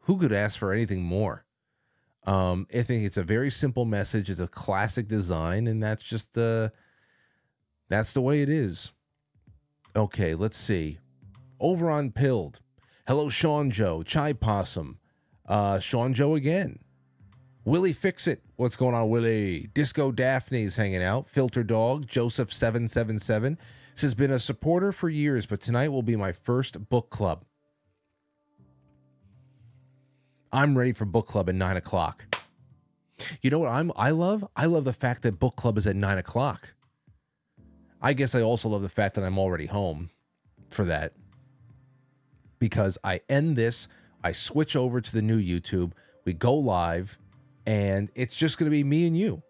Who 0.00 0.18
could 0.18 0.32
ask 0.32 0.58
for 0.58 0.72
anything 0.72 1.02
more? 1.02 1.44
Um, 2.24 2.66
I 2.72 2.82
think 2.82 3.04
it's 3.04 3.16
a 3.16 3.22
very 3.22 3.50
simple 3.50 3.84
message. 3.84 4.28
It's 4.28 4.40
a 4.40 4.48
classic 4.48 5.08
design, 5.08 5.66
and 5.66 5.82
that's 5.82 6.02
just 6.02 6.34
the 6.34 6.72
that's 7.88 8.12
the 8.12 8.20
way 8.20 8.42
it 8.42 8.48
is. 8.48 8.92
Okay, 9.94 10.34
let's 10.34 10.56
see. 10.56 10.98
Over 11.60 11.90
on 11.90 12.10
Pilled. 12.12 12.60
Hello, 13.06 13.28
Sean 13.28 13.70
Joe, 13.70 14.02
Chai 14.02 14.32
Possum, 14.32 14.98
uh, 15.46 15.80
Sean 15.80 16.14
Joe 16.14 16.34
again. 16.34 16.78
Willie 17.64 17.92
Fix 17.92 18.26
It. 18.26 18.42
What's 18.56 18.76
going 18.76 18.94
on, 18.94 19.08
Willie? 19.10 19.68
Disco 19.74 20.10
Daphne's 20.10 20.76
hanging 20.76 21.02
out. 21.02 21.28
Filter 21.28 21.62
Dog, 21.62 22.06
Joseph777 22.06 23.58
has 24.00 24.14
been 24.14 24.30
a 24.30 24.40
supporter 24.40 24.92
for 24.92 25.08
years, 25.08 25.46
but 25.46 25.60
tonight 25.60 25.88
will 25.88 26.02
be 26.02 26.16
my 26.16 26.32
first 26.32 26.88
book 26.88 27.10
club. 27.10 27.44
I'm 30.52 30.76
ready 30.76 30.92
for 30.92 31.04
book 31.04 31.26
club 31.26 31.48
at 31.48 31.54
nine 31.54 31.76
o'clock. 31.76 32.36
You 33.40 33.50
know 33.50 33.58
what 33.58 33.68
I'm 33.68 33.92
I 33.96 34.10
love? 34.10 34.46
I 34.56 34.66
love 34.66 34.84
the 34.84 34.92
fact 34.92 35.22
that 35.22 35.38
book 35.38 35.56
club 35.56 35.78
is 35.78 35.86
at 35.86 35.96
nine 35.96 36.18
o'clock. 36.18 36.74
I 38.02 38.12
guess 38.12 38.34
I 38.34 38.42
also 38.42 38.68
love 38.68 38.82
the 38.82 38.88
fact 38.88 39.14
that 39.14 39.24
I'm 39.24 39.38
already 39.38 39.66
home 39.66 40.10
for 40.70 40.84
that. 40.84 41.12
Because 42.58 42.98
I 43.04 43.20
end 43.28 43.56
this, 43.56 43.86
I 44.24 44.32
switch 44.32 44.74
over 44.76 45.00
to 45.00 45.12
the 45.12 45.22
new 45.22 45.40
YouTube, 45.40 45.92
we 46.24 46.32
go 46.32 46.54
live, 46.54 47.18
and 47.64 48.10
it's 48.14 48.34
just 48.34 48.58
gonna 48.58 48.70
be 48.70 48.84
me 48.84 49.06
and 49.06 49.16
you. 49.16 49.42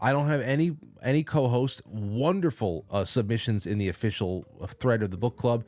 I 0.00 0.10
don't 0.10 0.26
have 0.26 0.40
any 0.40 0.76
any 1.02 1.22
co-host. 1.22 1.82
Wonderful 1.86 2.84
uh, 2.90 3.04
submissions 3.04 3.66
in 3.66 3.78
the 3.78 3.88
official 3.88 4.44
uh, 4.60 4.66
thread 4.66 5.02
of 5.02 5.12
the 5.12 5.16
book 5.16 5.36
club. 5.36 5.64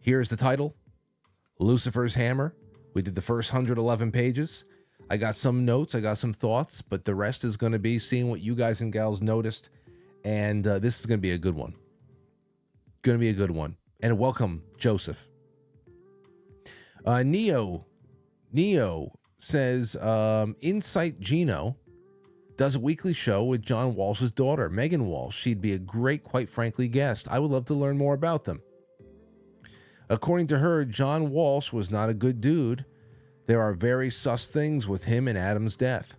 Here's 0.00 0.30
the 0.30 0.36
title: 0.36 0.74
Lucifer's 1.58 2.14
Hammer. 2.14 2.54
We 2.94 3.02
did 3.02 3.14
the 3.14 3.22
first 3.22 3.52
111 3.52 4.12
pages. 4.12 4.64
I 5.10 5.16
got 5.18 5.36
some 5.36 5.64
notes, 5.64 5.94
I 5.94 6.00
got 6.00 6.16
some 6.16 6.32
thoughts, 6.32 6.80
but 6.80 7.04
the 7.04 7.14
rest 7.14 7.44
is 7.44 7.56
going 7.56 7.72
to 7.72 7.78
be 7.78 7.98
seeing 7.98 8.30
what 8.30 8.40
you 8.40 8.54
guys 8.54 8.80
and 8.80 8.92
gals 8.92 9.20
noticed, 9.20 9.68
and 10.24 10.66
uh, 10.66 10.78
this 10.78 10.98
is 11.00 11.06
going 11.06 11.18
to 11.18 11.22
be 11.22 11.32
a 11.32 11.38
good 11.38 11.54
one. 11.54 11.74
Going 13.02 13.16
to 13.16 13.20
be 13.20 13.28
a 13.28 13.34
good 13.34 13.50
one. 13.50 13.76
And 14.00 14.18
welcome, 14.18 14.62
Joseph. 14.78 15.28
Uh, 17.04 17.22
Neo, 17.22 17.86
Neo 18.52 19.18
says, 19.38 19.94
um, 19.96 20.56
Insight 20.62 21.20
Gino 21.20 21.76
does 22.56 22.76
a 22.76 22.80
weekly 22.80 23.12
show 23.12 23.44
with 23.44 23.62
John 23.62 23.94
Walsh's 23.94 24.32
daughter, 24.32 24.70
Megan 24.70 25.06
Walsh. 25.06 25.36
She'd 25.36 25.60
be 25.60 25.72
a 25.72 25.78
great, 25.78 26.22
quite 26.22 26.48
frankly, 26.48 26.88
guest. 26.88 27.28
I 27.30 27.38
would 27.38 27.50
love 27.50 27.66
to 27.66 27.74
learn 27.74 27.98
more 27.98 28.14
about 28.14 28.44
them. 28.44 28.62
According 30.08 30.46
to 30.48 30.58
her, 30.58 30.84
John 30.84 31.30
Walsh 31.30 31.72
was 31.72 31.90
not 31.90 32.08
a 32.08 32.14
good 32.14 32.40
dude. 32.40 32.84
There 33.46 33.60
are 33.60 33.74
very 33.74 34.10
sus 34.10 34.46
things 34.46 34.86
with 34.86 35.04
him 35.04 35.28
and 35.28 35.36
Adam's 35.36 35.76
death. 35.76 36.16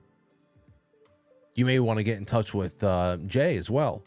You 1.55 1.65
may 1.65 1.79
want 1.79 1.97
to 1.97 2.03
get 2.03 2.17
in 2.17 2.25
touch 2.25 2.53
with 2.53 2.83
uh, 2.83 3.17
Jay 3.25 3.57
as 3.57 3.69
well. 3.69 4.03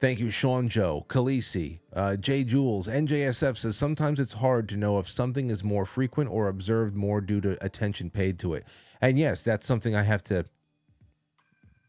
Thank 0.00 0.20
you, 0.20 0.30
Sean 0.30 0.68
Joe, 0.68 1.04
Khaleesi, 1.08 1.80
uh, 1.92 2.16
Jay 2.16 2.44
Jules, 2.44 2.86
NJSF 2.86 3.56
says 3.56 3.76
sometimes 3.76 4.20
it's 4.20 4.34
hard 4.34 4.68
to 4.68 4.76
know 4.76 5.00
if 5.00 5.08
something 5.08 5.50
is 5.50 5.64
more 5.64 5.84
frequent 5.84 6.30
or 6.30 6.48
observed 6.48 6.94
more 6.94 7.20
due 7.20 7.40
to 7.40 7.62
attention 7.64 8.08
paid 8.08 8.38
to 8.38 8.54
it. 8.54 8.64
And 9.00 9.18
yes, 9.18 9.42
that's 9.42 9.66
something 9.66 9.96
I 9.96 10.04
have 10.04 10.22
to. 10.24 10.44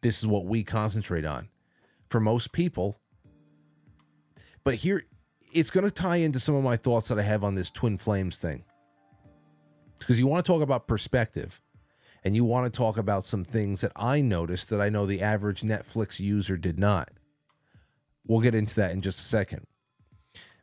This 0.02 0.20
is 0.20 0.28
what 0.28 0.46
we 0.46 0.64
concentrate 0.64 1.26
on. 1.26 1.50
For 2.10 2.20
most 2.20 2.52
people, 2.52 3.00
but 4.64 4.76
here, 4.76 5.06
it's 5.54 5.70
going 5.70 5.86
to 5.86 5.92
tie 5.92 6.18
into 6.18 6.40
some 6.40 6.56
of 6.56 6.64
my 6.64 6.78
thoughts 6.78 7.08
that 7.10 7.20
I 7.20 7.24
have 7.24 7.44
on 7.44 7.54
this 7.54 7.70
twin 7.70 7.98
flames 7.98 8.38
thing. 8.38 8.64
Because 10.00 10.18
you 10.18 10.26
want 10.26 10.44
to 10.46 10.52
talk 10.52 10.64
about 10.64 10.88
perspective 10.88 11.62
and 12.24 12.36
you 12.36 12.44
want 12.44 12.72
to 12.72 12.78
talk 12.78 12.98
about 12.98 13.24
some 13.24 13.44
things 13.44 13.82
that 13.82 13.92
I 13.96 14.22
noticed 14.22 14.70
that 14.70 14.82
I 14.82 14.90
know 14.90 15.06
the 15.06 15.22
average 15.22 15.62
Netflix 15.62 16.20
user 16.20 16.58
did 16.58 16.78
not. 16.78 17.10
We'll 18.28 18.42
get 18.42 18.56
into 18.56 18.76
that 18.76 18.92
in 18.92 19.02
just 19.02 19.20
a 19.20 19.24
second. 19.24 19.66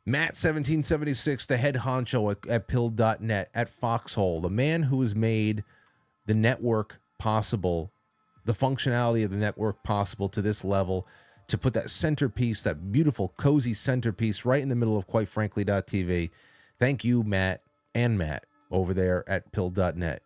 Matt1776, 0.07 1.47
the 1.47 1.57
head 1.57 1.77
honcho 1.77 2.31
at, 2.31 2.47
at 2.49 2.69
pilled.net 2.69 3.51
at 3.53 3.69
Foxhole, 3.69 4.41
the 4.41 4.51
man 4.51 4.85
who 4.85 5.01
has 5.01 5.17
made 5.17 5.65
the 6.27 6.35
network 6.35 7.01
possible, 7.19 7.91
the 8.45 8.53
functionality 8.53 9.25
of 9.25 9.33
the 9.33 9.37
network 9.37 9.83
possible 9.83 10.29
to 10.29 10.41
this 10.41 10.65
level, 10.65 11.09
to 11.49 11.59
put 11.59 11.75
that 11.75 11.91
centerpiece, 11.91 12.63
that 12.63 12.93
beautiful, 12.93 13.33
cozy 13.37 13.75
centerpiece 13.75 14.45
right 14.45 14.63
in 14.63 14.69
the 14.69 14.77
middle 14.77 14.97
of 14.97 15.07
quite 15.07 15.29
frankly.tv. 15.29 16.31
Thank 16.79 17.05
you, 17.05 17.23
Matt 17.23 17.63
and 17.95 18.19
Matt 18.19 18.45
over 18.71 18.95
there 18.95 19.29
at 19.29 19.51
pilled.net. 19.53 20.23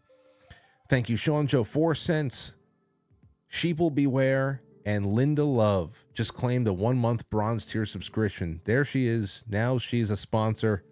Thank 0.90 1.08
you, 1.08 1.16
Sean 1.16 1.46
Joe. 1.46 1.62
Four 1.62 1.94
cents. 1.94 2.50
Sheeple 3.48 3.94
Beware 3.94 4.60
and 4.84 5.06
Linda 5.06 5.44
Love 5.44 6.04
just 6.14 6.34
claimed 6.34 6.66
a 6.66 6.72
one 6.72 6.98
month 6.98 7.30
bronze 7.30 7.64
tier 7.64 7.86
subscription. 7.86 8.60
There 8.64 8.84
she 8.84 9.06
is. 9.06 9.44
Now 9.48 9.78
she's 9.78 10.10
a 10.10 10.16
sponsor 10.16 10.82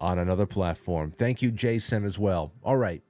on 0.00 0.20
another 0.20 0.46
platform. 0.46 1.10
Thank 1.10 1.42
you, 1.42 1.50
JSEM, 1.50 2.04
as 2.04 2.20
well. 2.20 2.52
All 2.62 2.76
right. 2.76 3.02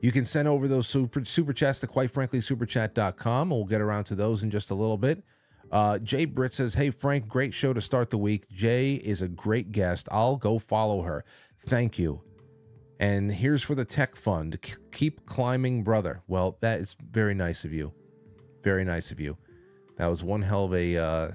You 0.00 0.10
can 0.10 0.24
send 0.24 0.48
over 0.48 0.66
those 0.66 0.88
super, 0.88 1.24
super 1.24 1.52
chats 1.52 1.78
to 1.80 1.86
quite 1.86 2.10
frankly 2.10 2.40
superchat.com. 2.40 3.50
We'll 3.50 3.66
get 3.66 3.80
around 3.80 4.04
to 4.06 4.16
those 4.16 4.42
in 4.42 4.50
just 4.50 4.72
a 4.72 4.74
little 4.74 4.98
bit. 4.98 5.22
Uh, 5.70 6.00
Jay 6.00 6.24
Britt 6.24 6.54
says, 6.54 6.74
Hey, 6.74 6.90
Frank, 6.90 7.28
great 7.28 7.54
show 7.54 7.72
to 7.72 7.80
start 7.80 8.10
the 8.10 8.18
week. 8.18 8.50
Jay 8.50 8.94
is 8.94 9.22
a 9.22 9.28
great 9.28 9.70
guest. 9.70 10.08
I'll 10.10 10.38
go 10.38 10.58
follow 10.58 11.02
her. 11.02 11.24
Thank 11.60 12.00
you. 12.00 12.22
And 13.00 13.30
here's 13.30 13.62
for 13.62 13.74
the 13.74 13.84
tech 13.84 14.16
fund. 14.16 14.60
K- 14.60 14.74
Keep 14.90 15.24
climbing, 15.26 15.84
brother. 15.84 16.22
Well, 16.26 16.56
that 16.60 16.80
is 16.80 16.96
very 17.10 17.34
nice 17.34 17.64
of 17.64 17.72
you. 17.72 17.92
Very 18.64 18.84
nice 18.84 19.10
of 19.12 19.20
you. 19.20 19.36
That 19.96 20.08
was 20.08 20.24
one 20.24 20.42
hell 20.42 20.64
of 20.64 20.74
a 20.74 20.96
uh, 20.96 21.30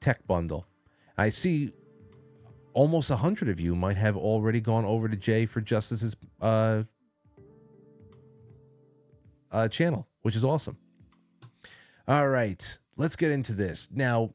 tech 0.00 0.26
bundle. 0.26 0.66
I 1.18 1.30
see 1.30 1.72
almost 2.72 3.10
a 3.10 3.16
hundred 3.16 3.48
of 3.48 3.60
you 3.60 3.74
might 3.74 3.96
have 3.96 4.16
already 4.16 4.60
gone 4.60 4.84
over 4.84 5.08
to 5.08 5.16
Jay 5.16 5.44
for 5.46 5.60
Justice's 5.60 6.16
uh, 6.40 6.84
uh, 9.50 9.68
channel, 9.68 10.08
which 10.22 10.36
is 10.36 10.44
awesome. 10.44 10.78
All 12.08 12.28
right, 12.28 12.78
let's 12.96 13.16
get 13.16 13.30
into 13.30 13.52
this 13.52 13.88
now. 13.92 14.32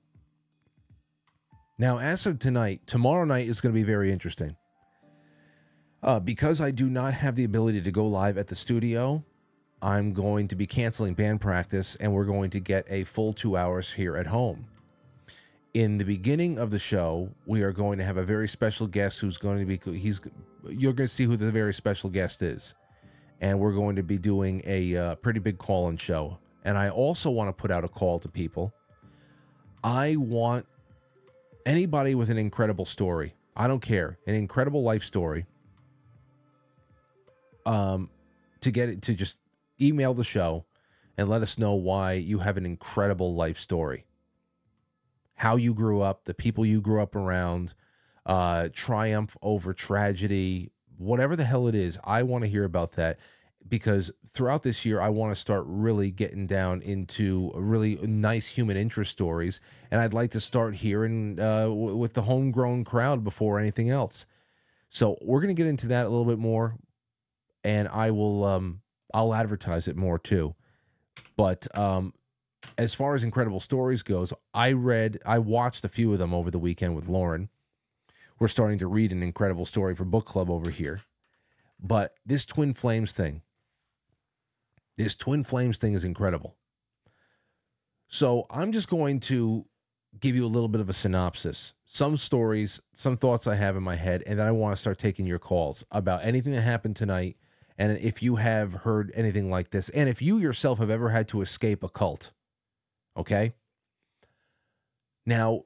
Now, 1.80 2.00
as 2.00 2.26
of 2.26 2.40
tonight, 2.40 2.82
tomorrow 2.88 3.26
night 3.26 3.48
is 3.48 3.62
going 3.62 3.74
to 3.74 3.80
be 3.80 3.84
very 3.84 4.12
interesting. 4.12 4.56
Uh, 6.04 6.20
because 6.20 6.62
I 6.62 6.72
do 6.72 6.90
not 6.90 7.14
have 7.14 7.36
the 7.36 7.44
ability 7.44 7.82
to 7.82 7.92
go 7.92 8.06
live 8.06 8.38
at 8.38 8.48
the 8.48 8.56
studio, 8.56 9.24
I'm 9.82 10.14
going 10.14 10.48
to 10.50 10.56
be 10.56 10.68
canceling 10.68 11.14
band 11.14 11.42
practice 11.42 11.96
and 12.00 12.14
we're 12.14 12.26
going 12.26 12.50
to 12.52 12.60
get 12.60 12.86
a 12.90 13.04
full 13.04 13.34
two 13.34 13.58
hours 13.58 13.92
here 13.92 14.16
at 14.16 14.28
home. 14.28 14.68
In 15.74 15.98
the 15.98 16.06
beginning 16.06 16.58
of 16.58 16.72
the 16.72 16.80
show, 16.80 17.30
we 17.46 17.62
are 17.62 17.72
going 17.72 18.00
to 18.00 18.04
have 18.04 18.18
a 18.18 18.24
very 18.24 18.48
special 18.48 18.88
guest 18.88 19.20
who's 19.20 19.38
going 19.38 19.60
to 19.60 19.66
be 19.66 20.00
he's 20.00 20.20
you're 20.68 20.94
going 20.94 21.08
to 21.08 21.14
see 21.14 21.26
who 21.26 21.38
the 21.38 21.52
very 21.52 21.74
special 21.74 22.10
guest 22.10 22.42
is. 22.42 22.74
And 23.40 23.60
we're 23.60 23.74
going 23.74 23.96
to 23.98 24.04
be 24.04 24.18
doing 24.18 24.62
a 24.66 24.96
uh, 24.96 25.16
pretty 25.16 25.40
big 25.40 25.60
call 25.60 25.90
in 25.90 25.98
show. 25.98 26.40
And 26.66 26.78
I 26.78 26.90
also 26.90 27.30
want 27.30 27.50
to 27.50 27.54
put 27.54 27.70
out 27.70 27.84
a 27.84 27.88
call 27.88 28.18
to 28.20 28.28
people. 28.28 28.74
I 29.84 30.16
want 30.16 30.66
anybody 31.66 32.16
with 32.16 32.32
an 32.32 32.40
incredible 32.40 32.86
story. 32.86 33.36
I 33.56 33.68
don't 33.68 33.82
care. 33.82 34.18
An 34.26 34.34
incredible 34.34 34.82
life 34.82 35.04
story. 35.04 35.46
Um 37.68 38.10
to 38.62 38.72
get 38.72 38.90
it 38.90 39.02
to 39.04 39.14
just 39.14 39.38
email 39.80 40.14
the 40.14 40.24
show 40.24 40.66
and 41.18 41.30
let 41.30 41.42
us 41.42 41.58
know 41.58 41.74
why 41.74 42.14
you 42.14 42.40
have 42.40 42.58
an 42.58 42.66
incredible 42.66 43.36
life 43.36 43.60
story. 43.60 44.06
How 45.36 45.56
you 45.56 45.74
grew 45.74 46.02
up, 46.02 46.26
the 46.26 46.34
people 46.34 46.66
you 46.66 46.82
grew 46.82 47.02
up 47.02 47.16
around, 47.16 47.74
uh, 48.26 48.70
triumph 48.74 49.38
over 49.42 49.74
tragedy, 49.74 50.72
whatever 50.98 51.36
the 51.36 51.44
hell 51.44 51.68
it 51.68 51.76
is. 51.76 51.98
I 52.04 52.24
want 52.24 52.44
to 52.44 52.50
hear 52.50 52.64
about 52.64 52.94
that 52.94 53.20
because 53.68 54.12
throughout 54.30 54.64
this 54.64 54.86
year, 54.86 55.00
I 55.00 55.10
want 55.10 55.34
to 55.34 55.40
start 55.40 55.66
really 55.68 56.12
getting 56.12 56.48
down 56.48 56.82
into 56.82 57.52
really 57.56 57.96
nice 57.98 58.48
human 58.48 58.78
interest 58.78 59.12
stories. 59.12 59.60
And 59.92 60.02
I'd 60.02 60.14
like 60.14 60.32
to 60.32 60.40
start 60.40 60.76
hearing 60.76 61.40
uh, 61.40 61.64
w- 61.64 61.96
with 61.96 62.14
the 62.14 62.24
homegrown 62.24 62.84
crowd 62.86 63.24
before 63.24 63.60
anything 63.60 63.90
else. 63.90 64.26
So 64.90 65.18
we're 65.22 65.42
going 65.42 65.56
to 65.56 65.62
get 65.62 65.68
into 65.68 65.88
that 65.88 66.06
a 66.06 66.10
little 66.10 66.26
bit 66.26 66.40
more. 66.40 66.78
And 67.64 67.88
I 67.88 68.12
will 68.12 68.44
um, 68.44 68.82
I'll 69.14 69.34
advertise 69.34 69.88
it 69.88 69.96
more 69.96 70.20
too. 70.20 70.56
But 71.36 71.68
um, 71.78 72.14
as 72.78 72.94
far 72.94 73.16
as 73.16 73.24
incredible 73.24 73.60
stories 73.60 74.04
goes, 74.04 74.34
I 74.54 74.74
read, 74.74 75.20
I 75.26 75.40
watched 75.40 75.86
a 75.86 75.90
few 75.90 76.12
of 76.14 76.20
them 76.20 76.34
over 76.34 76.52
the 76.52 76.60
weekend 76.60 76.96
with 76.96 77.08
Lauren. 77.08 77.50
We're 78.40 78.48
starting 78.48 78.80
to 78.80 78.88
read 78.88 79.12
an 79.12 79.24
incredible 79.24 79.66
story 79.66 79.96
for 79.96 80.06
book 80.06 80.26
club 80.26 80.50
over 80.50 80.70
here. 80.70 81.02
But 81.80 82.16
this 82.26 82.46
twin 82.46 82.74
flames 82.74 83.12
thing, 83.12 83.42
this 84.98 85.16
twin 85.16 85.44
flames 85.44 85.78
thing 85.78 85.94
is 85.94 86.04
incredible. 86.04 86.56
So 88.08 88.46
I'm 88.50 88.72
just 88.72 88.90
going 88.90 89.20
to 89.22 89.66
give 90.20 90.36
you 90.36 90.46
a 90.46 90.48
little 90.48 90.70
bit 90.70 90.82
of 90.82 90.90
a 90.90 90.94
synopsis, 90.94 91.74
some 91.86 92.18
stories, 92.18 92.82
some 92.94 93.18
thoughts 93.18 93.46
I 93.46 93.56
have 93.56 93.76
in 93.76 93.84
my 93.84 93.96
head, 93.96 94.24
and 94.26 94.40
then 94.40 94.48
I 94.48 94.52
want 94.52 94.76
to 94.76 94.80
start 94.80 94.98
taking 94.98 95.28
your 95.28 95.40
calls 95.40 95.84
about 95.92 96.26
anything 96.26 96.54
that 96.54 96.62
happened 96.62 96.96
tonight 96.96 97.38
and 97.78 97.98
if 98.00 98.24
you 98.24 98.38
have 98.38 98.74
heard 98.74 99.12
anything 99.14 99.50
like 99.50 99.70
this, 99.70 99.90
and 99.90 100.10
if 100.10 100.22
you 100.22 100.38
yourself 100.38 100.80
have 100.80 100.90
ever 100.90 101.10
had 101.10 101.28
to 101.30 101.42
escape 101.42 101.84
a 101.84 101.90
cult, 101.90 102.32
okay? 103.16 103.54
Now, 105.26 105.66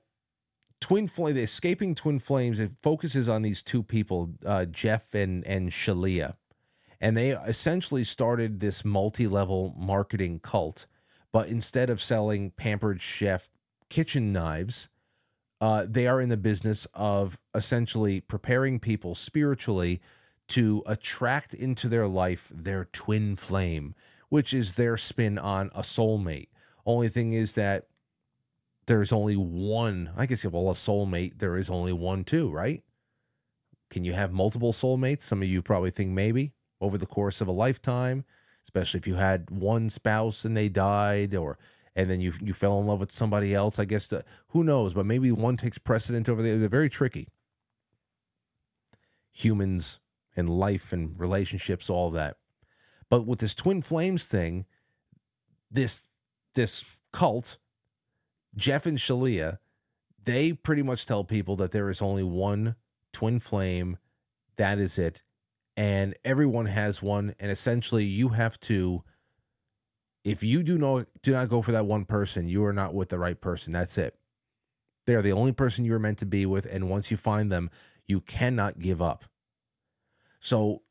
twin 0.81 1.07
flame, 1.07 1.35
the 1.35 1.43
escaping 1.43 1.95
twin 1.95 2.19
flames, 2.19 2.59
it 2.59 2.71
focuses 2.81 3.29
on 3.29 3.43
these 3.43 3.63
two 3.63 3.83
people, 3.83 4.31
uh, 4.45 4.65
Jeff 4.65 5.13
and 5.13 5.45
and 5.47 5.71
Shaleia, 5.71 6.35
and 6.99 7.15
they 7.15 7.31
essentially 7.31 8.03
started 8.03 8.59
this 8.59 8.83
multi-level 8.83 9.73
marketing 9.77 10.39
cult. 10.39 10.87
But 11.31 11.47
instead 11.47 11.89
of 11.89 12.01
selling 12.01 12.51
pampered 12.51 12.99
chef 12.99 13.49
kitchen 13.89 14.33
knives, 14.33 14.89
uh, 15.61 15.85
they 15.87 16.07
are 16.07 16.19
in 16.19 16.29
the 16.29 16.37
business 16.37 16.87
of 16.93 17.39
essentially 17.55 18.19
preparing 18.19 18.79
people 18.79 19.15
spiritually 19.15 20.01
to 20.51 20.83
attract 20.85 21.53
into 21.53 21.87
their 21.87 22.07
life 22.07 22.51
their 22.53 22.85
twin 22.85 23.35
flame, 23.35 23.95
which 24.29 24.53
is 24.53 24.73
their 24.73 24.97
spin 24.97 25.37
on 25.37 25.71
a 25.73 25.81
soulmate. 25.81 26.49
Only 26.85 27.09
thing 27.09 27.33
is 27.33 27.53
that 27.53 27.87
there's 28.85 29.11
only 29.11 29.35
one. 29.35 30.11
I 30.17 30.25
guess 30.25 30.43
all 30.45 30.69
a 30.69 30.73
soulmate, 30.73 31.39
there 31.39 31.57
is 31.57 31.69
only 31.69 31.93
one 31.93 32.23
too, 32.23 32.49
right? 32.49 32.83
Can 33.89 34.03
you 34.03 34.13
have 34.13 34.31
multiple 34.31 34.73
soulmates? 34.73 35.21
Some 35.21 35.41
of 35.41 35.47
you 35.47 35.61
probably 35.61 35.91
think 35.91 36.11
maybe 36.11 36.53
over 36.79 36.97
the 36.97 37.05
course 37.05 37.41
of 37.41 37.47
a 37.47 37.53
lifetime, 37.53 38.25
especially 38.63 38.99
if 38.99 39.07
you 39.07 39.15
had 39.15 39.49
one 39.49 39.89
spouse 39.89 40.43
and 40.43 40.55
they 40.57 40.69
died, 40.69 41.35
or 41.35 41.57
and 41.95 42.09
then 42.09 42.19
you 42.19 42.33
you 42.41 42.53
fell 42.53 42.79
in 42.79 42.87
love 42.87 42.99
with 42.99 43.11
somebody 43.11 43.53
else. 43.53 43.79
I 43.79 43.85
guess 43.85 44.07
the, 44.07 44.23
who 44.49 44.63
knows, 44.63 44.93
but 44.93 45.05
maybe 45.05 45.31
one 45.31 45.57
takes 45.57 45.77
precedent 45.77 46.27
over 46.27 46.41
the 46.41 46.51
other. 46.51 46.59
They're 46.59 46.69
very 46.69 46.89
tricky. 46.89 47.27
Humans 49.31 49.99
and 50.35 50.49
life 50.49 50.93
and 50.93 51.19
relationships, 51.19 51.89
all 51.89 52.09
that. 52.11 52.37
But 53.09 53.25
with 53.25 53.39
this 53.39 53.55
twin 53.55 53.81
flames 53.81 54.25
thing, 54.25 54.65
this 55.69 56.07
this 56.55 56.83
cult, 57.11 57.57
Jeff 58.55 58.85
and 58.85 58.97
Shaleia, 58.97 59.59
they 60.23 60.53
pretty 60.53 60.83
much 60.83 61.05
tell 61.05 61.23
people 61.23 61.55
that 61.57 61.71
there 61.71 61.89
is 61.89 62.01
only 62.01 62.23
one 62.23 62.75
twin 63.13 63.39
flame, 63.39 63.97
that 64.57 64.79
is 64.79 64.97
it, 64.97 65.23
and 65.75 66.15
everyone 66.23 66.67
has 66.67 67.01
one, 67.01 67.35
and 67.39 67.51
essentially 67.51 68.05
you 68.05 68.29
have 68.29 68.59
to. 68.61 69.03
If 70.23 70.43
you 70.43 70.61
do 70.61 70.77
not 70.77 71.07
do 71.23 71.31
not 71.31 71.49
go 71.49 71.61
for 71.61 71.71
that 71.71 71.85
one 71.85 72.05
person, 72.05 72.47
you 72.47 72.63
are 72.65 72.73
not 72.73 72.93
with 72.93 73.09
the 73.09 73.19
right 73.19 73.39
person. 73.39 73.73
That's 73.73 73.97
it. 73.97 74.15
They 75.07 75.15
are 75.15 75.21
the 75.21 75.31
only 75.31 75.51
person 75.51 75.83
you 75.83 75.95
are 75.95 75.99
meant 75.99 76.19
to 76.19 76.25
be 76.25 76.45
with, 76.45 76.65
and 76.65 76.89
once 76.89 77.09
you 77.09 77.17
find 77.17 77.51
them, 77.51 77.71
you 78.07 78.21
cannot 78.21 78.79
give 78.79 79.01
up. 79.01 79.25
So, 80.41 80.81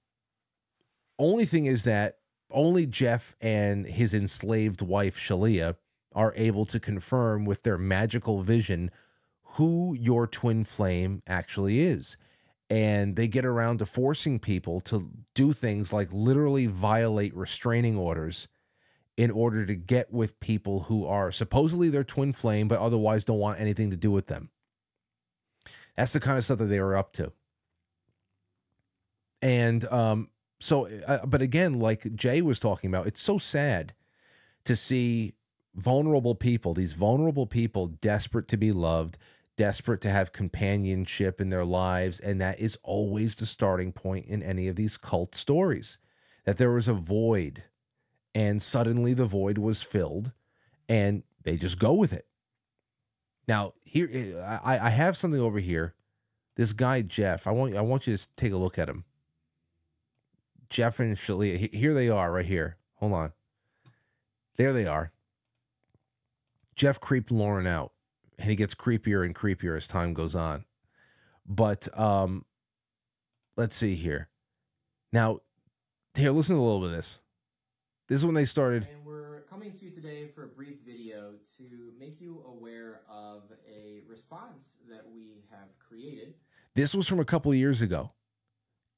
only 1.18 1.44
thing 1.44 1.66
is 1.66 1.84
that 1.84 2.18
only 2.50 2.86
Jeff 2.86 3.36
and 3.40 3.86
his 3.86 4.14
enslaved 4.14 4.80
wife 4.80 5.18
Shaleia 5.18 5.76
are 6.14 6.32
able 6.36 6.64
to 6.66 6.80
confirm 6.80 7.44
with 7.44 7.62
their 7.62 7.78
magical 7.78 8.42
vision 8.42 8.90
who 9.54 9.94
your 9.94 10.26
twin 10.26 10.64
flame 10.64 11.22
actually 11.26 11.80
is. 11.80 12.16
And 12.68 13.16
they 13.16 13.26
get 13.26 13.44
around 13.44 13.78
to 13.78 13.86
forcing 13.86 14.38
people 14.38 14.80
to 14.82 15.10
do 15.34 15.52
things 15.52 15.92
like 15.92 16.08
literally 16.12 16.66
violate 16.66 17.34
restraining 17.36 17.96
orders 17.96 18.48
in 19.16 19.30
order 19.30 19.66
to 19.66 19.74
get 19.74 20.12
with 20.12 20.38
people 20.40 20.84
who 20.84 21.04
are 21.04 21.32
supposedly 21.32 21.88
their 21.90 22.04
twin 22.04 22.32
flame, 22.32 22.68
but 22.68 22.78
otherwise 22.78 23.24
don't 23.24 23.38
want 23.38 23.60
anything 23.60 23.90
to 23.90 23.96
do 23.96 24.10
with 24.10 24.28
them. 24.28 24.50
That's 25.96 26.12
the 26.12 26.20
kind 26.20 26.38
of 26.38 26.44
stuff 26.44 26.58
that 26.58 26.66
they 26.66 26.80
were 26.80 26.96
up 26.96 27.12
to 27.14 27.32
and 29.42 29.84
um 29.86 30.28
so 30.60 30.86
uh, 31.06 31.24
but 31.26 31.42
again 31.42 31.74
like 31.74 32.14
jay 32.14 32.42
was 32.42 32.58
talking 32.58 32.90
about 32.90 33.06
it's 33.06 33.22
so 33.22 33.38
sad 33.38 33.94
to 34.64 34.76
see 34.76 35.34
vulnerable 35.74 36.34
people 36.34 36.74
these 36.74 36.92
vulnerable 36.92 37.46
people 37.46 37.86
desperate 37.86 38.48
to 38.48 38.56
be 38.56 38.72
loved 38.72 39.16
desperate 39.56 40.00
to 40.00 40.08
have 40.10 40.32
companionship 40.32 41.40
in 41.40 41.50
their 41.50 41.64
lives 41.64 42.18
and 42.18 42.40
that 42.40 42.58
is 42.58 42.78
always 42.82 43.36
the 43.36 43.46
starting 43.46 43.92
point 43.92 44.26
in 44.26 44.42
any 44.42 44.68
of 44.68 44.76
these 44.76 44.96
cult 44.96 45.34
stories 45.34 45.98
that 46.44 46.56
there 46.56 46.70
was 46.70 46.88
a 46.88 46.94
void 46.94 47.64
and 48.34 48.62
suddenly 48.62 49.12
the 49.14 49.26
void 49.26 49.58
was 49.58 49.82
filled 49.82 50.32
and 50.88 51.22
they 51.42 51.56
just 51.56 51.78
go 51.78 51.92
with 51.92 52.12
it. 52.12 52.26
Now 53.46 53.74
here 53.84 54.08
i 54.64 54.78
i 54.78 54.90
have 54.90 55.16
something 55.16 55.40
over 55.40 55.58
here. 55.58 55.94
This 56.56 56.72
guy 56.72 57.02
jeff 57.02 57.46
i 57.46 57.50
want 57.50 57.76
i 57.76 57.80
want 57.80 58.06
you 58.06 58.16
to 58.16 58.28
take 58.36 58.52
a 58.52 58.56
look 58.56 58.78
at 58.78 58.88
him 58.88 59.04
Jeff 60.70 61.00
and 61.00 61.16
Shaleia. 61.16 61.72
Here 61.74 61.92
they 61.92 62.08
are, 62.08 62.32
right 62.32 62.46
here. 62.46 62.76
Hold 62.94 63.12
on. 63.12 63.32
There 64.56 64.72
they 64.72 64.86
are. 64.86 65.12
Jeff 66.76 67.00
creeped 67.00 67.30
Lauren 67.30 67.66
out, 67.66 67.92
and 68.38 68.48
he 68.48 68.56
gets 68.56 68.74
creepier 68.74 69.24
and 69.24 69.34
creepier 69.34 69.76
as 69.76 69.86
time 69.86 70.14
goes 70.14 70.34
on. 70.34 70.64
But 71.46 71.88
um, 71.98 72.44
let's 73.56 73.74
see 73.74 73.96
here. 73.96 74.28
Now, 75.12 75.40
here, 76.14 76.30
listen 76.30 76.54
to 76.54 76.60
a 76.60 76.62
little 76.62 76.80
bit 76.80 76.90
of 76.90 76.92
this. 76.92 77.20
This 78.08 78.18
is 78.18 78.26
when 78.26 78.34
they 78.34 78.44
started. 78.44 78.86
And 78.90 79.04
we're 79.04 79.40
coming 79.50 79.72
to 79.72 79.84
you 79.84 79.90
today 79.90 80.28
for 80.28 80.44
a 80.44 80.48
brief 80.48 80.78
video 80.86 81.32
to 81.58 81.92
make 81.98 82.20
you 82.20 82.44
aware 82.46 83.00
of 83.10 83.42
a 83.68 84.02
response 84.08 84.76
that 84.88 85.04
we 85.12 85.42
have 85.50 85.68
created. 85.78 86.34
This 86.74 86.94
was 86.94 87.08
from 87.08 87.18
a 87.18 87.24
couple 87.24 87.50
of 87.50 87.58
years 87.58 87.82
ago. 87.82 88.12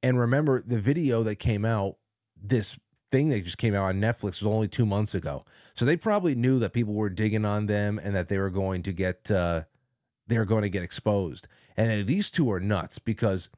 And 0.03 0.19
remember, 0.19 0.63
the 0.67 0.81
video 0.81 1.23
that 1.23 1.37
came 1.37 1.65
out, 1.65 1.97
this 2.41 2.79
thing 3.11 3.29
that 3.29 3.45
just 3.45 3.59
came 3.59 3.75
out 3.75 3.85
on 3.85 4.01
Netflix 4.01 4.43
was 4.43 4.45
only 4.45 4.69
two 4.69 4.87
months 4.87 5.15
ago. 5.15 5.45
So 5.75 5.85
they 5.85 5.97
probably 5.97 6.35
knew 6.35 6.59
that 6.59 6.73
people 6.73 6.95
were 6.95 7.11
digging 7.11 7.45
on 7.45 7.67
them 7.67 8.01
and 8.03 8.17
that 8.17 8.29
they 8.29 8.39
were 8.39 8.51
going 8.51 8.83
to 8.85 8.93
get 8.93 9.31
uh, 9.31 9.63
they 10.27 10.39
were 10.39 10.45
going 10.45 10.63
to 10.63 10.69
get 10.69 10.83
exposed. 10.83 11.47
And 11.77 12.07
these 12.07 12.31
two 12.31 12.51
are 12.51 12.61
nuts 12.61 12.99
because 12.99 13.49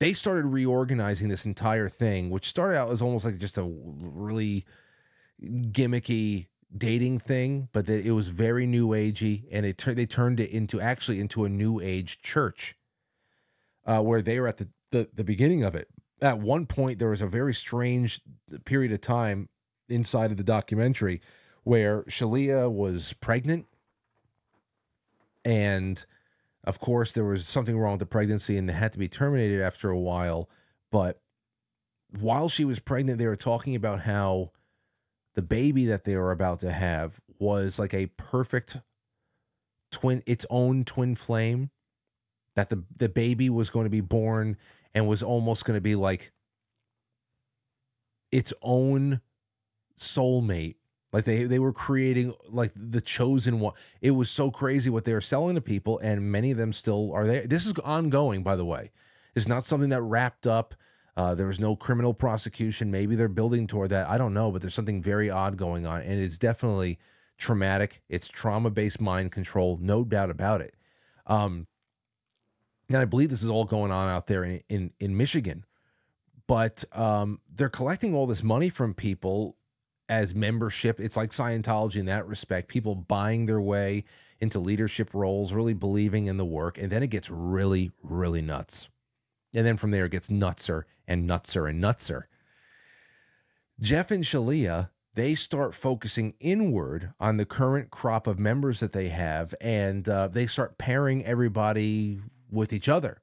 they 0.00 0.12
started 0.12 0.46
reorganizing 0.46 1.28
this 1.28 1.44
entire 1.44 1.88
thing, 1.88 2.30
which 2.30 2.48
started 2.48 2.76
out 2.76 2.90
as 2.90 3.02
almost 3.02 3.24
like 3.24 3.38
just 3.38 3.58
a 3.58 3.64
really 3.64 4.64
gimmicky 5.40 6.46
dating 6.76 7.18
thing, 7.18 7.68
but 7.72 7.86
that 7.86 8.04
it 8.04 8.12
was 8.12 8.28
very 8.28 8.66
new 8.66 8.88
agey, 8.88 9.44
and 9.52 9.66
it 9.66 9.76
they 9.78 10.06
turned 10.06 10.40
it 10.40 10.50
into 10.50 10.80
actually 10.80 11.20
into 11.20 11.44
a 11.44 11.48
new 11.48 11.80
age 11.80 12.20
church, 12.20 12.76
uh, 13.86 14.00
where 14.00 14.22
they 14.22 14.40
were 14.40 14.48
at 14.48 14.56
the, 14.56 14.68
the 14.92 15.08
the 15.12 15.24
beginning 15.24 15.64
of 15.64 15.74
it. 15.74 15.88
At 16.20 16.38
one 16.38 16.66
point, 16.66 17.00
there 17.00 17.10
was 17.10 17.20
a 17.20 17.26
very 17.26 17.52
strange 17.52 18.20
period 18.64 18.92
of 18.92 19.00
time 19.00 19.48
inside 19.88 20.30
of 20.30 20.36
the 20.36 20.44
documentary 20.44 21.20
where 21.64 22.02
Shaleia 22.04 22.70
was 22.72 23.12
pregnant 23.14 23.66
and 25.44 26.04
of 26.64 26.78
course 26.78 27.12
there 27.12 27.24
was 27.24 27.46
something 27.46 27.78
wrong 27.78 27.92
with 27.92 28.00
the 28.00 28.06
pregnancy 28.06 28.56
and 28.56 28.68
it 28.68 28.74
had 28.74 28.92
to 28.92 28.98
be 28.98 29.08
terminated 29.08 29.60
after 29.60 29.90
a 29.90 29.98
while 29.98 30.48
but 30.90 31.20
while 32.18 32.48
she 32.48 32.64
was 32.64 32.78
pregnant 32.78 33.18
they 33.18 33.26
were 33.26 33.36
talking 33.36 33.74
about 33.74 34.00
how 34.00 34.50
the 35.34 35.42
baby 35.42 35.84
that 35.86 36.04
they 36.04 36.16
were 36.16 36.30
about 36.30 36.60
to 36.60 36.70
have 36.70 37.20
was 37.38 37.78
like 37.78 37.94
a 37.94 38.06
perfect 38.16 38.78
twin 39.90 40.22
its 40.26 40.46
own 40.50 40.84
twin 40.84 41.14
flame 41.14 41.70
that 42.54 42.68
the 42.68 42.84
the 42.98 43.08
baby 43.08 43.50
was 43.50 43.70
going 43.70 43.84
to 43.84 43.90
be 43.90 44.00
born 44.00 44.56
and 44.94 45.08
was 45.08 45.22
almost 45.22 45.64
going 45.64 45.76
to 45.76 45.80
be 45.80 45.94
like 45.94 46.32
its 48.30 48.52
own 48.62 49.20
soulmate. 49.96 50.76
Like 51.12 51.24
they 51.24 51.44
they 51.44 51.58
were 51.58 51.74
creating 51.74 52.34
like 52.48 52.72
the 52.74 53.02
chosen 53.02 53.60
one. 53.60 53.74
It 54.00 54.12
was 54.12 54.30
so 54.30 54.50
crazy 54.50 54.88
what 54.88 55.04
they 55.04 55.12
were 55.12 55.20
selling 55.20 55.54
to 55.56 55.60
people 55.60 55.98
and 55.98 56.32
many 56.32 56.50
of 56.50 56.56
them 56.56 56.72
still 56.72 57.12
are 57.12 57.26
there. 57.26 57.46
This 57.46 57.66
is 57.66 57.74
ongoing 57.84 58.42
by 58.42 58.56
the 58.56 58.64
way. 58.64 58.90
It's 59.34 59.48
not 59.48 59.64
something 59.64 59.90
that 59.90 60.02
wrapped 60.02 60.46
up. 60.46 60.74
Uh, 61.14 61.34
there 61.34 61.46
was 61.46 61.60
no 61.60 61.76
criminal 61.76 62.14
prosecution. 62.14 62.90
Maybe 62.90 63.14
they're 63.14 63.28
building 63.28 63.66
toward 63.66 63.90
that. 63.90 64.08
I 64.08 64.16
don't 64.16 64.32
know 64.32 64.50
but 64.50 64.62
there's 64.62 64.74
something 64.74 65.02
very 65.02 65.30
odd 65.30 65.58
going 65.58 65.86
on 65.86 66.00
and 66.00 66.18
it's 66.18 66.38
definitely 66.38 66.98
traumatic. 67.36 68.00
It's 68.08 68.28
trauma-based 68.28 69.00
mind 69.00 69.32
control 69.32 69.78
no 69.82 70.04
doubt 70.04 70.30
about 70.30 70.62
it. 70.62 70.74
Um 71.26 71.66
and 72.88 72.98
i 72.98 73.04
believe 73.04 73.30
this 73.30 73.42
is 73.42 73.50
all 73.50 73.64
going 73.64 73.90
on 73.90 74.08
out 74.08 74.26
there 74.26 74.44
in 74.44 74.62
in, 74.68 74.92
in 75.00 75.16
michigan 75.16 75.64
but 76.46 76.84
um, 76.92 77.40
they're 77.50 77.68
collecting 77.68 78.14
all 78.14 78.26
this 78.26 78.42
money 78.42 78.68
from 78.68 78.94
people 78.94 79.56
as 80.08 80.34
membership. 80.34 81.00
It's 81.00 81.16
like 81.16 81.30
Scientology 81.30 81.96
in 81.96 82.06
that 82.06 82.26
respect. 82.26 82.68
People 82.68 82.94
buying 82.94 83.46
their 83.46 83.60
way 83.60 84.04
into 84.40 84.58
leadership 84.58 85.14
roles, 85.14 85.52
really 85.52 85.72
believing 85.72 86.26
in 86.26 86.36
the 86.36 86.44
work, 86.44 86.76
and 86.76 86.90
then 86.90 87.02
it 87.02 87.08
gets 87.08 87.30
really, 87.30 87.92
really 88.02 88.42
nuts. 88.42 88.88
And 89.54 89.64
then 89.64 89.76
from 89.76 89.92
there, 89.92 90.06
it 90.06 90.12
gets 90.12 90.28
nutser 90.28 90.82
and 91.06 91.28
nutser 91.28 91.68
and 91.68 91.82
nutser. 91.82 92.24
Jeff 93.80 94.10
and 94.10 94.24
Shaleia, 94.24 94.90
they 95.14 95.34
start 95.34 95.74
focusing 95.74 96.34
inward 96.40 97.12
on 97.20 97.36
the 97.36 97.46
current 97.46 97.90
crop 97.90 98.26
of 98.26 98.38
members 98.38 98.80
that 98.80 98.92
they 98.92 99.08
have, 99.08 99.54
and 99.60 100.08
uh, 100.08 100.28
they 100.28 100.46
start 100.46 100.76
pairing 100.76 101.24
everybody 101.24 102.20
with 102.52 102.72
each 102.72 102.88
other. 102.88 103.22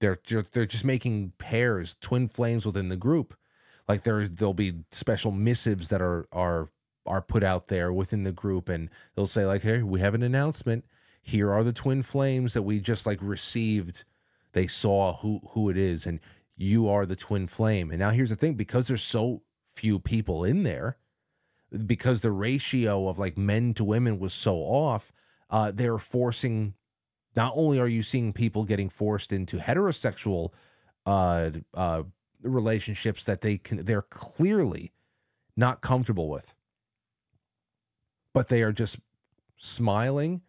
They're 0.00 0.18
they're 0.52 0.66
just 0.66 0.84
making 0.84 1.32
pairs, 1.38 1.96
twin 2.00 2.28
flames 2.28 2.66
within 2.66 2.90
the 2.90 2.96
group. 2.96 3.34
Like 3.88 4.02
there's 4.02 4.30
there'll 4.30 4.52
be 4.52 4.84
special 4.90 5.30
missives 5.30 5.88
that 5.88 6.02
are 6.02 6.26
are 6.32 6.68
are 7.06 7.22
put 7.22 7.42
out 7.42 7.68
there 7.68 7.92
within 7.92 8.24
the 8.24 8.32
group, 8.32 8.68
and 8.68 8.90
they'll 9.14 9.26
say 9.26 9.46
like, 9.46 9.62
"Hey, 9.62 9.82
we 9.82 10.00
have 10.00 10.14
an 10.14 10.22
announcement. 10.22 10.84
Here 11.22 11.50
are 11.50 11.64
the 11.64 11.72
twin 11.72 12.02
flames 12.02 12.52
that 12.52 12.62
we 12.62 12.80
just 12.80 13.06
like 13.06 13.18
received. 13.22 14.04
They 14.52 14.66
saw 14.66 15.16
who 15.18 15.40
who 15.50 15.70
it 15.70 15.78
is, 15.78 16.06
and 16.06 16.20
you 16.56 16.88
are 16.88 17.06
the 17.06 17.16
twin 17.16 17.46
flame." 17.46 17.90
And 17.90 18.00
now 18.00 18.10
here's 18.10 18.30
the 18.30 18.36
thing: 18.36 18.54
because 18.54 18.88
there's 18.88 19.02
so 19.02 19.42
few 19.66 19.98
people 19.98 20.44
in 20.44 20.62
there, 20.62 20.98
because 21.86 22.20
the 22.20 22.32
ratio 22.32 23.08
of 23.08 23.18
like 23.18 23.38
men 23.38 23.72
to 23.74 23.84
women 23.84 24.18
was 24.18 24.34
so 24.34 24.56
off, 24.56 25.12
uh, 25.48 25.70
they're 25.70 25.98
forcing 25.98 26.74
not 27.36 27.52
only 27.54 27.78
are 27.78 27.86
you 27.86 28.02
seeing 28.02 28.32
people 28.32 28.64
getting 28.64 28.88
forced 28.88 29.32
into 29.32 29.58
heterosexual 29.58 30.50
uh, 31.04 31.50
uh, 31.74 32.02
relationships 32.42 33.24
that 33.24 33.42
they 33.42 33.58
can 33.58 33.84
they're 33.84 34.02
clearly 34.02 34.92
not 35.56 35.80
comfortable 35.80 36.28
with, 36.28 36.54
but 38.32 38.48
they 38.48 38.62
are 38.62 38.72
just 38.72 38.98
smiling 39.56 40.42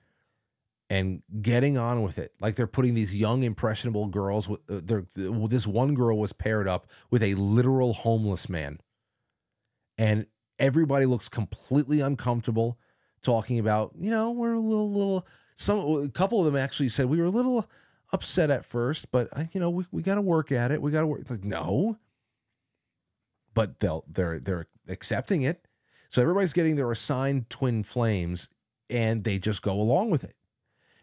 and 0.89 1.21
getting 1.41 1.77
on 1.77 2.01
with 2.01 2.17
it. 2.17 2.33
Like 2.39 2.55
they're 2.55 2.67
putting 2.67 2.93
these 2.93 3.13
young 3.13 3.43
impressionable 3.43 4.07
girls 4.07 4.47
with 4.47 4.61
uh, 4.69 5.01
well, 5.17 5.47
this 5.47 5.67
one 5.67 5.93
girl 5.93 6.17
was 6.17 6.33
paired 6.33 6.67
up 6.67 6.87
with 7.11 7.21
a 7.21 7.35
literal 7.35 7.93
homeless 7.93 8.47
man, 8.47 8.79
and 9.97 10.25
everybody 10.57 11.05
looks 11.05 11.27
completely 11.27 11.99
uncomfortable 11.99 12.79
talking 13.23 13.59
about 13.59 13.91
you 13.99 14.09
know 14.09 14.31
we're 14.31 14.53
a 14.53 14.59
little 14.59 14.91
little 14.91 15.27
some 15.57 15.79
a 15.79 16.09
couple 16.09 16.39
of 16.39 16.45
them 16.45 16.55
actually 16.55 16.89
said 16.89 17.07
we 17.07 17.17
were 17.17 17.25
a 17.25 17.29
little 17.29 17.69
upset 18.13 18.49
at 18.49 18.63
first, 18.63 19.11
but 19.11 19.27
uh, 19.33 19.43
you 19.51 19.59
know 19.59 19.69
we, 19.69 19.85
we 19.91 20.01
got 20.01 20.15
to 20.15 20.21
work 20.21 20.51
at 20.51 20.71
it. 20.71 20.81
We 20.81 20.91
got 20.91 21.01
to 21.01 21.07
work. 21.07 21.29
Like, 21.29 21.43
no, 21.43 21.97
but 23.53 23.79
they'll 23.79 24.05
they're 24.07 24.39
they're 24.39 24.67
accepting 24.87 25.41
it. 25.41 25.67
So 26.09 26.21
everybody's 26.21 26.53
getting 26.53 26.77
their 26.77 26.91
assigned 26.91 27.49
twin 27.49 27.83
flames, 27.83 28.47
and 28.89 29.23
they 29.23 29.39
just 29.39 29.61
go 29.61 29.73
along 29.73 30.11
with 30.11 30.23
it. 30.23 30.35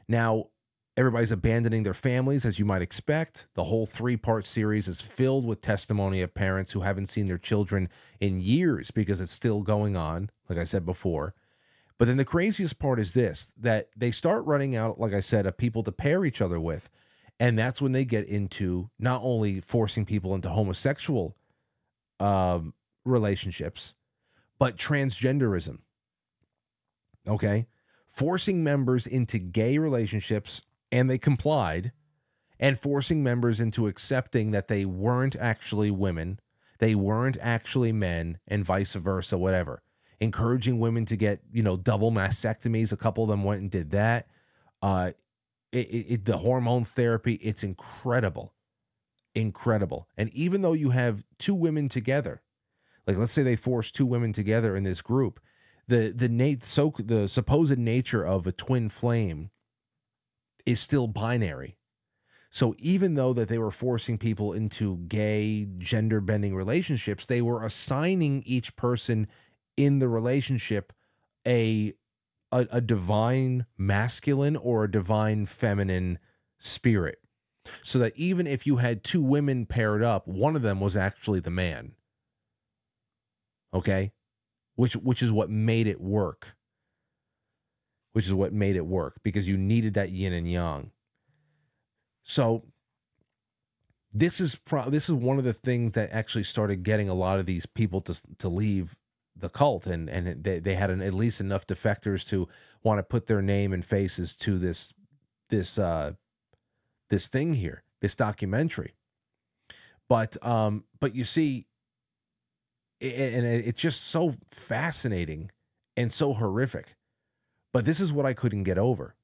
Now 0.08 0.48
everybody's 0.96 1.32
abandoning 1.32 1.82
their 1.82 1.92
families, 1.92 2.44
as 2.44 2.58
you 2.58 2.64
might 2.64 2.82
expect. 2.82 3.48
The 3.54 3.64
whole 3.64 3.86
three 3.86 4.16
part 4.16 4.46
series 4.46 4.86
is 4.86 5.00
filled 5.00 5.44
with 5.44 5.60
testimony 5.60 6.22
of 6.22 6.34
parents 6.34 6.72
who 6.72 6.80
haven't 6.80 7.06
seen 7.06 7.26
their 7.26 7.38
children 7.38 7.88
in 8.20 8.40
years 8.40 8.92
because 8.92 9.20
it's 9.20 9.32
still 9.32 9.62
going 9.62 9.96
on. 9.96 10.30
Like 10.48 10.58
I 10.58 10.64
said 10.64 10.86
before. 10.86 11.34
But 11.98 12.08
then 12.08 12.16
the 12.16 12.24
craziest 12.24 12.78
part 12.78 12.98
is 12.98 13.12
this 13.12 13.50
that 13.56 13.88
they 13.96 14.10
start 14.10 14.44
running 14.46 14.74
out, 14.74 14.98
like 14.98 15.14
I 15.14 15.20
said, 15.20 15.46
of 15.46 15.56
people 15.56 15.82
to 15.84 15.92
pair 15.92 16.24
each 16.24 16.40
other 16.40 16.60
with. 16.60 16.90
And 17.40 17.58
that's 17.58 17.82
when 17.82 17.92
they 17.92 18.04
get 18.04 18.26
into 18.26 18.90
not 18.98 19.20
only 19.24 19.60
forcing 19.60 20.04
people 20.04 20.34
into 20.34 20.48
homosexual 20.48 21.36
um, 22.20 22.74
relationships, 23.04 23.94
but 24.58 24.76
transgenderism. 24.76 25.78
Okay. 27.26 27.66
Forcing 28.06 28.62
members 28.62 29.06
into 29.06 29.38
gay 29.38 29.78
relationships, 29.78 30.62
and 30.92 31.10
they 31.10 31.18
complied, 31.18 31.90
and 32.60 32.78
forcing 32.78 33.24
members 33.24 33.58
into 33.58 33.88
accepting 33.88 34.52
that 34.52 34.68
they 34.68 34.84
weren't 34.84 35.34
actually 35.34 35.90
women, 35.90 36.38
they 36.78 36.94
weren't 36.94 37.36
actually 37.40 37.92
men, 37.92 38.38
and 38.46 38.64
vice 38.64 38.94
versa, 38.94 39.36
whatever 39.36 39.82
encouraging 40.20 40.78
women 40.78 41.04
to 41.06 41.16
get 41.16 41.40
you 41.52 41.62
know 41.62 41.76
double 41.76 42.12
mastectomies. 42.12 42.92
A 42.92 42.96
couple 42.96 43.24
of 43.24 43.30
them 43.30 43.44
went 43.44 43.60
and 43.60 43.70
did 43.70 43.90
that. 43.90 44.28
Uh, 44.82 45.12
it, 45.72 45.76
it, 45.76 46.24
the 46.24 46.38
hormone 46.38 46.84
therapy, 46.84 47.34
it's 47.34 47.64
incredible, 47.64 48.54
incredible. 49.34 50.08
And 50.16 50.30
even 50.30 50.62
though 50.62 50.72
you 50.72 50.90
have 50.90 51.24
two 51.38 51.54
women 51.54 51.88
together, 51.88 52.42
like 53.06 53.16
let's 53.16 53.32
say 53.32 53.42
they 53.42 53.56
force 53.56 53.90
two 53.90 54.06
women 54.06 54.32
together 54.32 54.76
in 54.76 54.84
this 54.84 55.02
group, 55.02 55.40
the 55.88 56.12
the 56.14 56.28
nat- 56.28 56.62
so 56.62 56.92
the 56.98 57.28
supposed 57.28 57.78
nature 57.78 58.24
of 58.24 58.46
a 58.46 58.52
twin 58.52 58.88
flame 58.88 59.50
is 60.64 60.80
still 60.80 61.06
binary. 61.06 61.76
So 62.50 62.74
even 62.78 63.14
though 63.14 63.32
that 63.32 63.48
they 63.48 63.58
were 63.58 63.72
forcing 63.72 64.16
people 64.16 64.52
into 64.52 64.98
gay 65.08 65.66
gender 65.78 66.20
bending 66.20 66.54
relationships, 66.54 67.26
they 67.26 67.42
were 67.42 67.64
assigning 67.64 68.44
each 68.46 68.76
person 68.76 69.26
in 69.76 69.98
the 69.98 70.08
relationship 70.08 70.92
a, 71.46 71.94
a 72.52 72.66
a, 72.70 72.80
divine 72.80 73.66
masculine 73.76 74.56
or 74.56 74.84
a 74.84 74.90
divine 74.90 75.46
feminine 75.46 76.18
spirit. 76.58 77.18
So 77.82 77.98
that 77.98 78.16
even 78.16 78.46
if 78.46 78.66
you 78.66 78.76
had 78.76 79.04
two 79.04 79.22
women 79.22 79.66
paired 79.66 80.02
up 80.02 80.28
one 80.28 80.56
of 80.56 80.62
them 80.62 80.80
was 80.80 80.96
actually 80.96 81.40
the 81.40 81.50
man. 81.50 81.92
Okay? 83.72 84.12
Which 84.76 84.94
which 84.94 85.22
is 85.22 85.32
what 85.32 85.50
made 85.50 85.86
it 85.86 86.00
work. 86.00 86.56
Which 88.12 88.26
is 88.26 88.34
what 88.34 88.52
made 88.52 88.76
it 88.76 88.86
work 88.86 89.20
because 89.22 89.48
you 89.48 89.56
needed 89.56 89.94
that 89.94 90.10
yin 90.10 90.32
and 90.32 90.50
yang. 90.50 90.92
So 92.22 92.64
this 94.12 94.40
is 94.40 94.54
pro- 94.54 94.90
this 94.90 95.08
is 95.08 95.14
one 95.14 95.38
of 95.38 95.44
the 95.44 95.52
things 95.52 95.92
that 95.92 96.12
actually 96.12 96.44
started 96.44 96.84
getting 96.84 97.08
a 97.08 97.14
lot 97.14 97.40
of 97.40 97.46
these 97.46 97.66
people 97.66 98.00
to 98.02 98.20
to 98.38 98.48
leave 98.48 98.96
the 99.36 99.48
cult 99.48 99.86
and 99.86 100.08
and 100.08 100.44
they, 100.44 100.58
they 100.58 100.74
had 100.74 100.90
an, 100.90 101.02
at 101.02 101.14
least 101.14 101.40
enough 101.40 101.66
defectors 101.66 102.26
to 102.28 102.48
want 102.82 102.98
to 102.98 103.02
put 103.02 103.26
their 103.26 103.42
name 103.42 103.72
and 103.72 103.84
faces 103.84 104.36
to 104.36 104.58
this 104.58 104.92
this 105.50 105.78
uh 105.78 106.12
this 107.10 107.28
thing 107.28 107.54
here 107.54 107.82
this 108.00 108.14
documentary. 108.14 108.94
But 110.08 110.36
um 110.44 110.84
but 111.00 111.14
you 111.14 111.24
see 111.24 111.66
and 113.00 113.44
it's 113.44 113.80
just 113.80 114.02
so 114.04 114.34
fascinating 114.50 115.50
and 115.96 116.12
so 116.12 116.32
horrific. 116.32 116.96
But 117.72 117.84
this 117.84 118.00
is 118.00 118.12
what 118.12 118.24
i 118.26 118.32
couldn't 118.32 118.62
get 118.62 118.78
over. 118.78 119.16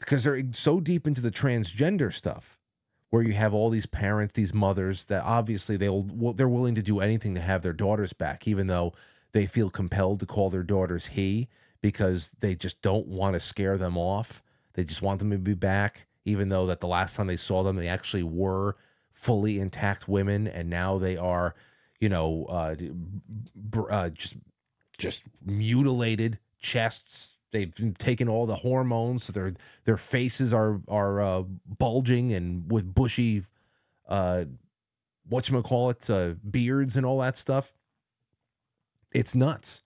Because 0.00 0.24
they're 0.24 0.42
so 0.52 0.80
deep 0.80 1.06
into 1.06 1.20
the 1.20 1.30
transgender 1.30 2.12
stuff 2.12 2.53
where 3.14 3.22
you 3.22 3.32
have 3.32 3.54
all 3.54 3.70
these 3.70 3.86
parents, 3.86 4.34
these 4.34 4.52
mothers 4.52 5.04
that 5.04 5.22
obviously 5.22 5.76
they'll 5.76 6.02
they're 6.32 6.48
willing 6.48 6.74
to 6.74 6.82
do 6.82 6.98
anything 6.98 7.32
to 7.36 7.40
have 7.40 7.62
their 7.62 7.72
daughters 7.72 8.12
back, 8.12 8.48
even 8.48 8.66
though 8.66 8.92
they 9.30 9.46
feel 9.46 9.70
compelled 9.70 10.18
to 10.18 10.26
call 10.26 10.50
their 10.50 10.64
daughters 10.64 11.06
he 11.06 11.46
because 11.80 12.30
they 12.40 12.56
just 12.56 12.82
don't 12.82 13.06
want 13.06 13.34
to 13.34 13.38
scare 13.38 13.78
them 13.78 13.96
off. 13.96 14.42
They 14.72 14.82
just 14.82 15.00
want 15.00 15.20
them 15.20 15.30
to 15.30 15.38
be 15.38 15.54
back, 15.54 16.08
even 16.24 16.48
though 16.48 16.66
that 16.66 16.80
the 16.80 16.88
last 16.88 17.14
time 17.14 17.28
they 17.28 17.36
saw 17.36 17.62
them, 17.62 17.76
they 17.76 17.86
actually 17.86 18.24
were 18.24 18.74
fully 19.12 19.60
intact 19.60 20.08
women, 20.08 20.48
and 20.48 20.68
now 20.68 20.98
they 20.98 21.16
are, 21.16 21.54
you 22.00 22.08
know, 22.08 22.46
uh, 22.46 22.74
uh, 23.90 24.08
just 24.08 24.34
just 24.98 25.22
mutilated 25.40 26.40
chests. 26.58 27.33
They've 27.54 27.72
taken 27.98 28.28
all 28.28 28.46
the 28.46 28.56
hormones, 28.56 29.22
so 29.22 29.32
their 29.32 29.54
their 29.84 29.96
faces 29.96 30.52
are 30.52 30.80
are 30.88 31.22
uh, 31.22 31.42
bulging 31.78 32.32
and 32.32 32.68
with 32.68 32.92
bushy, 32.92 33.44
uh, 34.08 34.46
what 35.28 35.48
you 35.48 35.62
call 35.62 35.90
it, 35.90 36.10
uh, 36.10 36.34
beards 36.50 36.96
and 36.96 37.06
all 37.06 37.20
that 37.20 37.36
stuff. 37.36 37.72
It's 39.12 39.36
nuts. 39.36 39.82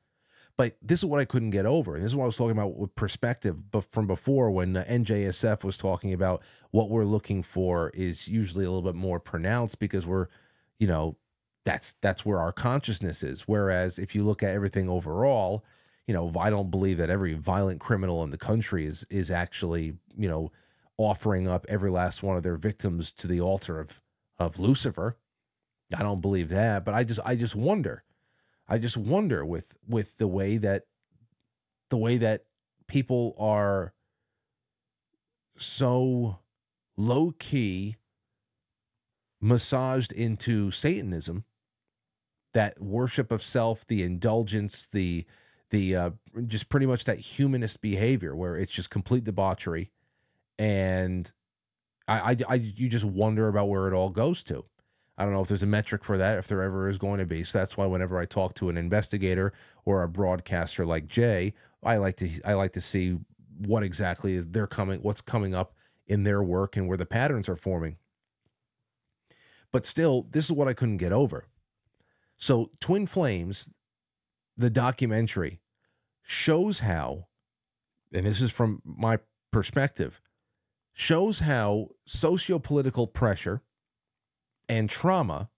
But 0.57 0.79
this 0.81 1.01
is 1.01 1.05
what 1.05 1.21
I 1.21 1.27
couldn't 1.27 1.51
get 1.51 1.67
over. 1.67 1.95
And 1.95 2.03
this 2.03 2.13
is 2.13 2.17
what 2.17 2.25
I 2.25 2.29
was 2.29 2.39
talking 2.39 2.53
about 2.53 2.79
with 2.79 2.97
perspective 2.97 3.71
but 3.71 3.85
from 3.85 4.07
before 4.07 4.51
when 4.51 4.75
uh, 4.75 4.85
NJSF 4.89 5.63
was 5.63 5.77
talking 5.77 6.15
about 6.15 6.43
what 6.71 6.89
we're 6.89 7.05
looking 7.05 7.43
for 7.43 7.91
is 7.91 8.29
usually 8.29 8.65
a 8.65 8.71
little 8.71 8.91
bit 8.91 8.99
more 8.99 9.21
pronounced 9.21 9.79
because 9.79 10.07
we're, 10.07 10.29
you 10.79 10.87
know, 10.89 11.19
that's 11.67 11.97
that's 12.01 12.25
where 12.25 12.39
our 12.39 12.51
consciousness 12.51 13.23
is. 13.23 13.43
Whereas 13.43 13.99
if 13.99 14.15
you 14.15 14.25
look 14.25 14.43
at 14.43 14.55
everything 14.55 14.89
overall, 14.89 15.67
you 16.09 16.15
know, 16.15 16.33
I 16.41 16.49
don't 16.49 16.71
believe 16.71 16.97
that 16.97 17.11
every 17.11 17.35
violent 17.35 17.81
criminal 17.81 18.25
in 18.25 18.31
the 18.31 18.39
country 18.39 18.87
is 18.87 19.07
is 19.11 19.31
actually, 19.31 19.99
you 20.17 20.29
know, 20.29 20.51
offering 20.97 21.47
up 21.47 21.67
every 21.69 21.91
last 21.91 22.23
one 22.23 22.37
of 22.37 22.43
their 22.43 22.57
victims 22.57 23.13
to 23.13 23.27
the 23.27 23.43
altar 23.43 23.79
of 23.79 24.01
of 24.39 24.59
Lucifer. 24.59 25.19
I 25.95 26.03
don't 26.03 26.23
believe 26.23 26.49
that, 26.49 26.87
but 26.87 26.95
I 26.95 27.05
just 27.05 27.21
I 27.27 27.37
just 27.37 27.55
wonder. 27.55 28.05
I 28.67 28.79
just 28.79 28.97
wonder 28.97 29.45
with 29.45 29.77
with 29.87 30.17
the 30.17 30.27
way 30.27 30.57
that 30.57 30.87
the 31.91 31.99
way 31.99 32.17
that 32.17 32.45
people 32.87 33.37
are 33.39 33.93
so 35.59 36.39
low 36.97 37.35
key 37.39 37.97
massaged 39.43 40.13
into 40.13 40.71
Satanism, 40.71 41.45
that 42.55 42.81
worship 42.81 43.31
of 43.31 43.43
self, 43.43 43.87
the 43.87 44.03
indulgence, 44.03 44.89
the 44.91 45.27
the 45.71 45.97
uh, 45.97 46.11
just 46.47 46.69
pretty 46.69 46.87
much 46.87 47.05
that 47.05 47.19
humanist 47.19 47.81
behavior 47.81 48.35
where 48.35 48.57
it's 48.57 48.73
just 48.73 48.91
complete 48.91 49.25
debauchery, 49.25 49.91
and 50.59 51.31
I, 52.07 52.33
I, 52.33 52.37
I 52.49 52.55
you 52.55 52.89
just 52.89 53.05
wonder 53.05 53.49
about 53.49 53.69
where 53.69 53.89
it 53.89 53.95
all 53.95 54.11
goes 54.11 54.43
to. 54.45 54.65
I 55.17 55.25
don't 55.25 55.33
know 55.33 55.41
if 55.41 55.49
there's 55.49 55.65
a 55.65 55.67
metric 55.67 56.05
for 56.05 56.17
that, 56.17 56.39
if 56.39 56.47
there 56.47 56.63
ever 56.63 56.89
is 56.89 56.97
going 56.97 57.19
to 57.19 57.27
be. 57.27 57.43
So 57.43 57.59
that's 57.59 57.77
why 57.77 57.87
whenever 57.87 58.19
I 58.19 58.25
talk 58.25 58.55
to 58.55 58.69
an 58.69 58.77
investigator 58.77 59.53
or 59.85 60.03
a 60.03 60.09
broadcaster 60.09 60.87
like 60.87 61.09
Jay, 61.09 61.55
I 61.83 61.97
like 61.97 62.17
to 62.17 62.31
I 62.45 62.55
like 62.55 62.73
to 62.75 62.81
see 62.81 63.19
what 63.59 63.83
exactly 63.83 64.39
they're 64.39 64.69
coming, 64.69 65.01
what's 65.01 65.21
coming 65.21 65.55
up 65.55 65.75
in 66.07 66.23
their 66.23 66.43
work, 66.43 66.77
and 66.77 66.89
where 66.89 66.97
the 66.97 67.05
patterns 67.05 67.49
are 67.49 67.57
forming. 67.57 67.97
But 69.73 69.85
still, 69.85 70.27
this 70.31 70.47
is 70.47 70.53
what 70.53 70.69
I 70.69 70.73
couldn't 70.73 70.97
get 70.97 71.13
over. 71.13 71.47
So, 72.39 72.71
Twin 72.81 73.07
Flames, 73.07 73.69
the 74.59 74.69
documentary, 74.71 75.61
shows 76.23 76.81
how, 76.81 77.29
and 78.13 78.27
this 78.27 78.43
is 78.43 78.51
from 78.51 78.83
my 78.85 79.19
perspective, 79.51 80.21
shows 80.93 81.39
how 81.39 81.91
sociopolitical 82.07 83.11
pressure 83.11 83.63
and 84.69 84.91
trauma 84.91 85.49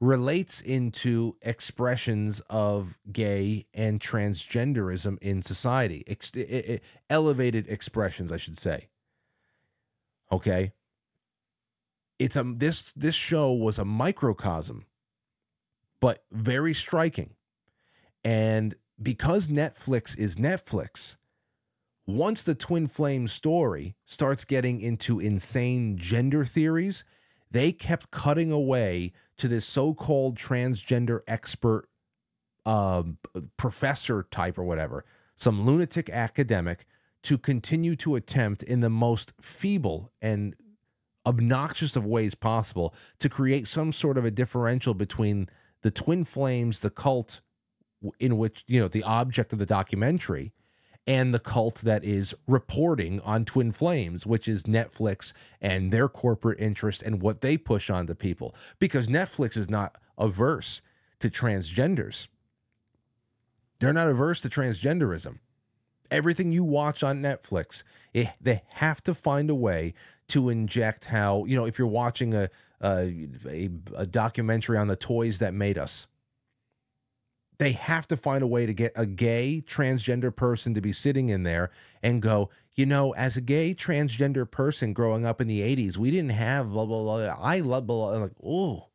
relates 0.00 0.60
into 0.60 1.36
expressions 1.40 2.40
of 2.50 2.98
gay 3.10 3.64
and 3.72 4.00
transgenderism 4.00 5.16
in 5.22 5.40
society, 5.40 6.04
Ex- 6.06 6.32
elevated 7.08 7.66
expressions, 7.68 8.30
I 8.30 8.36
should 8.36 8.58
say. 8.58 8.88
Okay, 10.30 10.72
it's 12.18 12.34
a 12.34 12.42
this 12.42 12.92
this 12.92 13.14
show 13.14 13.52
was 13.52 13.78
a 13.78 13.84
microcosm, 13.84 14.84
but 16.00 16.24
very 16.32 16.74
striking, 16.74 17.35
and 18.26 18.74
because 19.00 19.46
Netflix 19.46 20.18
is 20.18 20.34
Netflix, 20.34 21.16
once 22.06 22.42
the 22.42 22.54
twin 22.54 22.88
flame 22.88 23.28
story 23.28 23.94
starts 24.04 24.44
getting 24.44 24.80
into 24.80 25.20
insane 25.20 25.96
gender 25.96 26.44
theories 26.44 27.04
they 27.50 27.72
kept 27.72 28.10
cutting 28.10 28.50
away 28.50 29.12
to 29.38 29.48
this 29.48 29.64
so-called 29.64 30.36
transgender 30.36 31.20
expert 31.26 31.88
um, 32.64 33.18
professor 33.56 34.24
type 34.30 34.58
or 34.58 34.64
whatever 34.64 35.04
some 35.36 35.64
lunatic 35.64 36.10
academic 36.10 36.86
to 37.22 37.38
continue 37.38 37.96
to 37.96 38.14
attempt 38.14 38.62
in 38.62 38.80
the 38.80 38.90
most 38.90 39.32
feeble 39.40 40.12
and 40.20 40.54
obnoxious 41.24 41.96
of 41.96 42.04
ways 42.04 42.34
possible 42.34 42.94
to 43.18 43.28
create 43.28 43.66
some 43.66 43.92
sort 43.92 44.16
of 44.16 44.24
a 44.24 44.30
differential 44.30 44.94
between 44.94 45.48
the 45.82 45.90
twin 45.90 46.24
flames 46.24 46.80
the 46.80 46.90
cult 46.90 47.40
in 48.18 48.38
which 48.38 48.64
you 48.66 48.80
know 48.80 48.88
the 48.88 49.02
object 49.02 49.52
of 49.52 49.58
the 49.58 49.66
documentary 49.66 50.52
and 51.06 51.32
the 51.32 51.38
cult 51.38 51.76
that 51.82 52.04
is 52.04 52.34
reporting 52.48 53.20
on 53.20 53.44
Twin 53.44 53.70
Flames, 53.70 54.26
which 54.26 54.48
is 54.48 54.64
Netflix 54.64 55.32
and 55.60 55.92
their 55.92 56.08
corporate 56.08 56.60
interest 56.60 57.02
and 57.02 57.22
what 57.22 57.42
they 57.42 57.56
push 57.56 57.88
onto 57.88 58.14
people. 58.14 58.54
Because 58.80 59.06
Netflix 59.06 59.56
is 59.56 59.70
not 59.70 59.96
averse 60.18 60.80
to 61.20 61.30
transgenders, 61.30 62.26
they're 63.78 63.92
not 63.92 64.08
averse 64.08 64.40
to 64.40 64.48
transgenderism. 64.48 65.38
Everything 66.10 66.52
you 66.52 66.64
watch 66.64 67.02
on 67.02 67.20
Netflix, 67.20 67.82
it, 68.14 68.28
they 68.40 68.62
have 68.68 69.02
to 69.04 69.14
find 69.14 69.50
a 69.50 69.54
way 69.54 69.92
to 70.28 70.48
inject 70.48 71.06
how, 71.06 71.44
you 71.44 71.56
know, 71.56 71.66
if 71.66 71.78
you're 71.78 71.88
watching 71.88 72.32
a, 72.32 72.48
a, 72.80 73.28
a, 73.48 73.70
a 73.96 74.06
documentary 74.06 74.78
on 74.78 74.88
the 74.88 74.96
toys 74.96 75.40
that 75.40 75.52
made 75.52 75.78
us, 75.78 76.06
they 77.58 77.72
have 77.72 78.06
to 78.08 78.16
find 78.16 78.42
a 78.42 78.46
way 78.46 78.66
to 78.66 78.74
get 78.74 78.92
a 78.96 79.06
gay 79.06 79.62
transgender 79.66 80.34
person 80.34 80.74
to 80.74 80.80
be 80.80 80.92
sitting 80.92 81.28
in 81.28 81.42
there 81.42 81.70
and 82.02 82.20
go, 82.20 82.50
you 82.74 82.84
know, 82.84 83.12
as 83.12 83.36
a 83.36 83.40
gay 83.40 83.74
transgender 83.74 84.50
person 84.50 84.92
growing 84.92 85.24
up 85.24 85.40
in 85.40 85.48
the 85.48 85.60
80s, 85.60 85.96
we 85.96 86.10
didn't 86.10 86.30
have 86.30 86.70
blah, 86.70 86.84
blah, 86.84 87.02
blah. 87.02 87.36
I 87.40 87.60
love 87.60 87.86
blah. 87.86 88.10
blah. 88.10 88.18
Like, 88.18 88.32
oh, 88.44 88.88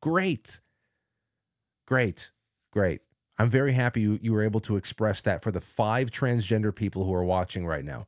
great. 0.00 0.60
Great. 1.86 2.30
Great. 2.72 3.00
I'm 3.38 3.50
very 3.50 3.72
happy 3.72 4.00
you, 4.00 4.18
you 4.22 4.32
were 4.32 4.42
able 4.42 4.60
to 4.60 4.76
express 4.76 5.20
that 5.22 5.42
for 5.42 5.50
the 5.50 5.60
five 5.60 6.10
transgender 6.10 6.74
people 6.74 7.04
who 7.04 7.12
are 7.14 7.24
watching 7.24 7.66
right 7.66 7.84
now 7.84 8.06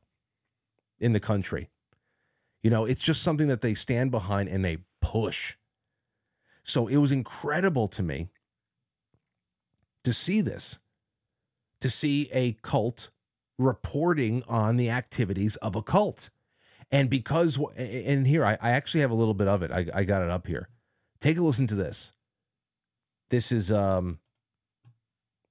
in 0.99 1.11
the 1.11 1.19
country. 1.19 1.69
You 2.63 2.69
know, 2.69 2.85
it's 2.85 3.01
just 3.01 3.21
something 3.21 3.47
that 3.47 3.61
they 3.61 3.73
stand 3.73 4.11
behind 4.11 4.49
and 4.49 4.63
they 4.63 4.79
push. 5.01 5.55
So 6.63 6.87
it 6.87 6.97
was 6.97 7.11
incredible 7.11 7.87
to 7.89 8.03
me 8.03 8.29
to 10.03 10.13
see 10.13 10.41
this, 10.41 10.79
to 11.81 11.89
see 11.89 12.29
a 12.31 12.53
cult 12.61 13.09
reporting 13.57 14.43
on 14.47 14.77
the 14.77 14.89
activities 14.89 15.55
of 15.57 15.75
a 15.75 15.81
cult. 15.81 16.29
And 16.91 17.09
because, 17.09 17.59
and 17.77 18.25
here, 18.25 18.43
I, 18.43 18.57
I 18.61 18.71
actually 18.71 19.01
have 19.01 19.11
a 19.11 19.15
little 19.15 19.33
bit 19.33 19.47
of 19.47 19.61
it. 19.61 19.71
I, 19.71 19.85
I 19.93 20.03
got 20.05 20.23
it 20.23 20.29
up 20.29 20.47
here. 20.47 20.69
Take 21.21 21.37
a 21.37 21.43
listen 21.43 21.67
to 21.67 21.75
this. 21.75 22.11
This 23.29 23.51
is, 23.51 23.71
um, 23.71 24.19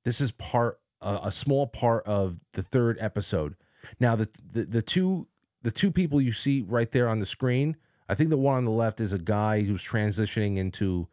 this 0.04 0.20
is 0.20 0.32
part, 0.32 0.80
uh, 1.00 1.20
a 1.22 1.30
small 1.30 1.66
part 1.66 2.04
of 2.06 2.40
the 2.54 2.62
third 2.62 2.96
episode. 2.98 3.54
Now, 4.00 4.16
the, 4.16 4.28
the, 4.52 4.64
the 4.64 4.82
two, 4.82 5.28
the 5.62 5.70
two 5.70 5.92
people 5.92 6.20
you 6.20 6.32
see 6.32 6.62
right 6.62 6.90
there 6.90 7.08
on 7.08 7.20
the 7.20 7.26
screen, 7.26 7.76
I 8.08 8.14
think 8.14 8.30
the 8.30 8.36
one 8.36 8.56
on 8.56 8.64
the 8.64 8.70
left 8.70 9.00
is 9.00 9.12
a 9.12 9.18
guy 9.18 9.60
who's 9.62 9.84
transitioning 9.84 10.56
into, 10.56 11.08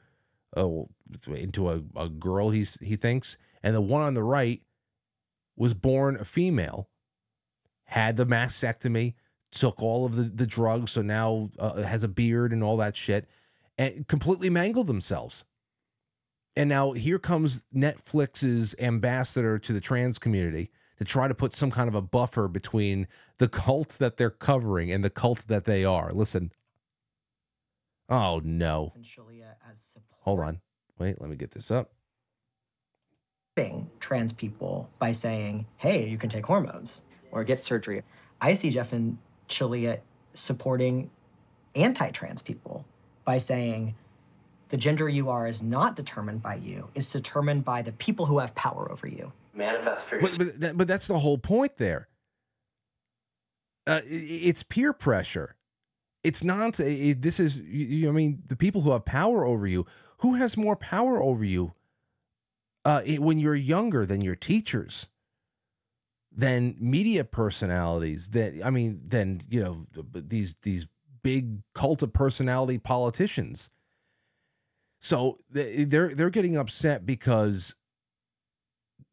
oh, 0.55 0.89
into 1.27 1.69
a, 1.69 1.81
a 1.95 2.09
girl 2.09 2.49
he's 2.49 2.77
he 2.81 2.95
thinks. 2.95 3.37
And 3.63 3.75
the 3.75 3.81
one 3.81 4.01
on 4.01 4.13
the 4.13 4.23
right 4.23 4.61
was 5.55 5.73
born 5.73 6.17
a 6.17 6.25
female 6.25 6.89
had 7.85 8.17
the 8.17 8.25
mastectomy 8.25 9.13
took 9.51 9.81
all 9.81 10.05
of 10.05 10.15
the, 10.15 10.23
the 10.23 10.45
drugs 10.45 10.91
so 10.91 11.01
now 11.01 11.49
uh, 11.59 11.81
has 11.83 12.03
a 12.03 12.07
beard 12.07 12.51
and 12.51 12.63
all 12.63 12.77
that 12.77 12.95
shit 12.95 13.27
and 13.77 14.07
completely 14.07 14.49
mangled 14.49 14.87
themselves. 14.87 15.43
And 16.55 16.69
now 16.69 16.93
here 16.93 17.19
comes 17.19 17.63
netflix's 17.73 18.75
ambassador 18.79 19.59
to 19.59 19.73
the 19.73 19.81
trans 19.81 20.17
community 20.17 20.71
to 20.97 21.03
try 21.03 21.27
to 21.27 21.35
put 21.35 21.53
some 21.53 21.71
kind 21.71 21.89
of 21.89 21.95
a 21.95 22.01
buffer 22.01 22.47
between 22.47 23.07
the 23.37 23.47
cult 23.49 23.89
that 23.99 24.17
they're 24.17 24.29
covering 24.29 24.91
and 24.91 25.03
the 25.03 25.09
cult 25.09 25.47
that 25.47 25.65
they 25.65 25.83
are. 25.83 26.11
Listen 26.11 26.51
oh 28.09 28.41
no 28.43 28.91
hold 30.21 30.39
on 30.39 30.61
Wait, 30.97 31.19
let 31.19 31.29
me 31.29 31.35
get 31.35 31.51
this 31.51 31.69
up. 31.71 31.91
Trans 33.99 34.31
people 34.33 34.89
by 34.99 35.11
saying, 35.11 35.65
hey, 35.77 36.07
you 36.07 36.17
can 36.17 36.29
take 36.29 36.45
hormones 36.45 37.01
or 37.31 37.43
get 37.43 37.59
surgery. 37.59 38.01
I 38.39 38.53
see 38.53 38.69
Jeff 38.69 38.93
and 38.93 39.17
Shaleia 39.49 39.99
supporting 40.33 41.09
anti 41.75 42.11
trans 42.11 42.41
people 42.41 42.85
by 43.25 43.37
saying, 43.39 43.95
the 44.69 44.77
gender 44.77 45.07
you 45.09 45.29
are 45.29 45.47
is 45.47 45.61
not 45.61 45.95
determined 45.97 46.41
by 46.41 46.55
you, 46.55 46.89
it's 46.95 47.11
determined 47.11 47.65
by 47.65 47.81
the 47.81 47.91
people 47.93 48.25
who 48.25 48.39
have 48.39 48.53
power 48.55 48.89
over 48.91 49.07
you. 49.07 49.31
Manifest 49.53 50.05
for 50.07 50.19
But, 50.19 50.59
but, 50.59 50.77
but 50.77 50.87
that's 50.87 51.07
the 51.07 51.19
whole 51.19 51.37
point 51.37 51.77
there. 51.77 52.07
Uh, 53.87 54.01
i- 54.03 54.07
it's 54.09 54.63
peer 54.63 54.91
pressure. 54.93 55.55
It's 56.25 56.43
not. 56.43 56.79
It, 56.79 57.21
this 57.21 57.39
is. 57.39 57.59
You, 57.59 57.85
you- 57.85 58.09
I 58.09 58.11
mean, 58.11 58.43
the 58.47 58.55
people 58.55 58.81
who 58.81 58.91
have 58.91 59.05
power 59.05 59.45
over 59.45 59.67
you. 59.67 59.85
who 60.19 60.35
has 60.35 60.57
more 60.57 60.75
power 60.75 61.21
over 61.21 61.43
you 61.43 61.73
uh, 62.83 63.01
i- 63.07 63.17
when 63.19 63.37
you're 63.39 63.55
younger 63.75 64.05
than 64.05 64.21
your 64.21 64.35
teachers, 64.35 65.07
than 66.31 66.75
media 66.79 67.23
personalities, 67.23 68.29
that 68.29 68.53
I 68.63 68.69
mean, 68.69 69.01
than 69.07 69.41
you 69.49 69.63
know 69.63 69.85
these 70.13 70.55
these 70.61 70.87
big 71.23 71.61
cult 71.73 72.01
of 72.03 72.13
personality 72.13 72.77
politicians. 72.77 73.69
So 75.01 75.39
th- 75.53 75.89
they're 75.89 76.13
they're 76.15 76.29
getting 76.31 76.57
upset 76.57 77.05
because 77.05 77.75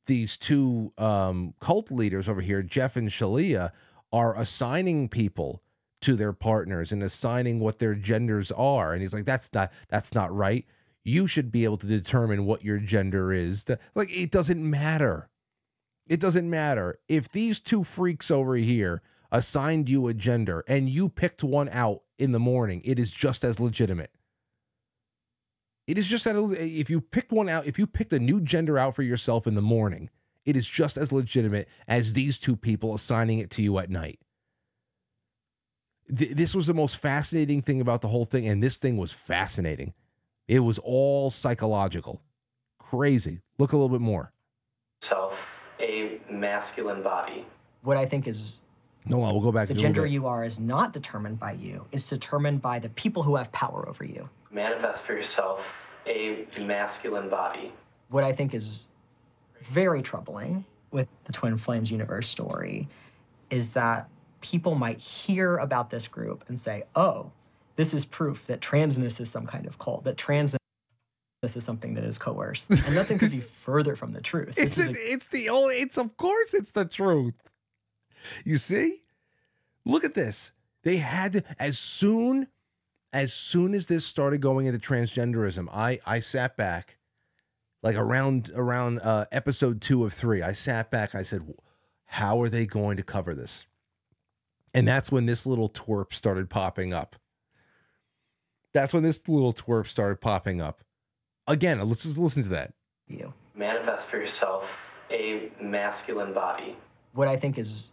these 0.06 0.36
two 0.39 0.93
um, 0.98 1.55
cult 1.60 1.90
leaders 1.90 2.28
over 2.28 2.40
here, 2.40 2.62
Jeff 2.62 2.97
and 2.97 3.09
Shaleia, 3.09 3.70
are 4.12 4.36
assigning 4.36 5.09
people 5.09 5.62
to 6.03 6.15
their 6.15 6.33
partners 6.33 6.93
and 6.93 7.03
assigning 7.03 7.59
what 7.59 7.79
their 7.79 7.95
genders 7.95 8.53
are. 8.53 8.93
And 8.93 9.03
he's 9.03 9.15
like, 9.15 9.24
that's 9.24 9.53
not 9.53 9.73
that's 9.89 10.15
not 10.15 10.35
right. 10.35 10.66
You 11.05 11.27
should 11.27 11.51
be 11.51 11.65
able 11.65 11.79
to 11.79 11.87
determine 11.87 12.45
what 12.47 12.65
your 12.65 12.79
gender 12.79 13.33
is. 13.33 13.66
Like 13.95 14.16
it 14.16 14.31
doesn't 14.31 14.69
matter. 14.69 15.29
It 16.09 16.20
doesn't 16.20 16.49
matter 16.49 16.99
if 17.09 17.31
these 17.31 17.59
two 17.59 17.85
freaks 17.85 18.31
over 18.31 18.57
here 18.57 19.03
assigned 19.31 19.89
you 19.89 20.09
a 20.09 20.15
gender 20.15 20.65
and 20.69 20.89
you 20.89 21.09
picked 21.09 21.43
one 21.43 21.69
out 21.70 22.03
in 22.19 22.33
the 22.33 22.39
morning. 22.39 22.83
It 22.85 22.99
is 22.99 23.12
just 23.12 23.45
as 23.45 23.59
legitimate. 23.59 24.11
It 25.87 25.99
is 25.99 26.07
just 26.07 26.24
that 26.24 26.37
if 26.59 26.91
you 26.91 27.01
picked 27.01 27.33
one 27.33 27.49
out, 27.49 27.66
if 27.66 27.79
you 27.79 27.87
picked 27.87 28.12
a 28.12 28.20
new 28.20 28.41
gender 28.41 28.79
out 28.79 28.95
for 28.95 29.03
yourself 29.03 29.47
in 29.47 29.55
the 29.55 29.62
morning, 29.62 30.11
it 30.45 30.57
is 30.57 30.69
just 30.69 30.97
as 30.97 31.12
legitimate 31.12 31.69
as 31.89 32.12
these 32.12 32.39
two 32.39 32.57
people 32.57 32.95
assigning 32.95 33.39
it 33.39 33.51
to 33.51 33.62
you 33.62 33.79
at 33.79 33.91
night. 33.91 34.20
Th- 36.16 36.30
this 36.32 36.55
was 36.55 36.66
the 36.66 36.74
most 36.74 36.97
fascinating 36.97 37.62
thing 37.62 37.80
about 37.80 38.01
the 38.01 38.09
whole 38.09 38.24
thing, 38.24 38.47
and 38.47 38.62
this 38.62 38.76
thing 38.76 38.97
was 38.97 39.12
fascinating. 39.12 39.94
It 40.48 40.60
was 40.60 40.78
all 40.78 41.30
psychological. 41.30 42.20
Crazy. 42.78 43.40
Look 43.59 43.72
a 43.72 43.76
little 43.76 43.89
bit 43.89 44.01
more. 44.01 44.32
Self, 45.01 45.39
a 45.80 46.20
masculine 46.30 47.02
body. 47.02 47.47
What 47.82 47.97
I 47.97 48.06
think 48.06 48.26
is 48.28 48.62
No, 49.06 49.18
we'll 49.18 49.40
go 49.40 49.51
back 49.52 49.68
the 49.68 49.74
to 49.74 49.78
a 49.78 49.80
little 49.80 49.94
gender 49.94 50.06
you 50.06 50.26
are 50.26 50.44
is 50.44 50.60
not 50.60 50.93
determined 50.93 51.39
by 51.39 51.52
you, 51.52 51.86
it's 51.93 52.09
determined 52.09 52.62
by 52.62 52.78
the 52.78 52.90
people 52.90 53.22
who 53.22 53.36
have 53.36 53.51
power 53.52 53.89
over 53.89 54.05
you. 54.05 54.28
Manifest 54.51 55.02
for 55.02 55.14
yourself 55.14 55.64
a 56.06 56.47
masculine 56.60 57.28
body. 57.28 57.72
What 58.09 58.24
I 58.24 58.32
think 58.32 58.55
is 58.55 58.89
very 59.62 60.02
troubling 60.02 60.64
with 60.90 61.09
the 61.24 61.32
Twin 61.32 61.56
Flames 61.56 61.90
universe 61.90 62.28
story 62.28 62.89
is 63.51 63.72
that 63.72 64.09
people 64.43 64.74
might 64.74 64.98
hear 65.01 65.56
about 65.56 65.90
this 65.90 66.06
group 66.09 66.44
and 66.48 66.59
say, 66.59 66.85
oh, 66.94 67.31
this 67.77 67.94
is 67.94 68.05
proof 68.05 68.47
that 68.48 68.60
transness 68.60 69.20
is 69.20 69.31
some 69.31 69.47
kind 69.47 69.66
of 69.66 69.78
cult, 69.78 70.05
that 70.05 70.16
transness 70.16 70.56
is 71.43 71.64
something 71.64 71.94
that 71.94 72.05
is 72.05 72.19
coerced. 72.19 72.70
And 72.70 72.94
nothing 72.94 73.19
could 73.19 73.31
be 73.31 73.40
further 73.64 73.97
from 73.97 74.12
the 74.12 74.20
truth. 74.20 74.55
It's 74.59 74.78
a- 74.78 74.90
a- 74.90 74.94
it's 74.94 75.27
the 75.28 75.48
only 75.48 75.77
it's 75.77 75.97
of 75.97 76.16
course 76.16 76.52
it's 76.55 76.70
the 76.73 76.85
truth. 76.85 77.35
You 78.44 78.59
see? 78.59 78.98
Look 79.85 80.05
at 80.05 80.14
this. 80.14 80.52
They 80.85 80.98
had 80.98 81.32
to 81.32 81.43
as 81.59 81.78
soon 81.78 82.48
as 83.12 83.32
soon 83.32 83.74
as 83.74 83.86
this 83.86 84.06
started 84.06 84.40
going 84.40 84.66
into 84.66 84.78
transgenderism, 84.78 85.69
I 85.73 85.98
I 86.06 86.20
sat 86.20 86.56
back 86.56 86.98
like 87.82 87.97
around 87.97 88.51
around 88.55 89.01
uh 89.01 89.24
episode 89.32 89.81
2 89.81 90.05
of 90.05 90.12
3. 90.12 90.43
I 90.43 90.52
sat 90.52 90.90
back, 90.90 91.14
I 91.16 91.23
said, 91.24 91.43
"How 92.05 92.40
are 92.40 92.48
they 92.48 92.66
going 92.66 92.97
to 92.98 93.02
cover 93.02 93.35
this?" 93.35 93.66
And 94.74 94.89
that's 94.89 95.12
when 95.12 95.27
this 95.27 95.44
little 95.47 95.69
twerp 95.69 96.12
started 96.12 96.49
popping 96.49 96.94
up. 96.94 97.16
That's 98.73 98.94
when 98.94 99.03
this 99.03 99.28
little 99.28 99.53
twerp 99.53 99.86
started 99.86 100.20
popping 100.20 100.62
up. 100.62 100.82
Again, 101.47 101.81
let's 101.86 102.05
just 102.05 102.19
listen 102.19 102.43
to 102.44 102.49
that. 102.51 102.73
you. 103.07 103.35
Manifest 103.55 104.07
for 104.07 104.16
yourself 104.16 104.69
a 105.11 105.51
masculine 105.61 106.32
body. 106.32 106.77
What 107.12 107.28
I 107.28 107.36
think 107.36 107.59
is 107.59 107.93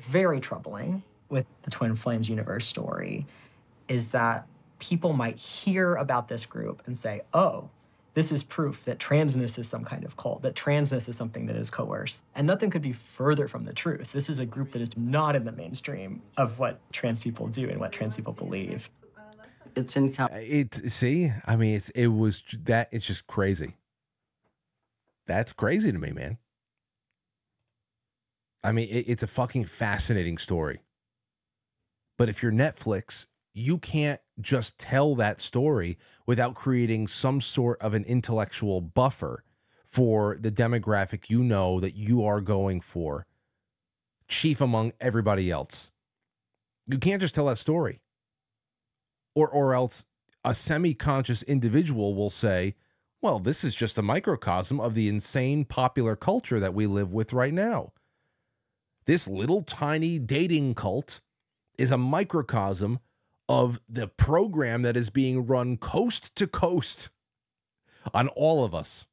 very 0.00 0.38
troubling 0.38 1.02
with 1.28 1.46
the 1.62 1.70
Twin 1.70 1.96
Flames 1.96 2.28
universe 2.28 2.66
story 2.66 3.26
is 3.88 4.12
that 4.12 4.46
people 4.78 5.12
might 5.12 5.38
hear 5.38 5.96
about 5.96 6.28
this 6.28 6.46
group 6.46 6.82
and 6.86 6.96
say, 6.96 7.22
oh, 7.34 7.68
this 8.16 8.32
is 8.32 8.42
proof 8.42 8.86
that 8.86 8.98
transness 8.98 9.58
is 9.58 9.68
some 9.68 9.84
kind 9.84 10.02
of 10.02 10.16
cult, 10.16 10.40
that 10.40 10.54
transness 10.54 11.06
is 11.06 11.14
something 11.14 11.44
that 11.44 11.54
is 11.54 11.68
coerced. 11.68 12.24
And 12.34 12.46
nothing 12.46 12.70
could 12.70 12.80
be 12.80 12.94
further 12.94 13.46
from 13.46 13.66
the 13.66 13.74
truth. 13.74 14.10
This 14.10 14.30
is 14.30 14.38
a 14.38 14.46
group 14.46 14.72
that 14.72 14.80
is 14.80 14.96
not 14.96 15.36
in 15.36 15.44
the 15.44 15.52
mainstream 15.52 16.22
of 16.38 16.58
what 16.58 16.80
trans 16.92 17.20
people 17.20 17.46
do 17.46 17.68
and 17.68 17.78
what 17.78 17.92
trans 17.92 18.16
people 18.16 18.32
believe. 18.32 18.88
It's 19.76 19.98
in 19.98 20.14
uh, 20.18 20.28
It 20.32 20.90
see, 20.90 21.30
I 21.44 21.56
mean, 21.56 21.74
it's 21.74 21.90
it 21.90 22.06
was 22.06 22.42
that 22.64 22.88
it's 22.90 23.06
just 23.06 23.26
crazy. 23.26 23.74
That's 25.26 25.52
crazy 25.52 25.92
to 25.92 25.98
me, 25.98 26.12
man. 26.12 26.38
I 28.64 28.72
mean, 28.72 28.88
it, 28.88 29.04
it's 29.10 29.24
a 29.24 29.26
fucking 29.26 29.66
fascinating 29.66 30.38
story. 30.38 30.80
But 32.16 32.30
if 32.30 32.42
you're 32.42 32.50
Netflix, 32.50 33.26
you 33.56 33.78
can't 33.78 34.20
just 34.38 34.78
tell 34.78 35.14
that 35.14 35.40
story 35.40 35.96
without 36.26 36.54
creating 36.54 37.08
some 37.08 37.40
sort 37.40 37.80
of 37.80 37.94
an 37.94 38.04
intellectual 38.04 38.82
buffer 38.82 39.42
for 39.82 40.36
the 40.38 40.52
demographic 40.52 41.30
you 41.30 41.42
know 41.42 41.80
that 41.80 41.94
you 41.94 42.22
are 42.22 42.42
going 42.42 42.82
for, 42.82 43.26
chief 44.28 44.60
among 44.60 44.92
everybody 45.00 45.50
else. 45.50 45.90
You 46.86 46.98
can't 46.98 47.22
just 47.22 47.34
tell 47.34 47.46
that 47.46 47.56
story 47.56 48.02
or 49.34 49.48
or 49.48 49.74
else 49.74 50.04
a 50.44 50.54
semi-conscious 50.54 51.42
individual 51.44 52.14
will 52.14 52.30
say, 52.30 52.74
"Well, 53.22 53.38
this 53.38 53.64
is 53.64 53.74
just 53.74 53.96
a 53.96 54.02
microcosm 54.02 54.78
of 54.78 54.94
the 54.94 55.08
insane 55.08 55.64
popular 55.64 56.14
culture 56.14 56.60
that 56.60 56.74
we 56.74 56.86
live 56.86 57.10
with 57.10 57.32
right 57.32 57.54
now. 57.54 57.94
This 59.06 59.26
little 59.26 59.62
tiny 59.62 60.18
dating 60.18 60.74
cult 60.74 61.20
is 61.78 61.90
a 61.90 61.98
microcosm 61.98 63.00
of 63.48 63.80
the 63.88 64.08
program 64.08 64.82
that 64.82 64.96
is 64.96 65.10
being 65.10 65.46
run 65.46 65.76
coast 65.76 66.34
to 66.36 66.46
coast 66.46 67.10
on 68.12 68.28
all 68.28 68.64
of 68.64 68.74
us." 68.74 69.06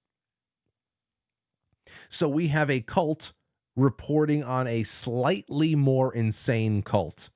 So 2.10 2.28
we 2.30 2.48
have 2.48 2.70
a 2.70 2.82
cult 2.82 3.34
reporting 3.76 4.44
on 4.44 4.68
a 4.68 4.84
slightly 4.84 5.76
more 5.76 6.14
insane 6.14 6.82
cult 6.84 7.30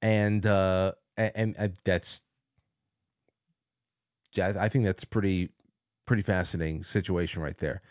and 0.00 0.46
uh 0.46 0.92
and, 1.16 1.56
and 1.58 1.74
that's 1.84 2.22
yeah 4.34 4.52
i 4.60 4.68
think 4.68 4.84
that's 4.84 5.04
pretty 5.04 5.50
pretty 6.06 6.22
fascinating 6.22 6.84
situation 6.84 7.42
right 7.42 7.58
there 7.58 7.82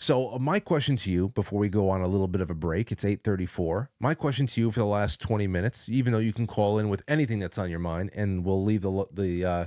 so 0.00 0.34
uh, 0.34 0.38
my 0.38 0.58
question 0.58 0.96
to 0.96 1.10
you 1.10 1.28
before 1.28 1.58
we 1.58 1.68
go 1.68 1.88
on 1.90 2.00
a 2.00 2.08
little 2.08 2.28
bit 2.28 2.40
of 2.40 2.50
a 2.50 2.54
break 2.54 2.90
it's 2.90 3.04
8.34 3.04 3.88
my 4.00 4.14
question 4.14 4.46
to 4.48 4.60
you 4.60 4.70
for 4.72 4.80
the 4.80 4.86
last 4.86 5.20
20 5.20 5.46
minutes 5.46 5.88
even 5.88 6.12
though 6.12 6.18
you 6.18 6.32
can 6.32 6.46
call 6.46 6.78
in 6.78 6.88
with 6.88 7.04
anything 7.06 7.38
that's 7.38 7.58
on 7.58 7.70
your 7.70 7.78
mind 7.78 8.10
and 8.14 8.44
we'll 8.44 8.64
leave 8.64 8.82
the 8.82 9.06
the 9.12 9.44
uh 9.44 9.66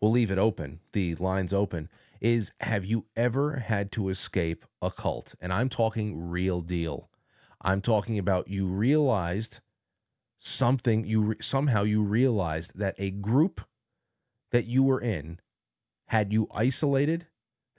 we'll 0.00 0.12
leave 0.12 0.30
it 0.30 0.38
open 0.38 0.80
the 0.92 1.14
lines 1.16 1.52
open 1.52 1.88
is 2.20 2.52
have 2.60 2.84
you 2.84 3.06
ever 3.16 3.60
had 3.60 3.90
to 3.92 4.08
escape 4.08 4.66
a 4.82 4.90
cult? 4.90 5.34
And 5.40 5.52
i'm 5.52 5.68
talking 5.68 6.28
real 6.28 6.60
deal. 6.60 7.08
I'm 7.62 7.80
talking 7.80 8.18
about 8.18 8.48
you 8.48 8.66
realized 8.66 9.60
something 10.38 11.04
you 11.04 11.20
re- 11.20 11.36
somehow 11.40 11.82
you 11.82 12.02
realized 12.02 12.78
that 12.78 12.94
a 12.98 13.10
group 13.10 13.60
that 14.50 14.64
you 14.64 14.82
were 14.82 15.00
in 15.00 15.40
had 16.06 16.32
you 16.32 16.48
isolated 16.54 17.26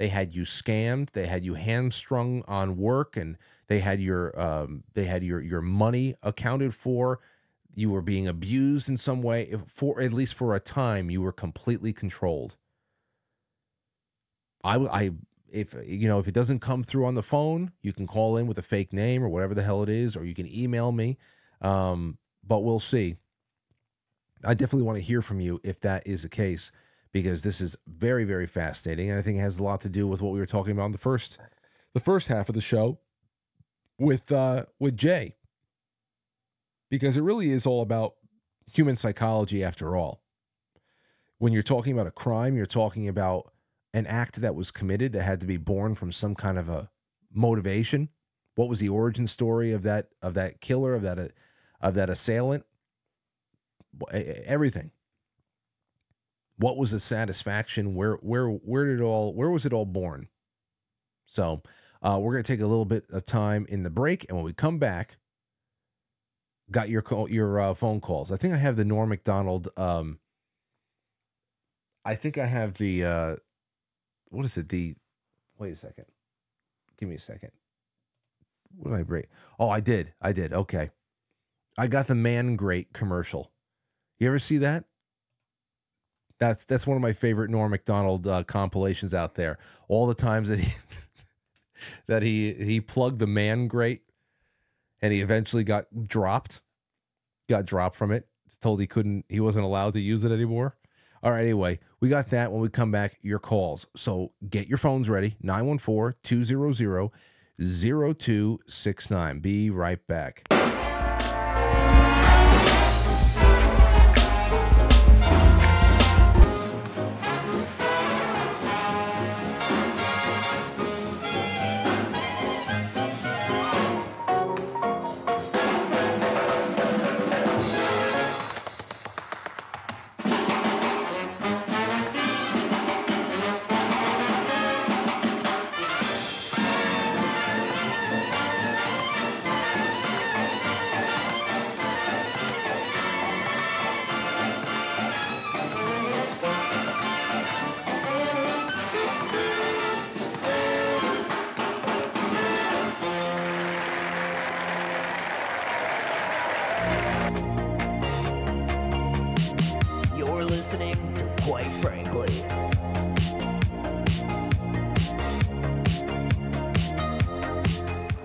they 0.02 0.08
had 0.08 0.34
you 0.34 0.46
scammed. 0.46 1.12
They 1.12 1.28
had 1.28 1.44
you 1.46 1.54
hamstrung 1.54 2.44
on 2.48 2.76
work 2.76 3.16
and 3.16 3.38
they 3.68 3.78
had 3.78 4.02
your 4.02 4.34
um, 4.42 4.84
they 4.96 5.06
had 5.06 5.24
your 5.24 5.40
your 5.40 5.62
money 5.62 6.16
accounted 6.24 6.74
for. 6.74 7.20
You 7.76 7.92
were 7.92 8.02
being 8.02 8.28
abused 8.28 8.90
in 8.90 8.98
some 8.98 9.22
way 9.22 9.54
for 9.68 10.02
at 10.02 10.12
least 10.12 10.34
for 10.34 10.56
a 10.56 10.60
time 10.60 11.12
you 11.12 11.22
were 11.22 11.32
completely 11.32 11.94
controlled. 11.94 12.56
I 14.64 14.78
I 14.78 15.12
if 15.52 15.76
you 15.86 16.08
know 16.08 16.18
if 16.18 16.28
it 16.28 16.34
doesn't 16.34 16.62
come 16.62 16.82
through 16.82 17.06
on 17.06 17.14
the 17.14 17.22
phone 17.22 17.72
you 17.84 17.94
can 17.94 18.08
call 18.08 18.38
in 18.38 18.48
with 18.48 18.58
a 18.58 18.64
fake 18.64 18.94
name 18.94 19.24
or 19.24 19.30
whatever 19.30 19.54
the 19.54 19.62
hell 19.62 19.84
it 19.84 19.90
is 19.90 20.16
or 20.16 20.26
you 20.26 20.34
can 20.34 20.52
email 20.52 20.92
me. 20.92 21.20
Um, 21.62 22.18
but 22.44 22.62
we'll 22.62 22.80
see. 22.80 23.18
I 24.44 24.56
definitely 24.56 24.88
want 24.88 24.98
to 24.98 25.04
hear 25.04 25.22
from 25.22 25.40
you 25.40 25.60
if 25.64 25.80
that 25.82 26.08
is 26.08 26.24
the 26.24 26.30
case, 26.30 26.72
because 27.12 27.44
this 27.44 27.60
is 27.60 27.76
very, 27.88 28.24
very 28.24 28.48
fascinating, 28.48 29.10
and 29.10 29.20
I 29.20 29.22
think 29.22 29.38
it 29.38 29.42
has 29.42 29.58
a 29.58 29.64
lot 29.64 29.82
to 29.82 29.90
do 29.90 30.08
with 30.08 30.22
what 30.22 30.32
we 30.32 30.40
were 30.40 30.46
talking 30.46 30.72
about 30.72 30.86
in 30.86 30.92
the 30.92 30.98
first, 30.98 31.38
the 31.94 32.00
first 32.00 32.28
half 32.28 32.50
of 32.50 32.56
the 32.56 32.62
show, 32.62 33.00
with 33.98 34.32
uh, 34.32 34.66
with 34.80 34.98
Jay, 34.98 35.36
because 36.90 37.18
it 37.18 37.22
really 37.22 37.52
is 37.52 37.66
all 37.66 37.82
about 37.82 38.16
human 38.72 38.96
psychology 38.96 39.64
after 39.64 39.96
all. 39.96 40.24
When 41.38 41.54
you're 41.54 41.64
talking 41.64 41.94
about 41.94 42.08
a 42.08 42.12
crime, 42.12 42.56
you're 42.56 42.66
talking 42.66 43.08
about 43.08 43.52
an 43.94 44.08
act 44.08 44.42
that 44.42 44.56
was 44.56 44.72
committed 44.72 45.12
that 45.14 45.24
had 45.24 45.42
to 45.42 45.48
be 45.48 45.58
born 45.58 45.96
from 45.96 46.12
some 46.12 46.36
kind 46.36 46.58
of 46.58 46.70
a 46.70 46.90
motivation. 47.34 48.10
What 48.56 48.70
was 48.70 48.80
the 48.80 48.90
origin 48.90 49.28
story 49.28 49.72
of 49.72 49.84
that 49.84 50.10
of 50.22 50.34
that 50.36 50.62
killer 50.62 50.94
of 50.94 51.02
that 51.02 51.20
uh, 51.20 51.28
of 51.82 51.96
that 51.96 52.10
assailant? 52.10 52.66
Everything. 54.12 54.92
What 56.58 56.78
was 56.78 56.92
the 56.92 57.00
satisfaction? 57.00 57.96
Where 57.96 58.16
where 58.16 58.48
where 58.48 58.86
did 58.86 59.00
it 59.00 59.04
all 59.04 59.34
where 59.34 59.50
was 59.50 59.66
it 59.66 59.74
all 59.74 59.86
born? 59.86 60.28
So 61.26 61.62
uh, 62.02 62.20
we're 62.22 62.34
gonna 62.34 62.44
take 62.44 62.62
a 62.62 62.68
little 62.68 62.86
bit 62.86 63.06
of 63.10 63.26
time 63.26 63.66
in 63.70 63.84
the 63.84 63.90
break, 63.90 64.26
and 64.28 64.38
when 64.38 64.46
we 64.46 64.54
come 64.54 64.78
back, 64.78 65.18
got 66.70 66.90
your 66.90 67.02
call, 67.02 67.30
your 67.30 67.60
uh, 67.60 67.74
phone 67.74 68.02
calls. 68.02 68.32
I 68.32 68.38
think 68.38 68.54
I 68.54 68.58
have 68.58 68.76
the 68.76 68.86
Norm 68.86 69.10
Macdonald. 69.10 69.70
Um, 69.78 70.20
I 72.04 72.16
think 72.16 72.38
I 72.38 72.46
have 72.46 72.76
the 72.76 73.06
uh, 73.06 73.36
what 74.30 74.46
is 74.46 74.58
it? 74.58 74.70
The 74.70 74.96
wait 75.58 75.74
a 75.74 75.76
second. 75.76 76.06
Give 76.98 77.10
me 77.10 77.16
a 77.16 77.20
second. 77.20 77.52
What 78.76 78.92
did 78.92 79.00
I 79.00 79.04
break? 79.04 79.28
Oh, 79.60 79.70
I 79.70 79.80
did. 79.80 80.14
I 80.22 80.32
did. 80.32 80.54
Okay. 80.54 80.92
I 81.78 81.88
got 81.88 82.08
the 82.08 82.16
Man 82.16 82.56
Grate 82.56 82.94
commercial. 82.94 83.52
You 84.20 84.28
ever 84.28 84.40
see 84.40 84.58
that? 84.60 84.86
That's 86.42 86.64
that's 86.64 86.88
one 86.88 86.98
of 86.98 87.04
my 87.04 87.14
favorite 87.14 87.52
Norm 87.52 87.70
Macdonald 87.70 88.26
uh, 88.26 88.44
compilations 88.44 89.14
out 89.14 89.36
there. 89.36 89.60
All 89.88 90.08
the 90.08 90.16
times 90.16 90.50
that 90.50 90.60
he 90.60 90.74
that 92.08 92.24
he 92.24 92.54
he 92.56 92.82
plugged 92.82 93.20
the 93.20 93.28
Man 93.28 93.68
Grate, 93.68 94.02
and 95.04 95.14
he 95.14 95.22
eventually 95.22 95.64
got 95.64 95.86
dropped, 96.08 96.62
got 97.48 97.68
dropped 97.68 97.96
from 97.96 98.12
it. 98.12 98.28
Told 98.60 98.82
he 98.82 98.88
couldn't, 98.88 99.26
he 99.30 99.40
wasn't 99.40 99.66
allowed 99.66 99.94
to 99.94 100.00
use 100.00 100.26
it 100.26 100.32
anymore. 100.32 100.76
All 101.22 101.32
right, 101.32 101.42
anyway, 101.42 101.80
we 102.00 102.10
got 102.10 102.32
that 102.32 102.52
when 102.52 102.60
we 102.60 102.70
come 102.70 102.92
back, 102.92 103.20
your 103.22 103.40
calls. 103.40 103.86
So 103.96 104.32
get 104.50 104.68
your 104.68 104.80
phones 104.80 105.10
ready 105.10 105.36
914 105.44 106.18
200 106.24 107.12
0269. 107.60 109.40
Be 109.40 109.70
right 109.70 110.08
back. 110.08 110.48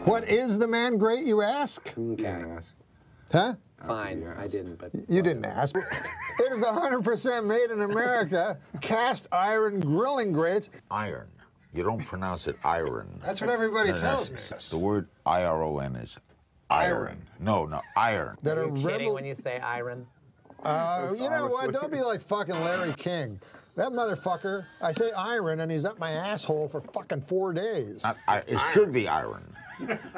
What 0.06 0.28
is 0.28 0.56
the 0.56 0.68
man 0.68 0.98
grate, 0.98 1.26
you 1.26 1.42
ask? 1.42 1.92
Okay. 1.98 2.44
Huh? 3.32 3.54
Fine. 3.84 4.24
I 4.38 4.46
didn't, 4.46 4.78
but 4.78 4.92
You 5.08 5.20
didn't 5.20 5.44
ask. 5.44 5.76
it 6.38 6.52
is 6.52 6.62
100% 6.62 7.44
made 7.44 7.72
in 7.72 7.82
America, 7.82 8.56
cast 8.80 9.26
iron 9.32 9.80
grilling 9.80 10.32
grates. 10.32 10.70
Iron. 10.92 11.26
You 11.72 11.82
don't 11.82 12.04
pronounce 12.04 12.46
it 12.46 12.56
iron. 12.64 13.20
That's 13.24 13.40
what 13.40 13.50
everybody 13.50 13.90
No, 13.90 13.96
tells 13.96 14.30
me. 14.30 14.38
The 14.70 14.78
word 14.78 15.08
I 15.26 15.42
R 15.42 15.64
O 15.64 15.80
N 15.80 15.96
is 15.96 16.18
iron. 16.70 17.20
No, 17.40 17.66
no, 17.66 17.82
iron. 17.96 18.36
That 18.44 18.58
Are 18.58 18.62
are 18.70 18.76
you 18.76 18.88
kidding 18.88 19.12
when 19.12 19.24
you 19.24 19.34
say 19.34 19.58
iron? 19.58 20.06
Uh, 20.62 21.12
you 21.18 21.28
know 21.28 21.48
what? 21.48 21.72
Don't 21.72 21.90
be 21.90 22.00
like 22.00 22.20
fucking 22.22 22.54
Larry 22.54 22.94
King. 22.94 23.40
That 23.74 23.88
motherfucker, 23.90 24.66
I 24.80 24.92
say 24.92 25.10
iron 25.12 25.60
and 25.60 25.70
he's 25.70 25.84
up 25.84 25.98
my 25.98 26.12
asshole 26.12 26.68
for 26.68 26.80
fucking 26.80 27.22
four 27.22 27.52
days. 27.52 28.04
Not 28.04 28.16
I- 28.28 28.44
it 28.46 28.58
should 28.72 28.92
be 28.92 29.08
iron. 29.08 29.44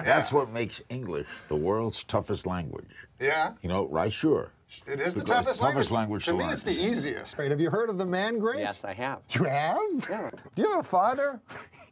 That's 0.04 0.32
what 0.32 0.50
makes 0.50 0.82
English 0.88 1.26
the 1.48 1.56
world's 1.56 2.04
toughest 2.04 2.46
language. 2.46 2.90
Yeah? 3.20 3.52
You 3.62 3.68
know, 3.68 3.88
right? 3.88 4.12
Sure. 4.12 4.50
It 4.86 5.00
is 5.00 5.14
the 5.14 5.20
Because 5.20 5.44
toughest, 5.44 5.60
toughest 5.60 5.90
language 5.90 6.24
To 6.26 6.32
to 6.32 6.36
me, 6.36 6.44
learn. 6.44 6.52
it's 6.52 6.62
the 6.62 6.72
easiest. 6.72 7.38
Right, 7.38 7.50
have 7.50 7.60
you 7.60 7.70
heard 7.70 7.88
of 7.88 7.96
the 7.98 8.04
man 8.06 8.38
grate? 8.38 8.58
Yes, 8.60 8.84
I 8.84 8.92
have. 8.92 9.20
You 9.30 9.44
have? 9.44 9.78
Yeah. 10.10 10.30
Do 10.54 10.62
you 10.62 10.70
have 10.70 10.80
a 10.80 10.82
father? 10.82 11.40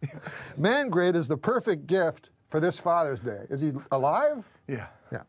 man 0.58 0.90
grate 0.90 1.16
is 1.16 1.26
the 1.26 1.38
perfect 1.38 1.86
gift 1.86 2.30
for 2.48 2.60
this 2.60 2.78
Father's 2.78 3.20
Day. 3.20 3.44
Is 3.48 3.60
he 3.62 3.72
alive? 3.90 4.44
Yeah. 4.68 4.86
Yeah. 5.10 5.22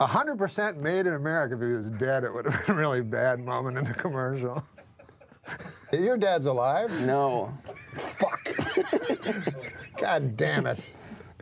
100% 0.00 0.76
made 0.78 1.06
in 1.06 1.14
America. 1.14 1.54
If 1.54 1.60
he 1.60 1.66
was 1.68 1.90
dead, 1.92 2.24
it 2.24 2.32
would 2.32 2.46
have 2.46 2.54
been 2.66 2.74
a 2.74 2.78
really 2.78 3.02
bad 3.02 3.38
moment 3.38 3.76
in 3.78 3.84
the 3.84 3.94
commercial. 3.94 4.64
Your 5.92 6.16
dad's 6.16 6.46
alive? 6.46 6.90
No. 7.06 7.56
Fuck. 7.96 8.40
God 9.98 10.36
damn 10.36 10.66
it. 10.66 10.90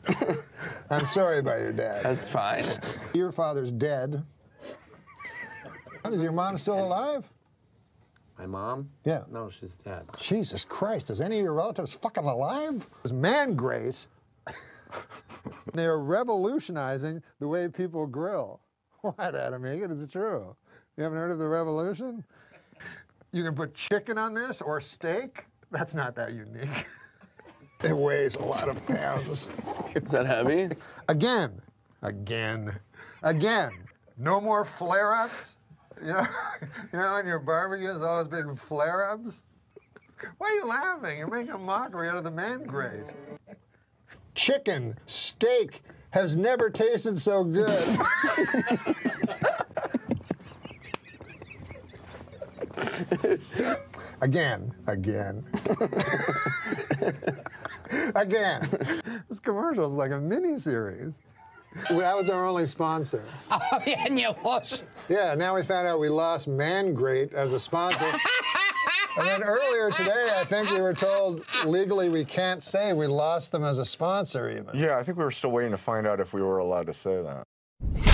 I'm 0.90 1.06
sorry 1.06 1.38
about 1.38 1.60
your 1.60 1.72
dad. 1.72 2.02
That's 2.02 2.28
fine. 2.28 2.64
Your 3.14 3.32
father's 3.32 3.70
dead. 3.70 4.24
Is 6.06 6.22
your 6.22 6.32
mom 6.32 6.58
still 6.58 6.84
alive? 6.84 7.28
My 8.38 8.46
mom? 8.46 8.90
Yeah. 9.04 9.22
No, 9.30 9.48
she's 9.48 9.76
dead. 9.76 10.04
Jesus 10.20 10.64
Christ, 10.64 11.10
is 11.10 11.20
any 11.20 11.38
of 11.38 11.44
your 11.44 11.52
relatives 11.54 11.94
fucking 11.94 12.24
alive? 12.24 12.88
It's 13.02 13.12
man 13.12 13.54
grate. 13.54 14.06
They're 15.74 15.98
revolutionizing 15.98 17.22
the 17.38 17.48
way 17.48 17.68
people 17.68 18.06
grill. 18.06 18.60
What, 19.04 19.34
Adam 19.34 19.64
Eget? 19.64 19.90
It's 19.90 20.10
true. 20.10 20.56
You 20.96 21.02
haven't 21.04 21.18
heard 21.18 21.30
of 21.30 21.38
the 21.38 21.46
revolution? 21.46 22.24
You 23.32 23.44
can 23.44 23.54
put 23.54 23.74
chicken 23.74 24.16
on 24.16 24.32
this 24.32 24.62
or 24.62 24.80
steak. 24.80 25.44
That's 25.70 25.94
not 25.94 26.14
that 26.14 26.32
unique. 26.32 26.86
It 27.82 27.96
weighs 27.96 28.36
a 28.36 28.42
lot 28.42 28.68
of 28.68 28.86
pounds. 28.86 29.30
Is 29.94 30.02
that 30.10 30.26
heavy? 30.26 30.70
Again, 31.08 31.60
again, 32.02 32.78
again. 33.22 33.72
No 34.16 34.40
more 34.40 34.64
flare-ups. 34.64 35.58
You 36.00 36.12
know, 36.12 36.26
you 36.92 36.98
know, 36.98 37.16
in 37.16 37.26
your 37.26 37.38
barbecues, 37.38 38.02
all 38.02 38.24
those 38.24 38.28
big 38.28 38.56
flare-ups. 38.58 39.42
Why 40.38 40.48
are 40.48 40.52
you 40.52 40.66
laughing? 40.66 41.18
You're 41.18 41.28
making 41.28 41.52
a 41.52 41.58
mockery 41.58 42.08
out 42.08 42.16
of 42.16 42.24
the 42.24 42.30
man 42.30 42.64
grate. 42.64 43.12
Chicken, 44.34 44.98
steak 45.06 45.82
has 46.10 46.36
never 46.36 46.70
tasted 46.70 47.18
so 47.18 47.44
good. 47.44 47.98
again, 54.20 54.74
again, 54.86 55.44
again. 58.14 58.68
This 59.28 59.40
commercial 59.40 59.84
is 59.86 59.94
like 59.94 60.10
a 60.10 60.20
mini 60.20 60.58
series. 60.58 61.14
That 61.90 62.16
was 62.16 62.30
our 62.30 62.46
only 62.46 62.66
sponsor. 62.66 63.24
Oh, 63.50 63.80
yeah, 63.86 64.04
and 64.06 64.18
you 64.18 64.34
lost. 64.44 64.84
Yeah, 65.08 65.34
now 65.34 65.54
we 65.54 65.62
found 65.62 65.86
out 65.86 65.98
we 66.00 66.08
lost 66.08 66.46
Mangrate 66.48 67.32
as 67.32 67.52
a 67.52 67.58
sponsor. 67.58 68.04
and 69.18 69.26
then 69.26 69.42
earlier 69.42 69.90
today, 69.90 70.30
I 70.36 70.44
think 70.44 70.70
we 70.70 70.80
were 70.80 70.94
told 70.94 71.44
legally 71.64 72.08
we 72.08 72.24
can't 72.24 72.62
say 72.62 72.92
we 72.92 73.06
lost 73.06 73.52
them 73.52 73.64
as 73.64 73.78
a 73.78 73.84
sponsor, 73.84 74.50
even. 74.50 74.68
Yeah, 74.74 74.98
I 74.98 75.02
think 75.02 75.18
we 75.18 75.24
were 75.24 75.30
still 75.30 75.50
waiting 75.50 75.72
to 75.72 75.78
find 75.78 76.06
out 76.06 76.20
if 76.20 76.32
we 76.32 76.42
were 76.42 76.58
allowed 76.58 76.86
to 76.86 76.92
say 76.94 77.22
that. 77.22 78.13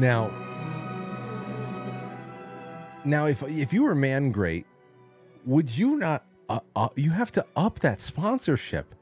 Now, 0.00 0.30
now 3.04 3.26
if 3.26 3.42
if 3.42 3.74
you 3.74 3.82
were 3.82 3.94
man 3.94 4.32
grate, 4.32 4.64
would 5.44 5.76
you 5.76 5.96
not? 5.96 6.24
Uh, 6.48 6.60
uh, 6.74 6.88
you 6.96 7.10
have 7.10 7.30
to 7.32 7.44
up 7.54 7.80
that 7.80 8.00
sponsorship. 8.00 8.94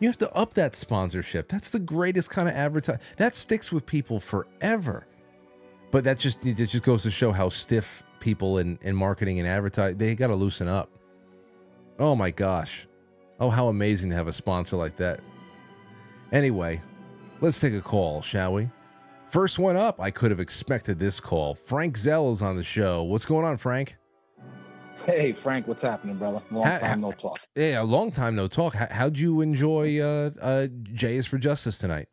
You 0.00 0.08
have 0.08 0.16
to 0.18 0.32
up 0.32 0.54
that 0.54 0.74
sponsorship. 0.74 1.48
That's 1.48 1.68
the 1.68 1.78
greatest 1.78 2.30
kind 2.30 2.48
of 2.48 2.54
advertise. 2.54 2.98
That 3.18 3.36
sticks 3.36 3.70
with 3.70 3.84
people 3.84 4.20
forever. 4.20 5.06
But 5.90 6.04
that 6.04 6.18
just 6.18 6.46
it 6.46 6.54
just 6.54 6.82
goes 6.82 7.02
to 7.02 7.10
show 7.10 7.32
how 7.32 7.50
stiff 7.50 8.02
people 8.20 8.56
in 8.56 8.78
in 8.80 8.96
marketing 8.96 9.38
and 9.38 9.46
advertising 9.46 9.98
they 9.98 10.14
got 10.14 10.28
to 10.28 10.34
loosen 10.34 10.66
up. 10.66 10.88
Oh 11.98 12.16
my 12.16 12.30
gosh. 12.30 12.88
Oh, 13.38 13.50
how 13.50 13.68
amazing 13.68 14.08
to 14.10 14.16
have 14.16 14.28
a 14.28 14.32
sponsor 14.32 14.76
like 14.76 14.96
that. 14.96 15.20
Anyway, 16.32 16.80
let's 17.40 17.60
take 17.60 17.74
a 17.74 17.80
call, 17.80 18.22
shall 18.22 18.52
we? 18.52 18.70
First 19.28 19.58
one 19.58 19.76
up, 19.76 20.00
I 20.00 20.10
could 20.10 20.30
have 20.30 20.40
expected 20.40 20.98
this 20.98 21.20
call. 21.20 21.54
Frank 21.54 21.96
Zell 21.96 22.32
is 22.32 22.42
on 22.42 22.56
the 22.56 22.64
show. 22.64 23.02
What's 23.02 23.26
going 23.26 23.44
on, 23.44 23.56
Frank? 23.56 23.96
Hey, 25.04 25.36
Frank, 25.42 25.68
what's 25.68 25.82
happening, 25.82 26.16
brother? 26.16 26.42
Long 26.50 26.64
Ha- 26.64 26.78
time 26.78 27.00
no 27.00 27.12
talk. 27.12 27.38
Yeah, 27.54 27.82
a 27.82 27.84
long 27.84 28.10
time 28.10 28.34
no 28.34 28.48
talk. 28.48 28.74
How, 28.74 28.88
how'd 28.90 29.18
you 29.18 29.40
enjoy 29.40 30.00
uh, 30.00 30.30
uh, 30.40 30.66
Jay 30.94 31.16
is 31.16 31.26
for 31.26 31.38
Justice 31.38 31.78
tonight? 31.78 32.08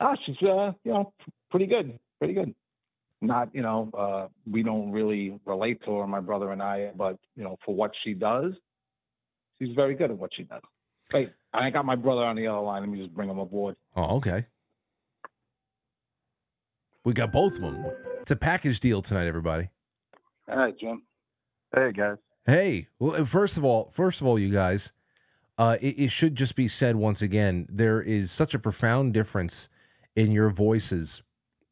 Ah, 0.00 0.14
she's 0.24 0.36
uh, 0.42 0.72
you 0.84 0.92
know, 0.92 1.12
pretty 1.50 1.66
good, 1.66 1.98
pretty 2.18 2.34
good. 2.34 2.54
Not, 3.20 3.52
you 3.52 3.62
know, 3.62 3.90
uh, 3.96 4.28
we 4.48 4.62
don't 4.62 4.92
really 4.92 5.38
relate 5.44 5.82
to 5.84 5.96
her, 5.98 6.06
my 6.06 6.20
brother 6.20 6.52
and 6.52 6.62
I, 6.62 6.92
but 6.96 7.18
you 7.36 7.42
know, 7.42 7.56
for 7.64 7.74
what 7.74 7.90
she 8.04 8.14
does, 8.14 8.52
she's 9.60 9.74
very 9.74 9.94
good 9.94 10.10
at 10.10 10.18
what 10.18 10.30
she 10.34 10.44
does. 10.44 10.62
Wait, 11.12 11.32
I 11.52 11.64
ain't 11.64 11.74
got 11.74 11.84
my 11.84 11.96
brother 11.96 12.24
on 12.24 12.36
the 12.36 12.46
other 12.46 12.60
line. 12.60 12.82
Let 12.82 12.90
me 12.90 12.98
just 12.98 13.14
bring 13.14 13.30
him 13.30 13.38
aboard. 13.38 13.76
Oh, 13.96 14.16
okay. 14.16 14.46
We 17.04 17.14
got 17.14 17.32
both 17.32 17.54
of 17.54 17.62
them. 17.62 17.86
It's 18.20 18.30
a 18.30 18.36
package 18.36 18.80
deal 18.80 19.00
tonight, 19.00 19.26
everybody. 19.26 19.70
All 20.50 20.58
right, 20.58 20.78
Jim. 20.78 21.02
Hey 21.74 21.92
guys. 21.92 22.16
Hey, 22.46 22.88
well, 22.98 23.20
uh, 23.20 23.24
first 23.24 23.56
of 23.56 23.64
all, 23.64 23.90
first 23.92 24.20
of 24.20 24.26
all, 24.26 24.38
you 24.38 24.50
guys, 24.52 24.92
uh, 25.58 25.76
it, 25.80 25.98
it 25.98 26.10
should 26.10 26.34
just 26.34 26.56
be 26.56 26.68
said 26.68 26.96
once 26.96 27.20
again: 27.22 27.66
there 27.70 28.00
is 28.00 28.30
such 28.30 28.54
a 28.54 28.58
profound 28.58 29.14
difference 29.14 29.68
in 30.16 30.32
your 30.32 30.50
voices 30.50 31.22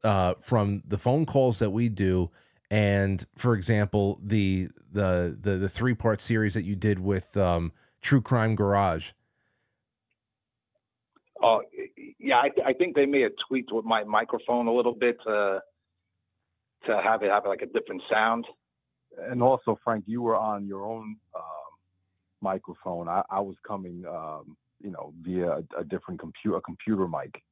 uh, 0.05 0.35
from 0.39 0.83
the 0.87 0.99
phone 0.99 1.27
calls 1.27 1.59
that 1.59 1.71
we 1.71 1.89
do, 1.89 2.31
and 2.71 3.27
for 3.37 3.55
example, 3.55 4.21
the 4.23 4.69
the 4.93 5.37
the, 5.41 5.57
the 5.57 5.69
three 5.69 5.95
part 5.95 6.21
series 6.21 6.55
that 6.55 6.65
you 6.65 6.77
did 6.77 6.99
with 6.99 7.37
um, 7.37 7.73
True 8.03 8.21
Crime 8.21 8.55
Garage. 8.55 9.13
Oh, 11.43 11.63
yeah, 12.19 12.37
I, 12.37 12.51
I 12.67 12.73
think 12.73 12.95
they 12.95 13.07
may 13.07 13.21
have 13.23 13.33
tweaked 13.49 13.73
with 13.73 13.85
my 13.85 14.05
microphone 14.05 14.67
a 14.67 14.73
little 14.73 14.95
bit 14.95 15.19
to 15.27 15.61
to 16.87 17.01
have 17.03 17.23
it 17.23 17.31
have 17.31 17.45
like 17.47 17.63
a 17.63 17.67
different 17.67 18.03
sound. 18.11 18.47
And 19.19 19.43
also, 19.43 19.79
Frank, 19.83 20.05
you 20.07 20.23
were 20.23 20.37
on 20.37 20.67
your 20.67 20.85
own 20.85 21.17
um, 21.35 21.43
microphone. 22.41 23.09
I, 23.09 23.23
I 23.31 23.41
was 23.41 23.57
coming, 23.67 24.05
um, 24.07 24.57
you 24.81 24.91
know, 24.91 25.13
via 25.23 25.51
a, 25.51 25.81
a 25.81 25.85
different 25.85 26.21
computer, 26.21 26.57
a 26.59 26.61
computer 26.61 27.09
mic. 27.09 27.43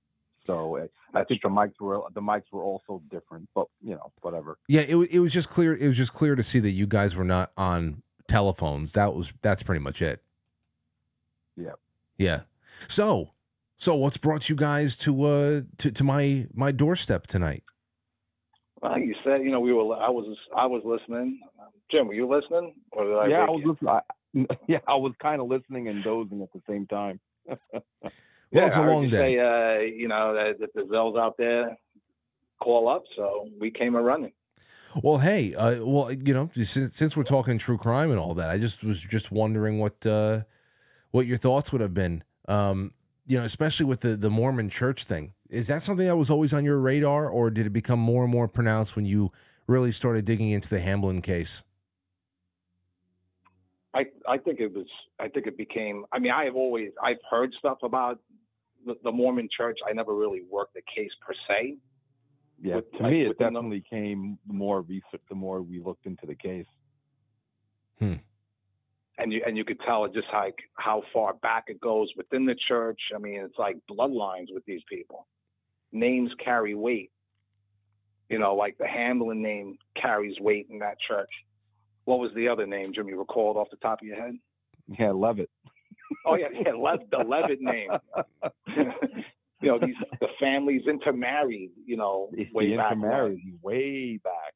So 0.47 0.77
uh, 0.77 0.87
I 1.15 1.25
think 1.25 1.41
the 1.43 1.49
mics 1.49 1.81
were 1.81 2.03
the 2.15 2.21
mics 2.21 2.45
were 2.53 2.63
also 2.63 3.03
different, 3.11 3.49
but 3.55 3.67
you 3.83 3.95
know, 3.95 4.13
whatever. 4.21 4.59
Yeah, 4.69 4.83
it, 4.83 4.95
wa- 4.95 5.07
it 5.11 5.21
was 5.21 5.33
just 5.33 5.49
clear. 5.49 5.75
It 5.75 5.89
was 5.89 5.97
just 5.97 6.13
clear 6.13 6.35
to 6.37 6.43
see 6.43 6.59
that 6.61 6.71
you 6.71 6.87
guys 6.87 7.17
were 7.17 7.25
not 7.25 7.53
on 7.57 8.03
telephones. 8.29 8.93
That 8.93 9.15
was 9.15 9.33
that's 9.43 9.63
pretty 9.63 9.81
much 9.81 10.03
it. 10.03 10.23
Yeah. 11.57 11.73
Yeah. 12.19 12.41
So, 12.89 13.34
so 13.85 13.95
what's 13.95 14.17
brought 14.17 14.49
you 14.49 14.57
guys 14.57 14.97
to 14.97 15.25
uh 15.25 15.61
to, 15.79 15.93
to 15.93 16.05
my 16.05 16.47
my 16.55 16.73
doorstep 16.73 17.27
tonight? 17.27 17.63
Well, 18.81 18.99
you 18.99 19.15
said, 19.25 19.43
you 19.43 19.51
know, 19.51 19.61
we 19.61 19.73
were. 19.73 19.95
I 19.97 20.11
was. 20.11 20.37
I 20.57 20.67
was 20.67 20.83
listening. 20.85 21.41
Jim, 21.91 22.07
were 22.07 22.15
you 22.15 22.29
listening? 22.29 22.75
Or 22.93 23.05
did 23.05 23.15
I 23.15 23.27
yeah, 23.29 23.45
I 23.45 23.51
was 23.51 23.63
listening. 23.65 23.91
I, 23.91 24.57
yeah, 24.69 24.79
I 24.89 24.97
was 24.97 25.13
kind 25.23 25.41
of 25.41 25.49
listening 25.49 25.89
and 25.89 26.03
dozing 26.03 26.43
at 26.43 26.53
the 26.53 26.63
same 26.69 26.87
time. 26.87 27.21
Yeah, 28.51 28.67
it's 28.67 28.77
a 28.77 28.81
I 28.81 28.85
heard 28.85 28.93
long 28.93 29.11
day. 29.11 29.35
Say, 29.35 29.39
uh, 29.41 29.81
you 29.81 30.07
know, 30.07 30.33
that, 30.33 30.61
that 30.61 30.73
the 30.75 30.83
Zells 30.83 31.19
out 31.19 31.37
there 31.37 31.77
call 32.63 32.89
up, 32.89 33.03
so 33.17 33.49
we 33.61 33.73
came 33.73 33.97
a 33.97 34.01
running. 34.01 34.31
Well, 35.03 35.19
hey, 35.19 35.57
uh, 35.57 35.85
well, 35.85 36.13
you 36.13 36.33
know, 36.33 36.49
since, 36.55 36.97
since 36.97 37.17
we're 37.17 37.25
talking 37.25 37.59
true 37.59 37.79
crime 37.79 38.13
and 38.13 38.21
all 38.21 38.35
that, 38.35 38.51
I 38.51 38.59
just 38.59 38.85
was 38.85 39.01
just 39.01 39.33
wondering 39.33 39.81
what 39.81 40.07
uh, 40.07 40.43
what 41.11 41.27
your 41.27 41.37
thoughts 41.37 41.73
would 41.73 41.81
have 41.81 41.95
been. 41.95 42.23
Um, 42.47 42.93
you 43.27 43.39
know, 43.39 43.45
especially 43.45 43.87
with 43.87 44.01
the 44.01 44.17
the 44.17 44.31
Mormon 44.31 44.69
Church 44.71 45.05
thing. 45.05 45.33
Is 45.49 45.67
that 45.69 45.83
something 45.83 46.07
that 46.07 46.17
was 46.17 46.31
always 46.31 46.53
on 46.53 46.65
your 46.65 46.79
radar, 46.81 47.29
or 47.29 47.51
did 47.51 47.67
it 47.67 47.71
become 47.71 47.99
more 47.99 48.25
and 48.25 48.33
more 48.33 48.49
pronounced 48.49 48.97
when 48.97 49.07
you 49.07 49.31
really 49.67 49.93
started 49.93 50.25
digging 50.25 50.51
into 50.51 50.69
the 50.69 50.81
Hamlin 50.81 51.23
case? 51.23 51.63
I 53.95 54.07
I 54.29 54.39
think 54.39 54.61
it 54.61 54.75
was. 54.75 54.87
I 55.21 55.29
think 55.29 55.47
it 55.47 55.57
became. 55.57 56.05
I 56.13 56.19
mean, 56.19 56.33
I 56.33 56.45
have 56.45 56.57
always. 56.57 56.91
I've 57.03 57.19
heard 57.31 57.53
stuff 57.59 57.79
about 57.83 58.19
the, 58.85 58.97
the 59.05 59.13
Mormon 59.13 59.49
Church. 59.57 59.79
I 59.89 59.93
never 59.93 60.15
really 60.15 60.43
worked 60.51 60.75
the 60.75 60.83
case 60.95 61.11
per 61.27 61.35
se. 61.49 61.77
Yeah, 62.61 62.77
With- 62.77 62.93
to 62.93 63.03
like, 63.05 63.13
me, 63.13 63.23
it 63.25 63.29
within 63.29 63.53
the- 63.53 63.61
definitely 63.61 63.85
came 63.89 64.39
the 64.47 64.53
more 64.55 64.81
research, 64.83 65.21
the 65.29 65.35
more 65.35 65.63
we 65.63 65.81
looked 65.81 66.07
into 66.07 66.27
the 66.27 66.35
case. 66.35 66.67
Hmm. 68.01 68.15
And 69.19 69.33
you 69.33 69.43
and 69.47 69.57
you 69.57 69.65
could 69.65 69.81
tell 69.81 70.07
just 70.09 70.27
like 70.33 70.57
how 70.75 71.03
far 71.13 71.35
back 71.35 71.65
it 71.69 71.81
goes 71.81 72.09
within 72.17 72.45
the 72.45 72.57
church. 72.69 73.01
I 73.15 73.19
mean, 73.19 73.41
it's 73.41 73.59
like 73.59 73.77
bloodlines 73.91 74.49
with 74.53 74.65
these 74.67 74.83
people. 74.89 75.27
Names 75.93 76.31
carry 76.45 76.75
weight. 76.75 77.11
You 78.29 78.39
know, 78.39 78.55
like 78.55 78.79
the 78.79 78.87
Hamlin 78.87 79.43
name 79.43 79.77
carries 80.01 80.39
weight 80.41 80.69
in 80.71 80.81
that 80.81 80.97
church. 81.07 81.31
What 82.05 82.19
was 82.19 82.33
the 82.35 82.49
other 82.49 82.67
name, 82.67 82.93
Jim? 82.95 83.09
You 83.09 83.19
recalled 83.19 83.57
off 83.57 83.71
the 83.71 83.77
top 83.77 84.01
of 84.01 84.07
your 84.07 84.17
head? 84.17 84.37
Yeah, 84.99 85.13
Levitt. 85.13 85.51
Oh 86.27 86.37
yeah, 86.37 86.49
yeah, 86.53 86.73
Le- 86.73 86.99
the 87.11 87.25
Levitt 87.25 87.61
name. 87.61 87.89
you 88.77 89.69
know, 89.69 89.79
these 89.79 89.95
the 90.21 90.29
families 90.39 90.83
intermarried. 90.87 91.71
You 91.87 91.97
know, 91.97 92.31
way 92.53 92.77
back 92.77 92.93
intermarried 92.93 93.59
way 93.63 94.19
back, 94.23 94.55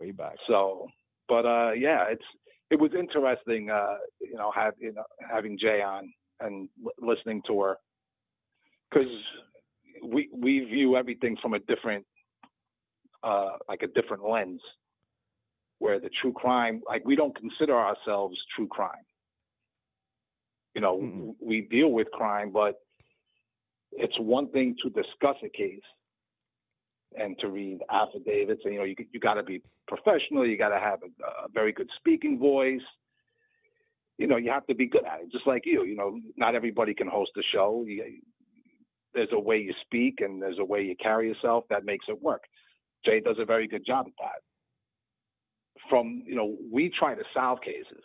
way 0.00 0.10
back. 0.10 0.36
So, 0.48 0.88
but 1.28 1.44
uh, 1.46 1.72
yeah, 1.72 2.06
it's 2.10 2.24
it 2.70 2.78
was 2.78 2.92
interesting, 2.98 3.70
uh, 3.70 3.96
you 4.20 4.34
know, 4.36 4.50
have 4.54 4.74
you 4.78 4.92
know 4.92 5.04
having 5.28 5.58
Jay 5.58 5.82
on 5.82 6.12
and 6.40 6.68
l- 6.84 6.92
listening 7.06 7.42
to 7.48 7.60
her 7.62 7.76
because 8.90 9.12
we 10.04 10.28
we 10.32 10.60
view 10.60 10.96
everything 10.96 11.36
from 11.42 11.54
a 11.54 11.58
different, 11.60 12.06
uh, 13.22 13.56
like 13.68 13.82
a 13.82 13.88
different 13.88 14.24
lens. 14.28 14.60
Where 15.78 15.98
the 15.98 16.10
true 16.20 16.32
crime, 16.32 16.82
like 16.86 17.06
we 17.06 17.16
don't 17.16 17.34
consider 17.34 17.74
ourselves 17.74 18.36
true 18.54 18.68
crime. 18.68 19.06
You 20.74 20.82
know, 20.82 20.96
w- 21.00 21.34
we 21.40 21.62
deal 21.62 21.90
with 21.90 22.10
crime, 22.12 22.52
but 22.52 22.74
it's 23.92 24.18
one 24.18 24.50
thing 24.50 24.76
to 24.82 24.90
discuss 24.90 25.36
a 25.42 25.48
case 25.48 25.80
and 27.16 27.38
to 27.40 27.48
read 27.48 27.80
affidavits. 27.90 28.62
And 28.64 28.74
you 28.74 28.80
know, 28.80 28.84
you 28.84 28.94
you 29.12 29.20
got 29.20 29.34
to 29.34 29.42
be 29.42 29.62
professional. 29.88 30.46
You 30.46 30.56
got 30.56 30.68
to 30.70 30.78
have 30.78 31.00
a, 31.02 31.44
a 31.44 31.48
very 31.52 31.72
good 31.72 31.88
speaking 31.96 32.38
voice. 32.38 32.82
You 34.18 34.26
know, 34.26 34.36
you 34.36 34.50
have 34.50 34.66
to 34.66 34.74
be 34.74 34.86
good 34.86 35.04
at 35.04 35.22
it, 35.22 35.32
just 35.32 35.46
like 35.46 35.62
you. 35.64 35.84
You 35.84 35.96
know, 35.96 36.20
not 36.36 36.54
everybody 36.54 36.94
can 36.94 37.08
host 37.08 37.30
a 37.38 37.42
show. 37.52 37.84
You, 37.86 38.20
there's 39.14 39.28
a 39.32 39.40
way 39.40 39.58
you 39.58 39.72
speak 39.82 40.20
and 40.20 40.40
there's 40.40 40.58
a 40.58 40.64
way 40.64 40.82
you 40.82 40.94
carry 41.02 41.28
yourself 41.28 41.64
that 41.70 41.84
makes 41.84 42.06
it 42.08 42.22
work. 42.22 42.44
Jay 43.04 43.20
does 43.20 43.36
a 43.38 43.44
very 43.44 43.66
good 43.66 43.84
job 43.84 44.06
at 44.06 44.12
that. 44.18 44.42
From 45.88 46.22
you 46.26 46.36
know, 46.36 46.56
we 46.70 46.92
try 46.96 47.14
to 47.14 47.22
solve 47.34 47.60
cases. 47.62 48.04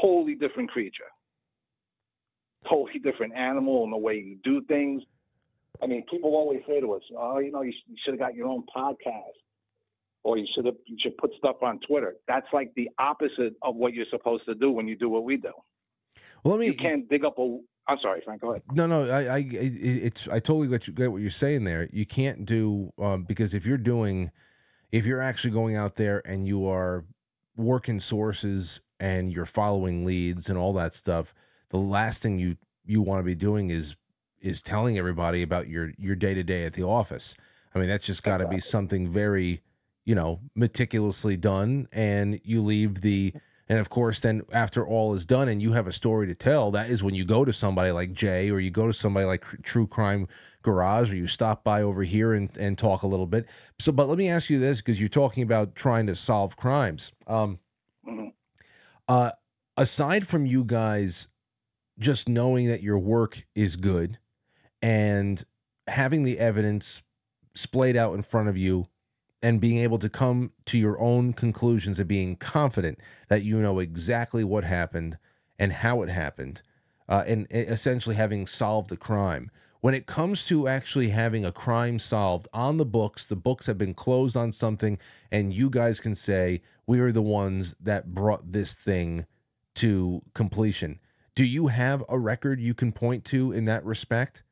Totally 0.00 0.36
different 0.36 0.70
creature. 0.70 1.10
Totally 2.68 3.00
different 3.00 3.34
animal 3.34 3.84
in 3.84 3.90
the 3.90 3.96
way 3.96 4.14
you 4.14 4.38
do 4.44 4.62
things. 4.66 5.02
I 5.82 5.86
mean, 5.86 6.04
people 6.10 6.30
always 6.34 6.60
say 6.66 6.80
to 6.80 6.92
us, 6.94 7.02
"Oh, 7.16 7.38
you 7.38 7.50
know, 7.50 7.62
you, 7.62 7.72
you 7.88 7.96
should 8.04 8.14
have 8.14 8.20
got 8.20 8.34
your 8.34 8.46
own 8.48 8.64
podcast, 8.74 9.38
or 10.22 10.36
you 10.38 10.46
should 10.54 10.66
have 10.66 10.76
you 10.86 10.96
should 11.00 11.16
put 11.16 11.32
stuff 11.38 11.56
on 11.62 11.80
Twitter." 11.80 12.16
That's 12.28 12.46
like 12.52 12.72
the 12.74 12.90
opposite 12.98 13.54
of 13.62 13.76
what 13.76 13.94
you're 13.94 14.06
supposed 14.10 14.44
to 14.46 14.54
do 14.54 14.70
when 14.70 14.88
you 14.88 14.96
do 14.96 15.08
what 15.08 15.24
we 15.24 15.36
do. 15.36 15.52
Well, 16.44 16.54
let 16.56 16.60
me. 16.60 16.66
You 16.66 16.76
can't 16.76 17.08
dig 17.08 17.24
up 17.24 17.38
a. 17.38 17.58
I'm 17.88 17.98
sorry, 18.00 18.20
Frank. 18.24 18.42
Go 18.42 18.50
ahead. 18.50 18.62
No, 18.72 18.86
no, 18.86 19.10
I, 19.10 19.36
I, 19.36 19.48
it's, 19.50 20.28
I 20.28 20.38
totally 20.38 20.68
get, 20.68 20.86
you, 20.86 20.92
get 20.92 21.10
what 21.10 21.22
you're 21.22 21.30
saying 21.30 21.64
there. 21.64 21.88
You 21.92 22.06
can't 22.06 22.44
do 22.44 22.92
um, 23.00 23.24
because 23.24 23.52
if 23.52 23.66
you're 23.66 23.78
doing, 23.78 24.30
if 24.92 25.06
you're 25.06 25.20
actually 25.20 25.50
going 25.50 25.74
out 25.76 25.96
there 25.96 26.22
and 26.24 26.46
you 26.46 26.68
are 26.68 27.04
working 27.56 27.98
sources 27.98 28.80
and 29.00 29.32
you're 29.32 29.46
following 29.46 30.04
leads 30.04 30.48
and 30.48 30.56
all 30.56 30.72
that 30.74 30.94
stuff, 30.94 31.34
the 31.70 31.78
last 31.78 32.22
thing 32.22 32.38
you 32.38 32.56
you 32.84 33.02
want 33.02 33.20
to 33.20 33.24
be 33.24 33.34
doing 33.34 33.70
is 33.70 33.96
is 34.40 34.62
telling 34.62 34.98
everybody 34.98 35.42
about 35.42 35.68
your 35.68 35.92
your 35.98 36.14
day 36.14 36.34
to 36.34 36.42
day 36.42 36.64
at 36.64 36.74
the 36.74 36.82
office. 36.82 37.34
I 37.74 37.78
mean, 37.78 37.88
that's 37.88 38.06
just 38.06 38.22
got 38.22 38.38
to 38.38 38.48
be 38.48 38.58
something 38.58 39.08
very, 39.08 39.60
you 40.04 40.14
know, 40.14 40.40
meticulously 40.54 41.36
done, 41.36 41.88
and 41.92 42.40
you 42.44 42.62
leave 42.62 43.00
the. 43.02 43.34
And 43.68 43.78
of 43.78 43.88
course, 43.88 44.18
then 44.18 44.42
after 44.52 44.84
all 44.84 45.14
is 45.14 45.24
done 45.24 45.48
and 45.48 45.62
you 45.62 45.74
have 45.74 45.86
a 45.86 45.92
story 45.92 46.26
to 46.26 46.34
tell, 46.34 46.72
that 46.72 46.90
is 46.90 47.04
when 47.04 47.14
you 47.14 47.24
go 47.24 47.44
to 47.44 47.52
somebody 47.52 47.92
like 47.92 48.12
Jay 48.12 48.50
or 48.50 48.58
you 48.58 48.68
go 48.68 48.88
to 48.88 48.92
somebody 48.92 49.26
like 49.26 49.44
True 49.62 49.86
Crime 49.86 50.26
Garage 50.62 51.12
or 51.12 51.16
you 51.16 51.28
stop 51.28 51.62
by 51.62 51.80
over 51.80 52.02
here 52.02 52.34
and, 52.34 52.50
and 52.56 52.76
talk 52.76 53.04
a 53.04 53.06
little 53.06 53.28
bit. 53.28 53.46
So, 53.78 53.92
but 53.92 54.08
let 54.08 54.18
me 54.18 54.28
ask 54.28 54.50
you 54.50 54.58
this 54.58 54.78
because 54.78 54.98
you're 54.98 55.08
talking 55.08 55.44
about 55.44 55.76
trying 55.76 56.08
to 56.08 56.16
solve 56.16 56.56
crimes. 56.56 57.12
Um, 57.28 57.60
uh, 59.08 59.30
aside 59.76 60.26
from 60.26 60.46
you 60.46 60.64
guys 60.64 61.28
just 61.96 62.28
knowing 62.28 62.66
that 62.66 62.82
your 62.82 62.98
work 62.98 63.46
is 63.54 63.76
good 63.76 64.18
and 64.82 65.44
having 65.86 66.22
the 66.22 66.38
evidence 66.38 67.02
splayed 67.54 67.96
out 67.96 68.14
in 68.14 68.22
front 68.22 68.48
of 68.48 68.56
you 68.56 68.86
and 69.42 69.60
being 69.60 69.78
able 69.78 69.98
to 69.98 70.08
come 70.08 70.52
to 70.66 70.78
your 70.78 71.00
own 71.00 71.32
conclusions 71.32 71.98
and 71.98 72.08
being 72.08 72.36
confident 72.36 72.98
that 73.28 73.42
you 73.42 73.58
know 73.58 73.78
exactly 73.78 74.44
what 74.44 74.64
happened 74.64 75.18
and 75.58 75.72
how 75.72 76.02
it 76.02 76.08
happened 76.08 76.62
uh, 77.08 77.24
and 77.26 77.46
essentially 77.50 78.14
having 78.14 78.46
solved 78.46 78.88
the 78.88 78.96
crime 78.96 79.50
when 79.80 79.94
it 79.94 80.06
comes 80.06 80.44
to 80.46 80.68
actually 80.68 81.08
having 81.08 81.44
a 81.44 81.52
crime 81.52 81.98
solved 81.98 82.48
on 82.52 82.76
the 82.76 82.84
books, 82.84 83.24
the 83.24 83.36
books 83.36 83.66
have 83.66 83.78
been 83.78 83.94
closed 83.94 84.36
on 84.36 84.52
something, 84.52 84.98
and 85.32 85.54
you 85.54 85.70
guys 85.70 86.00
can 86.00 86.14
say, 86.14 86.60
we 86.86 87.00
are 87.00 87.12
the 87.12 87.22
ones 87.22 87.74
that 87.80 88.14
brought 88.14 88.52
this 88.52 88.74
thing 88.74 89.26
to 89.76 90.22
completion. 90.34 91.00
Do 91.34 91.44
you 91.44 91.68
have 91.68 92.04
a 92.08 92.18
record 92.18 92.60
you 92.60 92.74
can 92.74 92.92
point 92.92 93.24
to 93.26 93.52
in 93.52 93.64
that 93.66 93.84
respect? 93.84 94.42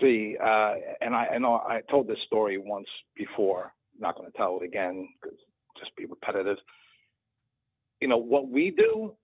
See, 0.00 0.36
uh, 0.42 0.74
and 1.00 1.14
I, 1.14 1.26
I 1.34 1.38
know 1.38 1.54
I 1.54 1.82
told 1.90 2.08
this 2.08 2.18
story 2.26 2.58
once 2.58 2.88
before. 3.16 3.72
not 3.98 4.16
going 4.16 4.30
to 4.30 4.36
tell 4.36 4.58
it 4.60 4.64
again 4.64 5.08
because 5.20 5.38
just 5.78 5.94
be 5.96 6.06
repetitive. 6.06 6.56
You 8.00 8.08
know 8.08 8.18
what 8.18 8.48
we 8.48 8.70
do. 8.70 9.14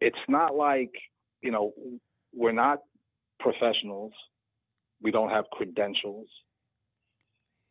It's 0.00 0.16
not 0.28 0.54
like 0.54 0.92
you 1.42 1.50
know 1.50 1.72
we're 2.34 2.52
not 2.52 2.80
professionals. 3.40 4.12
We 5.02 5.10
don't 5.10 5.30
have 5.30 5.46
credentials. 5.52 6.28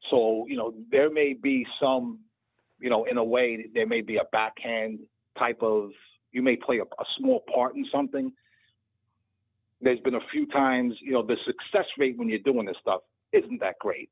So 0.10 0.46
you 0.50 0.58
know 0.58 0.74
there 0.92 1.10
may 1.10 1.34
be 1.34 1.66
some, 1.82 2.20
you 2.80 2.90
know, 2.90 3.06
in 3.06 3.18
a 3.18 3.24
way 3.24 3.68
there 3.74 3.88
may 3.88 4.02
be 4.02 4.18
a 4.18 4.26
backhand 4.32 5.00
type 5.40 5.62
of. 5.62 5.92
You 6.34 6.42
may 6.42 6.56
play 6.58 6.80
a, 6.80 6.84
a 6.84 7.06
small 7.18 7.44
part 7.54 7.76
in 7.76 7.86
something, 7.92 8.32
there's 9.82 10.00
been 10.00 10.16
a 10.16 10.28
few 10.32 10.46
times, 10.48 10.94
you 11.02 11.12
know, 11.12 11.26
the 11.26 11.38
success 11.46 11.88
rate 11.98 12.18
when 12.18 12.30
you're 12.30 12.40
doing 12.40 12.66
this 12.66 12.78
stuff 12.82 13.02
isn't 13.34 13.60
that 13.62 13.80
great. 13.80 14.10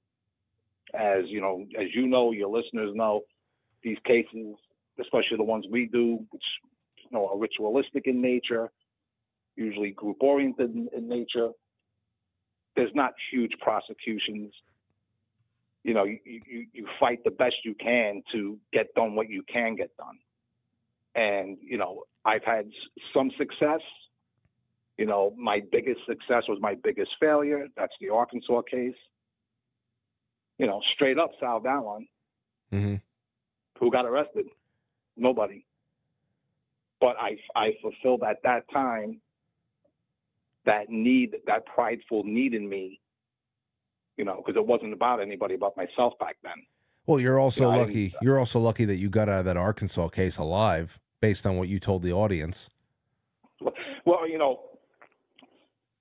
As 0.93 1.25
you 1.27 1.39
know, 1.41 1.65
as 1.79 1.87
you 1.93 2.07
know, 2.07 2.31
your 2.31 2.49
listeners 2.49 2.91
know, 2.95 3.21
these 3.83 3.97
cases, 4.05 4.55
especially 4.99 5.37
the 5.37 5.43
ones 5.43 5.65
we 5.69 5.85
do, 5.85 6.19
which 6.31 6.43
you 6.97 7.09
know 7.11 7.27
are 7.27 7.37
ritualistic 7.37 8.07
in 8.07 8.21
nature, 8.21 8.71
usually 9.55 9.91
group 9.91 10.17
oriented 10.21 10.73
in, 10.73 10.89
in 10.95 11.07
nature. 11.07 11.49
There's 12.75 12.91
not 12.95 13.13
huge 13.31 13.51
prosecutions. 13.61 14.53
You 15.83 15.93
know, 15.93 16.03
you, 16.03 16.19
you, 16.25 16.65
you 16.73 16.87
fight 16.99 17.23
the 17.23 17.31
best 17.31 17.55
you 17.63 17.75
can 17.75 18.23
to 18.31 18.57
get 18.73 18.93
done 18.95 19.15
what 19.15 19.29
you 19.29 19.43
can 19.51 19.75
get 19.75 19.95
done. 19.97 20.17
And, 21.15 21.57
you 21.61 21.77
know, 21.77 22.03
I've 22.25 22.43
had 22.43 22.69
some 23.13 23.31
success, 23.37 23.81
you 24.99 25.05
know, 25.05 25.33
my 25.37 25.61
biggest 25.71 26.01
success 26.05 26.43
was 26.49 26.57
my 26.59 26.75
biggest 26.83 27.11
failure. 27.21 27.67
That's 27.77 27.93
the 28.01 28.09
Arkansas 28.09 28.63
case. 28.63 28.99
You 30.57 30.67
know, 30.67 30.81
straight 30.93 31.17
up 31.17 31.31
solved 31.39 31.65
that 31.65 31.81
one. 31.81 32.05
Mm-hmm. 32.73 32.95
Who 33.79 33.91
got 33.91 34.03
arrested? 34.05 34.47
Nobody. 35.15 35.65
But 36.99 37.15
I, 37.17 37.37
I 37.55 37.75
fulfilled 37.81 38.23
at 38.29 38.43
that 38.43 38.69
time 38.73 39.21
that 40.65 40.89
need, 40.89 41.37
that 41.47 41.65
prideful 41.65 42.25
need 42.25 42.53
in 42.53 42.67
me, 42.67 42.99
you 44.17 44.25
know, 44.25 44.43
because 44.45 44.57
it 44.59 44.67
wasn't 44.67 44.91
about 44.91 45.21
anybody 45.21 45.55
but 45.55 45.77
myself 45.77 46.11
back 46.19 46.35
then. 46.43 46.61
Well, 47.05 47.21
you're 47.21 47.39
also 47.39 47.69
Yeah, 47.69 47.75
I- 47.75 47.79
lucky. 47.79 48.13
You're 48.21 48.37
also 48.37 48.59
lucky 48.59 48.83
that 48.83 48.97
you 48.97 49.07
got 49.07 49.29
out 49.29 49.39
of 49.39 49.45
that 49.45 49.55
Arkansas 49.55 50.09
case 50.09 50.37
alive, 50.37 50.99
based 51.21 51.47
on 51.47 51.55
what 51.55 51.69
you 51.69 51.79
told 51.79 52.03
the 52.03 52.11
audience. 52.11 52.69
Well, 54.05 54.27
you 54.27 54.37
know, 54.37 54.59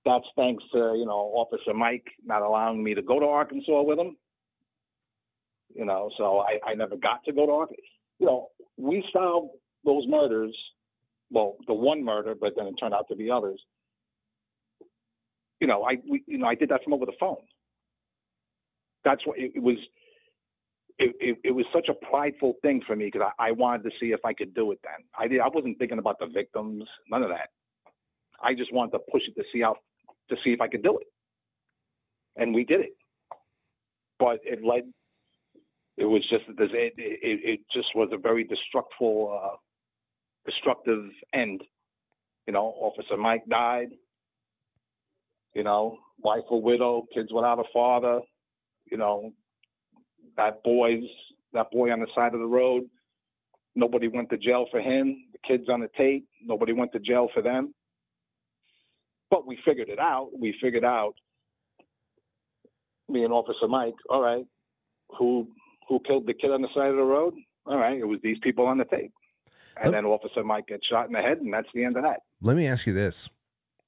that's 0.09 0.24
thanks 0.36 0.64
to, 0.72 0.94
you 0.97 1.05
know, 1.05 1.32
Officer 1.35 1.74
Mike 1.74 2.06
not 2.24 2.43
allowing 2.43 2.82
me 2.82 2.94
to 2.94 3.02
go 3.02 3.20
to 3.20 3.26
Arkansas 3.26 3.82
with 3.82 3.98
him. 3.98 4.16
You 5.74 5.85
know, 5.85 6.10
so 6.16 6.39
I, 6.39 6.70
I 6.70 6.74
never 6.74 6.97
got 6.97 7.24
to 7.26 7.32
go 7.32 7.47
to 7.47 7.52
Arkansas. 7.52 7.82
You 8.18 8.26
know, 8.26 8.48
we 8.78 9.05
solved 9.12 9.51
those 9.85 10.05
murders, 10.09 10.56
well, 11.30 11.56
the 11.66 11.74
one 11.74 12.02
murder, 12.02 12.35
but 12.35 12.55
then 12.56 12.66
it 12.66 12.74
turned 12.80 12.94
out 12.94 13.06
to 13.09 13.16
be 13.16 13.30
others. 13.30 13.60
You 15.60 15.66
know, 15.66 15.85
I, 15.85 15.97
we, 16.09 16.24
you 16.26 16.39
know, 16.39 16.47
I 16.47 16.55
did 16.55 16.70
that 16.70 16.82
from 16.85 16.94
over 16.94 17.05
the 17.05 17.12
phone. 17.20 17.36
That's 19.05 19.24
what 19.26 19.39
it, 19.39 19.52
it 19.56 19.62
was. 19.62 19.76
It, 21.01 21.14
it, 21.20 21.39
it 21.44 21.51
was 21.52 21.64
such 21.72 21.89
a 21.89 22.06
prideful 22.06 22.55
thing 22.60 22.80
for 22.85 22.97
me 22.97 23.05
because 23.05 23.30
I, 23.39 23.51
I 23.51 23.52
wanted 23.52 23.85
to 23.85 23.90
see 24.01 24.06
if 24.06 24.18
I 24.24 24.32
could 24.32 24.52
do 24.52 24.72
it 24.72 24.80
then. 24.82 25.05
I 25.16 25.28
did, 25.28 25.40
I 25.40 25.47
wasn't 25.47 25.78
thinking 25.78 25.98
about 25.98 26.18
the 26.18 26.26
victims, 26.26 26.85
none 27.09 27.22
of 27.22 27.28
that. 27.28 27.51
I 28.43 28.55
just 28.55 28.72
wanted 28.72 28.93
to 28.93 28.98
push 29.12 29.22
it 29.28 29.36
to 29.40 29.44
see 29.52 29.60
how 29.60 29.76
to 30.31 30.37
see 30.45 30.51
if 30.51 30.61
I 30.61 30.69
could 30.69 30.83
do 30.83 30.99
it, 30.99 31.07
and 32.37 32.55
we 32.55 32.65
did 32.65 32.81
it. 32.81 32.97
But 34.19 34.41
it 34.45 34.65
led. 34.65 34.85
It 35.97 36.05
was 36.05 36.23
just 36.31 36.45
this. 36.57 36.71
It, 36.73 36.95
it, 36.97 37.61
just 37.75 37.89
was 37.95 38.11
a 38.13 38.19
very 38.19 38.45
destructful, 38.47 39.37
uh, 39.37 39.57
destructive 40.47 41.05
end. 41.35 41.63
You 42.47 42.53
know, 42.53 42.75
Officer 42.81 43.17
Mike 43.17 43.45
died. 43.49 43.89
You 45.55 45.65
know, 45.65 45.99
wife 46.21 46.45
a 46.51 46.57
widow, 46.57 47.07
kids 47.15 47.31
without 47.33 47.59
a 47.59 47.65
father. 47.73 48.21
You 48.91 48.97
know, 48.97 49.33
that 50.37 50.63
boy's 50.63 51.05
that 51.53 51.71
boy 51.71 51.91
on 51.91 52.01
the 52.01 52.07
side 52.15 52.35
of 52.35 52.41
the 52.41 52.47
road. 52.47 52.85
Nobody 53.75 54.09
went 54.09 54.31
to 54.31 54.39
jail 54.39 54.67
for 54.71 54.81
him. 54.81 55.25
The 55.33 55.39
kids 55.47 55.69
on 55.69 55.81
the 55.81 55.89
tape. 55.97 56.27
Nobody 56.45 56.73
went 56.73 56.93
to 56.93 56.99
jail 56.99 57.29
for 57.33 57.43
them. 57.43 57.75
But 59.31 59.47
we 59.47 59.59
figured 59.65 59.89
it 59.89 59.99
out. 59.99 60.31
We 60.39 60.55
figured 60.61 60.85
out. 60.85 61.15
Me 63.09 63.25
and 63.25 63.33
Officer 63.33 63.69
Mike. 63.69 63.95
All 64.11 64.23
right, 64.23 64.45
who 65.19 65.49
who 65.89 66.01
killed 66.07 66.27
the 66.27 66.35
kid 66.35 66.51
on 66.51 66.63
the 66.63 66.69
side 66.75 66.91
of 66.91 66.97
the 66.97 67.03
road? 67.03 67.35
All 67.67 67.79
right, 67.79 67.99
it 67.99 68.05
was 68.05 68.21
these 68.23 68.39
people 68.43 68.67
on 68.67 68.79
the 68.79 68.85
tape. 68.85 69.13
And 69.83 69.95
then 69.95 70.05
Officer 70.05 70.43
Mike 70.43 70.67
gets 70.67 70.87
shot 70.87 71.07
in 71.07 71.13
the 71.13 71.21
head, 71.21 71.39
and 71.39 71.53
that's 71.53 71.69
the 71.73 71.85
end 71.85 71.97
of 71.97 72.03
that. 72.03 72.21
Let 72.41 72.57
me 72.57 72.67
ask 72.67 72.87
you 72.87 72.93
this, 72.93 73.29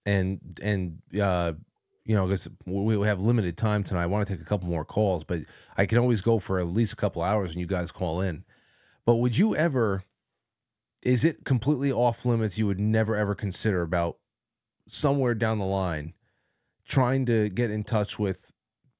and 0.06 0.40
and 0.62 0.98
uh, 1.20 1.52
you 2.04 2.14
know, 2.14 2.36
we 2.66 3.06
have 3.06 3.20
limited 3.20 3.56
time 3.56 3.82
tonight. 3.82 4.02
I 4.02 4.06
want 4.06 4.26
to 4.26 4.34
take 4.34 4.42
a 4.42 4.44
couple 4.44 4.68
more 4.68 4.84
calls, 4.84 5.24
but 5.24 5.40
I 5.76 5.86
can 5.86 5.98
always 5.98 6.20
go 6.20 6.38
for 6.38 6.58
at 6.58 6.66
least 6.66 6.92
a 6.92 6.96
couple 6.96 7.22
hours 7.22 7.50
when 7.50 7.58
you 7.58 7.66
guys 7.66 7.92
call 7.92 8.20
in. 8.20 8.44
But 9.04 9.16
would 9.16 9.36
you 9.36 9.54
ever? 9.56 10.02
Is 11.02 11.24
it 11.24 11.44
completely 11.44 11.90
off 11.90 12.24
limits? 12.24 12.58
You 12.58 12.66
would 12.66 12.80
never 12.80 13.16
ever 13.16 13.34
consider 13.34 13.82
about 13.82 14.18
somewhere 14.92 15.34
down 15.34 15.58
the 15.58 15.64
line 15.64 16.14
trying 16.86 17.24
to 17.26 17.48
get 17.48 17.70
in 17.70 17.84
touch 17.84 18.18
with 18.18 18.50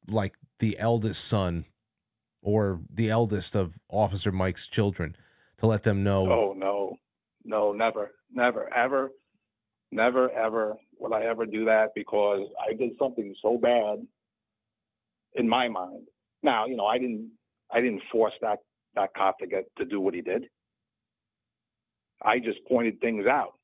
like 0.09 0.35
the 0.61 0.79
eldest 0.79 1.25
son 1.25 1.65
or 2.43 2.81
the 2.93 3.11
eldest 3.11 3.55
of 3.55 3.79
Officer 3.89 4.31
Mike's 4.33 4.69
children 4.69 5.17
to 5.59 5.67
let 5.67 5.83
them 5.83 6.03
know. 6.03 6.31
Oh 6.31 6.55
no, 6.57 6.97
no, 7.45 7.73
never, 7.73 8.12
never, 8.33 8.73
ever, 8.73 9.11
never, 9.91 10.31
ever 10.31 10.77
would 10.99 11.12
I 11.12 11.25
ever 11.25 11.47
do 11.47 11.65
that 11.67 11.89
because 11.95 12.47
I 12.61 12.75
did 12.75 12.91
something 12.99 13.35
so 13.43 13.59
bad 13.59 14.07
in 15.35 15.49
my 15.49 15.69
mind. 15.69 16.07
Now, 16.43 16.67
you 16.67 16.77
know, 16.77 16.87
I 16.87 16.99
didn't, 16.99 17.31
I 17.73 17.81
didn't 17.81 18.03
force 18.11 18.35
that 18.41 18.59
that 18.95 19.15
cop 19.15 19.39
to 19.39 19.47
get 19.47 19.65
to 19.79 19.85
do 19.85 20.01
what 20.01 20.15
he 20.15 20.21
did. 20.21 20.45
I 22.23 22.39
just 22.39 22.59
pointed 22.69 23.01
things 23.01 23.27
out, 23.27 23.55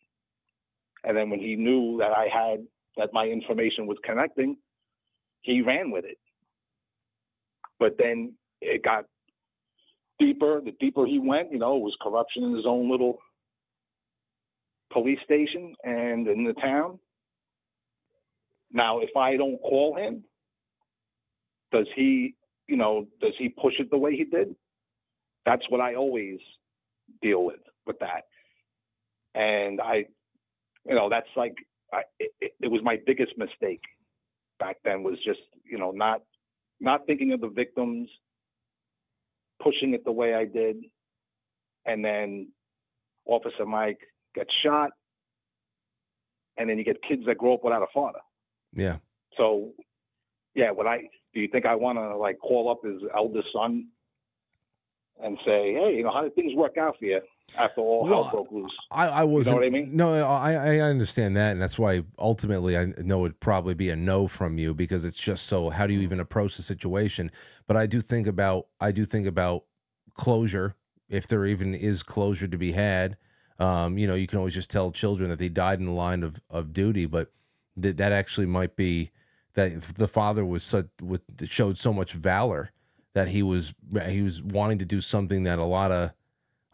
and 1.06 1.16
then 1.16 1.30
when 1.30 1.40
he 1.40 1.54
knew 1.54 1.96
that 1.98 2.10
I 2.10 2.26
had 2.30 2.66
that 2.96 3.10
my 3.12 3.26
information 3.26 3.86
was 3.86 3.96
connecting, 4.04 4.56
he 5.42 5.62
ran 5.62 5.90
with 5.90 6.04
it. 6.04 6.18
But 7.78 7.96
then 7.96 8.34
it 8.60 8.82
got 8.82 9.04
deeper. 10.18 10.60
The 10.60 10.72
deeper 10.80 11.06
he 11.06 11.20
went, 11.20 11.52
you 11.52 11.58
know, 11.58 11.76
it 11.76 11.82
was 11.82 11.96
corruption 12.02 12.42
in 12.42 12.56
his 12.56 12.66
own 12.66 12.90
little 12.90 13.18
police 14.92 15.20
station 15.24 15.74
and 15.84 16.26
in 16.26 16.44
the 16.44 16.54
town. 16.54 16.98
Now, 18.72 18.98
if 18.98 19.10
I 19.16 19.36
don't 19.36 19.58
call 19.58 19.96
him, 19.96 20.24
does 21.70 21.86
he, 21.94 22.34
you 22.66 22.76
know, 22.76 23.06
does 23.20 23.34
he 23.38 23.48
push 23.48 23.74
it 23.78 23.90
the 23.90 23.98
way 23.98 24.16
he 24.16 24.24
did? 24.24 24.56
That's 25.44 25.62
what 25.68 25.80
I 25.80 25.94
always 25.94 26.38
deal 27.22 27.44
with 27.44 27.60
with 27.86 27.98
that. 28.00 28.24
And 29.34 29.80
I, 29.80 30.06
you 30.88 30.94
know, 30.94 31.08
that's 31.08 31.28
like 31.36 31.54
I, 31.92 32.02
it, 32.18 32.52
it, 32.60 32.70
was 32.70 32.80
my 32.82 32.98
biggest 33.06 33.32
mistake 33.36 33.82
back 34.58 34.76
then 34.84 35.02
was 35.02 35.18
just, 35.24 35.40
you 35.64 35.78
know, 35.78 35.90
not 35.90 36.22
not 36.80 37.06
thinking 37.06 37.32
of 37.32 37.40
the 37.40 37.48
victims, 37.48 38.08
pushing 39.62 39.94
it 39.94 40.04
the 40.04 40.12
way 40.12 40.34
I 40.34 40.44
did, 40.44 40.76
and 41.84 42.04
then 42.04 42.48
Officer 43.24 43.64
Mike 43.66 44.00
gets 44.34 44.50
shot, 44.64 44.90
and 46.56 46.68
then 46.68 46.78
you 46.78 46.84
get 46.84 47.02
kids 47.02 47.22
that 47.26 47.38
grow 47.38 47.54
up 47.54 47.64
without 47.64 47.82
a 47.82 47.86
father. 47.92 48.20
Yeah. 48.72 48.98
So, 49.36 49.72
yeah, 50.54 50.70
what 50.70 50.86
I 50.86 51.08
do 51.34 51.40
you 51.40 51.48
think 51.48 51.66
I 51.66 51.74
want 51.74 51.98
to 51.98 52.16
like 52.16 52.38
call 52.38 52.70
up 52.70 52.80
his 52.84 53.02
eldest 53.14 53.48
son 53.52 53.88
and 55.22 55.38
say, 55.44 55.72
hey, 55.72 55.94
you 55.96 56.02
know, 56.02 56.12
how 56.12 56.22
did 56.22 56.34
things 56.34 56.54
work 56.54 56.76
out 56.76 56.98
for 56.98 57.04
you 57.04 57.20
after 57.56 57.80
all 57.80 58.06
hell 58.06 58.28
broke 58.30 58.50
loose? 58.52 58.70
I, 58.90 59.08
I 59.08 59.24
was 59.24 59.46
You 59.46 59.52
know 59.52 59.58
what 59.58 59.66
I 59.66 59.70
mean? 59.70 59.96
No, 59.96 60.12
I, 60.12 60.52
I 60.52 60.80
understand 60.80 61.36
that, 61.36 61.52
and 61.52 61.60
that's 61.60 61.78
why 61.78 62.02
ultimately 62.18 62.76
I 62.76 62.86
know 62.98 63.24
it'd 63.24 63.40
probably 63.40 63.74
be 63.74 63.90
a 63.90 63.96
no 63.96 64.28
from 64.28 64.58
you 64.58 64.74
because 64.74 65.04
it's 65.04 65.18
just 65.18 65.46
so. 65.46 65.70
How 65.70 65.86
do 65.86 65.94
you 65.94 66.00
even 66.00 66.20
approach 66.20 66.56
the 66.56 66.62
situation? 66.62 67.30
But 67.66 67.76
I 67.76 67.86
do 67.86 68.00
think 68.00 68.26
about 68.26 68.66
I 68.80 68.92
do 68.92 69.04
think 69.04 69.26
about 69.26 69.64
closure, 70.14 70.74
if 71.08 71.26
there 71.26 71.46
even 71.46 71.74
is 71.74 72.02
closure 72.02 72.48
to 72.48 72.58
be 72.58 72.72
had. 72.72 73.16
Um, 73.58 73.96
you 73.96 74.06
know, 74.06 74.14
you 74.14 74.26
can 74.26 74.38
always 74.38 74.54
just 74.54 74.70
tell 74.70 74.90
children 74.92 75.30
that 75.30 75.38
they 75.38 75.48
died 75.48 75.78
in 75.78 75.86
the 75.86 75.92
line 75.92 76.22
of 76.22 76.42
of 76.50 76.72
duty, 76.72 77.06
but 77.06 77.32
that 77.76 77.96
that 77.96 78.12
actually 78.12 78.46
might 78.46 78.76
be 78.76 79.10
that 79.54 79.80
the 79.82 80.08
father 80.08 80.44
was 80.44 80.62
such 80.62 80.88
with 81.00 81.22
showed 81.48 81.78
so 81.78 81.92
much 81.92 82.12
valor 82.12 82.70
that 83.16 83.28
he 83.28 83.42
was 83.42 83.72
he 84.08 84.20
was 84.20 84.42
wanting 84.42 84.76
to 84.76 84.84
do 84.84 85.00
something 85.00 85.44
that 85.44 85.58
a 85.58 85.64
lot 85.64 85.90
of 85.90 86.12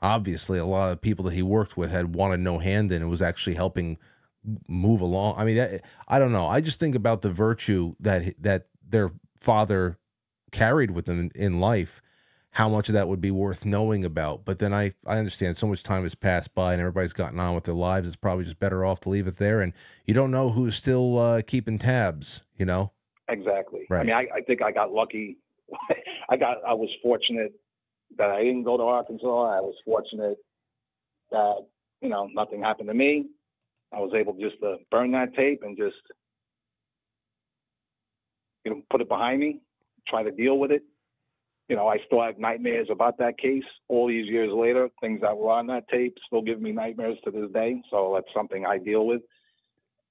obviously 0.03 0.59
a 0.59 0.67
lot 0.67 0.91
of 0.91 1.01
people 1.01 1.25
that 1.25 1.35
he 1.35 1.41
worked 1.41 1.77
with 1.77 1.93
had 1.93 2.17
wanted 2.17 2.41
no 2.41 2.59
hand 2.59 2.91
in 2.91 3.01
and 3.01 3.09
was 3.09 3.23
actually 3.23 3.55
helping 3.55 3.97
move 4.67 5.01
along. 5.01 5.37
I 5.39 5.45
mean, 5.45 5.55
that, 5.55 5.83
I 6.09 6.19
don't 6.19 6.33
know. 6.33 6.49
I 6.49 6.61
just 6.61 6.81
think 6.81 6.97
about 6.97 7.23
the 7.23 7.31
virtue 7.31 7.95
that 8.01 8.35
that 8.43 8.67
their 8.85 9.13
father 9.39 9.99
carried 10.51 10.91
with 10.91 11.05
them 11.05 11.31
in, 11.37 11.61
life. 11.61 12.03
How 12.51 12.69
much 12.69 12.89
of 12.89 12.95
that 12.95 13.07
would 13.07 13.21
be 13.21 13.31
worth 13.31 13.65
knowing 13.65 14.05
about? 14.05 14.45
But 14.45 14.59
then 14.59 14.75
I 14.75 14.95
I 15.07 15.19
understand 15.19 15.57
so 15.57 15.69
much 15.69 15.85
time 15.85 16.03
has 16.03 16.17
passed 16.17 16.57
by 16.57 16.73
and 16.73 16.81
everybody's 16.81 17.13
gotten 17.13 17.39
on 17.39 17.55
with 17.55 17.65
their 17.65 17.73
lives. 17.75 18.09
It's 18.09 18.17
probably 18.17 18.43
just 18.43 18.59
better 18.59 18.85
off 18.85 18.99
to 19.03 19.11
leave 19.11 19.29
it 19.29 19.37
there. 19.37 19.61
And 19.61 19.73
you 20.09 20.13
don't 20.13 20.33
know 20.33 20.51
who's 20.51 20.75
still 20.75 21.21
uh, 21.21 21.43
keeping 21.47 21.79
tabs. 21.79 22.43
You 22.59 22.67
know. 22.67 22.91
Exactly. 23.29 23.87
I 23.93 24.03
mean, 24.03 24.11
I, 24.11 24.27
I 24.35 24.41
think 24.41 24.61
I 24.61 24.73
got 24.73 24.93
lucky. 24.93 25.39
I 26.33 26.39
got, 26.39 26.65
I 26.67 26.73
was 26.73 26.89
fortunate 27.03 27.53
that 28.17 28.31
I 28.31 28.43
didn't 28.43 28.63
go 28.63 28.79
to 28.79 28.83
Arkansas. 28.85 29.27
I 29.27 29.61
was 29.61 29.75
fortunate 29.85 30.39
that, 31.31 31.57
you 32.01 32.09
know, 32.09 32.27
nothing 32.33 32.63
happened 32.63 32.89
to 32.89 32.95
me. 32.95 33.27
I 33.93 33.99
was 33.99 34.13
able 34.19 34.33
just 34.41 34.59
to 34.63 34.77
burn 34.91 35.13
that 35.13 35.35
tape 35.35 35.61
and 35.63 35.77
just, 35.77 35.95
you 38.65 38.71
know, 38.71 38.83
put 38.91 39.03
it 39.03 39.11
behind 39.11 39.41
me, 39.41 39.61
try 40.09 40.23
to 40.23 40.31
deal 40.31 40.59
with 40.59 40.71
it. 40.71 40.83
You 41.69 41.77
know, 41.77 41.87
I 41.87 41.99
still 42.07 42.23
have 42.23 42.39
nightmares 42.39 42.89
about 42.91 43.19
that 43.19 43.37
case 43.37 43.63
all 43.89 44.09
these 44.09 44.27
years 44.27 44.53
later. 44.55 44.89
Things 45.03 45.21
that 45.21 45.37
were 45.37 45.51
on 45.51 45.67
that 45.67 45.87
tape 45.91 46.17
still 46.27 46.41
give 46.41 46.63
me 46.63 46.73
nightmares 46.73 47.19
to 47.25 47.31
this 47.31 47.51
day. 47.53 47.83
So 47.91 48.13
that's 48.15 48.33
something 48.35 48.65
I 48.65 48.79
deal 48.79 49.07
with. 49.07 49.21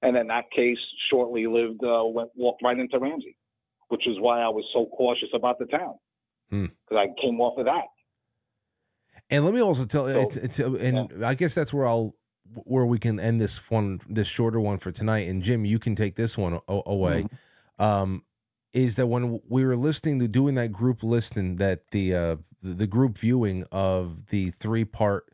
And 0.02 0.14
then 0.14 0.28
that 0.28 0.52
case 0.54 0.78
shortly 1.10 1.48
lived, 1.48 1.82
uh, 1.82 2.04
went, 2.04 2.30
walked 2.36 2.62
right 2.62 2.78
into 2.78 3.00
Ramsey, 3.00 3.36
which 3.88 4.06
is 4.06 4.20
why 4.20 4.40
I 4.40 4.48
was 4.48 4.64
so 4.72 4.86
cautious 4.96 5.30
about 5.34 5.58
the 5.58 5.66
town. 5.66 5.94
Because 6.52 6.96
I 6.96 7.20
came 7.20 7.40
off 7.40 7.58
of 7.58 7.64
that. 7.64 7.86
And 9.30 9.44
let 9.44 9.54
me 9.54 9.62
also 9.62 9.86
tell 9.86 10.06
it's, 10.06 10.36
it's 10.36 10.58
and 10.58 11.24
I 11.24 11.34
guess 11.34 11.54
that's 11.54 11.72
where 11.72 11.86
I'll 11.86 12.14
where 12.64 12.84
we 12.84 12.98
can 12.98 13.18
end 13.18 13.40
this 13.40 13.70
one 13.70 14.00
this 14.08 14.28
shorter 14.28 14.60
one 14.60 14.78
for 14.78 14.92
tonight. 14.92 15.28
And 15.28 15.42
Jim 15.42 15.64
you 15.64 15.78
can 15.78 15.96
take 15.96 16.16
this 16.16 16.36
one 16.36 16.60
a- 16.68 16.82
away. 16.86 17.26
Um 17.78 18.24
is 18.74 18.96
that 18.96 19.06
when 19.06 19.40
we 19.48 19.64
were 19.64 19.76
listening 19.76 20.18
to 20.18 20.28
doing 20.28 20.54
that 20.56 20.72
group 20.72 21.02
listening 21.02 21.56
that 21.56 21.90
the 21.90 22.14
uh 22.14 22.36
the, 22.62 22.74
the 22.74 22.86
group 22.86 23.16
viewing 23.18 23.64
of 23.72 24.26
the 24.26 24.50
three 24.50 24.84
part 24.84 25.24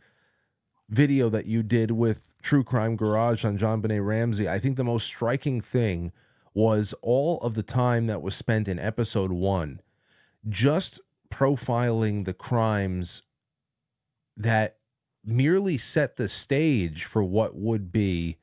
video 0.88 1.28
that 1.28 1.46
you 1.46 1.62
did 1.62 1.90
with 1.90 2.34
True 2.40 2.64
Crime 2.64 2.96
Garage 2.96 3.44
on 3.44 3.58
JonBenét 3.58 4.04
Ramsey 4.06 4.48
I 4.48 4.60
think 4.60 4.76
the 4.76 4.84
most 4.84 5.06
striking 5.06 5.60
thing 5.60 6.12
was 6.54 6.94
all 7.02 7.38
of 7.40 7.54
the 7.54 7.62
time 7.62 8.06
that 8.06 8.22
was 8.22 8.36
spent 8.36 8.68
in 8.68 8.78
episode 8.78 9.32
1 9.32 9.80
just 10.48 11.00
profiling 11.30 12.24
the 12.24 12.34
crimes 12.34 13.22
that 14.36 14.78
merely 15.24 15.76
set 15.76 16.16
the 16.16 16.28
stage 16.28 17.04
for 17.04 17.22
what 17.22 17.54
would 17.54 17.92
be 17.92 18.36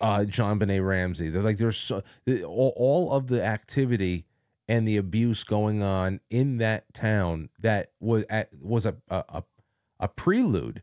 uh, 0.00 0.24
JonBenét 0.26 0.86
Ramsey. 0.86 1.28
They're 1.28 1.42
like 1.42 1.58
there's 1.58 1.76
so, 1.76 2.02
all, 2.44 3.12
of 3.12 3.28
the 3.28 3.42
activity 3.42 4.26
and 4.68 4.86
the 4.86 4.96
abuse 4.96 5.44
going 5.44 5.82
on 5.82 6.20
in 6.28 6.58
that 6.58 6.92
town 6.92 7.50
that 7.60 7.92
was 8.00 8.24
at, 8.28 8.50
was 8.60 8.84
a, 8.84 8.96
a 9.08 9.24
a 9.28 9.44
a 9.98 10.08
prelude 10.08 10.82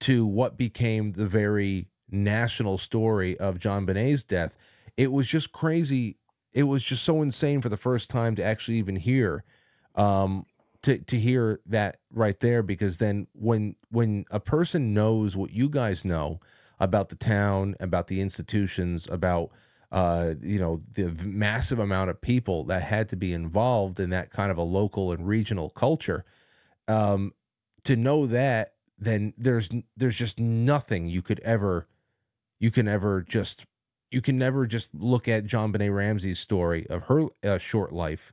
to 0.00 0.26
what 0.26 0.56
became 0.56 1.12
the 1.12 1.26
very 1.26 1.86
national 2.10 2.78
story 2.78 3.36
of 3.38 3.58
JonBenét's 3.58 4.24
death. 4.24 4.56
It 4.96 5.12
was 5.12 5.28
just 5.28 5.52
crazy. 5.52 6.16
It 6.52 6.64
was 6.64 6.82
just 6.82 7.04
so 7.04 7.22
insane 7.22 7.60
for 7.60 7.68
the 7.68 7.76
first 7.76 8.10
time 8.10 8.34
to 8.36 8.44
actually 8.44 8.78
even 8.78 8.96
hear 8.96 9.44
um 9.94 10.44
to 10.82 10.98
to 11.04 11.16
hear 11.16 11.60
that 11.66 11.98
right 12.12 12.38
there 12.40 12.62
because 12.62 12.98
then 12.98 13.26
when 13.32 13.74
when 13.90 14.24
a 14.30 14.40
person 14.40 14.94
knows 14.94 15.36
what 15.36 15.52
you 15.52 15.68
guys 15.68 16.04
know 16.04 16.38
about 16.80 17.08
the 17.08 17.16
town 17.16 17.74
about 17.80 18.06
the 18.06 18.20
institutions 18.20 19.08
about 19.10 19.50
uh 19.90 20.34
you 20.40 20.58
know 20.58 20.80
the 20.92 21.08
massive 21.24 21.78
amount 21.78 22.10
of 22.10 22.20
people 22.20 22.64
that 22.64 22.82
had 22.82 23.08
to 23.08 23.16
be 23.16 23.32
involved 23.32 23.98
in 23.98 24.10
that 24.10 24.30
kind 24.30 24.50
of 24.50 24.58
a 24.58 24.62
local 24.62 25.10
and 25.10 25.26
regional 25.26 25.70
culture 25.70 26.24
um 26.86 27.32
to 27.84 27.96
know 27.96 28.26
that 28.26 28.74
then 28.98 29.32
there's 29.36 29.70
there's 29.96 30.16
just 30.16 30.38
nothing 30.38 31.06
you 31.06 31.22
could 31.22 31.40
ever 31.40 31.88
you 32.60 32.70
can 32.70 32.86
ever 32.86 33.22
just 33.22 33.66
you 34.10 34.20
can 34.20 34.38
never 34.38 34.66
just 34.66 34.88
look 34.94 35.28
at 35.28 35.44
JonBenét 35.44 35.94
Ramsey's 35.94 36.38
story 36.38 36.86
of 36.88 37.04
her 37.04 37.26
uh, 37.44 37.58
short 37.58 37.92
life 37.92 38.32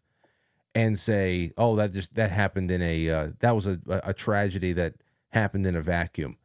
and 0.76 1.00
say, 1.00 1.52
"Oh, 1.58 1.76
that 1.78 1.94
just 1.94 2.14
that 2.16 2.32
happened 2.32 2.70
in 2.70 2.82
a 2.82 3.10
uh, 3.10 3.28
that 3.40 3.56
was 3.56 3.66
a, 3.66 3.80
a 3.88 4.14
tragedy 4.14 4.74
that 4.74 4.96
happened 5.30 5.66
in 5.66 5.76
a 5.76 5.82
vacuum." 5.82 6.38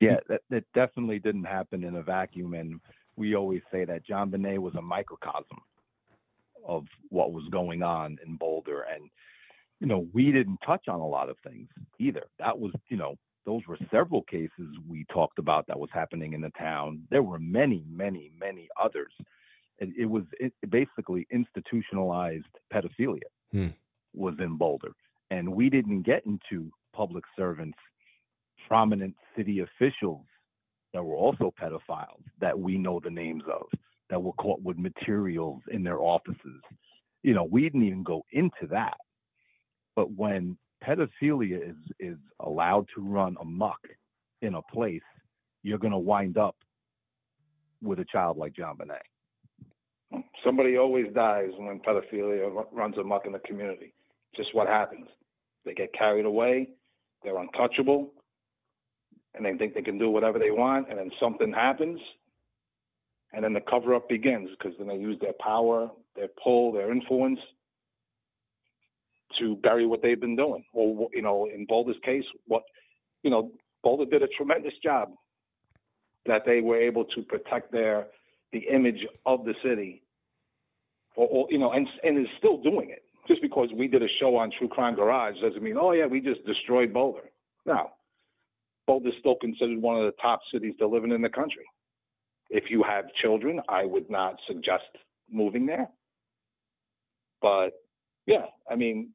Yeah, 0.00 0.16
that, 0.28 0.42
that 0.50 0.64
definitely 0.74 1.18
didn't 1.18 1.44
happen 1.44 1.84
in 1.84 1.96
a 1.96 2.02
vacuum. 2.02 2.54
And 2.54 2.80
we 3.16 3.34
always 3.34 3.62
say 3.72 3.84
that 3.84 4.06
JonBenét 4.06 4.58
was 4.58 4.74
a 4.74 4.82
microcosm 4.82 5.58
of 6.66 6.84
what 7.08 7.32
was 7.32 7.44
going 7.50 7.82
on 7.82 8.18
in 8.26 8.36
Boulder. 8.36 8.84
And, 8.92 9.08
you 9.80 9.86
know, 9.86 10.06
we 10.12 10.32
didn't 10.32 10.58
touch 10.66 10.88
on 10.88 11.00
a 11.00 11.06
lot 11.06 11.30
of 11.30 11.36
things 11.46 11.68
either. 11.98 12.24
That 12.38 12.58
was, 12.58 12.72
you 12.88 12.96
know, 12.96 13.16
those 13.46 13.62
were 13.66 13.78
several 13.90 14.22
cases 14.22 14.76
we 14.88 15.06
talked 15.12 15.38
about 15.38 15.66
that 15.68 15.78
was 15.78 15.90
happening 15.92 16.32
in 16.32 16.40
the 16.40 16.50
town. 16.58 17.02
There 17.10 17.22
were 17.22 17.38
many, 17.38 17.84
many, 17.88 18.32
many 18.38 18.68
others. 18.82 19.12
It, 19.78 19.90
it 19.98 20.06
was 20.06 20.24
it, 20.40 20.52
basically 20.68 21.26
institutionalized 21.30 22.46
pedophilia 22.72 23.28
Hmm. 23.52 23.68
was 24.14 24.34
in 24.40 24.56
Boulder. 24.56 24.92
And 25.30 25.52
we 25.54 25.70
didn't 25.70 26.02
get 26.02 26.24
into 26.26 26.70
public 26.92 27.24
servants, 27.36 27.78
prominent 28.68 29.14
city 29.36 29.60
officials 29.60 30.24
that 30.92 31.04
were 31.04 31.14
also 31.14 31.52
pedophiles 31.60 32.22
that 32.40 32.58
we 32.58 32.78
know 32.78 33.00
the 33.02 33.10
names 33.10 33.42
of, 33.52 33.66
that 34.08 34.22
were 34.22 34.32
caught 34.34 34.62
with 34.62 34.78
materials 34.78 35.60
in 35.70 35.82
their 35.82 36.00
offices. 36.00 36.62
You 37.22 37.34
know, 37.34 37.44
we 37.44 37.62
didn't 37.62 37.84
even 37.84 38.02
go 38.02 38.24
into 38.32 38.66
that. 38.70 38.96
But 39.94 40.12
when 40.12 40.56
pedophilia 40.84 41.70
is 41.70 41.76
is 41.98 42.18
allowed 42.40 42.86
to 42.94 43.00
run 43.00 43.36
amok 43.40 43.80
in 44.42 44.54
a 44.54 44.62
place, 44.62 45.02
you're 45.62 45.78
going 45.78 45.92
to 45.92 45.98
wind 45.98 46.38
up 46.38 46.56
with 47.82 47.98
a 47.98 48.04
child 48.04 48.36
like 48.36 48.52
JonBenét. 48.52 49.00
Somebody 50.44 50.76
always 50.76 51.06
dies 51.14 51.50
when 51.58 51.80
pedophilia 51.80 52.50
ru- 52.50 52.66
runs 52.72 52.96
amok 52.98 53.26
in 53.26 53.32
the 53.32 53.40
community. 53.40 53.92
Just 54.36 54.54
what 54.54 54.68
happens. 54.68 55.06
They 55.64 55.74
get 55.74 55.92
carried 55.92 56.26
away, 56.26 56.68
they're 57.22 57.38
untouchable, 57.38 58.12
and 59.34 59.44
they 59.44 59.54
think 59.54 59.74
they 59.74 59.82
can 59.82 59.98
do 59.98 60.10
whatever 60.10 60.38
they 60.38 60.50
want, 60.50 60.88
and 60.88 60.98
then 60.98 61.10
something 61.20 61.52
happens, 61.52 62.00
and 63.32 63.44
then 63.44 63.52
the 63.52 63.60
cover 63.60 63.94
up 63.94 64.08
begins 64.08 64.48
because 64.50 64.76
then 64.78 64.88
they 64.88 64.96
use 64.96 65.18
their 65.20 65.34
power, 65.40 65.90
their 66.14 66.28
pull, 66.42 66.72
their 66.72 66.92
influence 66.92 67.40
to 69.38 69.56
bury 69.56 69.86
what 69.86 70.02
they've 70.02 70.20
been 70.20 70.36
doing. 70.36 70.64
Or, 70.72 71.08
you 71.12 71.22
know, 71.22 71.48
in 71.52 71.66
Boulder's 71.66 71.96
case, 72.04 72.24
what, 72.46 72.62
you 73.22 73.30
know, 73.30 73.50
Boulder 73.82 74.06
did 74.06 74.22
a 74.22 74.28
tremendous 74.28 74.72
job 74.82 75.10
that 76.26 76.42
they 76.46 76.60
were 76.60 76.80
able 76.80 77.04
to 77.04 77.22
protect 77.22 77.72
their 77.72 78.06
the 78.56 78.74
image 78.74 79.06
of 79.26 79.44
the 79.44 79.54
city, 79.62 80.02
or, 81.14 81.46
you 81.50 81.58
know, 81.58 81.72
and 81.72 81.86
and 82.02 82.18
is 82.18 82.26
still 82.38 82.58
doing 82.62 82.90
it. 82.90 83.02
Just 83.28 83.42
because 83.42 83.68
we 83.76 83.88
did 83.88 84.02
a 84.02 84.08
show 84.20 84.36
on 84.36 84.50
True 84.56 84.68
Crime 84.68 84.94
Garage 84.94 85.34
doesn't 85.42 85.62
mean, 85.62 85.76
oh 85.78 85.92
yeah, 85.92 86.06
we 86.06 86.20
just 86.20 86.44
destroyed 86.46 86.92
Boulder. 86.92 87.28
No, 87.66 87.90
Boulder 88.86 89.08
is 89.08 89.14
still 89.20 89.34
considered 89.40 89.80
one 89.82 89.96
of 89.96 90.04
the 90.04 90.14
top 90.22 90.40
cities 90.52 90.74
to 90.78 90.86
live 90.86 91.04
in 91.04 91.12
in 91.12 91.22
the 91.22 91.28
country. 91.28 91.64
If 92.48 92.64
you 92.70 92.82
have 92.84 93.04
children, 93.20 93.60
I 93.68 93.84
would 93.84 94.08
not 94.08 94.36
suggest 94.46 94.84
moving 95.30 95.66
there. 95.66 95.88
But 97.42 97.70
yeah, 98.26 98.46
I 98.70 98.76
mean, 98.76 99.10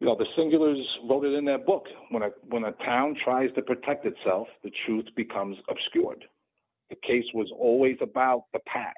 you 0.00 0.06
know, 0.06 0.16
the 0.16 0.26
Singulars 0.36 0.84
wrote 1.08 1.24
it 1.24 1.34
in 1.34 1.44
their 1.44 1.58
book. 1.58 1.86
When 2.10 2.22
a 2.22 2.30
when 2.50 2.64
a 2.64 2.72
town 2.84 3.16
tries 3.24 3.50
to 3.54 3.62
protect 3.62 4.04
itself, 4.04 4.48
the 4.62 4.70
truth 4.84 5.06
becomes 5.16 5.56
obscured. 5.68 6.24
The 6.90 6.96
case 6.96 7.24
was 7.34 7.50
always 7.58 7.96
about 8.00 8.44
the 8.52 8.60
past. 8.66 8.96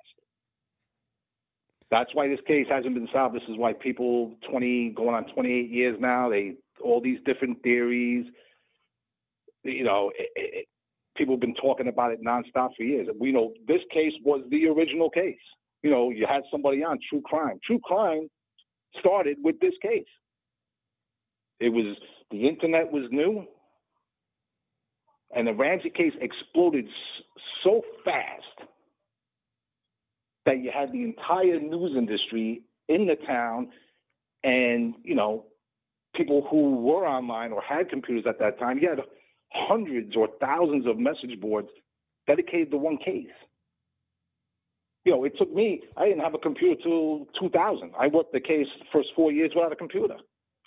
That's 1.91 2.13
why 2.15 2.29
this 2.29 2.41
case 2.47 2.67
hasn't 2.69 2.95
been 2.95 3.09
solved. 3.13 3.37
This 3.37 3.49
is 3.49 3.57
why 3.57 3.73
people 3.73 4.37
20 4.51 4.91
going 4.91 5.15
on 5.15 5.25
28 5.33 5.71
years 5.71 5.97
now, 6.01 6.29
they 6.29 6.55
all 6.83 7.01
these 7.01 7.21
different 7.25 7.63
theories. 7.63 8.27
You 9.63 9.85
know, 9.85 10.11
it, 10.19 10.29
it, 10.35 10.69
people 11.17 11.35
have 11.35 11.41
been 11.41 11.55
talking 11.55 11.89
about 11.89 12.13
it 12.13 12.25
nonstop 12.25 12.71
for 12.77 12.83
years. 12.83 13.09
We 13.19 13.33
know 13.33 13.53
this 13.67 13.81
case 13.93 14.13
was 14.25 14.43
the 14.51 14.67
original 14.67 15.11
case. 15.11 15.39
You 15.83 15.91
know, 15.91 16.11
you 16.11 16.27
had 16.29 16.43
somebody 16.51 16.83
on 16.83 16.99
True 17.09 17.23
Crime. 17.25 17.61
True 17.65 17.81
Crime 17.83 18.29
started 18.99 19.39
with 19.43 19.61
this 19.61 19.75
case. 19.81 20.07
It 21.61 21.69
was 21.69 21.97
the 22.31 22.49
internet 22.49 22.91
was 22.93 23.05
new, 23.11 23.47
and 25.35 25.47
the 25.47 25.55
Ramsey 25.55 25.91
case 25.91 26.13
exploded 26.21 26.87
so 27.65 27.83
fast 28.05 28.69
that 30.45 30.59
you 30.59 30.71
had 30.73 30.93
the 30.93 31.03
entire 31.03 31.59
news 31.61 31.97
industry 31.97 32.63
in 32.89 33.07
the 33.07 33.17
town, 33.27 33.69
and 34.45 34.95
you 35.03 35.15
know, 35.15 35.45
people 36.15 36.47
who 36.51 36.77
were 36.77 37.07
online 37.07 37.53
or 37.53 37.61
had 37.61 37.91
computers 37.91 38.25
at 38.29 38.39
that 38.39 38.59
time. 38.59 38.79
You 38.79 38.91
had 38.91 39.01
hundreds 39.53 40.17
or 40.17 40.29
thousands 40.41 40.87
of 40.87 40.99
message 40.99 41.41
boards 41.41 41.69
dedicated 42.27 42.71
to 42.71 42.77
one 42.77 42.99
case. 42.99 43.27
You 45.05 45.13
know, 45.13 45.25
it 45.25 45.35
took 45.39 45.53
me. 45.55 45.83
I 45.97 46.07
didn't 46.07 46.23
have 46.23 46.35
a 46.35 46.39
computer 46.39 46.81
till 46.83 47.27
2000. 47.39 47.93
I 47.99 48.09
worked 48.09 48.33
the 48.33 48.41
case 48.41 48.67
the 48.79 48.87
first 48.93 49.11
four 49.15 49.31
years 49.31 49.53
without 49.55 49.73
a 49.73 49.77
computer. 49.77 50.17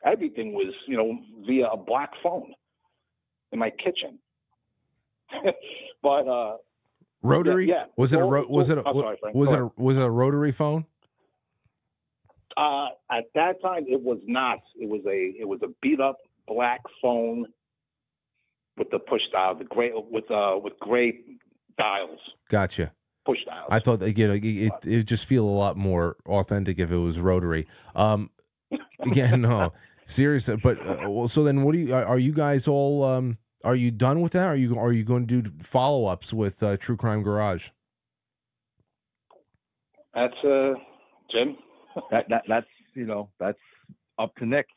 Everything 0.06 0.54
was, 0.54 0.74
you 0.88 0.96
know, 0.96 1.20
via 1.46 1.68
a 1.68 1.78
black 1.78 2.12
phone 2.24 2.54
in 3.52 3.60
my 3.60 3.70
kitchen. 3.70 4.20
but 6.04 6.28
uh, 6.28 6.58
Rotary? 7.22 7.68
Yeah, 7.68 7.74
yeah. 7.74 7.86
Was 7.98 8.14
it 8.14 8.20
a 8.20 8.24
ro- 8.24 8.46
was 8.48 8.70
it 8.70 8.78
a, 8.78 8.84
sorry, 8.84 9.18
was 9.34 9.52
it 9.52 9.60
a, 9.60 9.72
was 9.76 9.98
it 9.98 10.06
a 10.06 10.10
rotary 10.10 10.52
phone? 10.52 10.86
Uh, 12.56 12.88
at 13.12 13.26
that 13.36 13.62
time, 13.62 13.86
it 13.88 14.02
was 14.02 14.20
not. 14.26 14.60
It 14.76 14.90
was 14.90 15.02
a 15.06 15.34
it 15.40 15.48
was 15.48 15.60
a 15.64 15.68
beat 15.82 16.00
up 16.00 16.18
black 16.48 16.82
phone 17.02 17.46
with 18.78 18.90
the 18.90 19.00
push 19.00 19.22
dial, 19.32 19.56
the 19.56 19.66
gray 19.66 19.92
with 19.94 20.30
uh 20.32 20.58
with 20.62 20.80
gray 20.80 21.20
dials, 21.78 22.20
Gotcha. 22.50 22.94
push 23.26 23.40
dials. 23.46 23.68
I 23.70 23.80
thought 23.80 24.02
you 24.18 24.28
know 24.28 24.34
it 24.34 24.46
it 24.46 24.74
it 24.86 25.04
just 25.04 25.26
feel 25.26 25.46
a 25.46 25.50
lot 25.50 25.78
more 25.78 26.16
authentic 26.26 26.80
if 26.80 26.90
it 26.90 26.98
was 26.98 27.20
rotary. 27.20 27.68
Um, 27.96 28.30
again, 29.02 29.42
no, 29.42 29.74
seriously. 30.06 30.56
But 30.56 30.80
uh, 30.86 31.10
well, 31.10 31.28
so 31.28 31.44
then, 31.44 31.64
what 31.64 31.74
do 31.74 31.80
you 31.80 31.94
are 31.94 32.20
you 32.20 32.32
guys 32.32 32.68
all? 32.68 33.04
Um, 33.04 33.38
are 33.64 33.76
you 33.76 33.92
done 33.92 34.22
with 34.22 34.32
that? 34.34 34.48
Are 34.48 34.56
you 34.56 34.78
are 34.78 34.92
you 34.92 35.04
going 35.04 35.28
to 35.28 35.42
do 35.42 35.52
follow 35.62 36.06
ups 36.06 36.34
with 36.34 36.62
uh, 36.64 36.78
True 36.78 36.98
Crime 36.98 37.24
Garage? 37.24 37.70
That's 40.14 40.34
uh 40.44 40.74
Jim. 41.32 41.58
that, 42.12 42.26
that 42.30 42.44
that's 42.48 42.68
you 42.96 43.06
know 43.06 43.30
that's 43.40 43.60
up 44.18 44.36
to 44.36 44.46
Nick. 44.46 44.68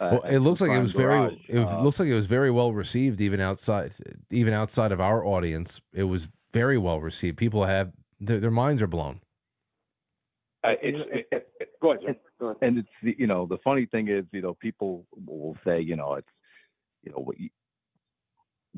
uh, 0.00 0.08
Well, 0.12 0.22
it 0.22 0.38
looks 0.38 0.60
like 0.60 0.68
it 0.68 0.72
Crime 0.72 0.82
was 0.82 0.92
very. 0.92 1.44
It 1.48 1.58
Uh, 1.60 1.82
looks 1.82 1.98
like 2.00 2.08
it 2.08 2.14
was 2.14 2.26
very 2.26 2.50
well 2.50 2.72
received, 2.72 3.20
even 3.20 3.40
outside, 3.40 3.92
even 4.30 4.52
outside 4.52 4.92
of 4.92 5.00
our 5.00 5.24
audience. 5.24 5.80
It 5.92 6.04
was 6.04 6.28
very 6.52 6.78
well 6.78 7.00
received. 7.00 7.36
People 7.38 7.64
have 7.64 7.92
their, 8.20 8.40
their 8.40 8.50
minds 8.50 8.82
are 8.82 8.86
blown. 8.86 9.20
Uh, 10.64 10.70
it's, 10.82 10.98
it, 11.12 11.26
it, 11.30 11.48
it, 11.60 11.68
go 11.80 11.92
ahead, 11.92 12.02
Jim. 12.04 12.16
Go 12.40 12.46
ahead. 12.48 12.56
and 12.62 12.78
it's 12.78 13.18
you 13.18 13.26
know 13.26 13.46
the 13.46 13.58
funny 13.64 13.86
thing 13.86 14.08
is 14.08 14.24
you 14.32 14.42
know 14.42 14.54
people 14.54 15.06
will 15.26 15.56
say 15.64 15.80
you 15.80 15.96
know 15.96 16.14
it's 16.14 16.28
you 17.02 17.12
know 17.12 17.18
what 17.18 17.38
you, 17.38 17.48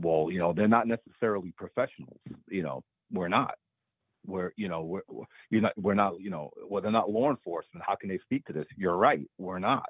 well 0.00 0.28
you 0.30 0.38
know 0.38 0.52
they're 0.52 0.68
not 0.68 0.86
necessarily 0.86 1.52
professionals 1.56 2.18
you 2.48 2.62
know 2.62 2.82
we're 3.12 3.28
not 3.28 3.54
we're 4.26 4.52
you 4.56 4.68
know 4.68 4.82
we're 4.82 5.02
we're- 5.08 5.26
you're 5.50 5.62
not 5.62 5.72
we're 5.76 5.94
not 5.94 6.20
you 6.20 6.30
know 6.30 6.50
well 6.68 6.82
they're 6.82 6.90
not 6.92 7.10
law 7.10 7.30
enforcement 7.30 7.84
how 7.86 7.94
can 7.94 8.08
they 8.08 8.18
speak 8.18 8.44
to 8.46 8.52
this 8.52 8.66
you're 8.76 8.96
right 8.96 9.28
we're 9.38 9.58
not 9.58 9.88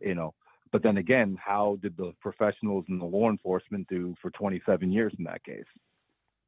you 0.00 0.14
know 0.14 0.34
but 0.70 0.82
then 0.82 0.96
again 0.98 1.38
how 1.42 1.78
did 1.82 1.96
the 1.96 2.12
professionals 2.20 2.84
in 2.88 2.98
the 2.98 3.04
law 3.04 3.30
enforcement 3.30 3.86
do 3.88 4.14
for 4.20 4.30
27 4.30 4.90
years 4.90 5.12
in 5.18 5.24
that 5.24 5.42
case 5.44 5.64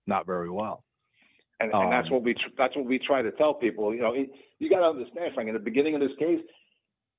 not 0.06 0.26
very 0.26 0.50
well 0.50 0.84
and, 1.60 1.72
and 1.72 1.92
that's 1.92 2.08
Um, 2.08 2.14
what 2.14 2.22
we 2.24 2.34
tr- 2.34 2.54
that's 2.58 2.74
what 2.76 2.84
we 2.84 2.98
try 2.98 3.22
to 3.22 3.30
tell 3.32 3.54
people. 3.54 3.94
You 3.94 4.02
know, 4.02 4.12
it, 4.12 4.28
you 4.58 4.68
got 4.68 4.80
to 4.80 4.86
understand, 4.86 5.32
Frank. 5.34 5.48
In 5.48 5.54
the 5.54 5.60
beginning 5.60 5.94
of 5.94 6.00
this 6.00 6.10
case, 6.18 6.40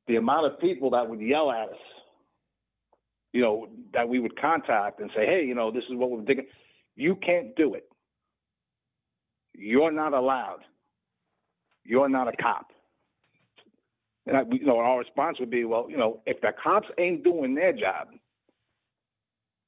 the 0.08 0.18
amount 0.18 0.46
of 0.52 0.60
people 0.60 0.90
that 0.92 1.08
would 1.10 1.22
yell 1.22 1.52
at 1.52 1.70
us, 1.70 1.78
you 3.36 3.42
know, 3.42 3.68
that 3.94 4.08
we 4.08 4.20
would 4.20 4.40
contact 4.40 5.02
and 5.02 5.12
say, 5.14 5.26
"Hey, 5.26 5.44
you 5.46 5.54
know, 5.54 5.70
this 5.70 5.84
is 5.90 5.96
what 5.96 6.10
we're 6.10 6.22
digging." 6.22 6.48
You 6.96 7.18
can't 7.18 7.54
do 7.58 7.74
it. 7.74 7.90
You're 9.54 9.92
not 9.92 10.14
allowed. 10.14 10.62
You're 11.84 12.08
not 12.08 12.30
a 12.30 12.38
cop. 12.38 12.72
And 14.26 14.38
I, 14.38 14.44
you 14.50 14.66
know, 14.66 14.78
our 14.80 15.00
response 15.00 15.38
would 15.42 15.50
be, 15.50 15.66
"Well, 15.66 15.88
you 15.90 15.98
know, 15.98 16.22
if 16.26 16.40
the 16.40 16.54
cops 16.64 16.88
ain't 16.98 17.26
doing 17.26 17.56
their 17.56 17.74
job, 17.74 18.08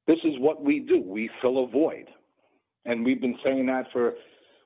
this 0.07 0.19
is 0.23 0.39
what 0.39 0.64
we 0.64 0.80
do. 0.80 1.02
We 1.02 1.30
fill 1.41 1.65
a 1.65 1.68
void." 1.68 2.10
And 2.85 3.03
we've 3.03 3.19
been 3.19 3.38
saying 3.44 3.65
that 3.65 3.91
for 3.91 4.14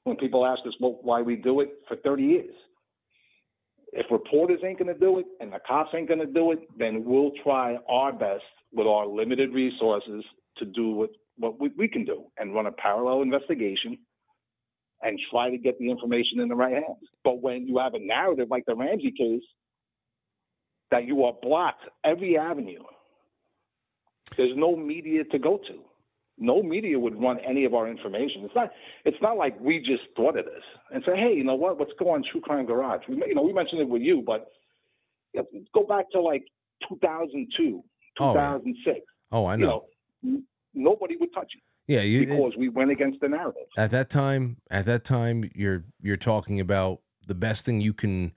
when 0.03 0.15
people 0.15 0.45
ask 0.45 0.61
us 0.67 0.79
well, 0.79 0.99
why 1.01 1.23
we 1.23 1.37
do 1.37 1.61
it 1.61 1.69
for 1.87 1.95
30 1.95 2.23
years. 2.23 2.55
If 3.93 4.05
reporters 4.09 4.59
ain't 4.65 4.79
going 4.79 4.93
to 4.93 4.99
do 4.99 5.19
it 5.19 5.25
and 5.39 5.51
the 5.51 5.59
cops 5.67 5.89
ain't 5.93 6.07
going 6.07 6.19
to 6.19 6.25
do 6.25 6.51
it, 6.51 6.59
then 6.77 7.03
we'll 7.05 7.31
try 7.43 7.77
our 7.89 8.13
best 8.13 8.43
with 8.71 8.87
our 8.87 9.05
limited 9.05 9.53
resources 9.53 10.23
to 10.57 10.65
do 10.65 10.91
what, 10.91 11.09
what 11.37 11.59
we, 11.59 11.71
we 11.77 11.87
can 11.87 12.05
do 12.05 12.23
and 12.37 12.53
run 12.53 12.67
a 12.67 12.71
parallel 12.71 13.21
investigation 13.21 13.97
and 15.01 15.19
try 15.31 15.49
to 15.49 15.57
get 15.57 15.77
the 15.79 15.89
information 15.89 16.39
in 16.39 16.47
the 16.47 16.55
right 16.55 16.73
hands. 16.73 17.07
But 17.23 17.41
when 17.41 17.67
you 17.67 17.79
have 17.79 17.93
a 17.93 17.99
narrative 17.99 18.47
like 18.49 18.65
the 18.65 18.75
Ramsey 18.75 19.11
case, 19.11 19.43
that 20.91 21.05
you 21.05 21.23
are 21.23 21.33
blocked 21.41 21.85
every 22.03 22.37
avenue, 22.37 22.83
there's 24.37 24.55
no 24.55 24.75
media 24.75 25.23
to 25.25 25.39
go 25.39 25.57
to 25.57 25.79
no 26.41 26.61
media 26.63 26.99
would 26.99 27.15
run 27.21 27.37
any 27.47 27.63
of 27.65 27.73
our 27.73 27.87
information. 27.87 28.43
It's 28.43 28.55
not. 28.55 28.71
It's 29.05 29.21
not 29.21 29.37
like 29.37 29.57
we 29.61 29.79
just 29.79 30.03
thought 30.17 30.37
of 30.37 30.45
this 30.45 30.63
and 30.93 31.03
say, 31.05 31.15
"Hey, 31.15 31.33
you 31.35 31.43
know 31.43 31.55
what? 31.55 31.79
Let's 31.79 31.91
go 31.97 32.09
on 32.09 32.23
True 32.29 32.41
Crime 32.41 32.65
Garage." 32.65 33.03
We, 33.07 33.15
you 33.27 33.35
know, 33.35 33.43
we 33.43 33.53
mentioned 33.53 33.79
it 33.81 33.87
with 33.87 34.01
you, 34.01 34.21
but 34.25 34.47
you 35.33 35.41
know, 35.41 35.61
go 35.73 35.83
back 35.87 36.09
to 36.11 36.19
like 36.21 36.43
2002, 36.89 37.83
Oh, 38.19 38.33
2006. 38.33 38.99
Oh, 39.31 39.45
I 39.45 39.55
know. 39.55 39.85
You 40.23 40.31
know. 40.31 40.41
nobody 40.73 41.15
would 41.17 41.33
touch 41.33 41.51
it 41.55 41.61
Yeah, 41.87 42.01
you, 42.01 42.25
because 42.25 42.53
we 42.57 42.69
went 42.69 42.91
against 42.91 43.19
the 43.21 43.29
narrative. 43.29 43.63
at 43.77 43.91
that 43.91 44.09
time 44.09 44.57
at 44.69 44.85
that 44.85 45.03
time 45.05 45.49
you're 45.55 45.85
you're 46.01 46.17
talking 46.17 46.59
about 46.59 47.01
the 47.27 47.35
best 47.35 47.65
thing 47.65 47.79
you 47.81 47.93
can 47.93 48.33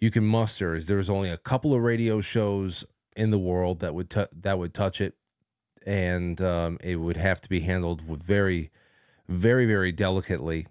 you 0.00 0.10
can 0.10 0.24
muster 0.24 0.74
is 0.74 0.86
there 0.86 0.96
was 0.96 1.08
only 1.10 1.30
a 1.30 1.36
couple 1.36 1.74
of 1.74 1.80
radio 1.82 2.20
shows 2.20 2.84
in 3.16 3.30
the 3.30 3.38
world 3.38 3.80
that 3.80 3.94
would 3.94 4.10
tou 4.10 4.26
that 4.32 4.58
would 4.58 4.74
touch 4.74 5.00
it 5.00 5.14
and 5.86 6.40
um, 6.40 6.78
it 6.82 6.96
would 6.96 7.16
have 7.16 7.40
to 7.40 7.48
be 7.48 7.60
handled 7.60 8.08
with 8.08 8.22
very 8.22 8.70
very 9.28 9.66
very 9.66 9.92
delicately 9.92 10.66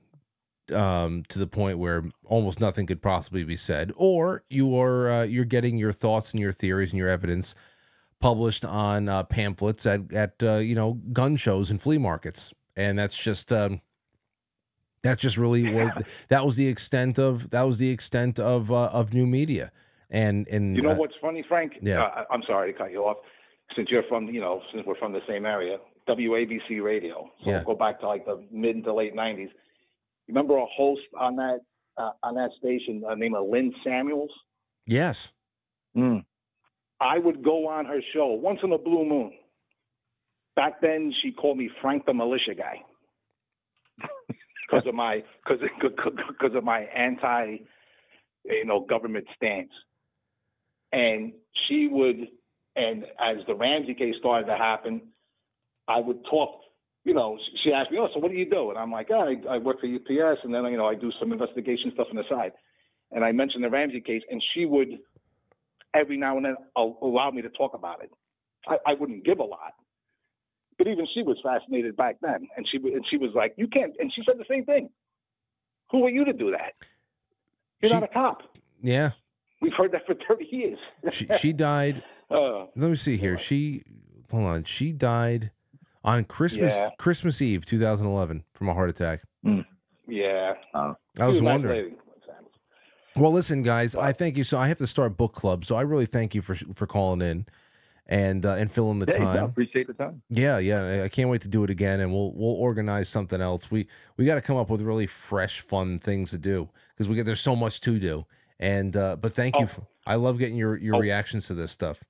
um, 0.73 1.23
to 1.29 1.39
the 1.39 1.47
point 1.47 1.77
where 1.77 2.03
almost 2.25 2.59
nothing 2.59 2.85
could 2.85 3.01
possibly 3.01 3.43
be 3.43 3.57
said 3.57 3.91
or 3.95 4.43
you 4.49 4.77
are 4.77 5.09
uh, 5.09 5.23
you're 5.23 5.45
getting 5.45 5.77
your 5.77 5.93
thoughts 5.93 6.31
and 6.31 6.39
your 6.41 6.51
theories 6.51 6.91
and 6.91 6.99
your 6.99 7.09
evidence 7.09 7.55
published 8.19 8.65
on 8.65 9.07
uh, 9.07 9.23
pamphlets 9.23 9.85
at 9.85 10.11
at 10.13 10.35
uh, 10.43 10.55
you 10.55 10.75
know 10.75 10.93
gun 11.13 11.35
shows 11.35 11.71
and 11.71 11.81
flea 11.81 11.97
markets 11.97 12.53
and 12.75 12.97
that's 12.97 13.15
just 13.17 13.51
um, 13.51 13.81
that's 15.01 15.21
just 15.21 15.37
really 15.37 15.71
what 15.71 16.05
that 16.29 16.45
was 16.45 16.55
the 16.55 16.67
extent 16.67 17.19
of 17.19 17.49
that 17.51 17.63
was 17.63 17.77
the 17.77 17.89
extent 17.89 18.39
of 18.39 18.71
uh, 18.71 18.87
of 18.87 19.13
new 19.13 19.25
media 19.25 19.71
and 20.09 20.47
and 20.47 20.75
You 20.75 20.81
know 20.81 20.91
uh, 20.91 20.95
what's 20.95 21.15
funny, 21.21 21.43
Frank? 21.47 21.73
yeah. 21.81 22.03
Uh, 22.03 22.23
I'm 22.31 22.43
sorry 22.47 22.71
to 22.71 22.77
cut 22.77 22.91
you 22.91 23.03
off. 23.03 23.17
Since 23.75 23.89
you're 23.89 24.03
from, 24.03 24.25
you 24.27 24.41
know, 24.41 24.61
since 24.73 24.85
we're 24.85 24.97
from 24.97 25.11
the 25.13 25.21
same 25.27 25.45
area, 25.45 25.77
WABC 26.07 26.83
Radio. 26.83 27.29
So 27.43 27.51
Yeah. 27.51 27.63
go 27.63 27.75
back 27.75 27.99
to 28.01 28.07
like 28.07 28.25
the 28.25 28.45
mid 28.51 28.83
to 28.83 28.93
late 28.93 29.15
'90s. 29.15 29.49
Remember 30.27 30.57
a 30.57 30.65
host 30.65 31.01
on 31.19 31.35
that 31.37 31.59
uh, 31.97 32.11
on 32.23 32.35
that 32.35 32.51
station 32.59 33.03
uh, 33.07 33.15
named 33.15 33.35
Lynn 33.49 33.73
Samuels? 33.83 34.31
yes 34.85 35.31
I 36.99 37.19
would 37.19 37.43
go 37.43 37.67
on 37.67 37.85
her 37.85 37.99
show 38.13 38.27
once 38.27 38.59
in 38.63 38.71
a 38.71 38.77
blue 38.77 39.05
moon. 39.05 39.33
Back 40.55 40.79
then, 40.81 41.13
she 41.21 41.31
called 41.31 41.57
me 41.57 41.69
Frank 41.81 42.05
the 42.05 42.13
Militia 42.13 42.55
Guy 42.55 42.81
because 44.69 44.87
of 44.87 44.95
my 44.95 45.23
because 45.43 45.61
because 46.27 46.55
of 46.55 46.63
my 46.63 46.81
anti, 46.81 47.57
you 48.45 48.65
know, 48.65 48.79
government 48.79 49.25
stance. 49.35 49.71
And 50.93 51.33
she 51.67 51.89
would, 51.91 52.27
and 52.75 53.05
as 53.19 53.37
the 53.47 53.55
Ramsey 53.55 53.93
case 53.93 54.15
started 54.19 54.47
to 54.47 54.57
happen, 54.57 55.01
I 55.87 55.99
would 55.99 56.23
talk. 56.29 56.61
You 57.03 57.13
know, 57.13 57.37
she 57.63 57.71
asked 57.71 57.91
me, 57.91 57.97
"Oh, 57.99 58.09
so 58.13 58.19
what 58.19 58.31
do 58.31 58.37
you 58.37 58.49
do?" 58.49 58.69
And 58.71 58.79
I'm 58.79 58.91
like, 58.91 59.07
oh, 59.11 59.35
I, 59.49 59.55
I 59.55 59.57
work 59.59 59.79
for 59.79 59.87
UPS, 59.87 60.41
and 60.43 60.53
then 60.53 60.63
you 60.65 60.77
know, 60.77 60.87
I 60.87 60.95
do 60.95 61.11
some 61.19 61.31
investigation 61.31 61.91
stuff 61.93 62.07
on 62.09 62.15
the 62.17 62.23
side. 62.29 62.53
And 63.11 63.23
I 63.23 63.31
mentioned 63.31 63.63
the 63.63 63.69
Ramsey 63.69 64.01
case, 64.01 64.23
and 64.29 64.43
she 64.53 64.65
would 64.65 64.99
every 65.93 66.17
now 66.17 66.35
and 66.37 66.45
then 66.45 66.55
allow 66.75 67.31
me 67.31 67.41
to 67.41 67.49
talk 67.49 67.73
about 67.73 68.03
it. 68.03 68.11
I, 68.67 68.77
I 68.87 68.93
wouldn't 68.95 69.23
give 69.23 69.39
a 69.39 69.43
lot, 69.43 69.73
but 70.77 70.87
even 70.87 71.07
she 71.13 71.21
was 71.21 71.37
fascinated 71.43 71.95
back 71.95 72.17
then, 72.21 72.47
and 72.57 72.67
she 72.69 72.77
and 72.77 73.05
she 73.09 73.17
was 73.17 73.31
like, 73.35 73.53
"You 73.57 73.67
can't," 73.67 73.93
and 73.99 74.11
she 74.13 74.23
said 74.25 74.39
the 74.39 74.45
same 74.49 74.65
thing. 74.65 74.89
Who 75.91 76.03
are 76.05 76.09
you 76.09 76.25
to 76.25 76.33
do 76.33 76.51
that? 76.51 76.73
You're 77.81 77.93
not 77.93 78.03
a 78.03 78.07
cop. 78.07 78.41
yeah 78.81 79.11
We've 79.61 79.73
heard 79.73 79.91
that 79.91 80.05
for 80.07 80.15
thirty 80.27 80.47
years. 80.51 80.79
she, 81.11 81.27
she 81.39 81.53
died 81.53 82.03
Uh, 82.29 82.65
let 82.75 82.89
me 82.89 82.95
see 82.95 83.17
here 83.17 83.37
she 83.37 83.83
hold 84.31 84.43
on 84.45 84.63
she 84.63 84.91
died 84.91 85.51
on 86.03 86.23
christmas 86.23 86.73
Yeah. 86.75 86.89
christmas 86.97 87.41
eve 87.41 87.65
2011 87.65 88.43
from 88.53 88.69
a 88.69 88.73
heart 88.73 88.89
attack 88.89 89.21
yeah. 90.07 90.53
I 90.73 91.27
was 91.27 91.41
nice 91.41 91.41
wondering. 91.41 91.95
Well, 93.15 93.31
listen, 93.31 93.63
guys, 93.63 93.95
I 93.95 94.11
thank 94.11 94.37
you. 94.37 94.43
So 94.43 94.59
I 94.59 94.67
have 94.67 94.77
to 94.79 94.87
start 94.87 95.15
book 95.17 95.33
club. 95.33 95.63
So 95.65 95.75
I 95.77 95.81
really 95.81 96.05
thank 96.05 96.35
you 96.35 96.41
for 96.41 96.53
for 96.75 96.85
calling 96.85 97.21
in, 97.21 97.45
and 98.07 98.45
uh, 98.45 98.51
and 98.53 98.71
fill 98.71 98.91
in 98.91 98.99
the 98.99 99.05
Yeah, 99.07 99.17
time. 99.17 99.43
I 99.43 99.45
appreciate 99.47 99.87
the 99.87 99.93
time. 99.93 100.21
Yeah, 100.29 100.57
yeah, 100.59 101.03
I- 101.05 101.07
can't 101.09 101.29
wait 101.29 101.41
to 101.41 101.47
do 101.47 101.63
it 101.63 101.69
again, 101.69 102.01
and 102.01 102.11
we'll 102.11 102.33
we'll 102.35 102.53
organize 102.55 103.07
something 103.09 103.39
else. 103.41 103.71
We 103.71 103.87
we 104.17 104.25
got 104.25 104.35
to 104.35 104.41
come 104.41 104.57
up 104.57 104.69
with 104.69 104.81
really 104.81 105.07
fresh, 105.07 105.61
fun 105.61 105.97
things 105.99 106.29
to 106.31 106.37
do 106.37 106.69
because 106.93 107.07
we 107.09 107.15
get 107.15 107.25
there's 107.25 107.41
so 107.41 107.55
much 107.55 107.79
to 107.81 107.97
do. 107.97 108.25
And 108.59 108.95
uh, 108.97 109.15
but 109.15 109.31
thank 109.33 109.57
you. 109.59 109.67
For, 109.67 109.81
I 110.05 110.15
love 110.15 110.37
getting 110.37 110.57
your 110.57 110.75
your 110.77 110.95
Oh. 110.95 110.99
reactions 110.99 111.47
to 111.47 111.53
this 111.53 111.71
stuff. 111.71 112.03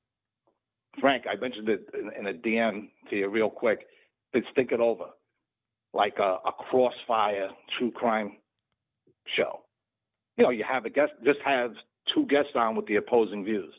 Frank, 1.00 1.26
I 1.30 1.36
mentioned 1.40 1.70
it 1.70 1.88
in, 1.94 2.12
in 2.20 2.28
a 2.28 2.34
DM 2.38 2.90
to 3.10 3.16
you 3.16 3.30
real 3.30 3.50
quick. 3.50 3.86
Let's 4.34 4.48
think 4.56 4.72
it 4.72 4.80
over, 4.80 5.06
like 5.94 6.16
a, 6.20 6.38
a 6.46 6.52
crossfire 6.70 7.50
true 7.78 7.92
crime 7.92 8.38
show. 9.38 9.62
You 10.38 10.44
know, 10.44 10.50
you 10.50 10.66
have 10.70 10.86
a 10.86 10.90
guest, 10.90 11.14
just 11.24 11.40
have 11.46 11.72
two 12.14 12.26
guests 12.26 12.52
on 12.56 12.76
with 12.76 12.88
the 12.88 12.96
opposing 12.98 13.44
views. 13.46 13.74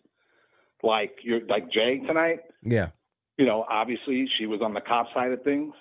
Like 0.83 1.13
you're 1.23 1.45
like 1.47 1.71
Jay 1.71 2.01
tonight. 2.07 2.41
Yeah. 2.63 2.91
You 3.39 3.47
know, 3.47 3.67
obviously 3.69 4.29
she 4.39 4.47
was 4.47 4.61
on 4.63 4.73
the 4.75 4.81
cop 4.81 5.07
side 5.13 5.33
of 5.33 5.43
things. 5.43 5.75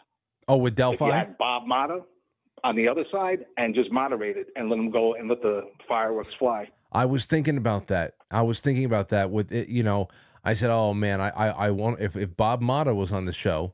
Oh, 0.47 0.57
with 0.57 0.73
If 0.73 0.77
Delphi. 0.77 1.11
had 1.11 1.37
Bob 1.37 1.63
Motta 1.63 2.03
on 2.63 2.75
the 2.75 2.87
other 2.87 3.05
side 3.11 3.45
and 3.57 3.73
just 3.73 3.91
moderate 3.91 4.37
it 4.37 4.47
and 4.55 4.69
let 4.69 4.75
them 4.75 4.91
go 4.91 5.13
and 5.15 5.29
let 5.29 5.41
the 5.41 5.61
fireworks 5.87 6.33
fly. 6.37 6.69
I 6.91 7.05
was 7.05 7.25
thinking 7.25 7.57
about 7.57 7.87
that. 7.87 8.15
I 8.31 8.41
was 8.41 8.59
thinking 8.59 8.85
about 8.85 9.09
that 9.09 9.31
with 9.31 9.51
it. 9.51 9.69
You 9.69 9.83
know, 9.83 10.07
I 10.45 10.53
said, 10.53 10.69
"Oh 10.69 10.93
man, 10.93 11.19
I 11.19 11.29
I, 11.29 11.47
I 11.49 11.71
want 11.71 11.99
if 11.99 12.15
if 12.15 12.37
Bob 12.37 12.61
Motta 12.61 12.95
was 12.95 13.11
on 13.11 13.25
the 13.25 13.33
show." 13.33 13.73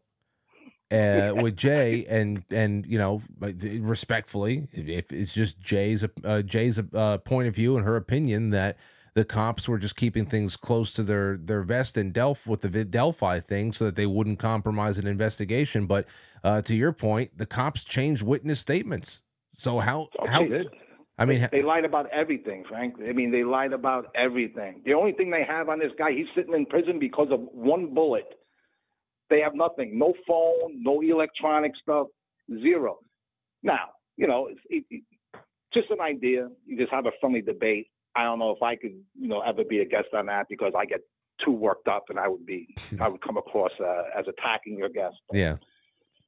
Uh, 0.91 1.31
with 1.41 1.55
Jay 1.55 2.05
and 2.09 2.43
and 2.51 2.85
you 2.85 2.97
know 2.97 3.21
respectfully 3.39 4.67
if 4.73 5.11
it's 5.13 5.33
just 5.33 5.59
Jay's 5.61 6.05
uh, 6.25 6.41
Jay's 6.41 6.79
uh, 6.93 7.17
point 7.19 7.47
of 7.47 7.55
view 7.55 7.77
and 7.77 7.85
her 7.85 7.95
opinion 7.95 8.49
that 8.49 8.77
the 9.13 9.23
cops 9.23 9.69
were 9.69 9.77
just 9.77 9.95
keeping 9.95 10.25
things 10.25 10.57
close 10.57 10.91
to 10.93 11.03
their 11.03 11.37
their 11.37 11.63
vest 11.63 11.97
in 11.97 12.11
Delph 12.11 12.45
with 12.45 12.59
the 12.61 12.83
Delphi 12.83 13.39
thing 13.39 13.71
so 13.71 13.85
that 13.85 13.95
they 13.95 14.05
wouldn't 14.05 14.39
compromise 14.39 14.97
an 14.97 15.07
investigation 15.07 15.85
but 15.85 16.05
uh, 16.43 16.61
to 16.63 16.75
your 16.75 16.91
point 16.91 17.37
the 17.37 17.45
cops 17.45 17.85
changed 17.85 18.23
witness 18.23 18.59
statements 18.59 19.21
so 19.55 19.79
how 19.79 20.09
how 20.27 20.43
Okay. 20.43 20.67
I 21.21 21.25
mean 21.25 21.47
they 21.51 21.61
lied 21.61 21.85
about 21.85 22.09
everything, 22.11 22.63
Frank. 22.67 22.95
I 23.07 23.13
mean, 23.13 23.31
they 23.31 23.43
lied 23.43 23.73
about 23.73 24.11
everything. 24.15 24.81
The 24.85 24.93
only 24.93 25.11
thing 25.11 25.29
they 25.29 25.43
have 25.43 25.69
on 25.69 25.77
this 25.77 25.91
guy, 25.95 26.11
he's 26.13 26.25
sitting 26.35 26.55
in 26.55 26.65
prison 26.65 26.97
because 26.97 27.27
of 27.31 27.41
one 27.53 27.93
bullet. 27.93 28.25
They 29.29 29.39
have 29.41 29.53
nothing, 29.53 29.99
no 29.99 30.13
phone, 30.27 30.81
no 30.81 31.01
electronic 31.01 31.73
stuff, 31.79 32.07
zero. 32.49 32.97
Now, 33.61 33.89
you 34.17 34.27
know, 34.27 34.47
it's 34.47 34.61
it, 34.69 34.83
it, 34.89 35.03
just 35.71 35.91
an 35.91 36.01
idea. 36.01 36.49
You 36.65 36.75
just 36.75 36.91
have 36.91 37.05
a 37.05 37.11
friendly 37.19 37.41
debate. 37.41 37.87
I 38.15 38.23
don't 38.23 38.39
know 38.39 38.51
if 38.51 38.63
I 38.63 38.75
could, 38.75 38.99
you 39.19 39.27
know, 39.27 39.41
ever 39.41 39.63
be 39.63 39.79
a 39.79 39.85
guest 39.85 40.07
on 40.13 40.25
that 40.25 40.47
because 40.49 40.73
I 40.75 40.85
get 40.85 41.01
too 41.45 41.51
worked 41.51 41.87
up 41.87 42.05
and 42.09 42.19
I 42.19 42.27
would 42.27 42.47
be, 42.47 42.75
I 42.99 43.07
would 43.07 43.21
come 43.21 43.37
across 43.37 43.71
uh, 43.79 44.03
as 44.17 44.25
attacking 44.27 44.75
your 44.75 44.89
guest. 44.89 45.17
Yeah. 45.31 45.57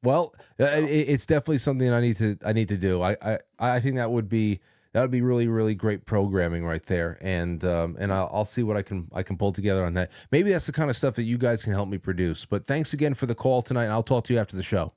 Well, 0.03 0.35
uh, 0.59 0.67
it's 0.69 1.25
definitely 1.25 1.59
something 1.59 1.91
I 1.91 2.01
need 2.01 2.17
to 2.17 2.37
I 2.45 2.53
need 2.53 2.67
to 2.67 2.77
do. 2.77 3.01
I 3.01 3.15
I, 3.21 3.37
I 3.57 3.79
think 3.79 3.95
that 3.95 4.11
would 4.11 4.29
be 4.29 4.59
that 4.93 5.01
would 5.01 5.11
be 5.11 5.21
really 5.21 5.47
really 5.47 5.75
great 5.75 6.05
programming 6.05 6.65
right 6.65 6.83
there, 6.83 7.17
and 7.21 7.63
um, 7.65 7.97
and 7.99 8.13
I'll, 8.13 8.29
I'll 8.31 8.45
see 8.45 8.63
what 8.63 8.77
I 8.77 8.83
can 8.83 9.09
I 9.13 9.23
can 9.23 9.37
pull 9.37 9.51
together 9.51 9.83
on 9.83 9.93
that. 9.93 10.11
Maybe 10.31 10.51
that's 10.51 10.67
the 10.67 10.71
kind 10.71 10.89
of 10.89 10.95
stuff 10.95 11.15
that 11.15 11.23
you 11.23 11.37
guys 11.37 11.63
can 11.63 11.73
help 11.73 11.89
me 11.89 11.97
produce. 11.97 12.45
But 12.45 12.65
thanks 12.65 12.93
again 12.93 13.15
for 13.15 13.25
the 13.25 13.35
call 13.35 13.61
tonight. 13.61 13.85
and 13.85 13.93
I'll 13.93 14.03
talk 14.03 14.23
to 14.25 14.33
you 14.33 14.39
after 14.39 14.55
the 14.55 14.63
show. 14.63 14.93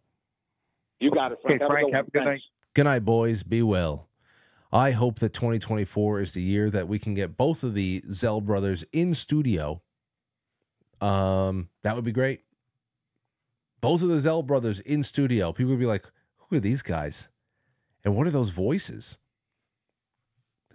You 1.01 1.11
got 1.11 1.33
it, 1.33 1.39
Frank. 1.43 1.63
Okay, 1.63 1.67
Frank, 1.69 1.87
good 1.89 1.97
have 1.97 2.09
a 2.09 2.11
good 2.11 2.19
one. 2.21 2.29
Thanks. 2.29 2.45
Good 2.75 2.85
night, 2.85 3.05
boys. 3.05 3.43
Be 3.43 3.63
well. 3.63 4.09
I 4.73 4.91
hope 4.91 5.21
that 5.21 5.33
2024 5.33 6.21
is 6.21 6.35
the 6.35 6.43
year 6.43 6.69
that 6.71 6.89
we 6.89 6.99
can 6.99 7.15
get 7.15 7.37
both 7.37 7.63
of 7.63 7.75
the 7.75 8.03
Zell 8.13 8.41
brothers 8.41 8.85
in 8.93 9.15
studio. 9.15 9.81
Um, 11.01 11.71
that 11.83 11.95
would 11.95 12.05
be 12.05 12.13
great. 12.13 12.41
Both 13.81 14.03
of 14.03 14.09
the 14.09 14.21
Zell 14.21 14.43
brothers 14.43 14.81
in 14.81 15.03
studio. 15.03 15.53
People 15.53 15.71
would 15.71 15.81
be 15.81 15.87
like, 15.87 16.05
"Who 16.37 16.57
are 16.57 16.61
these 16.61 16.83
guys? 16.83 17.29
And 18.05 18.15
what 18.15 18.27
are 18.27 18.31
those 18.31 18.51
voices?" 18.51 19.19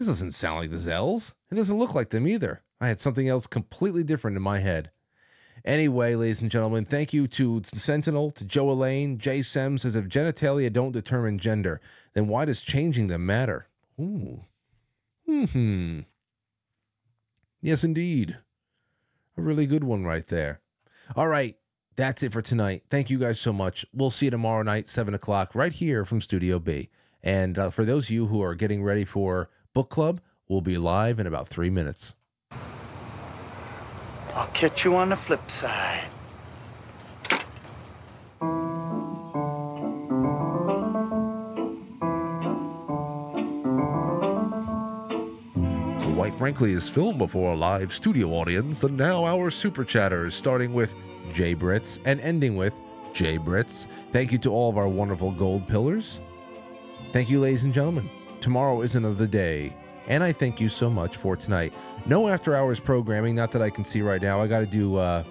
This 0.02 0.08
doesn't 0.08 0.32
sound 0.32 0.62
like 0.62 0.72
the 0.72 0.78
Zells. 0.78 1.36
It 1.52 1.56
doesn't 1.56 1.78
look 1.78 1.94
like 1.94 2.10
them 2.10 2.28
either. 2.28 2.64
I 2.80 2.88
had 2.88 3.00
something 3.00 3.30
else 3.30 3.46
completely 3.46 4.04
different 4.04 4.36
in 4.36 4.42
my 4.42 4.58
head. 4.58 4.90
Anyway, 5.64 6.16
ladies 6.16 6.42
and 6.42 6.50
gentlemen, 6.50 6.86
thank 6.86 7.14
you 7.14 7.28
to 7.28 7.62
Sentinel, 7.66 8.32
to 8.32 8.44
Joe 8.44 8.72
Elaine, 8.72 9.20
Jay 9.20 9.44
Sem 9.44 9.78
says 9.78 9.96
if 9.96 10.06
genitalia 10.06 10.74
don't 10.74 10.92
determine 10.92 11.38
gender, 11.38 11.80
then 12.14 12.28
why 12.28 12.46
does 12.46 12.64
changing 12.64 13.10
them 13.10 13.28
matter? 13.28 13.68
Ooh. 14.00 14.46
Hmm. 15.28 16.00
Yes, 17.62 17.84
indeed. 17.84 18.40
A 19.38 19.42
really 19.44 19.68
good 19.68 19.84
one 19.84 20.04
right 20.04 20.26
there. 20.26 20.62
All 21.16 21.28
right. 21.28 21.58
That's 21.96 22.24
it 22.24 22.34
for 22.34 22.42
tonight. 22.42 22.86
Thank 22.90 23.12
you 23.12 23.20
guys 23.20 23.40
so 23.40 23.54
much. 23.54 23.86
We'll 23.94 24.10
see 24.10 24.26
you 24.26 24.32
tomorrow 24.32 24.64
night, 24.64 24.90
7 24.90 25.14
o'clock, 25.14 25.54
right 25.54 25.74
here 25.74 26.06
from 26.06 26.22
Studio 26.22 26.58
B. 26.58 26.90
And 27.22 27.60
uh, 27.60 27.70
for 27.70 27.86
those 27.86 28.06
of 28.06 28.10
you 28.10 28.26
who 28.26 28.42
are 28.42 28.56
getting 28.56 28.84
ready 28.84 29.06
for 29.06 29.52
book 29.74 29.90
club, 29.90 30.22
we'll 30.48 30.62
be 30.62 30.78
live 30.78 31.20
in 31.20 31.28
about 31.28 31.48
three 31.48 31.70
minutes. 31.70 32.14
I'll 34.34 34.48
catch 34.54 34.86
you 34.86 34.96
on 34.96 35.10
the 35.10 35.18
flip 35.18 35.50
side. 35.50 36.04
Quite 46.16 46.36
frankly, 46.36 46.74
is 46.74 46.88
filmed 46.88 47.18
before 47.18 47.54
a 47.54 47.56
live 47.56 47.92
studio 47.92 48.30
audience, 48.30 48.84
and 48.84 48.96
now 48.96 49.26
our 49.26 49.50
super 49.50 49.84
chatters, 49.84 50.36
starting 50.36 50.72
with 50.72 50.94
Jay 51.34 51.56
Brits 51.56 51.98
and 52.06 52.22
ending 52.22 52.56
with 52.56 52.74
Jay 53.12 53.40
Brits. 53.40 53.88
Thank 54.12 54.32
you 54.32 54.38
to 54.40 54.52
all 54.52 54.70
of 54.70 54.78
our 54.78 54.88
wonderful 54.88 55.32
gold 55.32 55.68
pillars. 55.68 56.20
Thank 57.12 57.30
you, 57.30 57.40
ladies 57.40 57.64
and 57.64 57.74
gentlemen. 57.74 58.10
Tomorrow 58.42 58.82
is 58.82 58.96
another 58.96 59.28
day, 59.28 59.78
and 60.08 60.24
I 60.24 60.32
thank 60.32 60.60
you 60.60 60.68
so 60.68 60.90
much 60.90 61.16
for 61.16 61.36
tonight. 61.36 61.74
No 62.08 62.28
after 62.28 62.56
hours 62.56 62.80
programming, 62.80 63.36
not 63.36 63.52
that 63.52 63.62
I 63.62 63.70
can 63.70 63.86
see 63.86 64.02
right 64.02 64.20
now. 64.20 64.42
I 64.42 64.48
got 64.48 64.62
to 64.62 64.66
do 64.66 64.96
uh, 64.96 65.24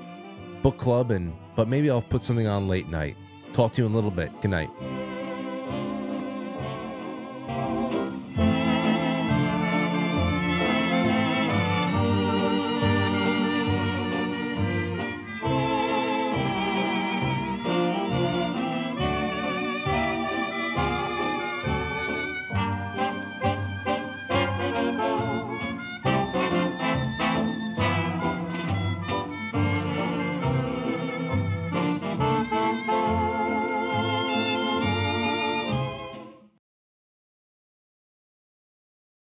book 0.62 0.78
club, 0.78 1.10
and 1.10 1.36
but 1.56 1.66
maybe 1.66 1.90
I'll 1.90 2.02
put 2.02 2.22
something 2.22 2.46
on 2.46 2.68
late 2.68 2.88
night. 2.88 3.16
Talk 3.52 3.72
to 3.72 3.82
you 3.82 3.86
in 3.86 3.92
a 3.92 3.94
little 3.96 4.12
bit. 4.12 4.30
Good 4.40 4.52
night. 4.52 4.70